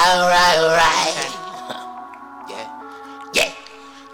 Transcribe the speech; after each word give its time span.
Alright, 0.00 0.56
alright. 0.56 1.12
Yeah. 2.48 2.64
Yeah. 3.34 3.52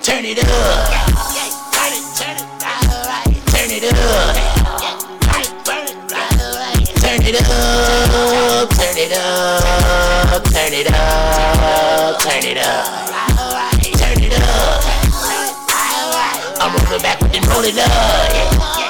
Turn 0.03 0.25
it 0.25 0.39
up. 0.43 0.47
Yeah. 0.51 1.47
Turn 1.71 1.93
it, 1.95 2.03
turn 2.19 2.35
it. 2.35 2.43
Alright. 2.91 3.31
Turn 3.46 3.71
it 3.71 3.85
up. 3.87 4.35
Turn 4.35 5.46
it, 5.46 5.62
turn 5.62 5.87
it. 5.87 6.03
Alright. 6.03 6.83
Turn 6.99 7.22
it 7.22 7.38
up. 7.38 8.69
Turn 8.75 8.99
it 8.99 9.12
up. 9.14 9.62
Turn 10.51 10.75
it 10.75 10.91
up. 10.91 12.18
Turn 12.18 12.42
it 12.42 12.58
up. 12.58 12.87
Turn 13.94 14.18
it 14.18 14.34
up. 14.34 14.82
All 15.14 16.10
right. 16.10 16.34
I'm 16.60 16.74
rolling 16.82 17.02
back 17.02 17.20
with 17.20 17.37
and 17.37 17.46
roll 17.46 17.62
it 17.62 17.78
up. 17.78 18.85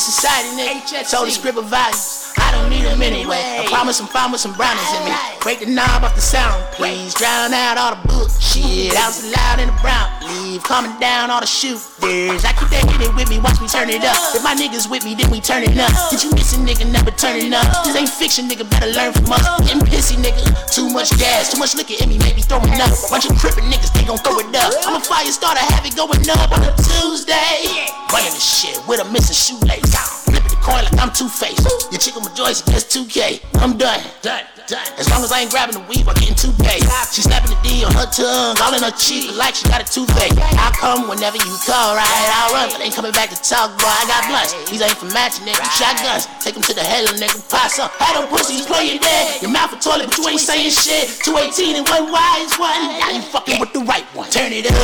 The 0.00 0.12
society 0.12 0.48
nigga. 0.56 1.10
Told 1.10 1.28
the 1.28 1.32
script 1.32 1.58
of 1.58 1.66
values. 1.66 2.32
I 2.38 2.50
don't 2.52 2.70
need 2.70 2.84
them 2.84 3.02
anyway. 3.02 3.60
I 3.60 3.66
promise 3.66 4.00
I'm 4.00 4.06
fine 4.06 4.32
with 4.32 4.40
some 4.40 4.54
brownies 4.54 4.88
in 4.96 5.04
me. 5.04 5.12
Break 5.40 5.60
the 5.60 5.66
knob 5.66 6.04
off 6.04 6.14
the 6.14 6.20
sound, 6.20 6.64
please. 6.72 7.12
Drown 7.14 7.52
out 7.52 7.76
all 7.76 7.94
the 7.96 8.08
bullshit. 8.08 8.96
Out 8.96 9.12
so 9.12 9.28
loud 9.28 9.60
in 9.60 9.68
the 9.68 9.78
brown. 9.82 10.08
Leave 10.50 10.66
calming 10.66 10.98
down 10.98 11.30
all 11.30 11.38
the 11.38 11.46
shooters. 11.46 12.42
I 12.42 12.50
keep 12.58 12.66
that 12.74 12.82
hit 12.82 13.06
it 13.06 13.14
with 13.14 13.30
me, 13.30 13.38
watch 13.38 13.62
me 13.62 13.70
turn 13.70 13.86
it 13.86 14.02
up. 14.02 14.18
If 14.34 14.42
my 14.42 14.58
niggas 14.58 14.90
with 14.90 15.06
me, 15.06 15.14
then 15.14 15.30
we 15.30 15.38
turn 15.38 15.62
it 15.62 15.78
up. 15.78 15.94
Did 16.10 16.26
you 16.26 16.34
miss 16.34 16.50
a 16.50 16.58
nigga 16.58 16.90
never 16.90 17.14
turning 17.14 17.54
up? 17.54 17.62
This 17.86 17.94
ain't 17.94 18.10
fiction, 18.10 18.50
nigga. 18.50 18.66
Better 18.66 18.90
learn 18.90 19.14
from 19.14 19.30
us. 19.30 19.46
Getting 19.62 19.86
pissy, 19.86 20.18
nigga. 20.18 20.42
Too 20.66 20.90
much 20.90 21.14
gas, 21.22 21.54
too 21.54 21.62
much 21.62 21.78
liquor 21.78 21.94
in 22.02 22.10
me, 22.10 22.18
maybe 22.18 22.42
throwing 22.42 22.66
up. 22.82 22.90
Bunch 23.14 23.30
of 23.30 23.38
crippin' 23.38 23.70
niggas, 23.70 23.94
they 23.94 24.02
gon' 24.02 24.18
throw 24.26 24.42
it 24.42 24.50
up. 24.58 24.74
I'm 24.90 24.98
a 24.98 25.02
fire 25.06 25.30
starter, 25.30 25.62
have 25.62 25.86
it 25.86 25.94
going 25.94 26.18
up 26.26 26.50
on 26.50 26.66
a 26.66 26.74
Tuesday. 26.82 27.86
Running 28.10 28.34
the 28.34 28.42
shit 28.42 28.74
with 28.90 28.98
a 28.98 29.06
missing 29.06 29.38
shoelace. 29.38 29.94
Flipping 30.26 30.50
the 30.50 30.58
coin 30.66 30.82
like 30.82 30.98
I'm 30.98 31.14
Two 31.14 31.30
Face. 31.30 31.62
Your 31.94 32.02
chick 32.02 32.18
on 32.18 32.26
my 32.26 32.34
joints 32.34 32.66
against 32.66 32.90
2K. 32.90 33.38
I'm 33.62 33.78
done. 33.78 34.02
Done. 34.26 34.59
As 34.70 35.10
long 35.10 35.26
as 35.26 35.32
I 35.34 35.42
ain't 35.42 35.50
grabbing 35.50 35.74
the 35.74 35.82
weave, 35.90 36.06
I'm 36.06 36.14
getting 36.14 36.38
2K. 36.38 36.86
She 37.10 37.26
slapping 37.26 37.50
the 37.50 37.58
D 37.66 37.82
on 37.82 37.90
her 37.90 38.06
tongue, 38.06 38.54
all 38.62 38.70
in 38.70 38.82
her 38.86 38.94
cheek, 38.94 39.34
like 39.34 39.58
she 39.58 39.66
got 39.66 39.82
a 39.82 39.88
toothache. 39.88 40.38
I'll 40.62 40.70
come 40.78 41.10
whenever 41.10 41.34
you 41.42 41.50
call, 41.66 41.98
right? 41.98 42.06
I'll 42.06 42.54
run, 42.54 42.70
but 42.70 42.78
ain't 42.78 42.94
coming 42.94 43.10
back 43.10 43.34
to 43.34 43.38
talk, 43.42 43.74
boy. 43.82 43.90
I 43.90 44.06
got 44.06 44.30
blunts. 44.30 44.54
These 44.70 44.82
ain't 44.82 44.94
for 44.94 45.10
matching, 45.10 45.42
nigga. 45.42 45.58
Shotguns. 45.74 46.30
Take 46.38 46.54
them 46.54 46.62
to 46.62 46.74
the 46.74 46.86
hell, 46.86 47.10
nigga. 47.18 47.42
Pass 47.50 47.82
up. 47.82 47.90
Had 47.98 48.14
them 48.14 48.30
pussies 48.30 48.66
playing 48.66 49.02
dead. 49.02 49.42
Your 49.42 49.50
mouth 49.50 49.74
a 49.74 49.78
toilet, 49.82 50.06
but 50.06 50.18
you 50.18 50.28
ain't 50.28 50.40
saying 50.40 50.70
shit. 50.70 51.18
218 51.26 51.74
and 51.74 51.88
one 51.90 52.12
wise 52.14 52.54
one. 52.54 52.94
Now 53.02 53.10
you 53.10 53.22
fucking 53.26 53.58
with 53.58 53.72
the 53.72 53.82
right 53.82 54.06
one. 54.14 54.30
Turn 54.30 54.52
it 54.54 54.70
up. 54.70 54.76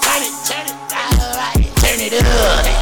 Turn 0.00 0.24
it, 0.24 0.32
turn 0.48 0.64
it. 0.64 0.76
Turn 1.76 2.00
it 2.00 2.14
up. 2.24 2.81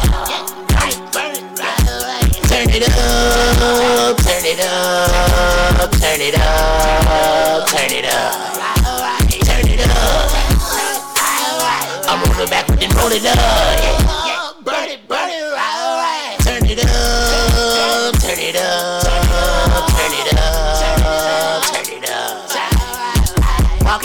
Turn 2.81 2.89
it 2.89 2.97
up, 2.97 4.17
turn 4.17 4.47
it 4.47 4.59
up, 4.59 5.91
turn 6.01 6.21
it 6.23 6.35
up, 6.35 7.69
turn 7.69 7.93
it 7.93 8.07
up, 8.07 8.33
turn 9.45 9.69
it 9.69 9.81
up. 9.85 10.31
I'm 12.09 12.25
rolling 12.25 12.49
backward 12.49 12.83
and 12.83 12.95
roll 12.95 13.13
it 13.13 13.27
up. 13.27 14.65
Burn 14.65 14.89
it, 14.89 15.07
burn 15.07 15.29
it, 15.29 15.30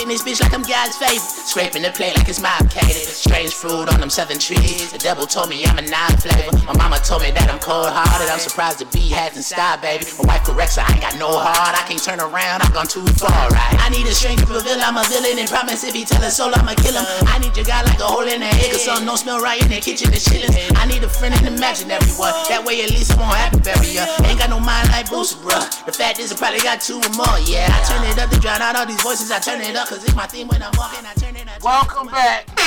This 0.06 0.22
bitch 0.22 0.40
like 0.40 0.54
I'm 0.54 0.62
God's 0.62 0.96
favorite. 0.96 1.18
Scraping 1.20 1.82
the 1.82 1.90
plate 1.90 2.14
like 2.16 2.28
it's 2.28 2.40
my 2.40 2.54
catered. 2.70 2.94
Strange 3.10 3.52
fruit 3.52 3.90
on 3.90 3.98
them 3.98 4.08
southern 4.08 4.38
trees. 4.38 4.92
The 4.92 4.98
devil 4.98 5.26
told 5.26 5.50
me 5.50 5.66
I'm 5.66 5.76
a 5.76 5.82
nine 5.82 6.16
flavor. 6.22 6.54
My 6.62 6.78
mama 6.78 7.02
told 7.02 7.26
me 7.26 7.34
that 7.34 7.50
I'm 7.50 7.58
cold 7.58 7.90
hearted. 7.90 8.30
I'm 8.30 8.38
surprised 8.38 8.78
the 8.78 8.86
B 8.94 9.10
hasn't 9.10 9.44
stopped, 9.44 9.82
baby. 9.82 10.06
My 10.22 10.38
wife 10.38 10.46
corrects 10.46 10.78
her, 10.78 10.86
I 10.86 10.94
ain't 10.94 11.02
got 11.02 11.18
no 11.18 11.26
heart. 11.34 11.74
I 11.74 11.82
can't 11.90 11.98
turn 11.98 12.22
around, 12.22 12.62
I've 12.62 12.72
gone 12.72 12.86
too 12.86 13.04
far, 13.18 13.50
right? 13.50 13.76
I 13.82 13.90
need 13.90 14.06
a 14.06 14.14
strength 14.14 14.46
to 14.46 14.46
fulfill, 14.46 14.78
I'm 14.78 14.94
a 14.94 15.02
villain. 15.10 15.42
And 15.42 15.50
promise 15.50 15.82
if 15.82 15.92
he 15.92 16.06
tell 16.06 16.22
us 16.22 16.38
soul, 16.38 16.54
I'ma 16.54 16.78
kill 16.78 16.94
him. 16.94 17.04
I 17.26 17.42
need 17.42 17.58
your 17.58 17.66
guy 17.66 17.82
like 17.82 17.98
a 17.98 18.06
hole 18.06 18.24
in 18.24 18.40
the 18.40 18.46
head, 18.46 18.78
cause 18.78 18.86
something 18.86 19.10
don't 19.10 19.18
smell 19.18 19.42
right 19.42 19.58
in 19.58 19.74
the 19.74 19.82
kitchen 19.82 20.14
and 20.14 20.22
chillin'. 20.22 20.54
I 20.78 20.86
need 20.86 21.02
a 21.02 21.10
friend 21.10 21.34
and 21.34 21.50
imaginary 21.50 22.06
one. 22.14 22.32
That 22.46 22.62
way 22.62 22.80
at 22.86 22.94
least 22.94 23.10
I 23.12 23.20
won't 23.20 23.34
have 23.34 23.58
to 23.58 23.60
bury 23.60 23.98
ya. 23.98 24.06
Ain't 24.22 24.38
got 24.38 24.54
no 24.54 24.62
mind 24.62 24.86
like 24.94 25.10
Boosie, 25.10 25.34
bruh. 25.42 25.66
The 25.82 25.92
fact 25.92 26.22
is, 26.22 26.30
I 26.30 26.38
probably 26.38 26.62
got 26.62 26.78
two 26.78 27.02
or 27.02 27.12
more, 27.18 27.36
yeah. 27.42 27.66
I 27.74 27.82
turn 27.90 28.06
it 28.06 28.22
up 28.22 28.30
to 28.30 28.38
drown 28.38 28.62
out 28.62 28.78
all 28.78 28.86
these 28.86 29.02
voices. 29.02 29.34
I 29.34 29.42
turn 29.42 29.60
it 29.60 29.74
up, 29.74 29.90
cause 29.96 30.04
it's 30.04 30.14
my 30.14 30.26
theme 30.26 30.46
when 30.48 30.62
I'm 30.62 30.72
walking. 30.76 31.06
I 31.06 31.14
turn 31.14 31.34
up. 31.48 31.62
Welcome 31.62 32.08
back. 32.08 32.44
to 32.46 32.52
the 32.52 32.62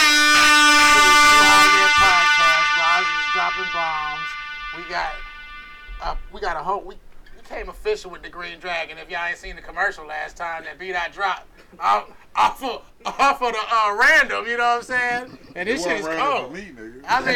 podcast. 2.02 2.74
Roz 2.82 3.06
dropping 3.34 3.72
bombs. 3.72 4.30
We 4.76 4.84
got, 4.90 5.14
uh, 6.02 6.16
we 6.34 6.42
got 6.42 6.58
a 6.58 6.64
whole. 6.64 6.82
We, 6.82 6.96
we 7.36 7.44
came 7.44 7.70
official 7.70 8.10
with 8.10 8.24
the 8.24 8.30
Green 8.30 8.60
Dragon. 8.60 8.98
If 8.98 9.12
y'all 9.12 9.28
ain't 9.28 9.38
seen 9.38 9.56
the 9.56 9.62
commercial 9.62 10.08
last 10.08 10.38
time, 10.38 10.64
that 10.64 10.80
beat 10.80 10.96
I 10.96 11.10
dropped 11.10 11.46
off, 11.80 12.10
off 12.36 12.64
of 12.64 12.82
off 13.06 13.42
of 13.42 13.54
the 13.54 13.60
uh, 13.72 13.98
random. 14.00 14.46
You 14.48 14.58
know 14.58 14.64
what 14.64 14.78
I'm 14.78 14.84
saying? 14.84 15.38
And 15.56 15.68
this 15.68 15.84
shit 15.84 16.00
is 16.02 16.08
cold. 16.08 16.54
Me, 16.54 16.72
nigga. 16.76 17.02
I 17.08 17.20
mean, 17.26 17.36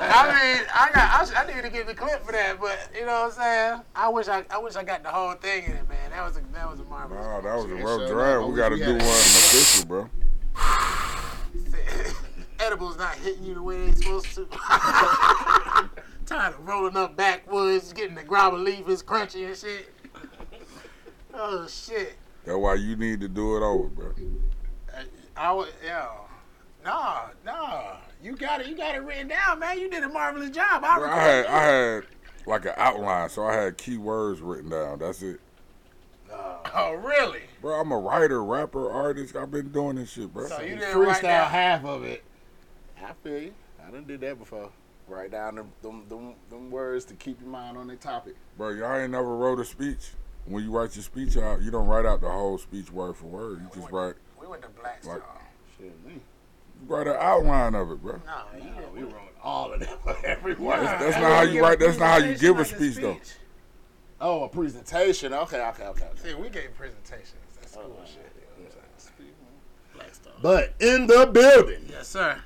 I 0.00 0.56
mean, 0.56 0.66
I 0.74 0.90
got, 0.92 1.36
I, 1.36 1.42
I 1.42 1.46
need 1.54 1.62
to 1.62 1.70
get 1.70 1.86
the 1.86 1.94
clip 1.94 2.24
for 2.24 2.32
that, 2.32 2.58
but 2.60 2.78
you 2.94 3.04
know 3.06 3.22
what 3.28 3.38
I'm 3.38 3.72
saying? 3.72 3.80
I 3.94 4.08
wish 4.08 4.28
I, 4.28 4.44
I 4.50 4.58
wish 4.58 4.74
I 4.76 4.82
got 4.84 5.02
the 5.02 5.10
whole 5.10 5.34
thing 5.34 5.64
in 5.64 5.72
it, 5.72 5.88
man. 5.88 6.10
That 6.10 6.24
was 6.26 6.36
a, 6.38 6.42
that 6.54 6.70
was 6.70 6.80
a 6.80 6.84
marvelous. 6.84 7.24
Nah, 7.24 7.40
that 7.40 7.56
was 7.56 7.64
a 7.66 7.74
rough 7.76 8.00
sure, 8.00 8.08
drive. 8.08 8.40
no, 8.40 8.46
We 8.48 8.52
we- 8.54 8.58
got 8.58 8.68
to 8.70 8.74
we 8.74 8.78
do 8.80 8.84
had 8.84 9.02
one 9.02 9.10
it. 9.10 9.10
official, 9.10 9.86
bro. 9.86 10.10
edibles 12.60 12.96
not 12.96 13.14
hitting 13.16 13.44
you 13.44 13.54
the 13.54 13.62
way 13.62 13.86
they 13.86 13.92
supposed 13.92 14.34
to. 14.34 14.46
Tired 16.26 16.54
of 16.54 16.66
rolling 16.66 16.96
up 16.96 17.16
backwoods, 17.16 17.92
getting 17.92 18.14
the 18.14 18.22
grabber 18.22 18.56
leaf 18.56 18.88
is 18.88 19.02
crunchy 19.02 19.46
and 19.46 19.56
shit. 19.56 19.92
Oh 21.34 21.66
shit. 21.66 22.14
That's 22.44 22.58
why 22.58 22.74
you 22.74 22.96
need 22.96 23.20
to 23.20 23.28
do 23.28 23.56
it 23.56 23.62
over, 23.62 23.88
bro. 23.88 24.12
I 25.36 25.52
would, 25.52 25.68
yo, 25.86 26.26
no, 26.84 27.20
no. 27.44 27.96
You 28.22 28.36
got 28.36 28.60
it. 28.60 28.68
You 28.68 28.76
got 28.76 28.94
it 28.94 29.02
written 29.02 29.28
down, 29.28 29.58
man. 29.58 29.78
You 29.78 29.90
did 29.90 30.04
a 30.04 30.08
marvelous 30.08 30.50
job. 30.50 30.84
I, 30.84 30.98
Bro, 30.98 31.08
I 31.08 31.16
regret 31.16 31.46
had 31.46 31.46
I 31.46 31.64
had 31.64 32.04
like 32.46 32.64
an 32.66 32.72
outline, 32.76 33.28
so 33.28 33.44
I 33.44 33.54
had 33.54 33.76
key 33.76 33.96
words 33.96 34.40
written 34.40 34.70
down. 34.70 35.00
That's 35.00 35.22
it. 35.22 35.40
Uh, 36.32 36.56
oh, 36.74 36.92
really? 36.92 37.42
Bro, 37.60 37.80
I'm 37.80 37.92
a 37.92 37.98
writer, 37.98 38.42
rapper, 38.44 38.90
artist. 38.90 39.36
I've 39.36 39.50
been 39.50 39.70
doing 39.70 39.96
this 39.96 40.10
shit, 40.10 40.32
bro. 40.32 40.46
So 40.46 40.60
you 40.60 40.76
didn't 40.76 40.98
write 40.98 41.22
down. 41.22 41.50
half 41.50 41.84
of 41.84 42.04
it. 42.04 42.24
I 43.02 43.12
feel 43.22 43.38
you. 43.38 43.54
I 43.86 43.90
done 43.90 44.04
did 44.04 44.20
that 44.20 44.38
before. 44.38 44.70
Write 45.08 45.32
down 45.32 45.56
them, 45.56 45.72
them, 45.82 46.04
them, 46.08 46.34
them 46.48 46.70
words 46.70 47.04
to 47.06 47.14
keep 47.14 47.40
your 47.40 47.50
mind 47.50 47.76
on 47.76 47.88
the 47.88 47.96
topic. 47.96 48.34
Bro, 48.56 48.70
y'all 48.70 48.96
ain't 48.96 49.10
never 49.10 49.36
wrote 49.36 49.58
a 49.58 49.64
speech. 49.64 50.12
When 50.46 50.64
you 50.64 50.70
write 50.76 50.94
your 50.96 51.02
speech 51.04 51.36
out, 51.36 51.62
you 51.62 51.70
don't 51.70 51.86
write 51.86 52.04
out 52.04 52.20
the 52.20 52.28
whole 52.30 52.58
speech 52.58 52.90
word 52.90 53.16
for 53.16 53.26
word. 53.26 53.60
You 53.60 53.80
just 53.80 53.92
write 53.92 54.14
We 54.40 54.46
went 54.46 54.62
to 54.62 54.68
Blackstone. 54.68 55.14
Like- 55.14 55.22
Shit, 55.78 56.04
me. 56.06 56.14
you 56.14 56.20
write 56.86 57.06
an 57.06 57.16
outline 57.18 57.74
of 57.74 57.90
it, 57.90 58.02
bro. 58.02 58.20
no, 58.26 58.58
you 58.58 58.70
Nah, 58.70 58.90
we 58.94 59.02
wrote 59.02 59.14
all 59.42 59.72
of 59.72 59.80
them. 59.80 59.98
Every 60.24 60.54
word. 60.54 60.80
That's, 60.80 61.02
that's 61.04 61.16
not 61.16 61.32
how 61.32 61.42
you 61.42 61.62
write. 61.62 61.78
That's 61.78 61.98
not 61.98 62.20
how 62.20 62.26
you 62.26 62.36
give 62.36 62.58
a 62.58 62.64
speech, 62.64 62.96
though. 62.96 63.18
Oh, 64.20 64.44
a 64.44 64.48
presentation. 64.48 65.32
Okay, 65.32 65.60
okay, 65.60 65.84
okay. 65.84 66.04
okay. 66.04 66.08
See, 66.22 66.34
we 66.34 66.48
gave 66.48 66.74
presentations. 66.76 67.34
That's 67.60 67.74
cool 67.74 67.96
Oh, 68.00 68.04
shit. 68.04 68.30
You 68.58 68.64
know 68.64 68.70
what 68.70 68.84
I'm 68.84 68.98
saying? 68.98 69.32
Blackstone. 69.94 70.32
But 70.42 70.74
in 70.80 71.06
the 71.08 71.26
building, 71.32 71.86
Yes, 71.88 72.08
sir. 72.08 72.40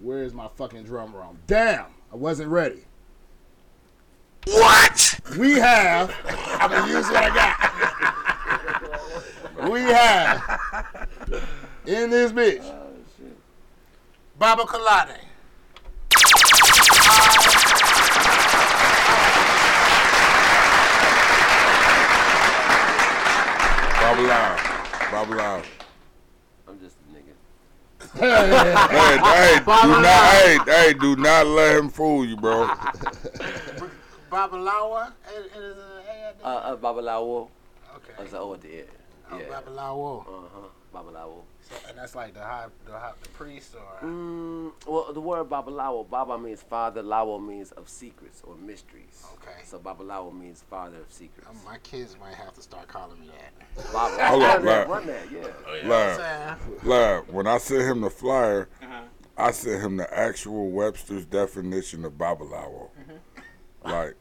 where's 0.00 0.32
my 0.34 0.48
fucking 0.56 0.84
drum 0.84 1.14
roll? 1.14 1.36
Damn, 1.46 1.86
I 2.12 2.16
wasn't 2.16 2.48
ready. 2.50 2.84
What? 4.46 5.20
We 5.38 5.52
have. 5.54 6.14
I'm 6.60 6.70
gonna 6.70 6.92
use 6.92 7.06
what 7.08 7.22
I 7.22 7.34
got. 7.34 7.56
we 9.70 9.82
have 9.82 10.42
in 11.86 12.10
this 12.10 12.32
bitch. 12.32 12.64
Baba 14.38 14.62
Kolade. 14.62 15.18
Baba 24.00 24.22
Loud. 24.22 24.60
Bobby 25.10 25.34
Loud. 25.34 25.64
I'm 26.66 26.80
just 26.80 26.96
a 26.96 27.12
nigga. 27.12 27.34
Hey, 28.18 29.18
hey, 29.18 29.58
do 29.58 29.88
not, 30.00 30.32
hey, 30.32 30.58
hey, 30.66 30.94
do 30.94 31.16
not 31.16 31.46
let 31.46 31.76
him 31.76 31.88
fool 31.88 32.24
you, 32.24 32.36
bro. 32.36 32.70
Babalawa. 34.30 35.12
It- 35.34 35.46
it 35.56 35.62
is 35.62 35.76
a- 35.78 36.34
Uh, 36.44 36.48
uh, 36.48 36.76
Babalawo. 36.76 37.48
Okay. 37.96 38.12
That's 38.18 38.30
the 38.32 38.38
O 38.38 38.54
at 38.54 38.60
the 38.62 38.78
end. 38.80 38.88
Oh, 39.30 39.38
Yeah. 39.38 39.44
Babalawo. 39.60 40.20
Uh 40.22 40.48
huh. 40.54 40.68
Babalawo. 40.94 41.42
So, 41.62 41.76
and 41.88 41.96
that's 41.98 42.16
like 42.16 42.34
the 42.34 42.40
high, 42.40 42.66
the, 42.84 42.92
high, 42.92 43.12
the 43.22 43.28
priest 43.28 43.76
or. 43.76 44.06
Mm, 44.08 44.72
well, 44.88 45.12
the 45.12 45.20
word 45.20 45.48
Babalawo, 45.48 46.08
Baba 46.08 46.36
means 46.36 46.62
father, 46.62 47.00
Lawo 47.02 47.38
means 47.44 47.70
of 47.72 47.88
secrets 47.88 48.42
or 48.44 48.56
mysteries. 48.56 49.24
Okay. 49.34 49.60
So 49.64 49.78
Babalawo 49.78 50.36
means 50.36 50.64
father 50.68 50.96
of 50.98 51.12
secrets. 51.12 51.48
Um, 51.48 51.56
my 51.64 51.78
kids 51.78 52.16
might 52.20 52.34
have 52.34 52.54
to 52.54 52.62
start 52.62 52.88
calling 52.88 53.20
me 53.20 53.28
that. 53.28 53.92
Baba. 53.92 54.24
Hold 54.26 54.42
on, 54.42 54.64
Lab. 54.64 54.88
run 54.88 55.06
that, 55.06 55.30
yeah. 55.30 55.46
You 55.76 55.82
know 55.84 55.88
Lab. 55.90 56.58
Lab, 56.84 57.28
when 57.28 57.46
I 57.46 57.58
sent 57.58 57.82
him 57.82 58.00
the 58.00 58.10
flyer, 58.10 58.68
I 59.36 59.52
sent 59.52 59.80
him 59.82 59.96
the 59.96 60.12
actual 60.18 60.70
Webster's 60.70 61.24
definition 61.24 62.04
of 62.04 62.14
babalawo. 62.14 62.88
Mm-hmm. 62.98 63.90
Like, 63.90 64.14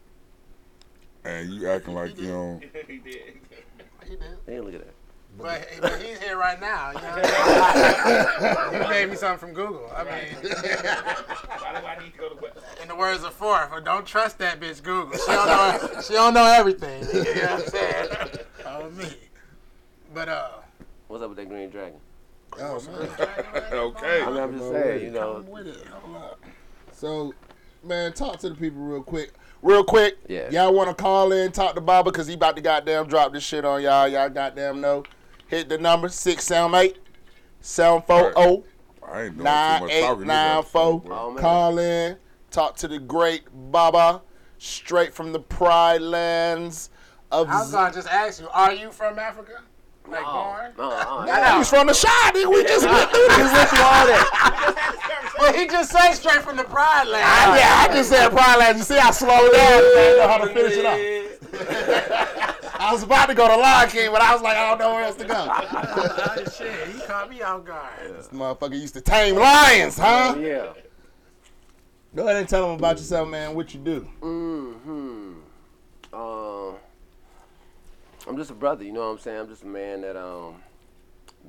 and 1.23 1.49
you 1.53 1.69
acting 1.69 1.93
like 1.93 2.17
you 2.17 2.27
don't. 2.27 2.63
He 2.87 4.15
did. 4.15 4.39
Hey, 4.47 4.59
look 4.59 4.73
at 4.73 4.79
that. 4.79 4.93
But, 5.37 5.67
but 5.81 6.01
he's 6.01 6.17
here 6.17 6.35
right 6.37 6.59
now. 6.59 6.89
You 6.89 6.95
know 6.95 7.09
what 7.09 7.31
I 7.31 8.71
mean? 8.71 8.81
he 8.81 8.89
made 8.89 9.09
me 9.11 9.15
something 9.15 9.37
from 9.37 9.53
Google. 9.53 9.87
I 9.95 10.03
mean, 10.03 10.11
Why 10.41 11.79
do 11.79 11.85
I 11.85 11.97
need 12.03 12.13
to 12.13 12.17
go 12.17 12.29
to 12.29 12.41
West? 12.41 12.57
in 12.81 12.87
the 12.87 12.95
words 12.95 13.23
of 13.23 13.33
Forth, 13.33 13.69
but 13.69 13.85
don't 13.85 14.05
trust 14.05 14.39
that 14.39 14.59
bitch 14.59 14.81
Google. 14.81 15.17
She 15.17 15.27
don't 15.27 15.47
know. 15.47 16.01
She 16.01 16.13
don't 16.13 16.33
know 16.33 16.45
everything. 16.45 17.03
You 17.13 17.23
know 17.23 17.41
what 17.41 17.51
I'm 17.51 17.67
saying? 17.67 18.07
Oh 18.65 18.89
me. 18.89 19.13
But 20.11 20.29
uh, 20.29 20.49
What's 21.07 21.23
up 21.23 21.29
with 21.29 21.37
that 21.37 21.49
green 21.49 21.69
dragon? 21.69 21.99
Oh 22.59 22.81
man. 22.81 23.09
Okay. 23.71 24.21
I 24.23 24.29
mean, 24.29 24.37
I'm 24.37 24.57
just 24.57 24.71
saying, 24.71 25.03
you 25.05 25.11
know. 25.11 25.35
Come 25.35 25.47
with 25.47 25.67
it. 25.67 25.85
Hold 25.87 26.15
up. 26.17 26.39
So, 26.91 27.33
man, 27.83 28.13
talk 28.13 28.39
to 28.39 28.49
the 28.49 28.55
people 28.55 28.81
real 28.81 29.03
quick. 29.03 29.33
Real 29.61 29.83
quick. 29.83 30.17
Yeah. 30.27 30.49
Y'all 30.49 30.73
want 30.73 30.89
to 30.89 30.95
call 31.01 31.31
in, 31.31 31.51
talk 31.51 31.75
to 31.75 31.81
Baba, 31.81 32.11
because 32.11 32.27
he 32.27 32.35
about 32.35 32.55
to 32.55 32.61
goddamn 32.61 33.07
drop 33.07 33.33
this 33.33 33.43
shit 33.43 33.65
on 33.65 33.81
y'all. 33.81 34.07
Y'all 34.07 34.29
goddamn 34.29 34.79
know. 34.81 35.03
Hit 35.47 35.67
the 35.67 35.77
number 35.77 36.09
678 36.09 36.97
740 37.59 38.63
I 39.11 39.23
ain't 39.23 39.37
doing 39.37 39.37
too 39.37 39.43
much 39.43 39.91
talking. 40.01 40.19
this 40.19 40.27
9894. 40.27 40.81
episode, 40.81 41.05
bro. 41.05 41.17
Oh, 41.17 41.31
man. 41.31 41.41
Call 41.41 41.79
in, 41.79 42.17
talk 42.51 42.75
to 42.77 42.87
the 42.87 42.99
great 42.99 43.43
Baba, 43.71 44.21
straight 44.59 45.13
from 45.13 45.33
the 45.33 45.39
pride 45.39 46.01
lands 46.01 46.91
of. 47.31 47.49
I 47.49 47.61
was 47.61 47.71
gonna 47.71 47.93
just 47.93 48.07
ask 48.07 48.39
you: 48.39 48.47
Are 48.49 48.73
you 48.73 48.91
from 48.91 49.17
Africa? 49.17 49.63
Like 50.09 50.23
Oh, 50.25 50.33
born? 50.33 50.73
no, 50.77 50.91
uh, 50.91 51.23
Yeah, 51.27 51.57
he's 51.57 51.69
from 51.69 51.87
the 51.87 51.93
shot. 51.93 52.33
nigga. 52.33 52.49
We 52.49 52.63
just 52.63 52.85
went 52.85 53.09
through 53.11 53.27
this. 53.27 53.53
went 53.53 53.69
through 53.69 53.83
all 53.83 54.05
that. 54.07 54.95
Well, 55.39 55.53
he 55.53 55.67
just 55.67 55.89
said 55.91 56.11
straight 56.15 56.41
from 56.41 56.57
the 56.57 56.65
Pride 56.65 57.05
Land. 57.07 57.23
I, 57.25 57.57
yeah, 57.59 57.85
I 57.89 57.93
just 57.95 58.09
said 58.09 58.27
pride 58.29 58.57
land. 58.57 58.77
You 58.77 58.83
see, 58.83 58.97
I 58.97 59.09
slowed 59.11 59.53
down. 59.53 59.71
I 59.71 59.79
didn't 59.95 60.17
know 60.17 60.27
how 60.27 60.37
to 60.39 60.47
finish 60.53 60.73
it 60.75 60.85
off. 60.85 60.99
I 62.81 62.91
was 62.91 63.03
about 63.03 63.27
to 63.29 63.33
go 63.35 63.47
to 63.47 63.55
Lion 63.55 63.87
King, 63.89 64.11
but 64.11 64.21
I 64.21 64.33
was 64.33 64.41
like, 64.41 64.57
I 64.57 64.67
don't 64.69 64.79
know 64.79 64.91
where 64.95 65.03
else 65.05 65.15
to 65.15 65.23
go. 65.25 65.47
Oh, 65.49 66.43
shit, 66.57 66.87
he 66.89 66.99
caught 67.07 67.29
me 67.29 67.41
off 67.41 67.63
guard. 67.63 67.89
This 68.17 68.27
motherfucker 68.33 68.73
used 68.81 68.95
to 68.95 69.01
tame 69.01 69.35
lions, 69.35 69.97
huh? 69.97 70.35
Yeah. 70.37 70.73
Go 72.13 72.23
ahead 72.23 72.35
and 72.35 72.49
tell 72.49 72.67
them 72.67 72.77
about 72.77 72.97
yourself, 72.97 73.29
man. 73.29 73.55
What 73.55 73.73
you 73.73 73.79
do? 73.79 74.01
Hmm. 74.21 75.33
Um. 76.13 76.75
I'm 78.29 78.37
just 78.37 78.51
a 78.51 78.53
brother. 78.53 78.83
You 78.83 78.91
know 78.91 78.99
what 78.99 79.07
I'm 79.07 79.17
saying? 79.17 79.39
I'm 79.39 79.47
just 79.49 79.63
a 79.63 79.67
man 79.67 80.01
that 80.01 80.15
um 80.15 80.61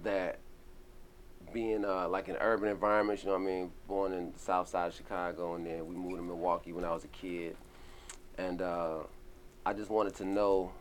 that 0.03 0.39
being 1.53 1.85
uh 1.85 2.09
like 2.09 2.29
in 2.29 2.37
urban 2.41 2.71
environments. 2.71 3.23
You 3.23 3.29
know 3.29 3.37
what 3.37 3.43
I 3.43 3.53
mean? 3.53 3.71
Born 3.87 4.15
in 4.15 4.33
the 4.33 4.39
South 4.39 4.67
Side 4.67 4.89
of 4.89 4.95
Chicago, 4.95 5.55
and 5.55 5.67
then 5.67 5.87
we 5.87 5.95
moved 5.95 6.17
to 6.17 6.23
Milwaukee 6.23 6.73
when 6.73 6.87
I 6.87 6.93
was 6.93 7.05
a 7.05 7.09
kid, 7.09 7.55
and 8.39 8.63
uh, 8.63 9.01
I 9.67 9.75
just 9.75 9.91
wanted 9.91 10.15
to 10.17 10.25
know 10.25 10.73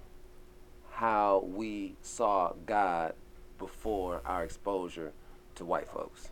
how 0.91 1.43
we 1.45 1.95
saw 2.01 2.53
God 2.65 3.13
before 3.57 4.21
our 4.25 4.45
exposure 4.45 5.11
to 5.55 5.65
white 5.65 5.89
folks. 5.89 6.29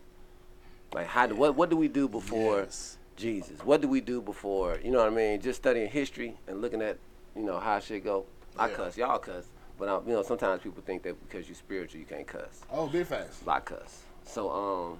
Like 0.94 1.08
how 1.08 1.26
do, 1.26 1.34
what 1.34 1.56
what 1.56 1.68
do 1.68 1.76
we 1.76 1.88
do 1.88 2.08
before 2.08 2.60
Yes. 2.60 2.96
Jesus? 3.16 3.58
What 3.64 3.82
do 3.82 3.88
we 3.88 4.00
do 4.00 4.22
before? 4.22 4.78
You 4.82 4.92
know 4.92 4.98
what 4.98 5.12
I 5.12 5.14
mean? 5.14 5.42
Just 5.42 5.60
studying 5.60 5.90
history 5.90 6.38
and 6.46 6.62
looking 6.62 6.80
at 6.80 6.96
you 7.36 7.42
know 7.42 7.60
how 7.60 7.80
shit 7.80 8.02
go. 8.02 8.24
I 8.58 8.68
Yeah. 8.70 8.74
cuss, 8.74 8.96
y'all 8.96 9.18
cuss, 9.18 9.44
but 9.78 9.88
um, 9.88 10.02
you 10.06 10.12
know 10.12 10.22
sometimes 10.22 10.62
people 10.62 10.82
think 10.84 11.02
that 11.04 11.14
because 11.28 11.48
you're 11.48 11.54
spiritual 11.56 12.00
you 12.00 12.06
can't 12.06 12.26
cuss. 12.26 12.62
Oh, 12.72 12.86
big 12.86 13.06
fast. 13.06 13.46
I 13.46 13.60
cuss. 13.60 14.02
So 14.24 14.50
um, 14.50 14.98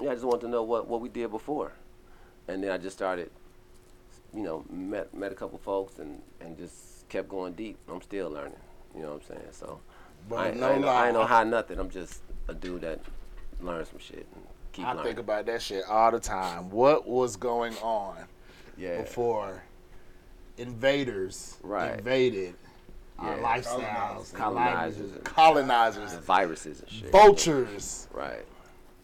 yeah, 0.00 0.10
I 0.10 0.14
just 0.14 0.24
wanted 0.24 0.42
to 0.42 0.48
know 0.48 0.62
what 0.62 0.86
what 0.88 1.00
we 1.00 1.08
did 1.08 1.30
before, 1.30 1.72
and 2.46 2.62
then 2.62 2.70
I 2.70 2.78
just 2.78 2.96
started, 2.96 3.30
you 4.34 4.42
know, 4.42 4.64
met 4.70 5.12
met 5.14 5.32
a 5.32 5.34
couple 5.34 5.58
folks 5.58 5.98
and 5.98 6.20
and 6.40 6.56
just 6.56 7.08
kept 7.08 7.28
going 7.28 7.54
deep. 7.54 7.78
I'm 7.90 8.02
still 8.02 8.30
learning. 8.30 8.58
You 8.94 9.02
know 9.02 9.12
what 9.14 9.22
I'm 9.22 9.36
saying? 9.36 9.48
So 9.52 9.80
But 10.28 10.36
I, 10.36 10.48
ain't- 10.48 10.60
no 10.60 10.66
I, 10.68 10.72
ain't 10.74 10.84
I 10.84 11.04
ain't 11.06 11.14
know 11.14 11.24
how 11.26 11.44
nothing. 11.44 11.78
I'm 11.78 11.90
just 11.90 12.22
a 12.48 12.54
dude 12.54 12.82
that 12.82 13.00
learns 13.60 13.88
some 13.88 13.98
shit 13.98 14.26
and 14.34 14.44
keep 14.72 14.84
I 14.86 14.90
learning. 14.90 15.04
think 15.04 15.18
about 15.18 15.46
that 15.46 15.60
shit 15.62 15.84
all 15.88 16.10
the 16.10 16.20
time. 16.20 16.70
What 16.70 17.06
was 17.06 17.36
going 17.36 17.74
on 17.78 18.16
yeah. 18.76 19.00
before 19.02 19.62
invaders 20.56 21.56
Right. 21.62 21.98
invaded 21.98 22.54
Uh, 23.20 23.26
yeah. 23.26 23.36
lifestyles, 23.42 24.28
and 24.28 24.34
Colonizers 24.34 24.98
languages, 24.98 25.12
and- 25.16 25.24
colonizers, 25.24 26.12
viruses 26.14 26.80
and 26.80 26.90
shit. 26.90 27.10
vultures, 27.10 28.08
Right. 28.12 28.44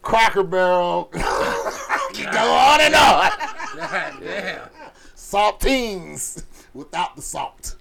Cracker 0.03 0.43
Barrel. 0.43 1.09
you 1.15 1.21
go 2.31 2.53
on 2.53 2.81
and 2.83 2.95
on. 2.95 3.31
God 3.77 4.15
damn. 4.21 4.69
saltines 5.17 6.45
without 6.75 7.17
the 7.17 7.23
salt. 7.23 7.77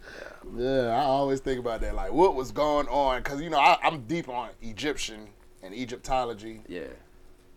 Yeah, 0.56 0.88
I 0.88 1.04
always 1.04 1.40
think 1.40 1.60
about 1.60 1.82
that. 1.82 1.96
Like, 1.96 2.12
what 2.14 2.36
was 2.36 2.52
going 2.52 2.88
on? 2.88 3.22
Because, 3.22 3.42
you 3.42 3.50
know, 3.50 3.60
I, 3.60 3.78
I'm 3.84 4.02
deep 4.06 4.30
on 4.30 4.50
Egyptian 4.62 5.28
and 5.62 5.74
Egyptology, 5.74 6.62
Yeah. 6.68 6.84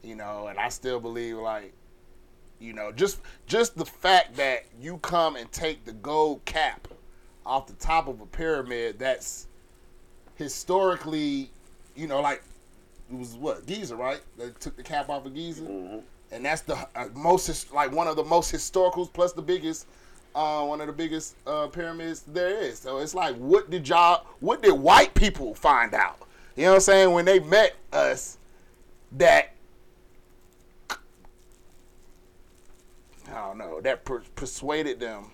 you 0.02 0.16
know, 0.16 0.46
and 0.48 0.58
I 0.58 0.68
still 0.68 1.00
believe, 1.00 1.36
like, 1.36 1.72
you 2.58 2.72
know, 2.72 2.90
just 2.90 3.20
just 3.46 3.76
the 3.76 3.84
fact 3.84 4.34
that 4.36 4.64
you 4.80 4.96
come 4.98 5.36
and 5.36 5.50
take 5.52 5.84
the 5.84 5.92
gold 5.92 6.42
cap 6.46 6.88
off 7.46 7.66
the 7.66 7.74
top 7.74 8.08
of 8.08 8.20
a 8.20 8.26
pyramid 8.26 8.98
that's 8.98 9.46
historically, 10.34 11.50
you 11.94 12.06
know, 12.06 12.20
like, 12.20 12.42
it 13.10 13.16
was 13.16 13.34
what, 13.34 13.66
Giza, 13.66 13.96
right? 13.96 14.20
They 14.36 14.50
took 14.60 14.76
the 14.76 14.82
cap 14.82 15.08
off 15.08 15.24
of 15.24 15.34
Giza? 15.34 16.02
and 16.30 16.44
that's 16.44 16.62
the 16.62 16.76
uh, 16.94 17.06
most 17.14 17.72
like 17.72 17.92
one 17.92 18.06
of 18.06 18.16
the 18.16 18.24
most 18.24 18.52
historicals 18.52 19.12
plus 19.12 19.32
the 19.32 19.42
biggest 19.42 19.86
uh, 20.34 20.62
one 20.64 20.80
of 20.80 20.86
the 20.86 20.92
biggest 20.92 21.36
uh, 21.46 21.66
pyramids 21.66 22.22
there 22.22 22.60
is 22.62 22.78
so 22.78 22.98
it's 22.98 23.14
like 23.14 23.34
what 23.36 23.70
did 23.70 23.88
y'all 23.88 24.26
what 24.40 24.62
did 24.62 24.72
white 24.72 25.14
people 25.14 25.54
find 25.54 25.94
out 25.94 26.18
you 26.56 26.64
know 26.64 26.70
what 26.70 26.74
i'm 26.76 26.80
saying 26.80 27.12
when 27.12 27.24
they 27.24 27.38
met 27.38 27.76
us 27.92 28.38
that 29.12 29.52
i 33.30 33.34
don't 33.34 33.58
know 33.58 33.80
that 33.80 34.04
per- 34.04 34.22
persuaded 34.34 35.00
them 35.00 35.30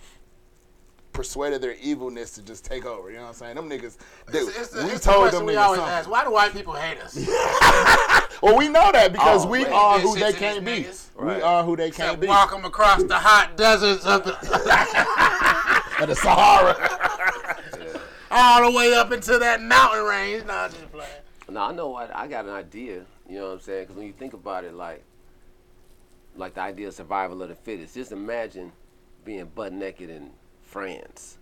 persuaded 1.13 1.61
their 1.61 1.75
evilness 1.83 2.31
to 2.33 2.43
just 2.43 2.65
take 2.65 2.85
over 2.87 3.11
you 3.11 3.17
know 3.17 3.23
what 3.23 3.29
i'm 3.29 3.35
saying 3.35 3.55
them 3.57 3.69
niggas 3.69 3.97
they, 4.31 4.39
It's, 4.39 4.59
it's 4.59 4.69
the, 4.69 4.85
we 4.85 4.91
it's 4.91 5.05
the 5.05 5.11
told 5.13 5.23
question 5.31 5.39
them 5.41 5.47
we 5.47 5.53
niggas 5.55 5.63
always 5.65 5.81
something. 5.81 5.95
ask: 5.95 6.11
Why 6.11 6.25
do 6.25 6.33
white 6.33 6.53
people 6.53 6.73
hate 6.75 6.99
us? 7.01 7.15
well 8.43 8.57
we 8.57 8.69
know 8.69 8.91
that 8.93 9.13
because 9.13 9.45
Oh, 9.45 9.49
we 9.49 9.65
man. 9.65 9.73
are 9.73 9.99
Bitch 9.99 10.03
who 10.03 10.15
they 10.19 10.33
shits 10.33 10.37
can't 10.37 10.65
be 10.65 10.87
we 11.23 11.41
are 11.43 11.65
who 11.65 11.77
they 11.77 11.91
can't 11.91 12.15
Except 12.15 12.21
be 12.21 12.27
walk 12.29 12.51
them 12.51 12.65
across 12.65 13.03
the 13.03 13.19
hot 13.19 13.57
deserts 13.57 14.05
of 14.07 14.25
the, 14.25 14.33
of 16.01 16.09
the 16.09 16.15
sahara 16.17 18.01
all 18.31 18.71
the 18.71 18.77
way 18.77 18.95
up 18.95 19.13
into 19.13 19.39
that 19.39 19.61
mountain 19.63 20.05
range. 20.05 20.45
Nah, 20.47 20.69
just 20.69 20.91
playing. 20.91 21.11
No, 21.51 21.61
I 21.65 21.73
know. 21.73 21.95
I, 21.95 22.23
I 22.23 22.27
got 22.27 22.47
an 22.47 22.51
idea. 22.53 23.05
You 23.29 23.39
know 23.39 23.47
what 23.49 23.53
I'm 23.55 23.61
saying? 23.61 23.83
Because 23.85 23.97
when 23.97 24.07
you 24.07 24.13
think 24.15 24.33
about 24.33 24.65
it, 24.65 24.73
like, 24.75 25.05
like 26.35 26.55
the 26.55 26.63
idea 26.63 26.89
of 26.89 26.95
survival 26.95 27.43
of 27.43 27.51
the 27.51 27.55
fittest. 27.55 27.95
Just 27.95 28.11
imagine 28.11 28.73
being 29.25 29.45
butt 29.55 29.73
naked 29.75 30.09
in 30.09 30.31
France 30.73 31.37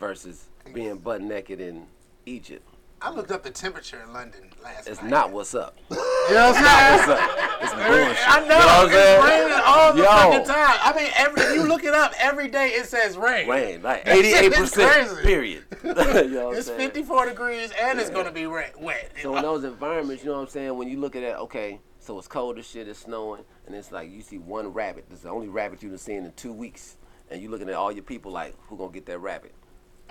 versus 0.00 0.46
being 0.72 0.96
butt 0.96 1.20
naked 1.20 1.60
in 1.60 1.86
Egypt. 2.24 2.66
I 3.02 3.10
looked 3.10 3.30
up 3.30 3.42
the 3.42 3.50
temperature 3.50 4.00
in 4.02 4.12
London 4.14 4.50
last 4.64 4.88
It's 4.88 5.02
night. 5.02 5.02
It's 5.02 5.10
not 5.10 5.32
what's 5.32 5.54
up. 5.54 5.76
You 5.90 5.96
know 5.96 6.50
what 6.50 6.56
I'm 6.56 6.64
saying? 6.64 7.08
What's 7.08 7.08
up? 7.08 7.60
It's 7.60 7.74
bullshit. 7.74 8.28
I 8.28 8.40
know. 8.40 8.44
You 8.44 8.48
know 8.48 8.66
what 8.66 8.84
it's 8.86 8.94
saying? 8.94 9.24
raining 9.24 9.60
all 9.66 9.92
the 9.92 10.02
Yo. 10.02 10.08
fucking 10.08 10.46
time. 10.46 10.78
I 10.82 10.92
mean, 10.96 11.10
every 11.14 11.54
you 11.56 11.68
look 11.68 11.84
it 11.84 11.92
up 11.92 12.12
every 12.18 12.48
day. 12.48 12.68
It 12.68 12.86
says 12.86 13.18
rain. 13.18 13.46
Rain, 13.46 13.82
like 13.82 14.08
88 14.08 14.52
percent. 14.54 15.18
Period. 15.22 15.64
you 15.84 15.94
know 15.94 16.50
It's 16.52 16.68
saying? 16.68 16.78
54 16.78 17.26
degrees 17.26 17.70
and 17.80 18.00
it's 18.00 18.08
gonna 18.10 18.32
be 18.32 18.46
wet. 18.46 19.12
So 19.22 19.36
in 19.36 19.42
those 19.42 19.64
environments, 19.64 20.24
you 20.24 20.30
know 20.30 20.36
what 20.36 20.44
I'm 20.44 20.48
saying? 20.48 20.74
When 20.74 20.88
you 20.88 20.98
look 20.98 21.14
at 21.14 21.20
that, 21.22 21.38
okay, 21.40 21.80
so 22.00 22.18
it's 22.18 22.26
cold 22.28 22.58
as 22.58 22.66
shit, 22.66 22.88
it's 22.88 23.00
snowing, 23.00 23.42
and 23.66 23.74
it's 23.76 23.92
like 23.92 24.10
you 24.10 24.22
see 24.22 24.38
one 24.38 24.72
rabbit. 24.72 25.04
It's 25.10 25.20
the 25.20 25.28
only 25.28 25.48
rabbit 25.48 25.82
you've 25.82 26.00
seen 26.00 26.24
in 26.24 26.32
two 26.32 26.52
weeks, 26.52 26.96
and 27.30 27.42
you 27.42 27.50
looking 27.50 27.68
at 27.68 27.74
all 27.74 27.92
your 27.92 28.02
people 28.02 28.32
like, 28.32 28.54
who 28.68 28.76
gonna 28.76 28.92
get 28.92 29.06
that 29.06 29.18
rabbit? 29.18 29.54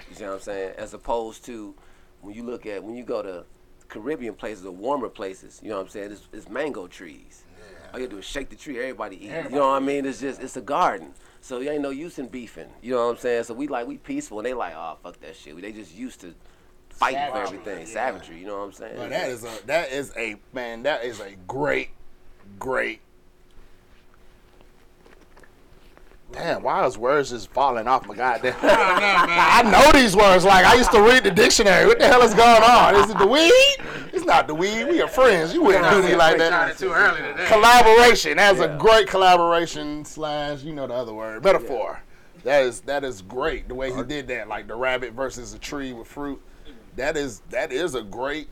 You 0.09 0.15
see 0.15 0.23
what 0.23 0.33
I'm 0.33 0.39
saying? 0.39 0.73
As 0.77 0.93
opposed 0.93 1.45
to 1.45 1.75
when 2.21 2.35
you 2.35 2.43
look 2.43 2.65
at 2.65 2.83
when 2.83 2.95
you 2.95 3.03
go 3.03 3.21
to 3.21 3.45
Caribbean 3.89 4.35
places 4.35 4.65
or 4.65 4.71
warmer 4.71 5.09
places, 5.09 5.59
you 5.63 5.69
know 5.69 5.77
what 5.77 5.83
I'm 5.83 5.89
saying? 5.89 6.11
It's, 6.11 6.27
it's 6.33 6.49
mango 6.49 6.87
trees. 6.87 7.43
All 7.93 7.99
you 7.99 8.07
do 8.07 8.17
is 8.17 8.25
shake 8.25 8.49
the 8.49 8.55
tree, 8.55 8.77
everybody 8.79 9.25
eat. 9.25 9.31
it. 9.31 9.45
You 9.45 9.57
know 9.57 9.69
what 9.69 9.81
I 9.81 9.85
mean? 9.85 10.05
It's 10.05 10.19
just 10.19 10.41
it's 10.41 10.57
a 10.57 10.61
garden. 10.61 11.13
So 11.39 11.59
you 11.59 11.69
ain't 11.69 11.81
no 11.81 11.91
use 11.91 12.19
in 12.19 12.27
beefing. 12.27 12.67
You 12.81 12.95
know 12.95 13.05
what 13.05 13.11
I'm 13.13 13.17
saying? 13.17 13.43
So 13.45 13.53
we 13.53 13.67
like 13.67 13.87
we 13.87 13.97
peaceful, 13.97 14.39
and 14.39 14.45
they 14.45 14.53
like, 14.53 14.73
oh 14.75 14.97
fuck 15.01 15.19
that 15.21 15.35
shit. 15.35 15.59
They 15.61 15.71
just 15.71 15.95
used 15.95 16.19
to 16.21 16.33
fighting 16.89 17.31
for 17.31 17.41
everything, 17.41 17.79
yeah. 17.79 17.93
savagery. 17.93 18.39
You 18.39 18.47
know 18.47 18.57
what 18.57 18.65
I'm 18.65 18.73
saying? 18.73 18.97
But 18.97 19.09
that 19.09 19.29
is 19.29 19.43
a 19.43 19.65
that 19.67 19.91
is 19.91 20.11
a 20.17 20.35
man. 20.51 20.83
That 20.83 21.05
is 21.05 21.21
a 21.21 21.35
great, 21.47 21.91
great 22.59 22.99
Damn, 26.33 26.61
why 26.61 26.85
is 26.85 26.97
words 26.97 27.29
just 27.29 27.49
falling 27.51 27.87
off 27.87 28.05
my 28.05 28.13
goddamn? 28.15 28.53
I 28.61 28.67
don't 28.67 28.99
know, 28.99 29.27
man. 29.27 29.39
I 29.39 29.61
know 29.71 29.91
these 29.99 30.15
words. 30.15 30.43
Like 30.45 30.65
I 30.65 30.75
used 30.75 30.91
to 30.91 31.01
read 31.01 31.23
the 31.23 31.31
dictionary. 31.31 31.85
What 31.87 31.99
the 31.99 32.07
hell 32.07 32.21
is 32.21 32.33
going 32.33 32.63
on? 32.63 32.95
Is 32.95 33.09
it 33.09 33.17
the 33.17 33.25
weed? 33.25 33.77
It's 34.13 34.25
not 34.25 34.45
the 34.47 34.53
weed. 34.53 34.85
We 34.85 35.01
are 35.01 35.07
friends. 35.07 35.53
You 35.53 35.63
wouldn't 35.63 35.89
do 35.89 36.03
me 36.03 36.15
like 36.15 36.37
that. 36.37 36.71
it 36.71 36.77
too 36.77 36.91
early 36.91 37.21
today. 37.21 37.45
Collaboration. 37.47 38.37
That's 38.37 38.59
Yeah. 38.59 38.75
a 38.75 38.77
great 38.77 39.07
collaboration 39.07 40.03
slash. 40.05 40.63
You 40.63 40.73
know 40.73 40.85
the 40.85 40.93
other 40.93 41.13
word. 41.13 41.43
Metaphor. 41.43 42.01
That 42.43 42.63
is 42.63 42.81
that 42.81 43.03
is 43.03 43.21
great. 43.21 43.67
The 43.67 43.75
way 43.75 43.93
he 43.93 44.03
did 44.03 44.27
that, 44.27 44.47
like 44.47 44.67
the 44.67 44.75
rabbit 44.75 45.13
versus 45.13 45.53
the 45.53 45.59
tree 45.59 45.93
with 45.93 46.07
fruit. 46.07 46.41
That 46.97 47.15
is 47.17 47.41
that 47.49 47.71
is 47.71 47.95
a 47.95 48.01
great. 48.03 48.47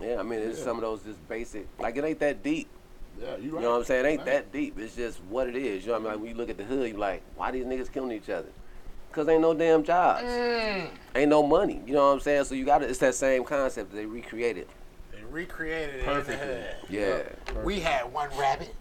Yeah, 0.00 0.18
I 0.18 0.22
mean, 0.22 0.40
it's 0.40 0.62
some 0.62 0.76
of 0.76 0.82
those 0.82 1.02
just 1.02 1.28
basic. 1.28 1.66
Like 1.78 1.96
it 1.96 2.04
ain't 2.04 2.18
that 2.20 2.42
deep. 2.42 2.68
Yeah, 3.20 3.36
you 3.36 3.54
You 3.54 3.60
know 3.60 3.70
what 3.72 3.78
I'm 3.78 3.84
saying? 3.84 4.04
It 4.04 4.08
ain't 4.08 4.24
that 4.26 4.52
deep. 4.52 4.78
It's 4.78 4.96
just 4.96 5.22
what 5.28 5.48
it 5.48 5.56
is. 5.56 5.84
You 5.84 5.92
know 5.92 5.98
what 5.98 6.00
I 6.00 6.02
mean? 6.04 6.12
Like 6.12 6.20
when 6.20 6.30
you 6.30 6.36
look 6.36 6.50
at 6.50 6.56
the 6.56 6.64
hood, 6.64 6.90
you 6.90 6.96
like, 6.98 7.22
why 7.36 7.50
these 7.50 7.64
niggas 7.64 7.92
killing 7.92 8.12
each 8.12 8.28
other? 8.30 8.48
Cause 9.12 9.28
ain't 9.28 9.42
no 9.42 9.52
damn 9.52 9.84
jobs. 9.84 10.22
Ain't 11.14 11.28
no 11.28 11.42
money. 11.46 11.82
You 11.86 11.92
know 11.92 12.06
what 12.06 12.14
I'm 12.14 12.20
saying? 12.20 12.44
So 12.44 12.54
you 12.54 12.64
got 12.64 12.78
to 12.78 12.88
It's 12.88 12.98
that 13.00 13.14
same 13.14 13.44
concept 13.44 13.92
they 13.92 14.06
recreated. 14.06 14.68
They 15.12 15.22
recreated 15.24 15.96
it 15.96 16.04
Perfectly. 16.04 16.34
in 16.34 16.40
the 16.40 16.46
hood. 16.46 16.74
Yeah. 16.88 17.62
We 17.62 17.80
had 17.80 18.10
one 18.10 18.30
rabbit. 18.38 18.74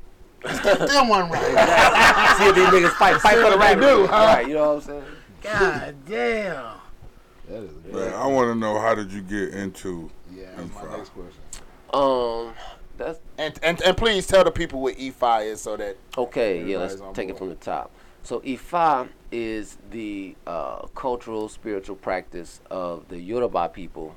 Still 0.53 0.75
them 0.87 1.09
one 1.09 1.29
rabbit. 1.29 2.37
See 2.37 2.45
if 2.45 2.55
these 2.55 2.65
niggas 2.67 2.93
fight, 2.93 3.19
fight 3.21 3.35
for 3.35 3.49
the 3.51 3.57
what 3.57 3.59
they 3.59 3.75
rabbit. 3.75 3.81
do, 3.81 4.07
huh? 4.07 4.15
Right. 4.25 4.47
You 4.47 4.53
know 4.53 4.75
what 4.75 4.83
I'm 4.83 4.87
saying? 4.87 5.03
God 5.41 5.95
damn. 6.07 6.75
That 7.49 7.63
is 7.63 7.93
Man, 7.93 8.13
I 8.13 8.27
want 8.27 8.47
to 8.47 8.55
know 8.55 8.79
how 8.79 8.95
did 8.95 9.11
you 9.11 9.21
get 9.21 9.53
into 9.53 10.09
Yeah, 10.33 10.45
that's 10.55 10.73
my 10.73 10.95
next 10.97 11.09
question. 11.09 11.41
Um, 11.93 12.53
that's 13.05 13.19
And, 13.37 13.59
and 13.63 13.81
and 13.81 13.97
please 13.97 14.27
tell 14.27 14.43
the 14.43 14.51
people 14.51 14.81
what 14.81 14.97
Ifa 14.97 15.45
is 15.45 15.61
so 15.61 15.77
that 15.77 15.97
Okay, 16.17 16.63
yeah, 16.63 16.77
let's 16.77 16.93
Everybody's 16.93 17.01
on 17.01 17.13
take 17.13 17.29
it 17.29 17.37
from 17.37 17.49
the 17.49 17.55
top. 17.55 17.91
So 18.23 18.39
Ifa 18.41 19.09
is 19.31 19.77
the 19.89 20.35
uh, 20.45 20.87
cultural, 20.93 21.49
spiritual 21.49 21.95
practice 21.95 22.61
of 22.69 23.07
the 23.07 23.19
Yoruba 23.19 23.69
people 23.69 24.15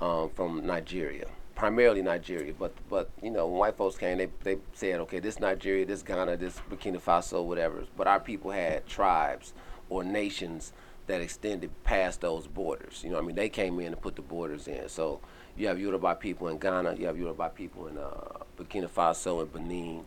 um, 0.00 0.30
from 0.30 0.66
Nigeria, 0.66 1.26
primarily 1.54 2.02
Nigeria. 2.02 2.52
But 2.58 2.74
but 2.88 3.10
you 3.22 3.30
know, 3.30 3.46
when 3.46 3.58
white 3.58 3.76
folks 3.76 3.96
came, 3.96 4.18
they 4.18 4.28
they 4.42 4.58
said, 4.74 5.00
okay, 5.00 5.18
this 5.18 5.40
Nigeria, 5.40 5.86
this 5.86 6.02
Ghana, 6.02 6.36
this 6.36 6.60
Burkina 6.70 7.00
Faso, 7.00 7.44
whatever. 7.44 7.84
But 7.96 8.06
our 8.06 8.20
people 8.20 8.50
had 8.50 8.86
tribes 8.86 9.54
or 9.88 10.04
nations 10.04 10.72
that 11.06 11.22
extended 11.22 11.70
past 11.84 12.20
those 12.20 12.46
borders. 12.46 13.00
You 13.02 13.10
know, 13.10 13.16
what 13.16 13.24
I 13.24 13.26
mean, 13.28 13.36
they 13.36 13.48
came 13.48 13.80
in 13.80 13.86
and 13.88 14.00
put 14.00 14.14
the 14.16 14.22
borders 14.22 14.68
in. 14.68 14.88
So 14.90 15.20
you 15.58 15.66
have 15.66 15.78
Yoruba 15.80 16.14
people 16.14 16.48
in 16.48 16.58
Ghana, 16.58 16.94
you 16.94 17.06
have 17.06 17.18
Yoruba 17.18 17.50
people 17.50 17.88
in 17.88 17.98
uh, 17.98 18.10
Burkina 18.56 18.88
Faso 18.88 19.40
and 19.42 19.52
Benin, 19.52 20.04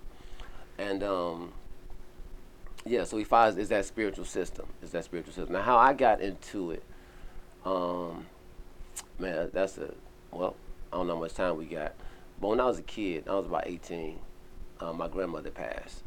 and 0.77 1.03
um, 1.03 1.51
yeah, 2.85 3.03
so 3.03 3.17
Ifa 3.17 3.49
is, 3.49 3.57
is 3.57 3.69
that 3.69 3.85
spiritual 3.85 4.25
system. 4.25 4.65
Is 4.81 4.91
that 4.91 5.03
spiritual 5.05 5.33
system. 5.33 5.53
Now, 5.53 5.61
how 5.61 5.77
I 5.77 5.93
got 5.93 6.21
into 6.21 6.71
it, 6.71 6.83
um, 7.65 8.25
man, 9.19 9.49
that's 9.53 9.77
a 9.77 9.93
well, 10.31 10.55
I 10.91 10.97
don't 10.97 11.07
know 11.07 11.15
how 11.15 11.21
much 11.21 11.33
time 11.33 11.57
we 11.57 11.65
got, 11.65 11.93
but 12.39 12.47
when 12.47 12.59
I 12.59 12.65
was 12.65 12.79
a 12.79 12.83
kid, 12.83 13.25
I 13.27 13.35
was 13.35 13.45
about 13.45 13.67
18. 13.67 14.19
Uh, 14.79 14.93
my 14.93 15.07
grandmother 15.07 15.51
passed, 15.51 16.01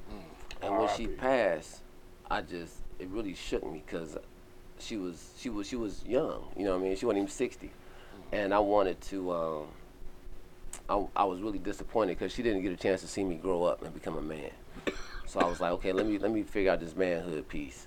and 0.60 0.76
when 0.76 0.88
she 0.96 1.06
passed, 1.06 1.82
I 2.28 2.40
just 2.40 2.74
it 2.98 3.08
really 3.08 3.34
shook 3.34 3.64
me 3.70 3.82
because 3.86 4.16
she 4.78 4.96
was 4.96 5.32
she 5.38 5.48
was 5.50 5.68
she 5.68 5.76
was 5.76 6.02
young. 6.04 6.46
You 6.56 6.64
know 6.64 6.72
what 6.72 6.80
I 6.80 6.84
mean? 6.88 6.96
She 6.96 7.06
wasn't 7.06 7.18
even 7.24 7.30
60, 7.30 7.70
and 8.34 8.52
I 8.52 8.58
wanted 8.58 9.00
to. 9.02 9.32
Um, 9.32 9.66
I, 10.88 11.06
I 11.16 11.24
was 11.24 11.40
really 11.40 11.60
disappointed 11.60 12.18
because 12.18 12.32
she 12.32 12.42
didn't 12.42 12.62
get 12.62 12.72
a 12.72 12.76
chance 12.76 13.00
to 13.00 13.06
see 13.06 13.24
me 13.24 13.36
grow 13.36 13.62
up 13.62 13.82
and 13.82 13.94
become 13.94 14.18
a 14.18 14.22
man. 14.22 14.50
So 15.26 15.40
I 15.40 15.44
was 15.44 15.60
like, 15.60 15.72
okay, 15.74 15.92
let 15.92 16.06
me 16.06 16.18
let 16.18 16.30
me 16.30 16.42
figure 16.42 16.72
out 16.72 16.80
this 16.80 16.96
manhood 16.96 17.48
piece, 17.48 17.86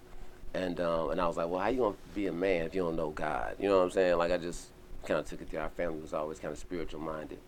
and 0.53 0.79
um, 0.79 1.11
and 1.11 1.21
I 1.21 1.27
was 1.27 1.37
like, 1.37 1.49
well, 1.49 1.59
how 1.59 1.67
you 1.67 1.79
gonna 1.79 1.95
be 2.15 2.27
a 2.27 2.31
man 2.31 2.65
if 2.65 2.73
you 2.73 2.81
don't 2.81 2.95
know 2.95 3.09
God? 3.09 3.55
You 3.59 3.67
know 3.67 3.77
what 3.77 3.83
I'm 3.83 3.91
saying? 3.91 4.17
Like 4.17 4.31
I 4.31 4.37
just 4.37 4.67
kind 5.05 5.19
of 5.19 5.27
took 5.27 5.41
it 5.41 5.51
to 5.51 5.57
our 5.57 5.69
family 5.69 5.99
was 5.99 6.13
always 6.13 6.39
kind 6.39 6.51
of 6.51 6.57
spiritual 6.57 7.01
minded, 7.01 7.39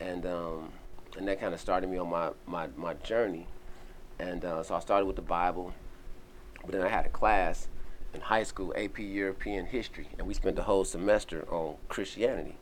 and 0.00 0.24
um, 0.26 0.70
and 1.16 1.28
that 1.28 1.38
kind 1.38 1.52
of 1.52 1.60
started 1.60 1.90
me 1.90 1.98
on 1.98 2.08
my 2.08 2.30
my 2.46 2.68
my 2.76 2.94
journey, 2.94 3.46
and 4.18 4.44
uh, 4.44 4.62
so 4.62 4.74
I 4.74 4.80
started 4.80 5.04
with 5.04 5.16
the 5.16 5.22
Bible, 5.22 5.74
but 6.62 6.72
then 6.72 6.82
I 6.82 6.88
had 6.88 7.06
a 7.06 7.10
class 7.10 7.68
in 8.14 8.20
high 8.20 8.42
school, 8.42 8.72
AP 8.76 8.98
European 8.98 9.66
History, 9.66 10.08
and 10.18 10.26
we 10.26 10.34
spent 10.34 10.56
the 10.56 10.62
whole 10.62 10.84
semester 10.84 11.46
on 11.50 11.76
Christianity, 11.88 12.56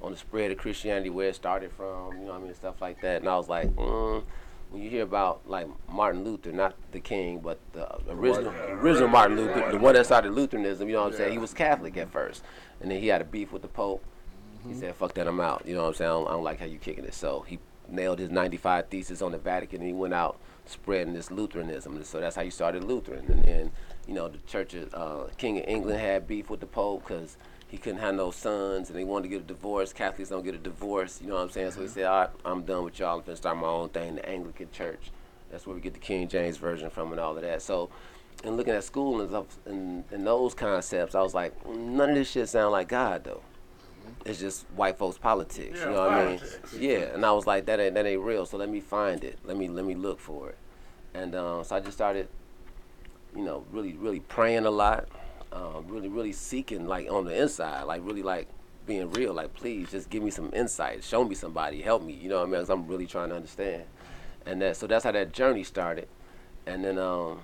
on 0.00 0.12
the 0.12 0.18
spread 0.18 0.50
of 0.50 0.58
Christianity, 0.58 1.10
where 1.10 1.28
it 1.28 1.34
started 1.34 1.72
from, 1.72 2.12
you 2.12 2.26
know 2.26 2.32
what 2.32 2.42
I 2.42 2.44
mean, 2.44 2.54
stuff 2.54 2.80
like 2.80 3.00
that. 3.02 3.20
And 3.20 3.28
I 3.28 3.36
was 3.36 3.48
like, 3.48 3.74
mm, 3.74 4.22
when 4.70 4.82
you 4.82 4.90
hear 4.90 5.02
about 5.02 5.48
like 5.48 5.68
Martin 5.88 6.24
Luther, 6.24 6.52
not 6.52 6.74
the 6.92 7.00
king, 7.00 7.38
but 7.38 7.58
the 7.72 7.88
original, 8.08 8.52
original 8.70 9.08
Martin 9.08 9.36
Luther, 9.36 9.70
the 9.70 9.78
one 9.78 9.94
that 9.94 10.06
started 10.06 10.32
Lutheranism, 10.32 10.88
you 10.88 10.94
know 10.94 11.02
what 11.02 11.12
I'm 11.12 11.16
saying? 11.18 11.32
He 11.32 11.38
was 11.38 11.54
Catholic 11.54 11.96
at 11.96 12.10
first, 12.10 12.42
and 12.80 12.90
then 12.90 13.00
he 13.00 13.08
had 13.08 13.20
a 13.20 13.24
beef 13.24 13.52
with 13.52 13.62
the 13.62 13.68
Pope. 13.68 14.04
He 14.66 14.74
said, 14.74 14.94
"Fuck 14.94 15.14
that, 15.14 15.28
I'm 15.28 15.40
out." 15.40 15.62
You 15.66 15.74
know 15.74 15.82
what 15.82 15.88
I'm 15.88 15.94
saying? 15.94 16.10
I 16.10 16.14
don't, 16.14 16.26
I 16.26 16.30
don't 16.30 16.44
like 16.44 16.58
how 16.58 16.64
you're 16.66 16.78
kicking 16.80 17.04
it. 17.04 17.12
So 17.12 17.44
he 17.46 17.58
nailed 17.88 18.18
his 18.18 18.30
95 18.30 18.88
thesis 18.88 19.22
on 19.22 19.32
the 19.32 19.38
Vatican, 19.38 19.80
and 19.80 19.86
he 19.86 19.92
went 19.92 20.14
out 20.14 20.38
spreading 20.66 21.14
this 21.14 21.30
Lutheranism. 21.30 21.96
And 21.96 22.06
so 22.06 22.20
that's 22.20 22.36
how 22.36 22.42
you 22.42 22.50
started 22.50 22.84
Lutheran. 22.84 23.26
And 23.30 23.44
then, 23.44 23.70
you 24.06 24.14
know, 24.14 24.28
the 24.28 24.38
Church 24.46 24.74
of 24.74 24.94
uh, 24.94 25.24
King 25.36 25.58
of 25.58 25.64
England 25.66 26.00
had 26.00 26.26
beef 26.26 26.50
with 26.50 26.60
the 26.60 26.66
Pope 26.66 27.06
because 27.06 27.36
he 27.68 27.78
couldn't 27.78 28.00
have 28.00 28.14
no 28.14 28.30
sons, 28.30 28.88
and 28.88 28.98
they 28.98 29.04
wanted 29.04 29.24
to 29.24 29.28
get 29.28 29.40
a 29.40 29.44
divorce. 29.44 29.92
Catholics 29.92 30.30
don't 30.30 30.44
get 30.44 30.54
a 30.54 30.58
divorce. 30.58 31.20
You 31.20 31.28
know 31.28 31.34
what 31.34 31.42
I'm 31.42 31.50
saying? 31.50 31.72
So 31.72 31.82
he 31.82 31.88
said, 31.88 32.04
"All 32.04 32.20
right, 32.20 32.30
I'm 32.44 32.62
done 32.62 32.84
with 32.84 32.98
y'all. 32.98 33.18
I'm 33.18 33.24
gonna 33.24 33.36
start 33.36 33.56
my 33.56 33.68
own 33.68 33.88
thing, 33.88 34.16
the 34.16 34.28
Anglican 34.28 34.70
Church." 34.72 35.10
That's 35.50 35.66
where 35.66 35.74
we 35.74 35.80
get 35.80 35.94
the 35.94 36.00
King 36.00 36.28
James 36.28 36.56
version 36.56 36.90
from 36.90 37.12
and 37.12 37.20
all 37.20 37.36
of 37.36 37.42
that. 37.42 37.62
So. 37.62 37.90
And 38.42 38.58
looking 38.58 38.74
at 38.74 38.84
school 38.84 39.20
and, 39.20 39.30
stuff, 39.30 39.46
and, 39.64 40.04
and 40.10 40.26
those 40.26 40.52
concepts, 40.52 41.14
I 41.14 41.22
was 41.22 41.32
like, 41.32 41.66
none 41.66 42.10
of 42.10 42.14
this 42.16 42.30
shit 42.30 42.48
sound 42.48 42.72
like 42.72 42.88
God 42.88 43.24
though 43.24 43.40
it's 44.24 44.38
just 44.40 44.64
white 44.74 44.96
folks 44.96 45.18
politics. 45.18 45.78
Yeah, 45.78 45.86
you 45.86 45.90
know 45.92 46.00
what 46.00 46.12
I 46.12 46.26
mean? 46.26 46.40
Yeah, 46.78 47.14
and 47.14 47.24
I 47.24 47.32
was 47.32 47.46
like, 47.46 47.66
that 47.66 47.80
ain't 47.80 47.94
that 47.94 48.06
ain't 48.06 48.22
real. 48.22 48.46
So 48.46 48.56
let 48.56 48.68
me 48.68 48.80
find 48.80 49.22
it. 49.24 49.38
Let 49.44 49.56
me 49.56 49.68
let 49.68 49.84
me 49.84 49.94
look 49.94 50.20
for 50.20 50.50
it. 50.50 50.58
And 51.14 51.34
um, 51.34 51.64
so 51.64 51.76
I 51.76 51.80
just 51.80 51.96
started, 51.96 52.28
you 53.34 53.42
know, 53.42 53.64
really 53.72 53.94
really 53.94 54.20
praying 54.20 54.66
a 54.66 54.70
lot, 54.70 55.08
um, 55.52 55.84
really 55.88 56.08
really 56.08 56.32
seeking 56.32 56.86
like 56.86 57.10
on 57.10 57.24
the 57.24 57.40
inside, 57.40 57.82
like 57.84 58.02
really 58.04 58.22
like 58.22 58.48
being 58.86 59.10
real. 59.12 59.32
Like 59.32 59.54
please 59.54 59.90
just 59.90 60.10
give 60.10 60.22
me 60.22 60.30
some 60.30 60.50
insight, 60.54 61.02
show 61.04 61.24
me 61.24 61.34
somebody, 61.34 61.82
help 61.82 62.02
me. 62.02 62.12
You 62.12 62.28
know 62.28 62.36
what 62.36 62.42
I 62.42 62.46
mean? 62.46 62.52
Because 62.52 62.70
I'm 62.70 62.86
really 62.86 63.06
trying 63.06 63.30
to 63.30 63.36
understand. 63.36 63.84
And 64.46 64.60
that 64.62 64.76
so 64.76 64.86
that's 64.86 65.04
how 65.04 65.12
that 65.12 65.32
journey 65.32 65.64
started. 65.64 66.08
And 66.66 66.84
then 66.84 66.98
um, 66.98 67.40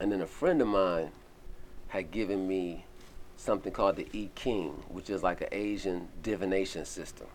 and 0.00 0.10
then 0.10 0.20
a 0.20 0.26
friend 0.26 0.60
of 0.60 0.68
mine 0.68 1.10
had 1.88 2.10
given 2.10 2.48
me 2.48 2.84
something 3.36 3.72
called 3.72 3.96
the 3.96 4.08
E 4.12 4.30
King, 4.34 4.82
which 4.88 5.10
is 5.10 5.22
like 5.22 5.40
an 5.40 5.48
Asian 5.52 6.08
divination 6.22 6.84
system. 6.84 7.26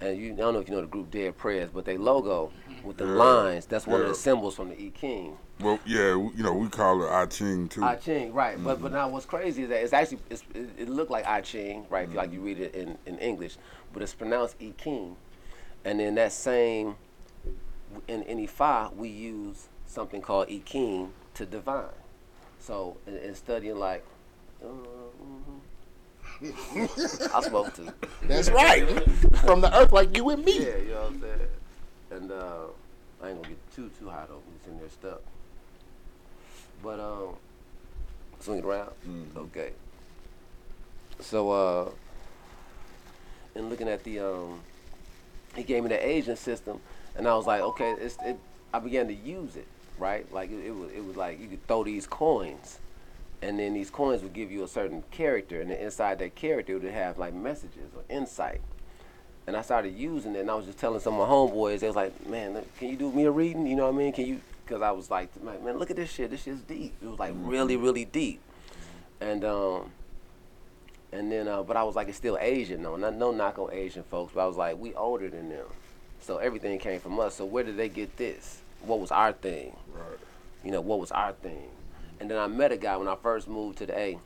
And 0.00 0.18
you 0.18 0.32
I 0.32 0.36
don't 0.36 0.54
know 0.54 0.60
if 0.60 0.68
you 0.68 0.74
know 0.74 0.80
the 0.80 0.86
group 0.86 1.10
Dead 1.10 1.36
Prez, 1.36 1.70
but 1.72 1.84
they 1.84 1.96
logo 1.96 2.50
with 2.82 2.96
the 2.96 3.06
lines, 3.06 3.66
that's 3.66 3.86
one 3.86 4.00
of 4.00 4.08
the 4.08 4.14
symbols 4.14 4.56
from 4.56 4.70
the 4.70 4.80
E 4.80 4.90
King. 4.90 5.36
Well, 5.60 5.78
yeah, 5.86 6.10
you 6.10 6.42
know, 6.42 6.52
we 6.52 6.68
call 6.68 7.04
it 7.04 7.10
I 7.10 7.26
Ching 7.26 7.68
too. 7.68 7.84
I 7.84 7.96
Ching, 7.96 8.32
right. 8.32 8.62
But 8.62 8.82
but 8.82 8.92
now 8.92 9.08
what's 9.08 9.26
crazy 9.26 9.62
is 9.62 9.68
that 9.68 9.82
it's 9.82 9.92
actually 9.92 10.18
it's, 10.28 10.42
it, 10.52 10.68
it 10.78 10.88
looked 10.88 11.10
like 11.10 11.26
I 11.26 11.40
Ching, 11.40 11.86
right? 11.88 12.04
If 12.04 12.10
you 12.10 12.16
like 12.16 12.32
you 12.32 12.40
read 12.40 12.58
it 12.58 12.74
in, 12.74 12.98
in 13.06 13.18
English, 13.18 13.56
but 13.92 14.02
it's 14.02 14.14
pronounced 14.14 14.56
E 14.60 14.72
King. 14.76 15.16
And 15.84 16.00
then 16.00 16.16
that 16.16 16.32
same 16.32 16.96
in 18.08 18.22
in 18.22 18.44
Ifa 18.46 18.94
we 18.96 19.08
use 19.08 19.68
something 19.86 20.20
called 20.20 20.50
E 20.50 20.58
King 20.58 21.12
to 21.34 21.46
divine. 21.46 21.84
So 22.58 22.96
in, 23.06 23.16
in 23.18 23.34
studying 23.34 23.78
like 23.78 24.04
uh, 24.62 24.66
mhm. 24.66 25.60
I 27.34 27.40
spoke 27.42 27.72
to. 27.74 27.94
that's 28.24 28.50
right. 28.62 28.88
From 29.36 29.60
the 29.60 29.72
earth 29.76 29.92
like 29.92 30.16
you 30.16 30.30
and 30.30 30.44
me. 30.44 30.58
Yeah, 30.58 30.76
you 30.78 30.88
know 30.88 31.02
what 31.02 31.12
I'm 31.12 31.20
saying? 31.20 31.40
And 32.10 32.32
uh, 32.32 32.64
I 33.22 33.28
ain't 33.28 33.36
gonna 33.42 33.48
get 33.54 33.72
too 33.74 33.90
too 33.98 34.08
hot 34.08 34.30
over 34.30 34.42
it's 34.56 34.66
in 34.66 34.78
there 34.78 34.88
stuck. 34.88 35.22
But 36.84 37.00
um 37.00 37.36
swing 38.40 38.58
it 38.58 38.64
around. 38.64 38.90
Okay. 39.36 39.70
So 41.18 41.50
uh 41.50 41.90
and 43.54 43.70
looking 43.70 43.88
at 43.88 44.04
the 44.04 44.20
um 44.20 44.60
he 45.56 45.62
gave 45.62 45.82
me 45.82 45.88
the 45.88 46.06
Asian 46.06 46.36
system 46.36 46.80
and 47.16 47.26
I 47.26 47.34
was 47.34 47.46
like, 47.46 47.62
okay, 47.62 47.94
it's 47.98 48.18
it 48.24 48.38
I 48.74 48.80
began 48.80 49.06
to 49.08 49.14
use 49.14 49.56
it, 49.56 49.66
right? 49.98 50.30
Like 50.32 50.50
it, 50.50 50.66
it 50.66 50.74
was 50.74 50.90
it 50.92 51.04
was 51.04 51.16
like 51.16 51.40
you 51.40 51.48
could 51.48 51.66
throw 51.66 51.84
these 51.84 52.06
coins 52.06 52.78
and 53.40 53.58
then 53.58 53.72
these 53.72 53.90
coins 53.90 54.22
would 54.22 54.34
give 54.34 54.52
you 54.52 54.62
a 54.62 54.68
certain 54.68 55.02
character 55.10 55.60
and 55.62 55.70
then 55.70 55.78
inside 55.78 56.18
that 56.18 56.34
character 56.34 56.78
would 56.78 56.84
have 56.84 57.18
like 57.18 57.32
messages 57.32 57.90
or 57.96 58.02
insight 58.14 58.60
and 59.46 59.56
I 59.56 59.62
started 59.62 59.94
using 59.94 60.34
it, 60.34 60.40
and 60.40 60.50
I 60.50 60.54
was 60.54 60.64
just 60.64 60.78
telling 60.78 61.00
some 61.00 61.20
of 61.20 61.28
my 61.28 61.34
homeboys, 61.34 61.80
they 61.80 61.86
was 61.86 61.96
like, 61.96 62.26
man, 62.26 62.64
can 62.78 62.88
you 62.88 62.96
do 62.96 63.12
me 63.12 63.24
a 63.24 63.30
reading? 63.30 63.66
You 63.66 63.76
know 63.76 63.84
what 63.84 63.94
I 63.94 63.98
mean? 63.98 64.12
Can 64.12 64.26
you? 64.26 64.40
Because 64.64 64.82
I 64.82 64.90
was 64.92 65.10
like, 65.10 65.30
man, 65.42 65.78
look 65.78 65.90
at 65.90 65.96
this 65.96 66.10
shit. 66.10 66.30
This 66.30 66.42
shit's 66.42 66.60
deep. 66.62 66.94
It 67.02 67.06
was 67.06 67.18
like 67.18 67.34
really, 67.36 67.76
really 67.76 68.04
deep. 68.04 68.40
And 69.20 69.44
um, 69.44 69.92
and 71.12 71.30
then, 71.30 71.46
uh, 71.46 71.62
but 71.62 71.76
I 71.76 71.84
was 71.84 71.94
like, 71.94 72.08
it's 72.08 72.16
still 72.16 72.36
Asian 72.40 72.82
though. 72.82 72.96
Not 72.96 73.14
no 73.14 73.30
knock 73.30 73.58
on 73.58 73.72
Asian 73.72 74.02
folks, 74.02 74.32
but 74.34 74.42
I 74.42 74.46
was 74.46 74.56
like, 74.56 74.78
we 74.78 74.94
older 74.94 75.28
than 75.28 75.48
them, 75.48 75.66
so 76.20 76.38
everything 76.38 76.78
came 76.78 76.98
from 76.98 77.18
us. 77.20 77.36
So 77.36 77.44
where 77.44 77.62
did 77.62 77.76
they 77.76 77.88
get 77.88 78.16
this? 78.16 78.62
What 78.82 79.00
was 79.00 79.10
our 79.12 79.32
thing? 79.32 79.76
Right. 79.94 80.18
you 80.64 80.70
know, 80.70 80.80
what 80.80 80.98
was 80.98 81.12
our 81.12 81.32
thing. 81.32 81.68
And 82.20 82.30
then 82.30 82.38
I 82.38 82.46
met 82.46 82.72
a 82.72 82.76
guy 82.76 82.96
when 82.96 83.08
I 83.08 83.16
first 83.16 83.48
moved 83.48 83.78
to 83.78 83.86
the 83.86 83.98
A. 83.98 84.18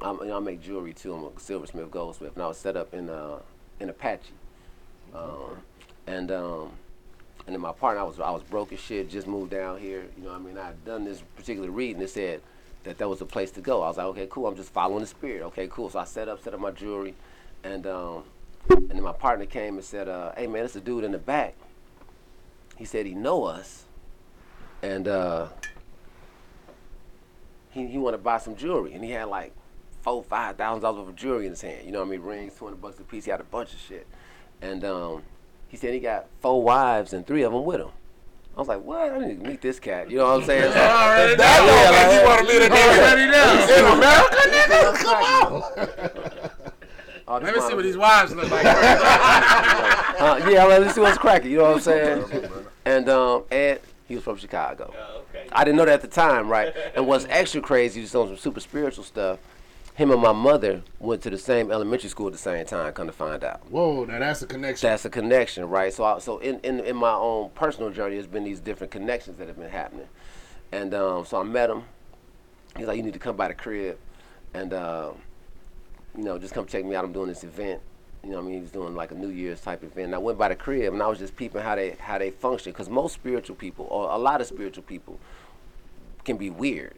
I'm, 0.00 0.18
you 0.18 0.26
know, 0.26 0.36
I 0.36 0.40
make 0.40 0.60
jewelry 0.60 0.92
too. 0.92 1.14
I'm 1.14 1.24
a 1.24 1.40
silversmith, 1.40 1.90
goldsmith, 1.90 2.34
and 2.34 2.42
I 2.42 2.48
was 2.48 2.58
set 2.58 2.76
up 2.76 2.92
in 2.92 3.08
uh, 3.08 3.38
in 3.80 3.88
Apache. 3.88 4.32
Um, 5.14 5.58
and 6.06 6.30
um, 6.30 6.72
and 7.46 7.54
then 7.54 7.60
my 7.60 7.72
partner, 7.72 8.00
I 8.00 8.04
was 8.04 8.20
I 8.20 8.30
was 8.30 8.42
broke 8.42 8.72
as 8.72 8.80
shit. 8.80 9.10
Just 9.10 9.26
moved 9.26 9.50
down 9.50 9.78
here. 9.78 10.06
You 10.16 10.24
know, 10.24 10.32
I 10.32 10.38
mean, 10.38 10.56
I 10.56 10.66
had 10.68 10.84
done 10.84 11.04
this 11.04 11.22
particular 11.36 11.70
reading. 11.70 12.00
It 12.00 12.10
said 12.10 12.40
that 12.84 12.98
that 12.98 13.08
was 13.08 13.18
the 13.18 13.26
place 13.26 13.50
to 13.52 13.60
go. 13.60 13.82
I 13.82 13.88
was 13.88 13.96
like, 13.98 14.06
okay, 14.06 14.26
cool. 14.30 14.46
I'm 14.46 14.56
just 14.56 14.72
following 14.72 15.00
the 15.00 15.06
spirit. 15.06 15.42
Okay, 15.42 15.68
cool. 15.68 15.90
So 15.90 15.98
I 15.98 16.04
set 16.04 16.28
up, 16.28 16.42
set 16.42 16.54
up 16.54 16.60
my 16.60 16.70
jewelry, 16.70 17.14
and 17.62 17.86
um, 17.86 18.24
and 18.70 18.88
then 18.90 19.02
my 19.02 19.12
partner 19.12 19.46
came 19.46 19.74
and 19.74 19.84
said, 19.84 20.08
uh, 20.08 20.32
hey 20.36 20.46
man, 20.46 20.64
it's 20.64 20.76
a 20.76 20.80
dude 20.80 21.04
in 21.04 21.12
the 21.12 21.18
back. 21.18 21.54
He 22.76 22.84
said 22.84 23.06
he 23.06 23.14
know 23.14 23.44
us, 23.44 23.84
and 24.82 25.06
uh, 25.06 25.48
he 27.70 27.86
he 27.86 27.98
want 27.98 28.14
to 28.14 28.18
buy 28.18 28.38
some 28.38 28.56
jewelry, 28.56 28.94
and 28.94 29.04
he 29.04 29.10
had 29.10 29.24
like 29.24 29.52
four, 30.02 30.22
five 30.22 30.56
thousand 30.56 30.82
dollars 30.82 31.00
worth 31.00 31.08
of 31.10 31.16
jewelry 31.16 31.44
in 31.44 31.52
his 31.52 31.60
hand. 31.60 31.84
You 31.84 31.92
know 31.92 32.00
what 32.00 32.08
I 32.08 32.10
mean? 32.12 32.22
Rings, 32.22 32.54
two 32.58 32.64
hundred 32.64 32.80
bucks 32.80 32.98
a 32.98 33.02
piece. 33.02 33.26
He 33.26 33.30
had 33.30 33.40
a 33.40 33.44
bunch 33.44 33.74
of 33.74 33.80
shit, 33.80 34.06
and 34.62 34.82
um, 34.84 35.22
he 35.74 35.78
said 35.78 35.92
he 35.92 35.98
got 35.98 36.26
four 36.40 36.62
wives 36.62 37.12
and 37.12 37.26
three 37.26 37.42
of 37.42 37.52
them 37.52 37.64
with 37.64 37.80
him. 37.80 37.88
I 38.56 38.60
was 38.60 38.68
like, 38.68 38.80
what? 38.84 39.10
I 39.12 39.18
need 39.26 39.42
to 39.42 39.48
meet 39.48 39.60
this 39.60 39.80
cat. 39.80 40.08
You 40.08 40.18
know 40.18 40.26
what 40.26 40.42
I'm 40.42 40.44
saying? 40.46 40.62
Already 40.76 41.34
That 41.34 41.58
know. 41.66 41.74
don't 41.74 41.94
make 41.98 42.14
you 42.14 42.26
want 42.28 42.38
to 42.38 42.46
meet 42.46 42.62
a 42.62 42.70
nigga 42.70 42.94
Already 43.02 43.26
know. 43.32 43.66
in 43.74 43.84
America, 43.98 44.40
nigga. 44.54 44.94
Come 45.02 45.52
on. 45.52 46.50
Oh, 47.26 47.38
Let 47.38 47.54
me 47.54 47.60
see 47.62 47.72
what 47.74 47.82
these 47.84 47.96
wives 47.96 48.34
look 48.36 48.50
like. 48.50 48.64
Uh, 50.14 50.48
yeah, 50.48 50.64
let's 50.64 50.94
see 50.94 51.00
what's 51.00 51.18
cracking. 51.18 51.50
You 51.50 51.56
know 51.58 51.64
what 51.64 51.74
I'm 51.74 51.80
saying? 51.80 52.24
And 52.84 53.08
um, 53.08 53.42
Ed, 53.50 53.80
he 54.06 54.14
was 54.14 54.22
from 54.22 54.36
Chicago. 54.36 54.94
I 55.50 55.64
didn't 55.64 55.76
know 55.76 55.86
that 55.86 55.94
at 55.94 56.00
the 56.02 56.06
time, 56.08 56.48
right? 56.48 56.72
And 56.94 57.06
what's 57.08 57.26
extra 57.28 57.60
crazy, 57.60 58.02
just 58.02 58.14
on 58.14 58.28
some 58.28 58.36
super 58.36 58.60
spiritual 58.60 59.02
stuff. 59.04 59.38
Him 59.94 60.10
and 60.10 60.20
my 60.20 60.32
mother 60.32 60.82
went 60.98 61.22
to 61.22 61.30
the 61.30 61.38
same 61.38 61.70
elementary 61.70 62.10
school 62.10 62.26
at 62.26 62.32
the 62.32 62.38
same 62.38 62.66
time. 62.66 62.92
Come 62.92 63.06
to 63.06 63.12
find 63.12 63.44
out, 63.44 63.60
Whoa, 63.70 64.04
now 64.04 64.18
that's 64.18 64.42
a 64.42 64.46
connection. 64.46 64.88
that's 64.88 65.04
a 65.04 65.10
connection, 65.10 65.68
right? 65.68 65.92
So, 65.92 66.02
I, 66.02 66.18
so 66.18 66.38
in, 66.38 66.58
in 66.60 66.80
in 66.80 66.96
my 66.96 67.12
own 67.12 67.50
personal 67.50 67.90
journey, 67.90 68.16
there's 68.16 68.26
been 68.26 68.42
these 68.42 68.58
different 68.58 68.90
connections 68.90 69.38
that 69.38 69.46
have 69.46 69.56
been 69.56 69.70
happening. 69.70 70.08
And 70.72 70.92
um, 70.94 71.24
so 71.24 71.38
I 71.40 71.44
met 71.44 71.70
him. 71.70 71.84
He's 72.76 72.88
like, 72.88 72.96
you 72.96 73.04
need 73.04 73.12
to 73.12 73.20
come 73.20 73.36
by 73.36 73.46
the 73.46 73.54
crib, 73.54 73.96
and 74.52 74.72
uh, 74.72 75.12
you 76.18 76.24
know, 76.24 76.38
just 76.38 76.54
come 76.54 76.66
check 76.66 76.84
me 76.84 76.96
out. 76.96 77.04
I'm 77.04 77.12
doing 77.12 77.28
this 77.28 77.44
event. 77.44 77.80
You 78.24 78.30
know, 78.30 78.36
what 78.36 78.42
I 78.42 78.46
mean, 78.46 78.54
he 78.56 78.60
was 78.62 78.72
doing 78.72 78.96
like 78.96 79.12
a 79.12 79.14
New 79.14 79.28
Year's 79.28 79.60
type 79.60 79.84
event. 79.84 80.06
And 80.06 80.14
I 80.14 80.18
went 80.18 80.38
by 80.38 80.48
the 80.48 80.56
crib, 80.56 80.92
and 80.92 81.02
I 81.02 81.06
was 81.06 81.20
just 81.20 81.36
peeping 81.36 81.60
how 81.60 81.76
they 81.76 81.90
how 82.00 82.18
they 82.18 82.32
function, 82.32 82.72
because 82.72 82.88
most 82.88 83.14
spiritual 83.14 83.54
people, 83.54 83.86
or 83.90 84.10
a 84.10 84.18
lot 84.18 84.40
of 84.40 84.48
spiritual 84.48 84.82
people, 84.82 85.20
can 86.24 86.36
be 86.36 86.50
weird. 86.50 86.94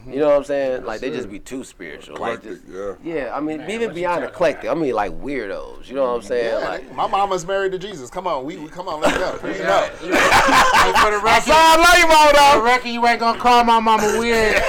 Mm-hmm. 0.00 0.12
You 0.12 0.18
know 0.20 0.28
what 0.28 0.36
I'm 0.36 0.44
saying? 0.44 0.84
like 0.84 1.00
they 1.00 1.10
just 1.10 1.30
be 1.30 1.38
too 1.38 1.64
spiritual. 1.64 2.16
Like 2.16 2.38
Eclectic, 2.44 2.66
just, 2.66 2.96
yeah. 3.04 3.14
yeah. 3.14 3.36
I 3.36 3.40
mean, 3.40 3.58
Man, 3.58 3.70
even 3.70 3.94
beyond 3.94 4.24
eclectic. 4.24 4.70
I 4.70 4.74
mean, 4.74 4.94
like 4.94 5.12
weirdos. 5.12 5.88
You 5.88 5.94
know 5.96 6.02
what 6.02 6.16
I'm 6.16 6.22
saying? 6.22 6.60
Yeah, 6.60 6.68
like, 6.68 6.94
my 6.94 7.06
mama's 7.06 7.46
married 7.46 7.72
to 7.72 7.78
Jesus. 7.78 8.10
Come 8.10 8.26
on, 8.26 8.44
we, 8.44 8.56
we 8.56 8.68
come 8.68 8.88
on, 8.88 9.00
let's 9.00 9.16
go. 9.18 9.38
We 9.48 9.58
Yeah. 9.58 9.64
know. 9.66 9.88
You- 10.06 10.14
Hey, 10.14 10.92
for 11.02 11.10
the 11.10 11.20
record, 11.22 11.52
I 11.54 11.76
love 11.76 11.98
you, 11.98 12.06
for 12.54 12.58
the 12.58 12.64
record, 12.64 12.88
you 12.88 13.06
ain't 13.06 13.20
gonna 13.20 13.38
call 13.38 13.64
my 13.64 13.80
mama 13.80 14.16
weird 14.18 14.56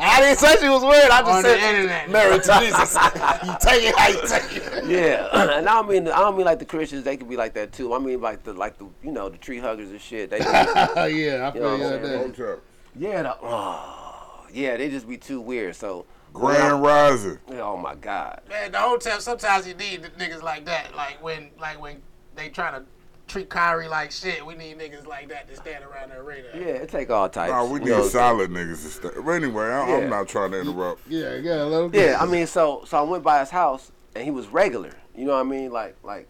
I 0.00 0.20
didn't 0.20 0.38
say 0.38 0.56
she 0.60 0.68
was 0.68 0.82
weird. 0.82 1.10
I 1.10 1.20
just 1.20 1.30
on 1.30 1.42
said 1.42 2.10
married 2.10 2.42
to 2.44 2.58
Jesus. 2.60 2.94
you 3.44 3.56
take 3.60 3.84
it 3.84 3.96
how 3.96 4.08
you 4.08 4.26
take 4.26 4.56
it. 4.56 4.84
yeah. 4.86 5.28
and 5.58 5.68
I 5.68 5.74
don't 5.74 5.88
mean 5.88 6.08
I 6.08 6.20
don't 6.20 6.36
mean 6.36 6.46
like 6.46 6.58
the 6.58 6.64
Christians. 6.64 7.04
They 7.04 7.16
could 7.16 7.28
be 7.28 7.36
like 7.36 7.54
that 7.54 7.72
too. 7.72 7.92
I 7.94 7.98
mean 7.98 8.20
like 8.20 8.42
the 8.44 8.52
like 8.52 8.78
the 8.78 8.86
you 9.02 9.12
know 9.12 9.28
the 9.28 9.38
tree 9.38 9.58
huggers 9.58 9.90
and 9.90 10.00
shit. 10.00 10.30
They 10.30 10.38
just, 10.38 10.52
yeah, 10.52 10.94
I 11.02 11.06
You 11.08 11.30
know 11.30 11.50
feel 11.52 11.52
what 11.52 11.60
you 11.60 11.62
I'm 11.70 11.72
on 11.72 11.78
saying? 11.80 12.02
that. 12.02 12.60
Hotep. 12.94 13.12
yeah. 13.12 13.22
The, 13.22 13.36
oh, 13.42 14.46
yeah. 14.52 14.76
They 14.76 14.90
just 14.90 15.08
be 15.08 15.16
too 15.16 15.40
weird. 15.40 15.76
So. 15.76 16.06
Grand 16.32 16.82
Rising. 16.82 17.38
Oh 17.52 17.76
my 17.76 17.94
God. 17.94 18.42
Man, 18.48 18.70
the 18.70 18.78
hotel. 18.78 19.18
Sometimes 19.18 19.66
you 19.66 19.74
need 19.74 20.02
the 20.02 20.10
niggas 20.10 20.42
like 20.42 20.66
that. 20.66 20.94
Like 20.94 21.22
when, 21.22 21.50
like 21.58 21.80
when 21.80 22.02
they 22.36 22.50
trying 22.50 22.80
to 22.80 22.86
treat 23.28 23.48
Kyrie 23.48 23.88
like 23.88 24.10
shit. 24.10 24.44
We 24.44 24.54
need 24.54 24.78
niggas 24.78 25.06
like 25.06 25.28
that 25.28 25.48
to 25.48 25.56
stand 25.56 25.84
around 25.84 26.10
the 26.10 26.16
arena. 26.16 26.48
Yeah, 26.54 26.82
it 26.82 26.88
take 26.88 27.10
all 27.10 27.28
types. 27.28 27.50
Nah, 27.50 27.64
we 27.64 27.78
need 27.80 27.88
know, 27.88 28.06
solid 28.08 28.50
niggas 28.50 28.82
to 28.82 28.88
stay. 28.88 29.08
But 29.22 29.30
anyway, 29.30 29.66
I, 29.66 29.88
Yeah. 29.88 29.96
I'm 29.96 30.10
not 30.10 30.28
trying 30.28 30.52
to 30.52 30.60
interrupt. 30.60 31.06
Yeah, 31.08 31.36
yeah, 31.36 31.62
let 31.62 31.84
him 31.84 31.90
Yeah, 31.94 32.18
I 32.20 32.26
mean, 32.26 32.46
so 32.46 32.82
so 32.86 32.98
I 32.98 33.02
went 33.02 33.22
by 33.22 33.40
his 33.40 33.50
house 33.50 33.92
and 34.14 34.24
he 34.24 34.30
was 34.30 34.48
regular. 34.48 34.92
You 35.14 35.26
know 35.26 35.32
what 35.32 35.40
I 35.40 35.44
mean? 35.44 35.70
Like 35.70 35.96
like 36.02 36.26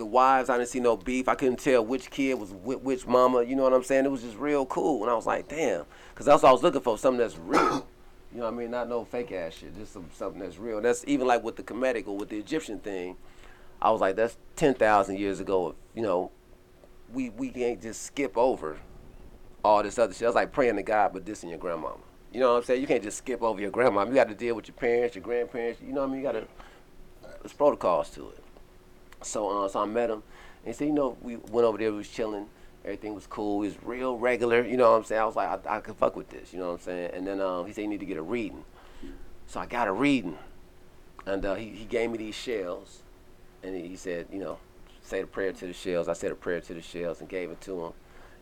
the 0.00 0.06
wives, 0.06 0.50
I 0.50 0.56
didn't 0.56 0.70
see 0.70 0.80
no 0.80 0.96
beef. 0.96 1.28
I 1.28 1.36
couldn't 1.36 1.60
tell 1.60 1.84
which 1.84 2.10
kid 2.10 2.34
was 2.34 2.52
with 2.52 2.80
which 2.80 3.06
mama. 3.06 3.44
You 3.44 3.54
know 3.54 3.62
what 3.62 3.72
I'm 3.72 3.84
saying? 3.84 4.06
It 4.06 4.10
was 4.10 4.22
just 4.22 4.36
real 4.36 4.66
cool. 4.66 5.02
And 5.02 5.10
I 5.10 5.14
was 5.14 5.26
like, 5.26 5.46
damn, 5.46 5.84
because 6.12 6.26
that's 6.26 6.42
what 6.42 6.48
I 6.48 6.52
was 6.52 6.62
looking 6.64 6.80
for, 6.80 6.98
something 6.98 7.20
that's 7.20 7.38
real. 7.38 7.86
You 8.32 8.38
know 8.38 8.44
what 8.44 8.54
I 8.54 8.58
mean? 8.58 8.70
Not 8.70 8.88
no 8.88 9.04
fake 9.04 9.32
ass 9.32 9.54
shit. 9.54 9.74
Just 9.76 9.92
some, 9.92 10.08
something 10.14 10.40
that's 10.40 10.56
real. 10.56 10.80
That's 10.80 11.04
even 11.08 11.26
like 11.26 11.42
with 11.42 11.56
the 11.56 11.64
Kemetic 11.64 12.06
or 12.06 12.16
with 12.16 12.28
the 12.28 12.38
Egyptian 12.38 12.78
thing. 12.78 13.16
I 13.82 13.90
was 13.90 14.00
like, 14.00 14.14
that's 14.14 14.36
ten 14.54 14.74
thousand 14.74 15.18
years 15.18 15.40
ago. 15.40 15.74
You 15.96 16.02
know, 16.02 16.30
we 17.12 17.30
we 17.30 17.48
can't 17.48 17.82
just 17.82 18.04
skip 18.04 18.38
over 18.38 18.78
all 19.64 19.82
this 19.82 19.98
other 19.98 20.12
shit. 20.12 20.20
That's 20.20 20.36
like 20.36 20.52
praying 20.52 20.76
to 20.76 20.84
God, 20.84 21.12
but 21.12 21.24
dissing 21.24 21.48
your 21.48 21.58
grandmama. 21.58 21.96
You 22.32 22.38
know 22.38 22.52
what 22.52 22.58
I'm 22.58 22.62
saying? 22.62 22.80
You 22.80 22.86
can't 22.86 23.02
just 23.02 23.18
skip 23.18 23.42
over 23.42 23.60
your 23.60 23.72
grandmama. 23.72 24.08
You 24.08 24.14
got 24.14 24.28
to 24.28 24.34
deal 24.36 24.54
with 24.54 24.68
your 24.68 24.76
parents, 24.76 25.16
your 25.16 25.24
grandparents. 25.24 25.82
You 25.82 25.92
know 25.92 26.02
what 26.02 26.10
I 26.10 26.12
mean? 26.12 26.20
You 26.20 26.26
got 26.26 26.32
to. 26.32 26.46
There's 27.42 27.52
protocols 27.52 28.10
to 28.10 28.28
it. 28.28 28.39
So, 29.22 29.64
uh, 29.64 29.68
so 29.68 29.80
I 29.80 29.84
met 29.84 30.10
him, 30.10 30.22
and 30.64 30.74
said, 30.74 30.86
you 30.86 30.92
know, 30.92 31.16
we 31.22 31.36
went 31.36 31.66
over 31.66 31.78
there, 31.78 31.90
we 31.90 31.98
was 31.98 32.08
chilling, 32.08 32.46
everything 32.84 33.14
was 33.14 33.26
cool, 33.26 33.62
he 33.62 33.68
was 33.68 33.76
real 33.82 34.16
regular. 34.16 34.64
You 34.64 34.76
know 34.76 34.90
what 34.90 34.98
I'm 34.98 35.04
saying? 35.04 35.20
I 35.20 35.24
was 35.24 35.36
like, 35.36 35.66
I, 35.66 35.76
I 35.76 35.80
could 35.80 35.96
fuck 35.96 36.16
with 36.16 36.30
this. 36.30 36.52
You 36.52 36.60
know 36.60 36.68
what 36.68 36.74
I'm 36.74 36.80
saying? 36.80 37.10
And 37.14 37.26
then 37.26 37.40
um, 37.40 37.66
he 37.66 37.72
said, 37.72 37.82
you 37.82 37.88
need 37.88 38.00
to 38.00 38.06
get 38.06 38.16
a 38.16 38.22
reading. 38.22 38.64
So 39.46 39.58
I 39.60 39.66
got 39.66 39.88
a 39.88 39.92
reading, 39.92 40.38
and 41.26 41.44
uh, 41.44 41.54
he 41.56 41.70
he 41.70 41.84
gave 41.84 42.10
me 42.10 42.18
these 42.18 42.36
shells, 42.36 43.02
and 43.64 43.74
he, 43.74 43.88
he 43.88 43.96
said, 43.96 44.26
you 44.32 44.38
know, 44.38 44.58
say 45.02 45.20
the 45.20 45.26
prayer 45.26 45.52
to 45.52 45.66
the 45.66 45.72
shells. 45.72 46.08
I 46.08 46.12
said 46.12 46.30
a 46.30 46.36
prayer 46.36 46.60
to 46.60 46.74
the 46.74 46.80
shells 46.80 47.20
and 47.20 47.28
gave 47.28 47.50
it 47.50 47.60
to 47.62 47.86
him, 47.86 47.92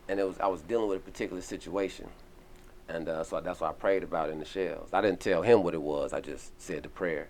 and 0.09 0.21
it 0.21 0.25
was 0.25 0.39
I 0.39 0.49
was 0.49 0.61
dealing 0.61 0.87
with 0.89 0.99
a 0.99 1.01
particular 1.01 1.41
situation. 1.41 2.09
And 2.91 3.09
uh, 3.09 3.25
so 3.25 3.41
that's 3.41 3.61
what 3.61 3.71
I 3.71 3.73
prayed 3.73 4.03
about 4.03 4.31
in 4.31 4.39
the 4.39 4.45
shells. 4.45 4.91
I 4.93 5.01
didn't 5.01 5.21
tell 5.21 5.43
him 5.43 5.63
what 5.63 5.75
it 5.75 5.83
was. 5.83 6.13
I 6.13 6.21
just 6.21 6.59
said 6.61 6.83
the 6.83 6.89
prayer. 6.89 7.29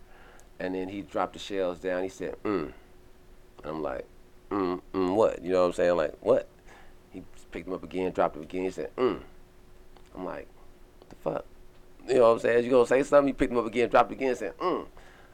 And 0.61 0.74
then 0.74 0.88
he 0.88 1.02
dropped 1.02 1.32
the 1.32 1.38
shells 1.38 1.78
down. 1.78 2.02
He 2.04 2.08
said, 2.08 2.37
mm. 2.44 2.72
And 3.62 3.73
I'm 3.73 3.83
like, 3.83 4.07
mm, 4.51 4.81
mm, 4.92 5.14
what? 5.14 5.42
You 5.42 5.53
know 5.53 5.61
what 5.62 5.66
I'm 5.68 5.73
saying? 5.75 5.97
Like, 5.97 6.14
what? 6.21 6.49
He 7.11 7.23
picked 7.51 7.66
them 7.66 7.75
up 7.75 7.83
again, 7.83 8.12
dropped 8.12 8.35
them 8.35 8.42
again. 8.42 8.64
He 8.64 8.71
said, 8.71 8.94
mm. 8.97 9.21
I'm 10.14 10.25
like, 10.25 10.47
the 11.09 11.16
fuck? 11.16 11.44
You 12.07 12.14
know 12.14 12.21
what 12.23 12.29
I'm 12.29 12.38
saying? 12.40 12.64
You 12.64 12.71
gonna 12.71 12.87
say 12.87 13.03
something? 13.03 13.29
He 13.29 13.33
picked 13.33 13.53
them 13.53 13.59
up 13.59 13.66
again, 13.66 13.88
dropped 13.88 14.12
again, 14.12 14.35
said, 14.37 14.57
mm. 14.59 14.87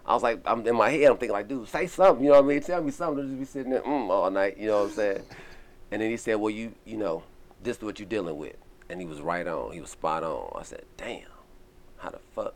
I 0.06 0.12
was 0.12 0.22
like, 0.22 0.40
I'm 0.44 0.66
in 0.66 0.76
my 0.76 0.90
head, 0.90 1.10
I'm 1.10 1.16
thinking 1.16 1.32
like, 1.32 1.48
dude, 1.48 1.68
say 1.68 1.86
something. 1.86 2.24
You 2.24 2.32
know 2.32 2.42
what 2.42 2.44
I 2.44 2.48
mean? 2.48 2.62
Tell 2.62 2.82
me 2.82 2.90
something. 2.90 3.26
Just 3.26 3.38
be 3.38 3.44
sitting 3.44 3.72
there, 3.72 3.82
mm, 3.82 4.10
all 4.10 4.30
night. 4.30 4.58
You 4.58 4.66
know 4.68 4.82
what 4.82 4.90
I'm 4.90 4.94
saying? 4.96 5.22
And 5.90 6.02
then 6.02 6.10
he 6.10 6.16
said, 6.16 6.36
well, 6.36 6.50
you, 6.50 6.72
you 6.84 6.96
know, 6.96 7.22
this 7.62 7.76
is 7.76 7.82
what 7.84 8.00
you're 8.00 8.08
dealing 8.08 8.36
with. 8.36 8.56
And 8.90 9.00
he 9.00 9.06
was 9.06 9.20
right 9.20 9.46
on. 9.46 9.70
He 9.70 9.80
was 9.80 9.90
spot 9.90 10.24
on. 10.24 10.50
I 10.58 10.64
said, 10.64 10.82
damn, 10.96 11.20
how 11.98 12.10
the 12.10 12.18
fuck 12.34 12.54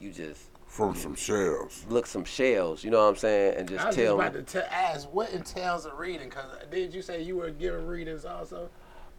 you 0.00 0.10
just 0.10 0.48
From 0.68 0.94
some 0.94 1.14
shells. 1.16 1.84
look 1.88 2.06
some 2.06 2.24
shells, 2.24 2.84
you 2.84 2.90
know 2.90 3.02
what 3.02 3.08
I'm 3.08 3.16
saying, 3.16 3.54
and 3.56 3.70
I 3.70 3.72
just 3.72 3.86
was 3.86 3.96
just 3.96 4.06
tell 4.06 4.18
me. 4.18 4.26
about 4.26 4.46
to 4.46 4.60
te- 4.60 4.66
ask 4.70 5.12
what 5.12 5.30
entails 5.30 5.86
a 5.86 5.94
reading. 5.94 6.30
Cause 6.30 6.44
uh, 6.52 6.64
did 6.70 6.94
you 6.94 7.02
say 7.02 7.22
you 7.22 7.36
were 7.36 7.50
giving 7.50 7.86
readings 7.86 8.24
also 8.24 8.68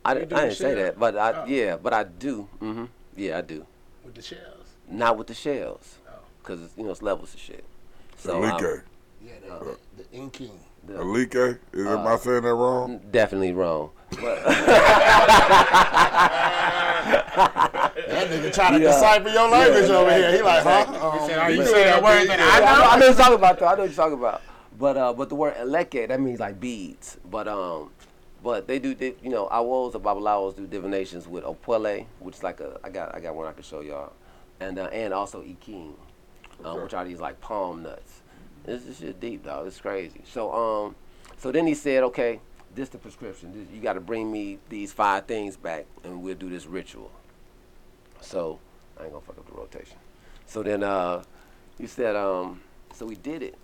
I, 0.06 0.14
didn't- 0.14 0.30
do 0.30 0.52
say 0.54 0.76
that, 0.76 0.98
but 0.98 1.18
I 1.18 1.32
Oh. 1.34 1.46
yeah, 1.48 1.76
but 1.76 1.92
I 1.94 2.04
do. 2.04 2.48
Mm-hmm. 2.62 2.86
Yeah, 3.18 3.40
I 3.40 3.42
do. 3.42 3.66
with 4.06 4.16
the 4.16 4.22
shells? 4.22 4.68
Not 4.90 5.18
with 5.18 5.28
the 5.28 5.34
shells, 5.34 5.98
Oh. 6.08 6.12
cause 6.44 6.62
it's, 6.62 6.78
you 6.78 6.84
know 6.86 6.92
it's 6.92 7.02
levels 7.02 7.34
of 7.34 7.40
shit. 7.42 7.66
So 8.18 8.30
So 8.30 8.44
I- 8.44 8.50
Alike. 8.52 8.84
Yeah, 9.22 9.32
the, 9.46 9.54
uh, 9.54 9.60
the, 9.64 9.78
the 9.98 10.12
inking. 10.18 10.52
the- 10.88 11.02
Alike? 11.02 11.36
Is 11.74 11.86
am 11.88 12.08
I 12.08 12.14
uh, 12.14 12.18
saying 12.18 12.44
that 12.44 12.54
wrong? 12.54 13.02
definitely 13.12 13.52
wrong. 13.54 13.90
But 18.20 18.30
That 18.30 18.42
nigga 18.44 18.54
trying 18.54 18.74
to 18.74 18.80
Yeah. 18.80 18.92
decipher 18.92 19.30
your 19.30 19.50
language 19.50 19.90
over 19.90 20.14
here. 20.14 20.32
He 20.32 20.42
like, 20.42 20.64
huh? 20.64 20.86
Um, 21.12 21.20
He 21.20 21.26
said, 21.26 21.40
"Are 21.40 21.50
you 21.52 21.58
you 21.58 21.64
doing 21.64 21.74
saying 21.76 21.88
a 21.88 21.92
that 21.92 22.04
word 22.04 22.28
that 22.30 22.40
Yeah, 22.40 22.46
I 22.46 22.58
I, 22.58 22.60
know, 22.60 22.66
I 22.66 22.72
know?" 22.72 22.80
know 22.80 22.90
what 22.90 23.06
you're 23.06 23.14
talking 23.16 23.36
about 23.36 23.60
though. 23.60 23.66
I 23.68 23.72
know 23.76 23.78
what 23.82 23.86
you're 23.86 23.96
talking 23.96 24.20
about. 24.20 24.42
But 24.78 24.98
uh, 24.98 25.14
but 25.14 25.30
the 25.30 25.36
word 25.36 25.56
eleke, 25.58 26.08
that 26.08 26.20
means 26.22 26.40
like 26.40 26.60
beads. 26.60 27.18
But 27.30 27.48
um, 27.48 27.92
but 28.44 28.68
they 28.68 28.80
do, 28.80 28.96
they, 28.96 29.16
you 29.22 29.30
know, 29.30 29.48
Awos 29.52 29.96
or 29.96 30.00
Babalawos 30.00 30.56
do 30.56 30.66
divinations 30.68 31.28
with 31.28 31.44
Opele, 31.44 32.06
which 32.20 32.36
is 32.36 32.44
like 32.44 32.60
a, 32.62 32.80
I 32.84 32.90
got 32.90 33.14
I 33.16 33.20
got 33.20 33.36
one 33.36 33.48
I 33.48 33.52
can 33.54 33.64
show 33.64 33.82
y'all, 33.82 34.14
and 34.60 34.80
uh, 34.80 34.86
and 34.94 35.14
also 35.14 35.42
Ikin, 35.42 35.94
uh, 36.64 36.70
Okay. 36.74 36.84
which 36.84 36.94
are 36.94 37.04
these 37.06 37.20
like 37.20 37.42
palm 37.42 37.84
nuts. 37.84 38.22
This 38.64 38.86
is 38.86 39.00
shit 39.00 39.20
deep, 39.20 39.44
dog. 39.46 39.68
It's 39.68 39.80
crazy. 39.82 40.22
So 40.26 40.54
um, 40.54 40.96
so 41.38 41.52
then 41.52 41.68
he 41.68 41.74
said, 41.74 42.04
okay, 42.04 42.40
this 42.76 42.90
the 42.90 42.98
prescription. 42.98 43.52
This, 43.54 43.68
you 43.74 43.82
got 43.82 43.94
to 43.94 44.02
bring 44.02 44.32
me 44.32 44.60
these 44.70 44.94
five 44.94 45.26
things 45.26 45.58
back, 45.58 45.86
and 46.06 46.22
we'll 46.22 46.36
do 46.36 46.50
this 46.50 46.66
ritual. 46.66 47.12
So 48.22 48.60
I 49.00 49.04
ain't 49.04 49.12
gonna 49.12 49.26
fuck 49.26 49.38
up 49.38 49.48
the 49.48 49.54
rotation. 49.58 49.98
So 50.46 50.64
then 50.64 50.84
uh, 50.84 51.24
he 51.78 51.88
said, 51.88 52.16
um, 52.16 52.62
so 52.94 53.06
we 53.06 53.16
did 53.16 53.44
it. 53.44 53.56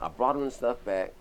I 0.00 0.08
brought 0.08 0.36
him 0.36 0.44
the 0.44 0.50
stuff 0.50 0.84
back, 0.84 1.12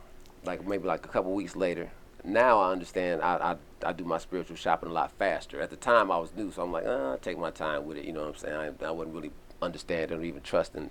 like 0.44 0.66
maybe 0.68 0.86
like 0.86 1.06
a 1.06 1.10
couple 1.10 1.34
weeks 1.34 1.56
later. 1.56 1.90
now 2.24 2.60
I 2.60 2.72
understand. 2.72 3.22
I, 3.22 3.36
I 3.84 3.88
I 3.88 3.94
do 3.94 4.04
my 4.04 4.18
spiritual 4.18 4.56
shopping 4.56 4.90
a 4.90 4.94
lot 4.94 5.12
faster. 5.12 5.62
At 5.62 5.70
the 5.70 5.76
time, 5.76 6.12
I 6.12 6.18
was 6.18 6.34
new, 6.36 6.52
so 6.52 6.64
I'm 6.64 6.72
like, 6.72 6.86
uh, 6.86 7.14
I 7.14 7.18
take 7.22 7.38
my 7.38 7.52
time 7.52 7.86
with 7.86 7.98
it. 7.98 8.06
You 8.06 8.14
know 8.14 8.22
what 8.22 8.30
I'm 8.30 8.36
saying? 8.36 8.76
I, 8.82 8.86
I 8.86 8.92
wasn't 8.92 9.16
really 9.16 9.32
understanding 9.62 10.20
or 10.20 10.24
even 10.24 10.42
trusting 10.42 10.90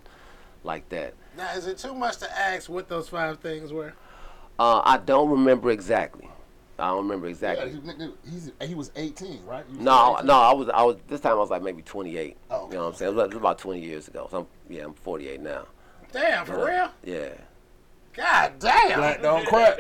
like 0.62 0.88
that. 0.90 1.14
Now, 1.36 1.52
is 1.54 1.66
it 1.66 1.76
too 1.78 1.94
much 1.94 2.18
to 2.18 2.38
ask 2.38 2.68
what 2.70 2.88
those 2.88 3.08
five 3.08 3.40
things 3.40 3.72
were? 3.72 3.94
Uh, 4.58 4.80
I 4.84 4.98
don't 4.98 5.28
remember 5.30 5.70
exactly. 5.70 6.28
I 6.78 6.88
don't 6.88 6.98
remember 7.04 7.26
Yeah, 7.26 7.30
exactly. 7.32 7.70
he, 7.70 7.76
nigga, 7.78 8.12
he's, 8.28 8.50
he 8.62 8.74
was 8.74 8.90
18, 8.96 9.44
right? 9.46 9.68
Was 9.70 9.78
No, 9.78 10.14
18? 10.16 10.26
no, 10.26 10.34
I 10.34 10.52
was, 10.52 10.68
I 10.70 10.82
was. 10.82 10.96
This 11.08 11.20
time 11.20 11.32
I 11.32 11.36
was 11.36 11.50
like 11.50 11.62
maybe 11.62 11.82
28. 11.82 12.36
Oh, 12.50 12.66
You 12.68 12.74
know 12.74 12.82
what 12.84 12.88
I'm 12.90 12.94
saying? 12.94 13.12
It 13.12 13.14
was, 13.14 13.24
it 13.26 13.28
was 13.28 13.36
about 13.36 13.58
20 13.58 13.80
years 13.80 14.08
ago. 14.08 14.26
So 14.30 14.38
I'm, 14.40 14.46
yeah, 14.68 14.84
I'm 14.84 14.94
48 14.94 15.40
now. 15.40 15.66
Damn, 16.12 16.46
for 16.46 16.64
real? 16.66 16.90
Yeah. 17.04 17.28
God 18.14 18.52
damn. 18.58 18.98
Black 18.98 19.22
don't 19.22 19.46
crack. 19.48 19.78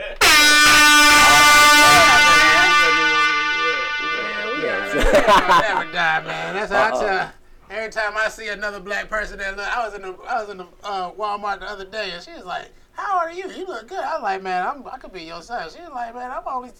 Man, 3.16 4.56
we 4.56 4.62
Yeah. 4.62 4.94
gotta 4.94 5.74
never 5.74 5.92
die, 5.92 6.20
man. 6.24 6.54
That's 6.54 6.72
how 6.72 6.86
I 6.86 6.90
tell. 7.00 7.32
Every 7.70 7.90
time 7.90 8.12
I 8.16 8.28
see 8.28 8.48
another 8.48 8.78
black 8.80 9.08
person 9.08 9.38
that 9.38 9.56
look, 9.56 9.66
I 9.76 9.84
was 9.86 9.94
in 9.94 10.02
the 10.02 10.14
I 10.28 10.40
was 10.40 10.50
in 10.50 10.58
the 10.58 10.66
uh, 10.82 11.12
Walmart 11.12 11.60
the 11.60 11.66
other 11.68 11.84
day, 11.84 12.10
and 12.12 12.22
she 12.22 12.32
was 12.32 12.44
like, 12.44 12.70
"How 12.94 13.18
are 13.18 13.32
you? 13.32 13.50
You 13.50 13.66
look 13.66 13.88
good." 13.88 13.98
I 13.98 14.14
was 14.14 14.22
like, 14.22 14.42
"Man, 14.42 14.66
I'm, 14.66 14.86
I 14.86 14.98
could 14.98 15.12
be 15.12 15.22
your 15.22 15.42
son." 15.42 15.68
She 15.70 15.80
was 15.80 15.90
like, 15.92 16.14
"Man, 16.14 16.30
I'm 16.30 16.42
only 16.46 16.70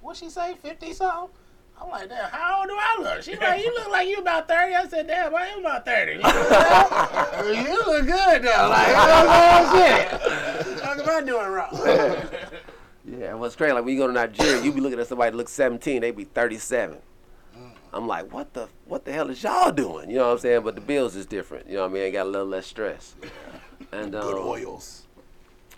what 0.00 0.16
she 0.16 0.28
say, 0.30 0.54
fifty 0.62 0.92
something." 0.92 1.30
I'm 1.80 1.90
like, 1.90 2.08
"Damn, 2.08 2.30
how 2.30 2.60
old 2.60 2.68
do 2.68 2.74
I 2.78 2.98
look?" 3.02 3.22
She's 3.22 3.38
like, 3.38 3.62
"You 3.62 3.74
look 3.74 3.88
like 3.90 4.08
you 4.08 4.18
about 4.18 4.48
30. 4.48 4.74
I 4.74 4.86
said, 4.86 5.06
"Damn, 5.06 5.34
I 5.34 5.46
am 5.48 5.60
about 5.60 5.84
30. 5.84 6.12
You, 6.12 6.18
know 6.18 6.28
what 6.28 6.52
I'm 6.52 7.44
saying? 7.44 7.66
you 7.66 7.86
look 7.86 8.06
good 8.06 8.42
though. 8.42 8.68
Like, 8.70 8.88
you 8.88 8.94
know 8.94 9.24
what 9.26 9.54
I'm 9.54 9.76
saying? 9.76 10.84
What 10.84 11.00
am 11.00 11.08
I 11.08 11.26
doing 11.26 11.48
wrong? 11.50 12.60
Yeah, 13.06 13.34
what's 13.34 13.54
crazy? 13.54 13.72
Like 13.72 13.84
when 13.84 13.94
you 13.94 14.00
go 14.00 14.06
to 14.06 14.12
Nigeria, 14.12 14.62
you 14.62 14.72
be 14.72 14.80
looking 14.80 14.98
at 14.98 15.06
somebody 15.06 15.30
that 15.30 15.36
looks 15.36 15.52
17, 15.52 16.00
they 16.00 16.10
be 16.10 16.24
37. 16.24 16.96
I'm 17.92 18.08
like, 18.08 18.32
what 18.32 18.52
the 18.54 18.68
what 18.86 19.04
the 19.04 19.12
hell 19.12 19.30
is 19.30 19.42
y'all 19.42 19.70
doing? 19.70 20.10
You 20.10 20.16
know 20.16 20.26
what 20.26 20.32
I'm 20.32 20.38
saying? 20.38 20.62
But 20.62 20.74
the 20.74 20.80
bills 20.80 21.14
is 21.14 21.26
different. 21.26 21.68
You 21.68 21.74
know 21.76 21.82
what 21.82 21.90
I 21.92 21.94
mean? 21.94 22.04
I 22.04 22.10
got 22.10 22.26
a 22.26 22.28
little 22.28 22.46
less 22.46 22.66
stress. 22.66 23.14
And 23.92 24.14
um, 24.14 24.22
Good 24.22 24.38
oils. 24.38 25.03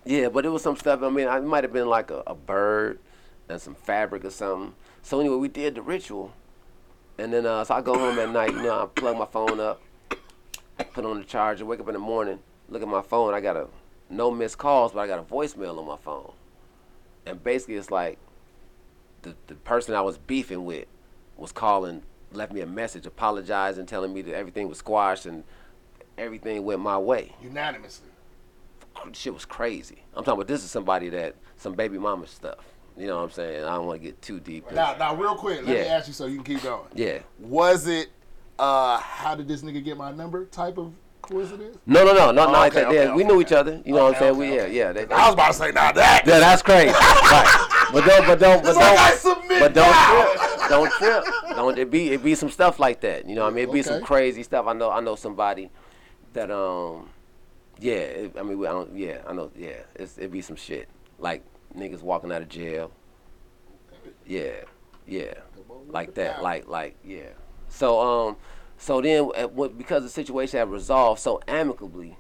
Yeah, 0.07 0.29
but 0.29 0.47
it 0.47 0.51
was 0.51 0.62
some 0.62 0.77
stuff. 0.77 1.03
I 1.03 1.11
mean, 1.11 1.27
it 1.27 1.42
might 1.42 1.64
have 1.64 1.73
been 1.73 1.88
like 1.88 2.12
a, 2.12 2.23
a 2.29 2.35
bird 2.35 3.01
and 3.49 3.61
some 3.61 3.75
fabric 3.75 4.25
or 4.25 4.31
something. 4.31 4.75
So 5.03 5.21
anyway, 5.21 5.37
we 5.37 5.49
did 5.49 5.75
the 5.75 5.83
ritual, 5.83 6.33
and 7.19 7.33
then 7.33 7.45
uh, 7.45 7.64
so 7.64 7.75
I 7.75 7.81
go 7.81 7.99
home 7.99 8.19
at 8.19 8.31
night. 8.31 8.51
You 8.51 8.62
know, 8.62 8.85
I 8.85 8.87
plug 8.87 9.19
my 9.19 9.27
phone 9.27 9.59
up, 9.59 9.83
put 10.92 11.05
on 11.05 11.19
the 11.19 11.25
charger, 11.25 11.64
wake 11.64 11.81
up 11.81 11.88
in 11.88 11.95
the 11.95 12.01
morning, 12.01 12.38
look 12.69 12.83
at 12.83 12.88
my 12.88 13.03
phone. 13.03 13.35
I 13.35 13.40
got 13.40 13.57
a 13.57 13.66
no 14.09 14.31
missed 14.31 14.59
calls, 14.59 14.92
but 14.92 15.01
I 15.01 15.07
got 15.07 15.19
a 15.19 15.23
voicemail 15.23 15.79
on 15.79 15.87
my 15.87 15.97
phone, 15.97 16.33
and 17.25 17.42
basically 17.42 17.75
it's 17.75 17.90
like 17.90 18.19
the 19.23 19.35
the 19.49 19.55
person 19.55 19.95
I 19.95 20.03
was 20.03 20.19
beefing 20.19 20.64
with 20.64 20.87
was 21.37 21.53
calling, 21.53 22.03
left 22.33 22.53
me 22.53 22.61
a 22.61 22.66
message 22.66 23.07
apologizing, 23.07 23.87
telling 23.87 24.14
me 24.14 24.23
that 24.23 24.35
everything 24.35 24.69
was 24.69 24.79
squashed 24.79 25.27
and 25.27 25.45
everything 26.16 26.64
went 26.64 26.81
my 26.81 26.97
way 26.97 27.35
Unanimously. 27.42 28.09
Shit 29.12 29.32
was 29.35 29.44
crazy. 29.44 30.02
I'm 30.14 30.24
talking 30.24 30.35
about 30.40 30.48
this 30.48 30.64
is 30.64 30.70
somebody 30.70 31.09
that 31.11 31.37
some 31.56 31.74
baby 31.74 31.98
mama 31.98 32.26
stuff. 32.26 32.64
You 32.96 33.06
know 33.06 33.16
what 33.16 33.24
I'm 33.24 33.30
saying? 33.30 33.64
I 33.64 33.74
don't 33.74 33.87
want 33.87 34.00
to 34.00 34.06
get 34.06 34.22
too 34.22 34.40
deep. 34.40 34.70
Now, 34.72 34.96
now, 34.98 35.14
real 35.14 35.35
quick, 35.35 35.59
let 35.59 35.66
me 35.66 35.78
ask 35.80 36.09
you 36.09 36.14
so 36.14 36.26
you 36.26 36.37
can 36.42 36.54
keep 36.56 36.62
going. 36.62 36.87
yeah. 36.94 37.18
Was 37.38 37.87
it, 37.87 38.09
uh, 38.59 38.98
how 38.98 39.35
did 39.35 39.46
this 39.48 39.62
nigga 39.62 39.85
get 39.85 39.98
my 39.98 40.12
number 40.12 40.46
type 40.46 40.78
of 40.78 40.94
coincidence? 41.20 41.76
No, 41.85 42.04
no, 42.06 42.14
no, 42.14 42.30
no, 42.32 42.46
no. 42.46 42.52
like 42.52 42.72
Okay, 42.72 42.80
that. 42.82 42.88
okay, 42.88 43.04
yeah, 43.09 43.14
we 43.14 43.22
knew 43.22 43.35
okay. 43.35 43.42
each 43.42 43.52
other. 43.52 43.82
You 43.85 43.92
know 43.94 44.04
what 44.04 44.14
I'm 44.14 44.18
saying? 44.20 44.30
okay, 44.32 44.38
we 44.38 44.61
okay. 44.61 44.74
yeah, 44.74 44.87
yeah. 44.87 44.92
They, 44.92 45.14
I 45.14 45.26
was 45.26 45.35
about 45.35 45.48
to 45.48 45.52
say, 45.54 45.72
now 45.72 45.92
that. 45.92 46.22
yeah, 46.26 46.38
that's 46.38 46.62
crazy. 46.62 46.88
right. 46.92 47.88
But 47.92 48.04
don't, 48.06 48.26
but 48.26 48.38
don't, 48.38 48.62
but 48.62 48.68
It's 48.70 48.78
like 48.78 48.98
I 48.98 49.11
don't, 49.11 49.18
submit 49.18 49.61
but 49.61 49.74
don't 49.74 49.94
trip. 49.94 50.68
Don't 50.70 50.92
trip. 50.92 51.24
Don't 51.50 51.78
it 51.78 51.90
be 51.90 52.12
it 52.12 52.24
be 52.24 52.35
some 52.35 52.50
stuff 52.50 52.78
like 52.80 53.00
that. 53.02 53.28
You 53.28 53.35
know 53.35 53.42
what 53.44 53.52
I 53.52 53.56
mean? 53.56 53.68
It 53.68 53.72
be 53.72 53.82
some 53.82 54.02
crazy 54.02 54.42
stuff. 54.42 54.66
I 54.66 54.72
know 54.72 54.90
I 54.90 55.00
know 55.00 55.14
somebody 55.16 55.70
that 56.32 56.50
um 56.50 57.11
yeah, 57.81 57.95
it, 57.95 58.37
I 58.39 58.43
mean 58.43 58.59
we- 58.59 58.67
I 58.67 58.73
don't 58.73 58.95
yeah, 58.97 59.19
I 59.27 59.33
know 59.33 59.51
yeah, 59.57 59.81
it's 59.95 60.19
it 60.19 60.31
be 60.31 60.41
some 60.43 60.57
shit. 60.57 60.89
Like 61.19 61.43
niggas 61.77 62.03
walking 62.03 62.33
out 62.33 62.43
of 62.43 62.49
jail. 62.49 62.91
Yeah. 64.27 64.53
Yeah. 65.07 65.35
Like 65.89 66.15
that. 66.15 66.43
Like 66.43 66.69
like 66.69 66.97
yeah. 67.05 67.31
So 67.69 68.01
um 68.01 68.37
so 68.79 69.01
then 69.01 69.25
what- 69.25 69.77
because 69.79 70.03
the 70.03 70.09
situation 70.09 70.59
had 70.59 70.71
resolved 70.71 71.21
so 71.21 71.41
amicably 71.49 72.17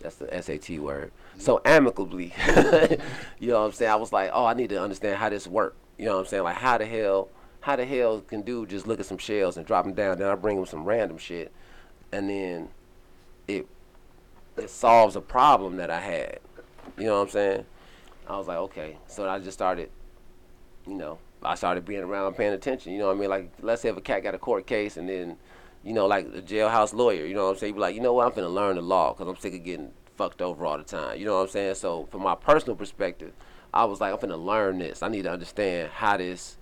that's 0.00 0.16
the 0.16 0.42
SAT 0.42 0.80
word. 0.80 1.12
So 1.38 1.60
amicably, 1.64 2.34
you 3.38 3.48
know 3.48 3.60
what 3.60 3.66
I'm 3.66 3.72
saying? 3.72 3.90
I 3.92 3.94
was 3.94 4.12
like, 4.12 4.30
oh, 4.34 4.44
I 4.44 4.52
need 4.52 4.70
to 4.70 4.82
understand 4.82 5.16
how 5.16 5.28
this 5.28 5.46
work. 5.46 5.76
You 5.96 6.06
know 6.06 6.14
what 6.14 6.20
I'm 6.22 6.26
saying? 6.26 6.42
Like 6.42 6.56
how 6.56 6.76
the 6.76 6.86
hell, 6.86 7.28
how 7.60 7.76
the 7.76 7.84
hell 7.84 8.20
can 8.20 8.42
dude 8.42 8.68
just 8.70 8.86
look 8.88 8.98
at 8.98 9.06
some 9.06 9.18
shells 9.18 9.56
and 9.56 9.64
drop 9.64 9.84
them 9.84 9.94
down? 9.94 10.18
Then 10.18 10.28
I 10.28 10.34
bring 10.34 10.58
him 10.58 10.66
some 10.66 10.84
random 10.84 11.18
shit, 11.18 11.52
and 12.10 12.28
then 12.28 12.68
it 13.46 13.68
it 14.56 14.70
solves 14.70 15.16
a 15.16 15.20
problem 15.20 15.76
that 15.76 15.90
I 15.90 16.00
had. 16.00 16.40
You 16.98 17.06
know 17.06 17.16
what 17.18 17.22
I'm 17.22 17.28
saying? 17.30 17.64
I 18.28 18.36
was 18.36 18.48
like, 18.48 18.58
okay. 18.58 18.98
So 19.06 19.28
I 19.28 19.38
just 19.38 19.56
started, 19.56 19.90
you 20.86 20.94
know, 20.94 21.18
I 21.42 21.54
started 21.54 21.84
being 21.84 22.02
around, 22.02 22.34
paying 22.34 22.52
attention. 22.52 22.92
You 22.92 22.98
know 22.98 23.08
what 23.08 23.16
I 23.16 23.20
mean? 23.20 23.30
Like, 23.30 23.52
let's 23.60 23.82
say 23.82 23.88
if 23.88 23.96
a 23.96 24.00
cat 24.00 24.22
got 24.22 24.34
a 24.34 24.38
court 24.38 24.66
case 24.66 24.96
and 24.96 25.08
then, 25.08 25.36
you 25.82 25.92
know, 25.92 26.06
like 26.06 26.26
a 26.26 26.42
jailhouse 26.42 26.92
lawyer, 26.92 27.26
you 27.26 27.34
know 27.34 27.46
what 27.46 27.52
I'm 27.52 27.58
saying? 27.58 27.70
You 27.70 27.74
be 27.74 27.80
like, 27.80 27.94
you 27.94 28.00
know 28.00 28.12
what? 28.12 28.26
I'm 28.26 28.32
finna 28.32 28.52
learn 28.52 28.76
the 28.76 28.82
law 28.82 29.12
because 29.12 29.28
I'm 29.28 29.36
sick 29.36 29.54
of 29.54 29.64
getting 29.64 29.90
fucked 30.16 30.40
over 30.40 30.64
all 30.64 30.78
the 30.78 30.84
time. 30.84 31.18
You 31.18 31.24
know 31.24 31.36
what 31.36 31.42
I'm 31.42 31.48
saying? 31.48 31.74
So, 31.74 32.06
from 32.10 32.22
my 32.22 32.34
personal 32.34 32.76
perspective, 32.76 33.32
I 33.74 33.84
was 33.86 34.00
like, 34.00 34.12
I'm 34.12 34.18
finna 34.18 34.42
learn 34.42 34.78
this. 34.78 35.02
I 35.02 35.08
need 35.08 35.22
to 35.22 35.32
understand 35.32 35.90
how 35.90 36.16
this, 36.16 36.58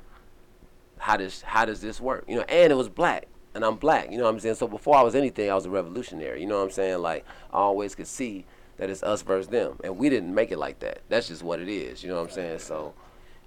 how 0.99 1.17
this, 1.19 1.43
how 1.43 1.67
does 1.67 1.81
this 1.81 2.01
work? 2.01 2.25
You 2.29 2.37
know, 2.37 2.45
and 2.49 2.73
it 2.73 2.77
was 2.77 2.89
black. 2.89 3.27
And 3.55 3.65
I'm 3.65 3.77
black, 3.77 4.11
you 4.11 4.19
know 4.19 4.25
what 4.25 4.31
I'm 4.31 4.41
saying? 4.41 4.55
So 4.55 4.69
before 4.69 4.97
I 4.97 5.03
was 5.03 5.15
anything, 5.15 5.51
I 5.51 5.55
was 5.55 5.67
a 5.67 5.71
revolutionary. 5.71 6.41
You 6.41 6.47
know 6.47 6.59
what 6.59 6.65
I'm 6.65 6.71
saying? 6.71 6.99
Like 6.99 7.25
I 7.53 7.59
always 7.59 7.95
could 7.95 8.07
see 8.07 8.45
that 8.77 8.89
it's 8.89 9.03
us 9.03 9.23
versus 9.23 9.49
them, 9.49 9.79
and 9.85 9.99
we 9.99 10.09
didn't 10.09 10.35
make 10.35 10.51
it 10.51 10.59
like 10.59 10.79
that. 10.79 11.01
That's 11.09 11.29
just 11.29 11.43
what 11.43 11.61
it 11.61 11.69
is. 11.69 12.03
You 12.03 12.09
know 12.09 12.17
what 12.17 12.29
I'm 12.29 12.31
saying? 12.31 12.61
So, 12.61 12.95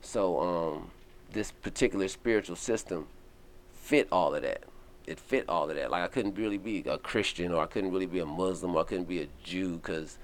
so 0.01 0.39
um, 0.39 0.91
this 1.31 1.51
particular 1.51 2.07
spiritual 2.07 2.55
system 2.55 3.07
fit 3.71 4.07
all 4.11 4.35
of 4.35 4.43
that. 4.43 4.63
It 5.07 5.19
fit 5.19 5.49
all 5.49 5.69
of 5.69 5.75
that. 5.75 5.89
Like 5.89 6.03
I 6.03 6.07
couldn't 6.07 6.35
really 6.35 6.57
be 6.57 6.83
a 6.85 6.97
Christian, 6.97 7.51
or 7.51 7.63
I 7.63 7.65
couldn't 7.65 7.91
really 7.91 8.05
be 8.05 8.19
a 8.19 8.25
Muslim, 8.25 8.75
or 8.75 8.81
I 8.81 8.83
couldn't 8.83 9.07
be 9.07 9.21
a 9.21 9.27
Jew, 9.43 9.77
because 9.77 10.17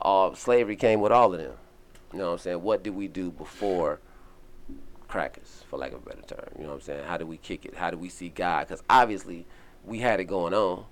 all 0.00 0.34
slavery 0.34 0.76
came 0.76 1.00
with 1.00 1.10
all 1.10 1.32
of 1.32 1.40
them. 1.40 1.54
You 2.12 2.18
know 2.18 2.26
what 2.26 2.32
I'm 2.32 2.38
saying? 2.38 2.62
What 2.62 2.84
did 2.84 2.94
we 2.94 3.08
do 3.08 3.30
before 3.30 3.98
crackers, 5.12 5.62
for 5.68 5.78
lack 5.78 5.92
of 5.92 5.98
a 6.06 6.08
better 6.08 6.22
term? 6.22 6.48
You 6.56 6.62
know 6.62 6.68
what 6.70 6.74
I'm 6.76 6.80
saying? 6.80 7.04
How 7.04 7.18
do 7.18 7.26
we 7.26 7.36
kick 7.36 7.66
it? 7.66 7.74
How 7.76 7.90
do 7.90 7.98
we 7.98 8.08
see 8.08 8.30
God? 8.30 8.66
Because 8.66 8.82
obviously 8.88 9.46
we 9.84 9.98
had 9.98 10.20
it 10.20 10.24
going 10.24 10.54
on. 10.54 10.86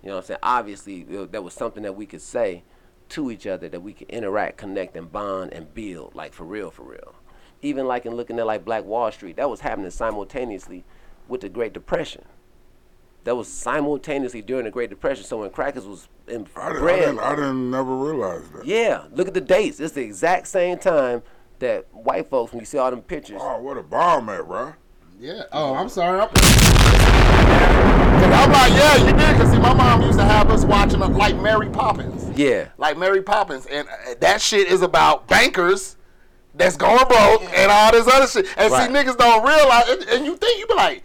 You 0.00 0.10
know 0.10 0.14
what 0.14 0.20
I'm 0.20 0.26
saying? 0.26 0.38
Obviously 0.44 1.02
there- 1.02 1.42
was 1.42 1.54
something 1.54 1.82
that 1.82 1.96
we 1.96 2.06
could 2.06 2.22
say 2.22 2.62
to 3.08 3.32
each 3.32 3.48
other 3.48 3.68
that 3.68 3.80
we 3.80 3.92
could 3.92 4.08
interact, 4.10 4.58
connect, 4.58 4.96
and 4.96 5.10
bond 5.10 5.52
and 5.52 5.74
build, 5.74 6.14
like 6.14 6.32
for 6.32 6.44
real, 6.44 6.70
for 6.70 6.84
real. 6.84 7.16
Even 7.62 7.88
like 7.88 8.06
in 8.06 8.14
looking 8.14 8.38
at 8.38 8.46
like 8.46 8.64
Black 8.64 8.84
Wall 8.84 9.10
Street, 9.10 9.34
that 9.36 9.50
was 9.50 9.60
happening 9.60 9.90
simultaneously 9.90 10.84
with 11.26 11.40
the 11.40 11.48
Great 11.48 11.72
Depression. 11.72 12.24
That 13.24 13.34
was 13.36 13.48
simultaneously 13.48 14.40
during 14.42 14.66
the 14.66 14.70
Great 14.70 14.90
Depression. 14.90 15.24
So 15.24 15.38
when 15.38 15.50
crackers 15.50 15.84
was 15.86 16.08
in 16.28 16.46
I, 16.54 16.68
didn't, 16.68 16.76
I, 16.76 16.78
bread, 16.78 17.00
didn't, 17.00 17.18
I 17.18 17.30
didn't 17.34 17.70
never 17.72 17.96
realize 17.96 18.48
that. 18.50 18.66
yeah, 18.66 19.04
look 19.10 19.26
at 19.26 19.34
the 19.34 19.40
dates. 19.40 19.80
It's 19.80 19.94
the 19.94 20.02
exact 20.02 20.46
same 20.46 20.78
time 20.78 21.22
that 21.60 21.86
white 21.92 22.28
folks, 22.28 22.52
when 22.52 22.60
you 22.60 22.66
see 22.66 22.78
all 22.78 22.90
them 22.90 23.02
pictures, 23.02 23.40
Oh, 23.42 23.58
what 23.60 23.76
a 23.76 23.82
bomb 23.82 24.28
at, 24.28 24.46
bro. 24.46 24.74
Yeah. 25.18 25.42
Oh, 25.52 25.74
I'm 25.74 25.88
sorry. 25.88 26.20
I'm, 26.20 26.28
I'm 28.32 28.52
like, 28.52 28.72
yeah, 28.72 28.96
you 28.96 29.12
did. 29.16 29.36
Cause 29.36 29.50
see, 29.52 29.58
my 29.58 29.72
mom 29.72 30.02
used 30.02 30.18
to 30.18 30.24
have 30.24 30.50
us 30.50 30.64
watching 30.64 31.00
uh, 31.02 31.08
like 31.08 31.36
Mary 31.36 31.68
Poppins, 31.70 32.36
yeah, 32.38 32.68
like 32.78 32.98
Mary 32.98 33.22
Poppins, 33.22 33.66
and 33.66 33.86
uh, 33.88 34.14
that 34.20 34.40
shit 34.40 34.66
is 34.68 34.82
about 34.82 35.28
bankers 35.28 35.96
that's 36.54 36.76
going 36.76 37.06
broke 37.06 37.42
and 37.56 37.70
all 37.70 37.92
this 37.92 38.06
other 38.08 38.26
shit. 38.26 38.46
And 38.56 38.72
Right. 38.72 38.88
see, 38.88 38.92
niggas 38.94 39.16
don't 39.16 39.46
realize, 39.46 39.88
and, 39.88 40.02
and 40.10 40.24
you 40.26 40.36
think 40.36 40.58
you 40.60 40.66
be 40.66 40.74
like. 40.74 41.02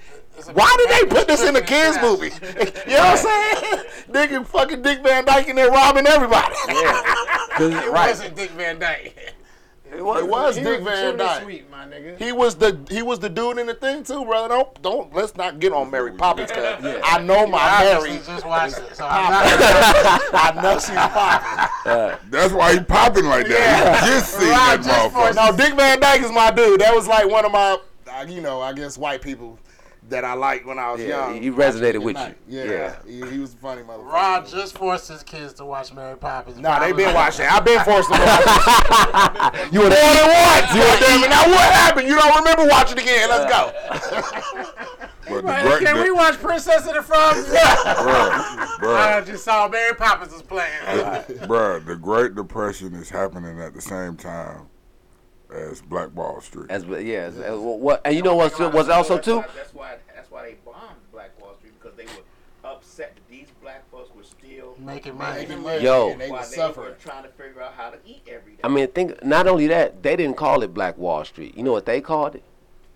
Why 0.53 0.73
did 0.77 0.89
they 0.89 1.13
put 1.13 1.27
this 1.27 1.43
in 1.43 1.53
a 1.57 1.61
kids 1.61 1.97
movie? 2.01 2.27
you 2.27 2.95
know 2.95 3.03
what 3.03 3.09
I'm 3.09 3.17
saying? 3.17 3.83
Nigga, 4.09 4.45
fucking 4.47 4.81
Dick 4.81 5.03
Van 5.03 5.25
Dyke 5.25 5.49
in 5.49 5.57
there 5.57 5.69
robbing 5.69 6.07
everybody. 6.07 6.55
Yeah. 6.69 7.15
It 7.59 7.91
right. 7.91 8.11
wasn't 8.11 8.37
Dick 8.37 8.51
Van 8.51 8.79
Dyke. 8.79 9.33
It 9.91 10.03
was, 10.05 10.21
It 10.23 10.27
was 10.29 10.55
He 10.57 10.63
Dick 10.63 10.79
was 10.81 10.87
Van 10.89 11.17
Dyke. 11.17 11.41
Sweet, 11.43 11.71
my 11.71 11.85
nigga. 11.85 12.17
He 12.17 12.31
was 12.31 12.55
the 12.55 12.77
he 12.89 13.01
was 13.01 13.19
the 13.19 13.29
dude 13.29 13.57
in 13.57 13.67
the 13.67 13.73
thing 13.73 14.03
too, 14.03 14.23
brother. 14.25 14.49
Don't 14.49 14.81
don't 14.81 15.13
let's 15.15 15.35
not 15.35 15.59
get 15.59 15.73
on 15.73 15.89
Mary 15.91 16.11
Poppins 16.13 16.51
because 16.51 16.99
I 17.03 17.19
know 17.21 17.47
my 17.47 17.57
Obviously 17.59 18.09
Mary. 18.11 18.21
just 18.25 18.45
watched 18.45 18.77
it, 18.77 18.95
so 18.95 19.07
I'm 19.07 19.31
not. 19.31 19.43
I 20.33 20.61
know 20.61 20.73
she's 20.79 20.89
popping. 20.95 22.29
That's 22.31 22.53
why 22.53 22.73
he 22.73 22.79
popping 22.83 23.25
like 23.25 23.47
that. 23.47 24.03
He 24.03 24.09
just 24.11 24.33
seen 24.33 24.49
Right, 24.49 24.81
that 24.81 24.83
just 24.83 25.13
for- 25.13 25.19
motherfucker. 25.19 25.51
No, 25.51 25.57
Dick 25.57 25.75
Van 25.75 25.99
Dyke 25.99 26.21
is 26.21 26.31
my 26.31 26.51
dude. 26.51 26.81
That 26.81 26.93
was 26.95 27.07
like 27.07 27.27
one 27.29 27.45
of 27.45 27.51
my, 27.51 27.77
uh, 28.11 28.25
you 28.27 28.41
know, 28.41 28.61
I 28.61 28.73
guess 28.73 28.97
white 28.97 29.21
people 29.21 29.57
that 30.09 30.25
I 30.25 30.33
liked 30.33 30.65
when 30.65 30.77
I 30.79 30.91
was 30.91 31.01
Yeah, 31.01 31.29
young. 31.31 31.41
he 31.41 31.51
resonated 31.51 32.01
with 32.03 32.15
night. 32.15 32.35
you. 32.47 32.59
Yeah, 32.59 32.65
Yeah. 32.71 32.95
He, 33.05 33.31
he 33.31 33.39
was 33.39 33.53
a 33.53 33.57
funny 33.57 33.81
motherfucker. 33.83 34.11
Rod 34.11 34.47
just 34.47 34.77
forced 34.77 35.07
his 35.07 35.23
kids 35.23 35.53
to 35.53 35.65
watch 35.65 35.93
Mary 35.93 36.17
Poppins. 36.17 36.57
Nah, 36.59 36.79
they 36.79 36.87
Probably- 36.87 37.05
been 37.05 37.13
watching. 37.15 37.45
I've 37.45 37.63
been 37.65 37.83
forced 37.83 38.07
to 38.11 38.19
watch. 38.19 39.53
it. 39.55 39.73
you 39.73 39.79
more 39.81 39.89
than 39.89 40.27
once. 40.27 40.73
You 40.73 40.81
damn 41.07 41.23
it. 41.23 41.29
Now 41.29 41.43
what 41.47 41.71
happened? 41.73 42.07
You 42.07 42.15
don't 42.15 42.35
remember 42.37 42.67
watching 42.67 42.97
it 42.97 43.03
again? 43.03 43.29
Let's 43.29 43.51
go. 43.51 43.71
But 45.27 45.43
Right, 45.43 45.63
great, 45.63 45.85
Can 45.85 46.01
we 46.01 46.09
watch 46.11 46.39
Princess 46.39 46.87
and 46.87 46.95
the 46.95 47.03
Frogs? 47.03 47.45
bruh, 47.49 49.17
I 49.17 49.21
just 49.23 49.43
saw 49.43 49.67
Mary 49.67 49.93
Poppins 49.93 50.33
was 50.33 50.41
playing. 50.41 50.71
bruh, 50.83 51.85
the 51.85 51.95
Great 51.95 52.33
Depression 52.33 52.95
is 52.95 53.09
happening 53.11 53.59
at 53.61 53.75
the 53.75 53.81
same 53.81 54.15
time 54.15 54.61
as 55.53 55.81
Black 55.81 56.15
Wall 56.15 56.41
Street. 56.41 56.69
As 56.69 56.85
yeah, 56.85 57.19
as, 57.19 57.37
as- 57.39 57.57
what 57.59 58.01
and 58.05 58.15
you 58.15 58.21
know 58.21 58.35
what's 58.35 58.57
was 58.59 58.89
also 58.89 59.17
too. 59.17 59.43
That's 59.55 59.73
why. 59.73 59.97
That's 60.13 60.29
why 60.31 60.43
they 60.43 60.55
bombed 60.65 60.95
Black 61.11 61.39
Wall 61.41 61.55
Street 61.59 61.73
because 61.81 61.97
they 61.97 62.05
were 62.05 62.23
upset 62.69 63.15
that 63.15 63.21
these 63.29 63.47
black 63.61 63.89
folks 63.89 64.13
were 64.15 64.23
still 64.23 64.75
Making 64.77 65.17
money. 65.17 65.41
Making 65.41 65.63
money, 65.63 65.83
Yo. 65.83 66.11
and 66.11 66.21
they 66.21 66.29
while 66.29 66.41
were 66.41 66.45
they 66.47 66.55
suffering. 66.55 66.89
were 66.89 66.95
trying 66.95 67.23
to 67.23 67.29
figure 67.29 67.61
out 67.61 67.73
how 67.73 67.89
to 67.89 67.97
eat 68.05 68.21
every 68.27 68.53
day. 68.53 68.59
I 68.63 68.67
mean, 68.67 68.87
think 68.89 69.23
not 69.23 69.47
only 69.47 69.67
that 69.67 70.03
they 70.03 70.15
didn't 70.15 70.37
call 70.37 70.61
it 70.63 70.73
Black 70.73 70.97
Wall 70.97 71.23
Street. 71.25 71.55
You 71.57 71.63
know 71.63 71.71
what 71.71 71.85
they 71.85 72.01
called 72.01 72.35
it? 72.35 72.43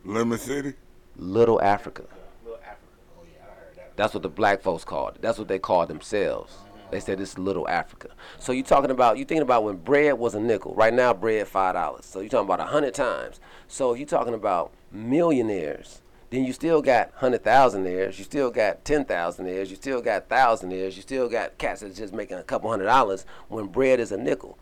Lemon 0.06 0.38
City? 0.38 0.74
Little 1.16 1.62
Africa. 1.62 2.04
Little 2.44 2.60
Africa. 2.60 2.78
Oh 3.18 3.24
yeah, 3.24 3.44
I 3.44 3.56
heard 3.60 3.76
that. 3.78 3.96
That's 3.98 4.14
what 4.14 4.24
the 4.24 4.30
black 4.30 4.62
folks 4.62 4.84
called 4.84 5.16
it. 5.16 5.22
That's 5.22 5.38
what 5.40 5.48
they 5.48 5.60
called 5.60 5.88
themselves. 5.88 6.54
They 6.94 7.00
said 7.00 7.20
it's 7.20 7.40
little 7.40 7.68
Africa. 7.68 8.10
So 8.38 8.52
you're 8.52 8.64
talking 8.64 8.92
about 8.92 9.18
you 9.18 9.26
thinking 9.26 9.42
about 9.42 9.64
when 9.64 9.78
bread 9.78 10.20
was 10.20 10.36
a 10.36 10.40
nickel. 10.40 10.76
Right 10.76 10.94
now 10.94 11.12
bread 11.12 11.48
five 11.48 11.74
dollars. 11.74 12.06
So 12.06 12.20
you're 12.20 12.30
talking 12.30 12.46
about 12.46 12.60
a 12.60 12.70
hundred 12.70 12.94
times. 12.94 13.40
So 13.68 13.96
you're 13.96 14.06
talking 14.06 14.36
about 14.36 14.72
millionaires. 14.92 16.04
Then 16.30 16.44
you 16.44 16.54
still 16.54 16.84
got 16.84 17.12
hundred 17.16 17.44
thousandaires. 17.44 18.20
You 18.20 18.24
still 18.24 18.52
got 18.52 18.86
ten 18.86 19.06
thousandaires. 19.06 19.72
You 19.72 19.76
still 19.76 20.04
got 20.04 20.30
thousandaires. 20.30 20.96
You 20.96 21.02
still 21.02 21.28
got 21.28 21.58
cats 21.58 21.82
that's 21.82 21.98
just 21.98 22.14
making 22.14 22.38
a 22.38 22.44
couple 22.44 22.70
hundred 22.70 22.86
dollars 22.86 23.26
when 23.48 23.66
bread 23.66 24.00
is 24.00 24.12
a 24.12 24.18
nickel. 24.18 24.60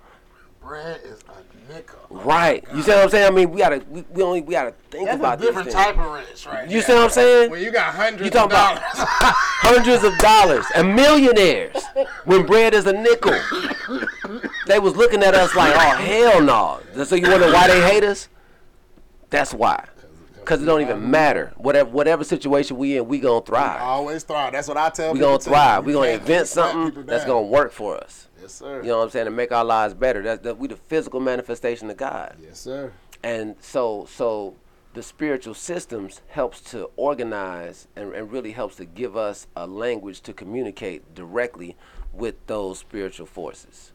Bread 0.61 1.01
is 1.03 1.19
a 1.27 1.73
nickel. 1.73 1.99
Oh 2.11 2.17
right. 2.21 2.63
You 2.73 2.81
see 2.83 2.91
what 2.91 3.03
I'm 3.03 3.09
saying? 3.09 3.27
I 3.27 3.35
mean, 3.35 3.49
we 3.49 3.57
gotta 3.59 3.83
we, 3.89 4.03
we 4.11 4.21
only 4.21 4.41
we 4.41 4.51
gotta 4.53 4.73
think 4.91 5.05
That's 5.05 5.17
about 5.19 5.39
a 5.39 5.41
different 5.41 5.71
type 5.71 5.97
of 5.97 6.11
rich, 6.11 6.45
right? 6.45 6.69
You 6.69 6.81
see 6.81 6.93
what 6.93 7.03
I'm 7.05 7.09
saying? 7.09 7.49
When 7.49 7.61
you 7.63 7.71
got 7.71 7.95
hundreds 7.95 8.21
You 8.21 8.27
of 8.27 8.33
talking 8.33 8.49
dollars. 8.51 8.79
about 8.93 9.33
hundreds 9.35 10.03
of 10.03 10.15
dollars 10.19 10.65
and 10.75 10.95
millionaires 10.95 11.83
when 12.25 12.45
bread 12.45 12.73
is 12.75 12.85
a 12.85 12.93
nickel. 12.93 13.33
They 14.67 14.77
was 14.79 14.95
looking 14.95 15.23
at 15.23 15.33
us 15.33 15.55
like, 15.55 15.73
oh 15.75 15.95
hell 15.97 16.41
no. 16.41 16.79
So 17.05 17.15
you 17.15 17.29
wonder 17.29 17.51
why 17.51 17.67
they 17.67 17.81
hate 17.91 18.03
us? 18.03 18.29
That's 19.31 19.53
why. 19.53 19.85
Cause 20.45 20.61
it 20.61 20.65
don't 20.65 20.81
even 20.81 21.09
matter. 21.09 21.53
Whatever 21.57 21.89
whatever 21.89 22.23
situation 22.23 22.77
we 22.77 22.97
in, 22.97 23.07
we 23.07 23.19
gonna 23.19 23.41
thrive. 23.45 23.81
Always 23.81 24.23
thrive. 24.23 24.53
That's 24.53 24.67
what 24.67 24.77
I 24.77 24.89
tell 24.89 25.13
We 25.13 25.19
gonna 25.19 25.37
too. 25.37 25.49
thrive. 25.51 25.85
We 25.85 25.93
gonna 25.93 26.09
invent 26.09 26.47
something 26.47 27.05
that's 27.05 27.25
gonna 27.25 27.43
work 27.47 27.71
for 27.71 27.97
us. 27.97 28.27
Yes, 28.41 28.53
sir. 28.53 28.81
You 28.81 28.89
know 28.89 28.97
what 28.99 29.03
I'm 29.05 29.09
saying? 29.11 29.25
To 29.25 29.31
make 29.31 29.51
our 29.51 29.65
lives 29.65 29.93
better. 29.93 30.21
That's 30.21 30.41
that 30.43 30.57
we 30.57 30.67
the 30.67 30.75
physical 30.75 31.19
manifestation 31.19 31.89
of 31.89 31.97
God. 31.97 32.35
Yes, 32.41 32.59
sir. 32.59 32.91
and 33.23 33.55
so 33.61 34.05
so 34.09 34.55
the 34.93 35.01
spiritual 35.03 35.53
systems 35.53 36.19
helps 36.29 36.59
to 36.59 36.89
organize 36.97 37.87
and, 37.95 38.13
and 38.13 38.31
really 38.31 38.51
helps 38.51 38.75
to 38.75 38.85
give 38.85 39.15
us 39.15 39.47
a 39.55 39.65
language 39.65 40.19
to 40.21 40.33
communicate 40.33 41.15
directly 41.15 41.77
with 42.11 42.35
those 42.47 42.79
spiritual 42.79 43.25
forces 43.25 43.93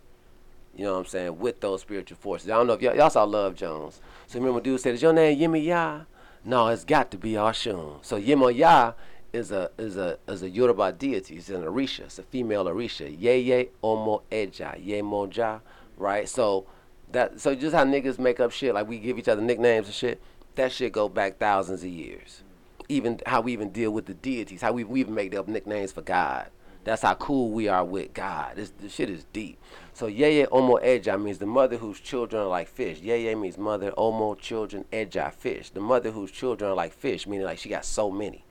you 0.74 0.84
know 0.84 0.92
what 0.94 1.00
i'm 1.00 1.04
saying 1.04 1.38
with 1.38 1.60
those 1.60 1.82
spiritual 1.82 2.16
forces 2.16 2.48
i 2.48 2.54
don't 2.54 2.66
know 2.66 2.72
if 2.72 2.80
y'all, 2.80 2.96
y'all 2.96 3.10
saw 3.10 3.24
love 3.24 3.54
jones 3.54 4.00
so 4.26 4.38
remember 4.38 4.58
dude 4.58 4.80
said 4.80 4.94
is 4.94 5.02
your 5.02 5.12
name 5.12 5.38
Yemaya 5.38 6.06
no 6.46 6.68
it's 6.68 6.84
got 6.84 7.10
to 7.10 7.18
be 7.18 7.32
Oshun. 7.32 7.98
so 8.02 8.18
Yemaya 8.18 8.94
is 9.32 9.50
a 9.52 9.70
is 9.78 9.96
a 9.96 10.18
is 10.28 10.42
a 10.42 10.50
Yoruba 10.50 10.92
deity. 10.92 11.36
It's 11.36 11.48
an 11.48 11.62
Orisha. 11.62 12.00
It's 12.00 12.18
a 12.18 12.22
female 12.22 12.64
Orisha. 12.66 13.08
Ye 13.08 13.38
ye 13.38 13.68
omo 13.82 14.22
eja. 14.30 14.74
Yemoja. 14.84 15.60
Right? 15.96 16.28
So 16.28 16.66
that 17.12 17.40
so 17.40 17.54
just 17.54 17.74
how 17.74 17.84
niggas 17.84 18.18
make 18.18 18.40
up 18.40 18.50
shit, 18.50 18.74
like 18.74 18.88
we 18.88 18.98
give 18.98 19.18
each 19.18 19.28
other 19.28 19.42
nicknames 19.42 19.86
and 19.86 19.94
shit, 19.94 20.20
that 20.56 20.72
shit 20.72 20.92
go 20.92 21.08
back 21.08 21.38
thousands 21.38 21.82
of 21.82 21.88
years. 21.90 22.42
Even 22.88 23.20
how 23.26 23.40
we 23.40 23.52
even 23.52 23.70
deal 23.70 23.90
with 23.90 24.06
the 24.06 24.14
deities, 24.14 24.62
how 24.62 24.72
we, 24.72 24.84
we 24.84 25.00
even 25.00 25.14
make 25.14 25.34
up 25.34 25.48
nicknames 25.48 25.92
for 25.92 26.02
God. 26.02 26.48
That's 26.84 27.02
how 27.02 27.14
cool 27.14 27.50
we 27.50 27.66
are 27.66 27.84
with 27.84 28.14
God. 28.14 28.52
This, 28.54 28.72
this 28.78 28.94
shit 28.94 29.10
is 29.10 29.24
deep. 29.32 29.58
So 29.92 30.06
Yeye 30.06 30.46
Omo 30.46 30.80
Eja 30.84 31.18
means 31.20 31.38
the 31.38 31.46
mother 31.46 31.78
whose 31.78 31.98
children 31.98 32.42
are 32.42 32.48
like 32.48 32.68
fish. 32.68 33.00
Yeye 33.00 33.36
means 33.36 33.58
mother, 33.58 33.90
Omo 33.98 34.38
children, 34.38 34.84
Eja 34.92 35.32
fish. 35.32 35.70
The 35.70 35.80
mother 35.80 36.12
whose 36.12 36.30
children 36.30 36.70
are 36.70 36.74
like 36.76 36.92
fish, 36.92 37.26
meaning 37.26 37.44
like 37.44 37.58
she 37.58 37.68
got 37.68 37.84
so 37.84 38.08
many. 38.08 38.44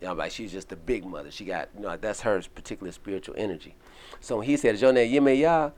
You 0.00 0.08
know, 0.08 0.14
like 0.14 0.32
she's 0.32 0.52
just 0.52 0.68
the 0.68 0.76
big 0.76 1.04
mother. 1.04 1.30
She 1.30 1.44
got, 1.44 1.68
you 1.76 1.82
know, 1.82 1.96
that's 1.96 2.22
her 2.22 2.40
particular 2.54 2.90
spiritual 2.92 3.34
energy. 3.36 3.74
So 4.20 4.40
he 4.40 4.56
said, 4.56 4.80
your 4.80 4.92
name? 4.92 5.72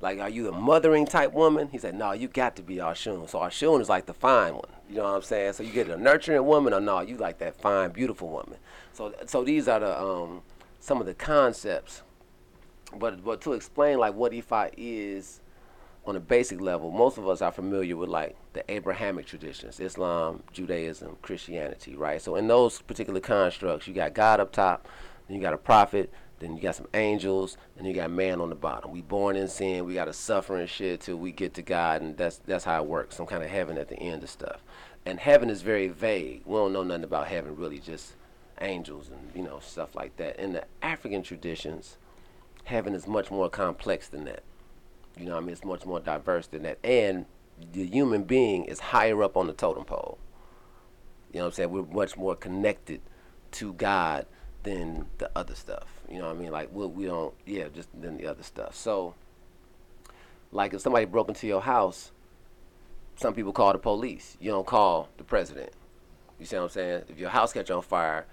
Like, 0.00 0.20
are 0.20 0.28
you 0.28 0.48
a 0.48 0.52
mothering 0.52 1.06
type 1.06 1.32
woman? 1.32 1.68
He 1.68 1.78
said, 1.78 1.94
No, 1.94 2.12
you 2.12 2.28
got 2.28 2.54
to 2.56 2.62
be 2.62 2.76
Oshun. 2.76 3.28
So 3.28 3.40
Oshun 3.40 3.80
is 3.80 3.88
like 3.88 4.06
the 4.06 4.14
fine 4.14 4.54
one. 4.54 4.70
You 4.88 4.96
know 4.96 5.04
what 5.04 5.14
I'm 5.16 5.22
saying? 5.22 5.54
So 5.54 5.64
you 5.64 5.72
get 5.72 5.88
a 5.88 5.96
nurturing 5.96 6.44
woman, 6.46 6.72
or 6.72 6.80
no, 6.80 7.00
you 7.00 7.16
like 7.16 7.38
that 7.38 7.60
fine, 7.60 7.90
beautiful 7.90 8.28
woman. 8.28 8.58
So, 8.92 9.12
so 9.26 9.42
these 9.42 9.66
are 9.66 9.80
the 9.80 10.00
um, 10.00 10.42
some 10.80 11.00
of 11.00 11.06
the 11.06 11.14
concepts. 11.14 12.02
But 12.96 13.24
but 13.24 13.40
to 13.42 13.54
explain 13.54 13.98
like 13.98 14.14
what 14.14 14.32
Ifa 14.32 14.70
is 14.76 15.40
on 16.08 16.16
a 16.16 16.20
basic 16.20 16.58
level, 16.58 16.90
most 16.90 17.18
of 17.18 17.28
us 17.28 17.42
are 17.42 17.52
familiar 17.52 17.94
with 17.94 18.08
like 18.08 18.34
the 18.54 18.64
Abrahamic 18.72 19.26
traditions, 19.26 19.78
Islam, 19.78 20.42
Judaism, 20.52 21.18
Christianity, 21.20 21.96
right? 21.96 22.20
So 22.22 22.36
in 22.36 22.48
those 22.48 22.80
particular 22.80 23.20
constructs, 23.20 23.86
you 23.86 23.92
got 23.92 24.14
God 24.14 24.40
up 24.40 24.50
top, 24.50 24.88
then 25.26 25.36
you 25.36 25.42
got 25.42 25.52
a 25.52 25.58
prophet, 25.58 26.10
then 26.38 26.56
you 26.56 26.62
got 26.62 26.76
some 26.76 26.88
angels, 26.94 27.58
and 27.76 27.86
you 27.86 27.92
got 27.92 28.10
man 28.10 28.40
on 28.40 28.48
the 28.48 28.54
bottom. 28.54 28.90
We 28.90 29.02
born 29.02 29.36
in 29.36 29.48
sin, 29.48 29.84
we 29.84 29.92
got 29.92 30.06
to 30.06 30.14
suffer 30.14 30.56
and 30.56 30.68
shit 30.68 31.02
till 31.02 31.16
we 31.16 31.30
get 31.30 31.52
to 31.54 31.62
God, 31.62 32.00
and 32.00 32.16
that's 32.16 32.38
that's 32.38 32.64
how 32.64 32.82
it 32.82 32.88
works. 32.88 33.16
Some 33.16 33.26
kind 33.26 33.42
of 33.42 33.50
heaven 33.50 33.76
at 33.76 33.88
the 33.88 33.98
end 33.98 34.22
of 34.22 34.30
stuff. 34.30 34.62
And 35.04 35.20
heaven 35.20 35.50
is 35.50 35.60
very 35.60 35.88
vague. 35.88 36.42
We 36.46 36.54
don't 36.54 36.72
know 36.72 36.84
nothing 36.84 37.04
about 37.04 37.28
heaven 37.28 37.54
really, 37.54 37.80
just 37.80 38.14
angels 38.62 39.10
and 39.10 39.30
you 39.34 39.42
know 39.42 39.60
stuff 39.60 39.94
like 39.94 40.16
that. 40.16 40.40
In 40.40 40.52
the 40.54 40.64
African 40.80 41.22
traditions, 41.22 41.98
heaven 42.64 42.94
is 42.94 43.06
much 43.06 43.30
more 43.30 43.50
complex 43.50 44.08
than 44.08 44.24
that. 44.24 44.42
You 45.18 45.26
know, 45.26 45.32
what 45.32 45.38
I 45.38 45.40
mean, 45.40 45.52
it's 45.52 45.64
much 45.64 45.84
more 45.84 46.00
diverse 46.00 46.46
than 46.46 46.62
that, 46.62 46.78
and 46.84 47.26
the 47.72 47.84
human 47.84 48.22
being 48.22 48.64
is 48.64 48.78
higher 48.78 49.22
up 49.22 49.36
on 49.36 49.46
the 49.46 49.52
totem 49.52 49.84
pole. 49.84 50.18
You 51.32 51.38
know 51.38 51.44
what 51.44 51.48
I'm 51.48 51.54
saying? 51.54 51.70
We're 51.70 51.82
much 51.82 52.16
more 52.16 52.36
connected 52.36 53.00
to 53.52 53.72
God 53.72 54.26
than 54.62 55.06
the 55.18 55.30
other 55.36 55.54
stuff. 55.54 55.88
You 56.08 56.18
know 56.18 56.26
what 56.26 56.36
I 56.36 56.38
mean? 56.38 56.50
Like 56.50 56.72
we, 56.72 56.86
we 56.86 57.04
don't, 57.06 57.34
yeah, 57.46 57.68
just 57.74 57.88
than 58.00 58.16
the 58.16 58.26
other 58.26 58.42
stuff. 58.42 58.74
So, 58.74 59.14
like 60.52 60.72
if 60.72 60.80
somebody 60.80 61.04
broke 61.04 61.28
into 61.28 61.46
your 61.46 61.60
house, 61.60 62.12
some 63.16 63.34
people 63.34 63.52
call 63.52 63.72
the 63.72 63.78
police. 63.78 64.36
You 64.40 64.50
don't 64.50 64.66
call 64.66 65.08
the 65.16 65.24
president. 65.24 65.70
You 66.38 66.46
see 66.46 66.56
what 66.56 66.62
I'm 66.64 66.68
saying? 66.68 67.02
If 67.08 67.18
your 67.18 67.30
house 67.30 67.52
catch 67.52 67.70
on 67.70 67.82
fire, 67.82 68.26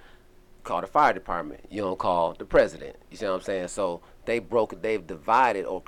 call 0.63 0.81
the 0.81 0.87
fire 0.87 1.13
department. 1.13 1.61
You 1.69 1.81
don't 1.81 1.97
call 1.97 2.33
the 2.33 2.45
president. 2.45 2.95
You 3.09 3.17
see 3.17 3.25
what 3.25 3.33
I'm 3.33 3.41
saying? 3.41 3.69
So 3.69 4.01
they 4.25 4.39
broke, 4.39 4.81
they've 4.81 5.05
divided 5.05 5.65
or 5.65 5.83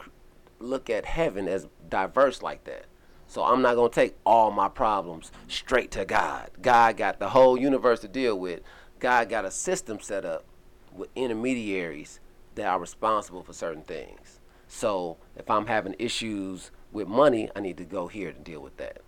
look 0.60 0.89
at 0.89 1.06
heaven 1.06 1.48
as 1.48 1.67
diverse 1.89 2.41
like 2.41 2.63
that. 2.65 2.86
So 3.28 3.43
I'm 3.43 3.62
not 3.62 3.76
gonna 3.76 3.89
take 3.89 4.15
all 4.26 4.52
my 4.52 4.70
problems 4.70 5.32
straight 5.48 5.91
to 5.91 6.06
God. 6.06 6.50
God 6.62 6.98
got 6.98 7.20
the 7.20 7.30
whole 7.30 7.58
universe 7.58 8.00
to 8.02 8.08
deal 8.08 8.39
with. 8.39 8.62
God 9.00 9.30
got 9.30 9.46
a 9.46 9.52
system 9.52 10.00
set 10.00 10.26
up 10.26 10.46
with 10.93 11.10
intermediaries 11.15 12.20
that 12.56 12.67
are 12.67 12.80
responsible 12.80 13.43
for 13.43 13.54
certain 13.54 13.84
things. 13.84 14.39
So 14.67 15.17
if 15.36 15.50
I'm 15.50 15.67
having 15.67 15.96
issues 16.00 16.72
with 16.91 17.08
money, 17.08 17.50
I 17.56 17.60
need 17.60 17.78
to 17.78 17.86
go 17.86 18.08
here 18.08 18.32
to 18.32 18.39
deal 18.39 18.62
with 18.62 18.78
that. 18.78 19.02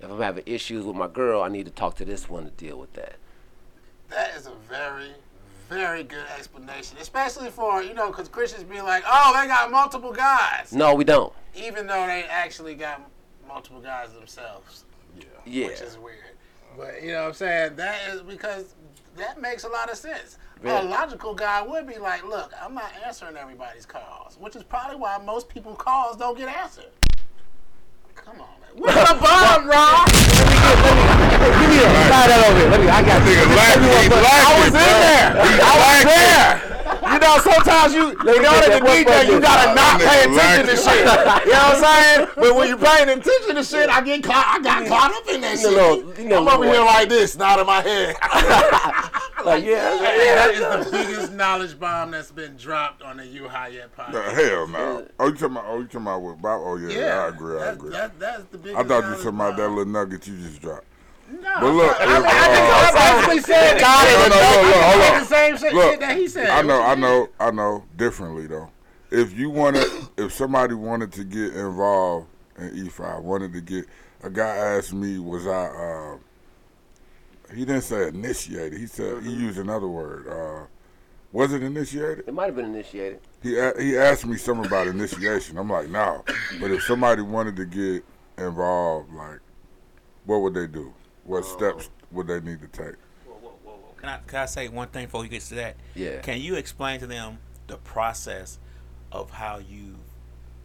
If 0.00 0.10
I'm 0.10 0.20
having 0.20 0.44
issues 0.46 0.84
with 0.84 0.96
my 0.96 1.08
girl, 1.08 1.42
I 1.42 1.48
need 1.48 1.66
to 1.66 1.72
talk 1.72 1.96
to 1.96 2.04
this 2.04 2.28
one 2.28 2.44
to 2.44 2.50
deal 2.50 2.78
with 2.78 2.92
that. 2.94 3.16
That 4.08 4.34
is 4.34 4.46
a 4.46 4.54
very, 4.68 5.12
very 5.70 6.02
good 6.02 6.26
explanation, 6.36 6.98
especially 7.00 7.48
for 7.48 7.82
you 7.82 7.94
know, 7.94 8.08
because 8.08 8.28
Christians 8.28 8.64
be 8.64 8.80
like, 8.80 9.04
oh, 9.06 9.38
they 9.40 9.46
got 9.46 9.70
multiple 9.70 10.12
guys, 10.12 10.72
No, 10.72 10.94
we 10.94 11.04
don't. 11.04 11.32
even 11.54 11.86
though 11.86 12.06
they 12.06 12.24
actually 12.24 12.74
got 12.74 13.00
multiple 13.46 13.80
guys 13.80 14.12
themselves, 14.12 14.84
Yeah. 15.46 15.68
which 15.68 15.80
is 15.80 15.96
weird. 15.96 16.16
But 16.76 17.02
you 17.02 17.12
know 17.12 17.22
what 17.22 17.28
I'm 17.28 17.34
saying? 17.34 17.76
That 17.76 17.96
is 18.10 18.20
because 18.22 18.74
that 19.16 19.40
makes 19.40 19.64
a 19.64 19.68
lot 19.68 19.90
of 19.90 19.96
sense. 19.96 20.38
Yeah. 20.62 20.82
A 20.82 20.84
logical 20.84 21.34
guy 21.34 21.62
would 21.62 21.86
be 21.86 21.98
like, 21.98 22.24
look, 22.24 22.52
I'm 22.62 22.74
not 22.74 22.92
answering 23.06 23.36
everybody's 23.36 23.86
calls, 23.86 24.36
which 24.38 24.56
is 24.56 24.62
probably 24.62 24.96
why 24.96 25.18
most 25.24 25.48
people 25.48 25.74
calls 25.74 26.16
don't 26.16 26.36
get 26.36 26.48
answered. 26.48 26.90
Come 28.24 28.40
on, 28.40 28.48
man. 28.60 28.70
Where's 28.76 29.08
the 29.08 29.14
bomb, 29.16 29.66
Rob? 29.66 30.08
Give 30.10 31.68
me 31.68 31.78
a 31.80 31.88
slide 31.88 32.28
that 32.28 32.44
over 32.44 32.58
here. 32.60 32.68
Let 32.70 32.80
me. 32.80 32.88
I 32.88 33.00
got 33.00 33.22
Nigga 33.24 33.48
lacking, 33.56 33.88
he 33.88 34.12
I 34.12 34.60
was 34.60 34.68
in 34.68 34.96
there. 35.00 35.40
I 35.40 35.74
was 35.80 36.04
there. 36.04 36.59
You 37.20 37.26
know, 37.26 37.38
sometimes 37.38 37.92
you, 37.92 38.10
in 38.12 38.16
order 38.16 38.64
to 38.64 38.70
that 38.70 38.82
one 38.82 39.04
DJ, 39.04 39.28
you 39.28 39.40
gotta 39.40 39.74
not 39.74 40.00
pay 40.00 40.24
attention 40.24 40.72
to 40.72 40.76
shit. 40.76 41.00
You 41.00 41.52
know 41.52 41.68
what 41.68 41.84
I'm 41.84 41.84
saying? 41.84 42.28
But 42.34 42.56
when 42.56 42.68
you're 42.68 42.78
paying 42.78 43.10
attention 43.10 43.56
to 43.56 43.62
shit, 43.62 43.90
I 43.90 44.00
get 44.00 44.24
caught. 44.24 44.46
I 44.48 44.62
got 44.62 44.88
caught 44.88 45.12
up 45.12 45.28
in 45.28 45.42
that 45.42 45.60
You 45.60 45.68
shit. 45.68 45.76
know, 45.76 46.14
you 46.16 46.28
know, 46.30 46.40
I'm 46.40 46.48
over 46.48 46.64
here 46.64 46.80
like 46.80 47.10
this, 47.10 47.36
nodding 47.36 47.66
my 47.66 47.82
head. 47.82 48.16
Like, 49.44 49.64
yeah, 49.64 49.98
Hey, 49.98 50.34
that 50.34 50.50
is 50.50 50.84
the 50.84 50.90
biggest 50.90 51.32
knowledge 51.32 51.78
bomb 51.80 52.10
that's 52.10 52.30
been 52.30 52.56
dropped 52.56 53.02
on 53.02 53.16
the 53.16 53.26
U 53.26 53.48
High 53.48 53.68
Yet 53.68 53.90
The 53.96 54.22
hell 54.22 54.68
no. 54.68 55.06
Oh, 55.18 55.28
you 55.28 55.32
talking 55.32 55.56
about? 55.56 55.64
Oh, 55.66 55.78
you 55.78 55.84
talking 55.86 56.02
about 56.02 56.22
with 56.22 56.42
Bob? 56.42 56.60
Oh 56.62 56.76
yeah, 56.76 57.24
I 57.24 57.28
agree. 57.28 57.56
I 57.56 57.60
that's, 57.60 57.76
agree. 57.76 57.90
That, 57.90 58.18
that's 58.18 58.44
the 58.44 58.58
biggest 58.58 58.78
I 58.78 58.84
thought 58.84 59.04
you 59.04 59.10
were 59.10 59.16
talking 59.16 59.28
about 59.30 59.56
that 59.56 59.68
little 59.68 59.86
nugget 59.86 60.26
you 60.26 60.36
just 60.36 60.60
dropped. 60.60 60.84
No, 61.30 61.56
But 61.60 61.74
look, 61.74 61.96
I, 62.00 62.06
mean, 62.06 62.16
if, 62.16 62.26
I 62.26 62.48
think 62.48 62.66
uh, 62.66 63.00
I 63.00 63.26
basically 63.26 63.40
said 63.42 63.80
No, 63.80 64.02
no, 64.02 64.28
look, 64.28 64.74
look, 64.74 64.82
hold 64.82 65.22
the 65.22 65.24
same 65.26 65.56
shit, 65.56 65.72
Look, 65.72 65.90
shit 65.92 66.00
that 66.00 66.16
he 66.16 66.28
said. 66.28 66.48
I 66.48 66.62
know, 66.62 66.82
I 66.82 66.94
know, 66.96 67.28
I 67.38 67.50
know. 67.52 67.84
Differently 67.96 68.46
though, 68.46 68.70
if 69.10 69.38
you 69.38 69.50
wanted, 69.50 69.86
if 70.16 70.32
somebody 70.32 70.74
wanted 70.74 71.12
to 71.12 71.24
get 71.24 71.54
involved 71.54 72.26
in 72.58 72.70
Ifa, 72.70 73.22
wanted 73.22 73.52
to 73.52 73.60
get, 73.60 73.86
a 74.22 74.30
guy 74.30 74.56
asked 74.56 74.92
me, 74.92 75.18
was 75.18 75.46
I? 75.46 75.66
Uh, 75.66 76.18
he 77.54 77.64
didn't 77.64 77.82
say 77.82 78.08
initiated. 78.08 78.78
He 78.78 78.86
said 78.86 79.22
he 79.22 79.32
used 79.32 79.58
another 79.58 79.88
word. 79.88 80.28
Uh, 80.28 80.66
was 81.32 81.52
it 81.52 81.62
initiated? 81.62 82.26
it 82.26 82.34
might 82.34 82.46
have 82.46 82.56
been 82.56 82.66
initiated. 82.66 83.20
He 83.42 83.50
he 83.80 83.96
asked 83.96 84.26
me 84.26 84.36
something 84.36 84.66
about 84.66 84.88
initiation. 84.88 85.58
I'm 85.58 85.70
like, 85.70 85.88
no. 85.88 86.24
But 86.60 86.72
if 86.72 86.82
somebody 86.82 87.22
wanted 87.22 87.56
to 87.56 87.66
get 87.66 88.04
involved, 88.36 89.12
like, 89.12 89.38
what 90.24 90.38
would 90.42 90.54
they 90.54 90.66
do? 90.66 90.92
What 91.30 91.44
steps 91.44 91.90
would 92.10 92.26
they 92.26 92.40
need 92.40 92.60
to 92.60 92.66
take? 92.66 92.96
Whoa, 93.24 93.34
whoa, 93.34 93.52
whoa, 93.62 93.72
whoa. 93.72 93.94
Can 93.98 94.08
I 94.08 94.18
can 94.26 94.40
I 94.40 94.46
say 94.46 94.66
one 94.66 94.88
thing 94.88 95.04
before 95.04 95.22
you 95.22 95.30
get 95.30 95.42
to 95.42 95.54
that? 95.54 95.76
Yeah. 95.94 96.18
Can 96.22 96.40
you 96.40 96.56
explain 96.56 96.98
to 96.98 97.06
them 97.06 97.38
the 97.68 97.76
process 97.76 98.58
of 99.12 99.30
how 99.30 99.58
you 99.58 99.94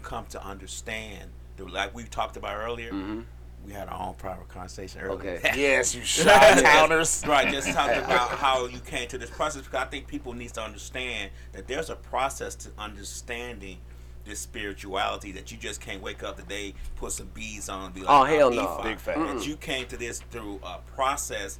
come 0.01 0.25
to 0.27 0.43
understand 0.43 1.29
the 1.57 1.65
like 1.65 1.93
we 1.93 2.05
talked 2.05 2.35
about 2.35 2.57
earlier? 2.57 2.91
Mm-hmm. 2.91 3.21
We 3.63 3.73
had 3.73 3.89
our 3.89 4.07
own 4.07 4.15
private 4.15 4.47
conversation 4.47 5.01
earlier. 5.01 5.35
Okay. 5.37 5.51
yes, 5.55 5.93
you 5.93 6.01
shot 6.03 6.57
counters. 6.57 7.23
Right, 7.27 7.53
just 7.53 7.69
talked 7.69 7.97
about 8.03 8.31
how 8.31 8.65
you 8.65 8.79
came 8.79 9.07
to 9.09 9.19
this 9.19 9.29
process 9.29 9.61
because 9.61 9.85
I 9.85 9.85
think 9.85 10.07
people 10.07 10.33
need 10.33 10.55
to 10.55 10.63
understand 10.63 11.29
that 11.51 11.67
there's 11.67 11.91
a 11.91 11.95
process 11.95 12.55
to 12.55 12.69
understanding 12.79 13.77
this 14.25 14.39
spirituality 14.39 15.31
that 15.33 15.51
you 15.51 15.57
just 15.57 15.79
can't 15.79 16.01
wake 16.01 16.23
up 16.23 16.37
today, 16.37 16.73
put 16.95 17.11
some 17.11 17.27
beads 17.27 17.69
on, 17.69 17.85
and 17.85 17.93
be 17.93 18.01
like, 18.01 18.09
Oh, 18.09 18.23
hell 18.23 18.49
I'm 18.49 18.55
no. 18.55 18.65
Ifa. 18.67 18.83
Big 18.83 18.99
fact. 18.99 19.19
That 19.19 19.47
you 19.47 19.55
came 19.55 19.85
to 19.87 19.97
this 19.97 20.19
through 20.31 20.59
a 20.63 20.79
process, 20.95 21.59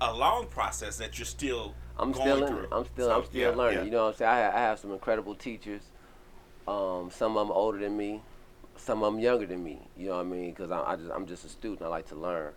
a 0.00 0.12
long 0.12 0.46
process 0.46 0.96
that 0.98 1.18
you're 1.18 1.26
still 1.26 1.74
I'm 1.98 2.12
going 2.12 2.22
still 2.26 2.42
in 2.44 2.48
through. 2.54 2.68
I'm 2.72 2.84
still 2.84 3.06
So, 3.08 3.16
I'm 3.16 3.24
still 3.24 3.40
yeah, 3.40 3.56
learning. 3.56 3.78
yeah. 3.78 3.84
You 3.84 3.90
know 3.90 4.04
what 4.04 4.10
I'm 4.10 4.16
saying? 4.16 4.30
I, 4.30 4.42
ha- 4.50 4.56
I 4.56 4.60
have 4.60 4.78
some 4.78 4.92
incredible 4.92 5.34
teachers. 5.34 5.82
Um, 6.66 7.10
some 7.10 7.36
of 7.36 7.46
them 7.46 7.56
older 7.56 7.78
than 7.78 7.96
me, 7.96 8.22
some 8.76 9.02
of 9.02 9.12
them 9.12 9.20
younger 9.20 9.46
than 9.46 9.62
me. 9.62 9.80
You 9.96 10.08
know 10.08 10.16
what 10.16 10.20
I 10.26 10.28
mean? 10.28 10.50
Because 10.50 10.70
I, 10.70 10.82
I 10.92 10.96
just 10.96 11.10
I'm 11.10 11.26
just 11.26 11.44
a 11.44 11.48
student. 11.48 11.82
I 11.82 11.88
like 11.88 12.06
to 12.08 12.14
learn. 12.16 12.52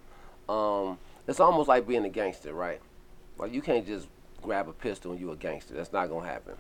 Um, 0.50 0.98
it's 1.28 1.40
almost 1.42 1.68
like 1.68 1.88
being 1.88 2.06
a 2.06 2.10
gangster, 2.10 2.54
right? 2.54 2.80
Like 3.38 3.54
you 3.54 3.62
can't 3.62 3.86
just 3.86 4.08
grab 4.42 4.70
a 4.70 4.74
pistol 4.74 5.12
and 5.12 5.20
you 5.20 5.32
a 5.32 5.36
gangster. 5.36 5.74
That's 5.74 5.92
not 5.92 6.08
gonna 6.08 6.26
happen. 6.26 6.54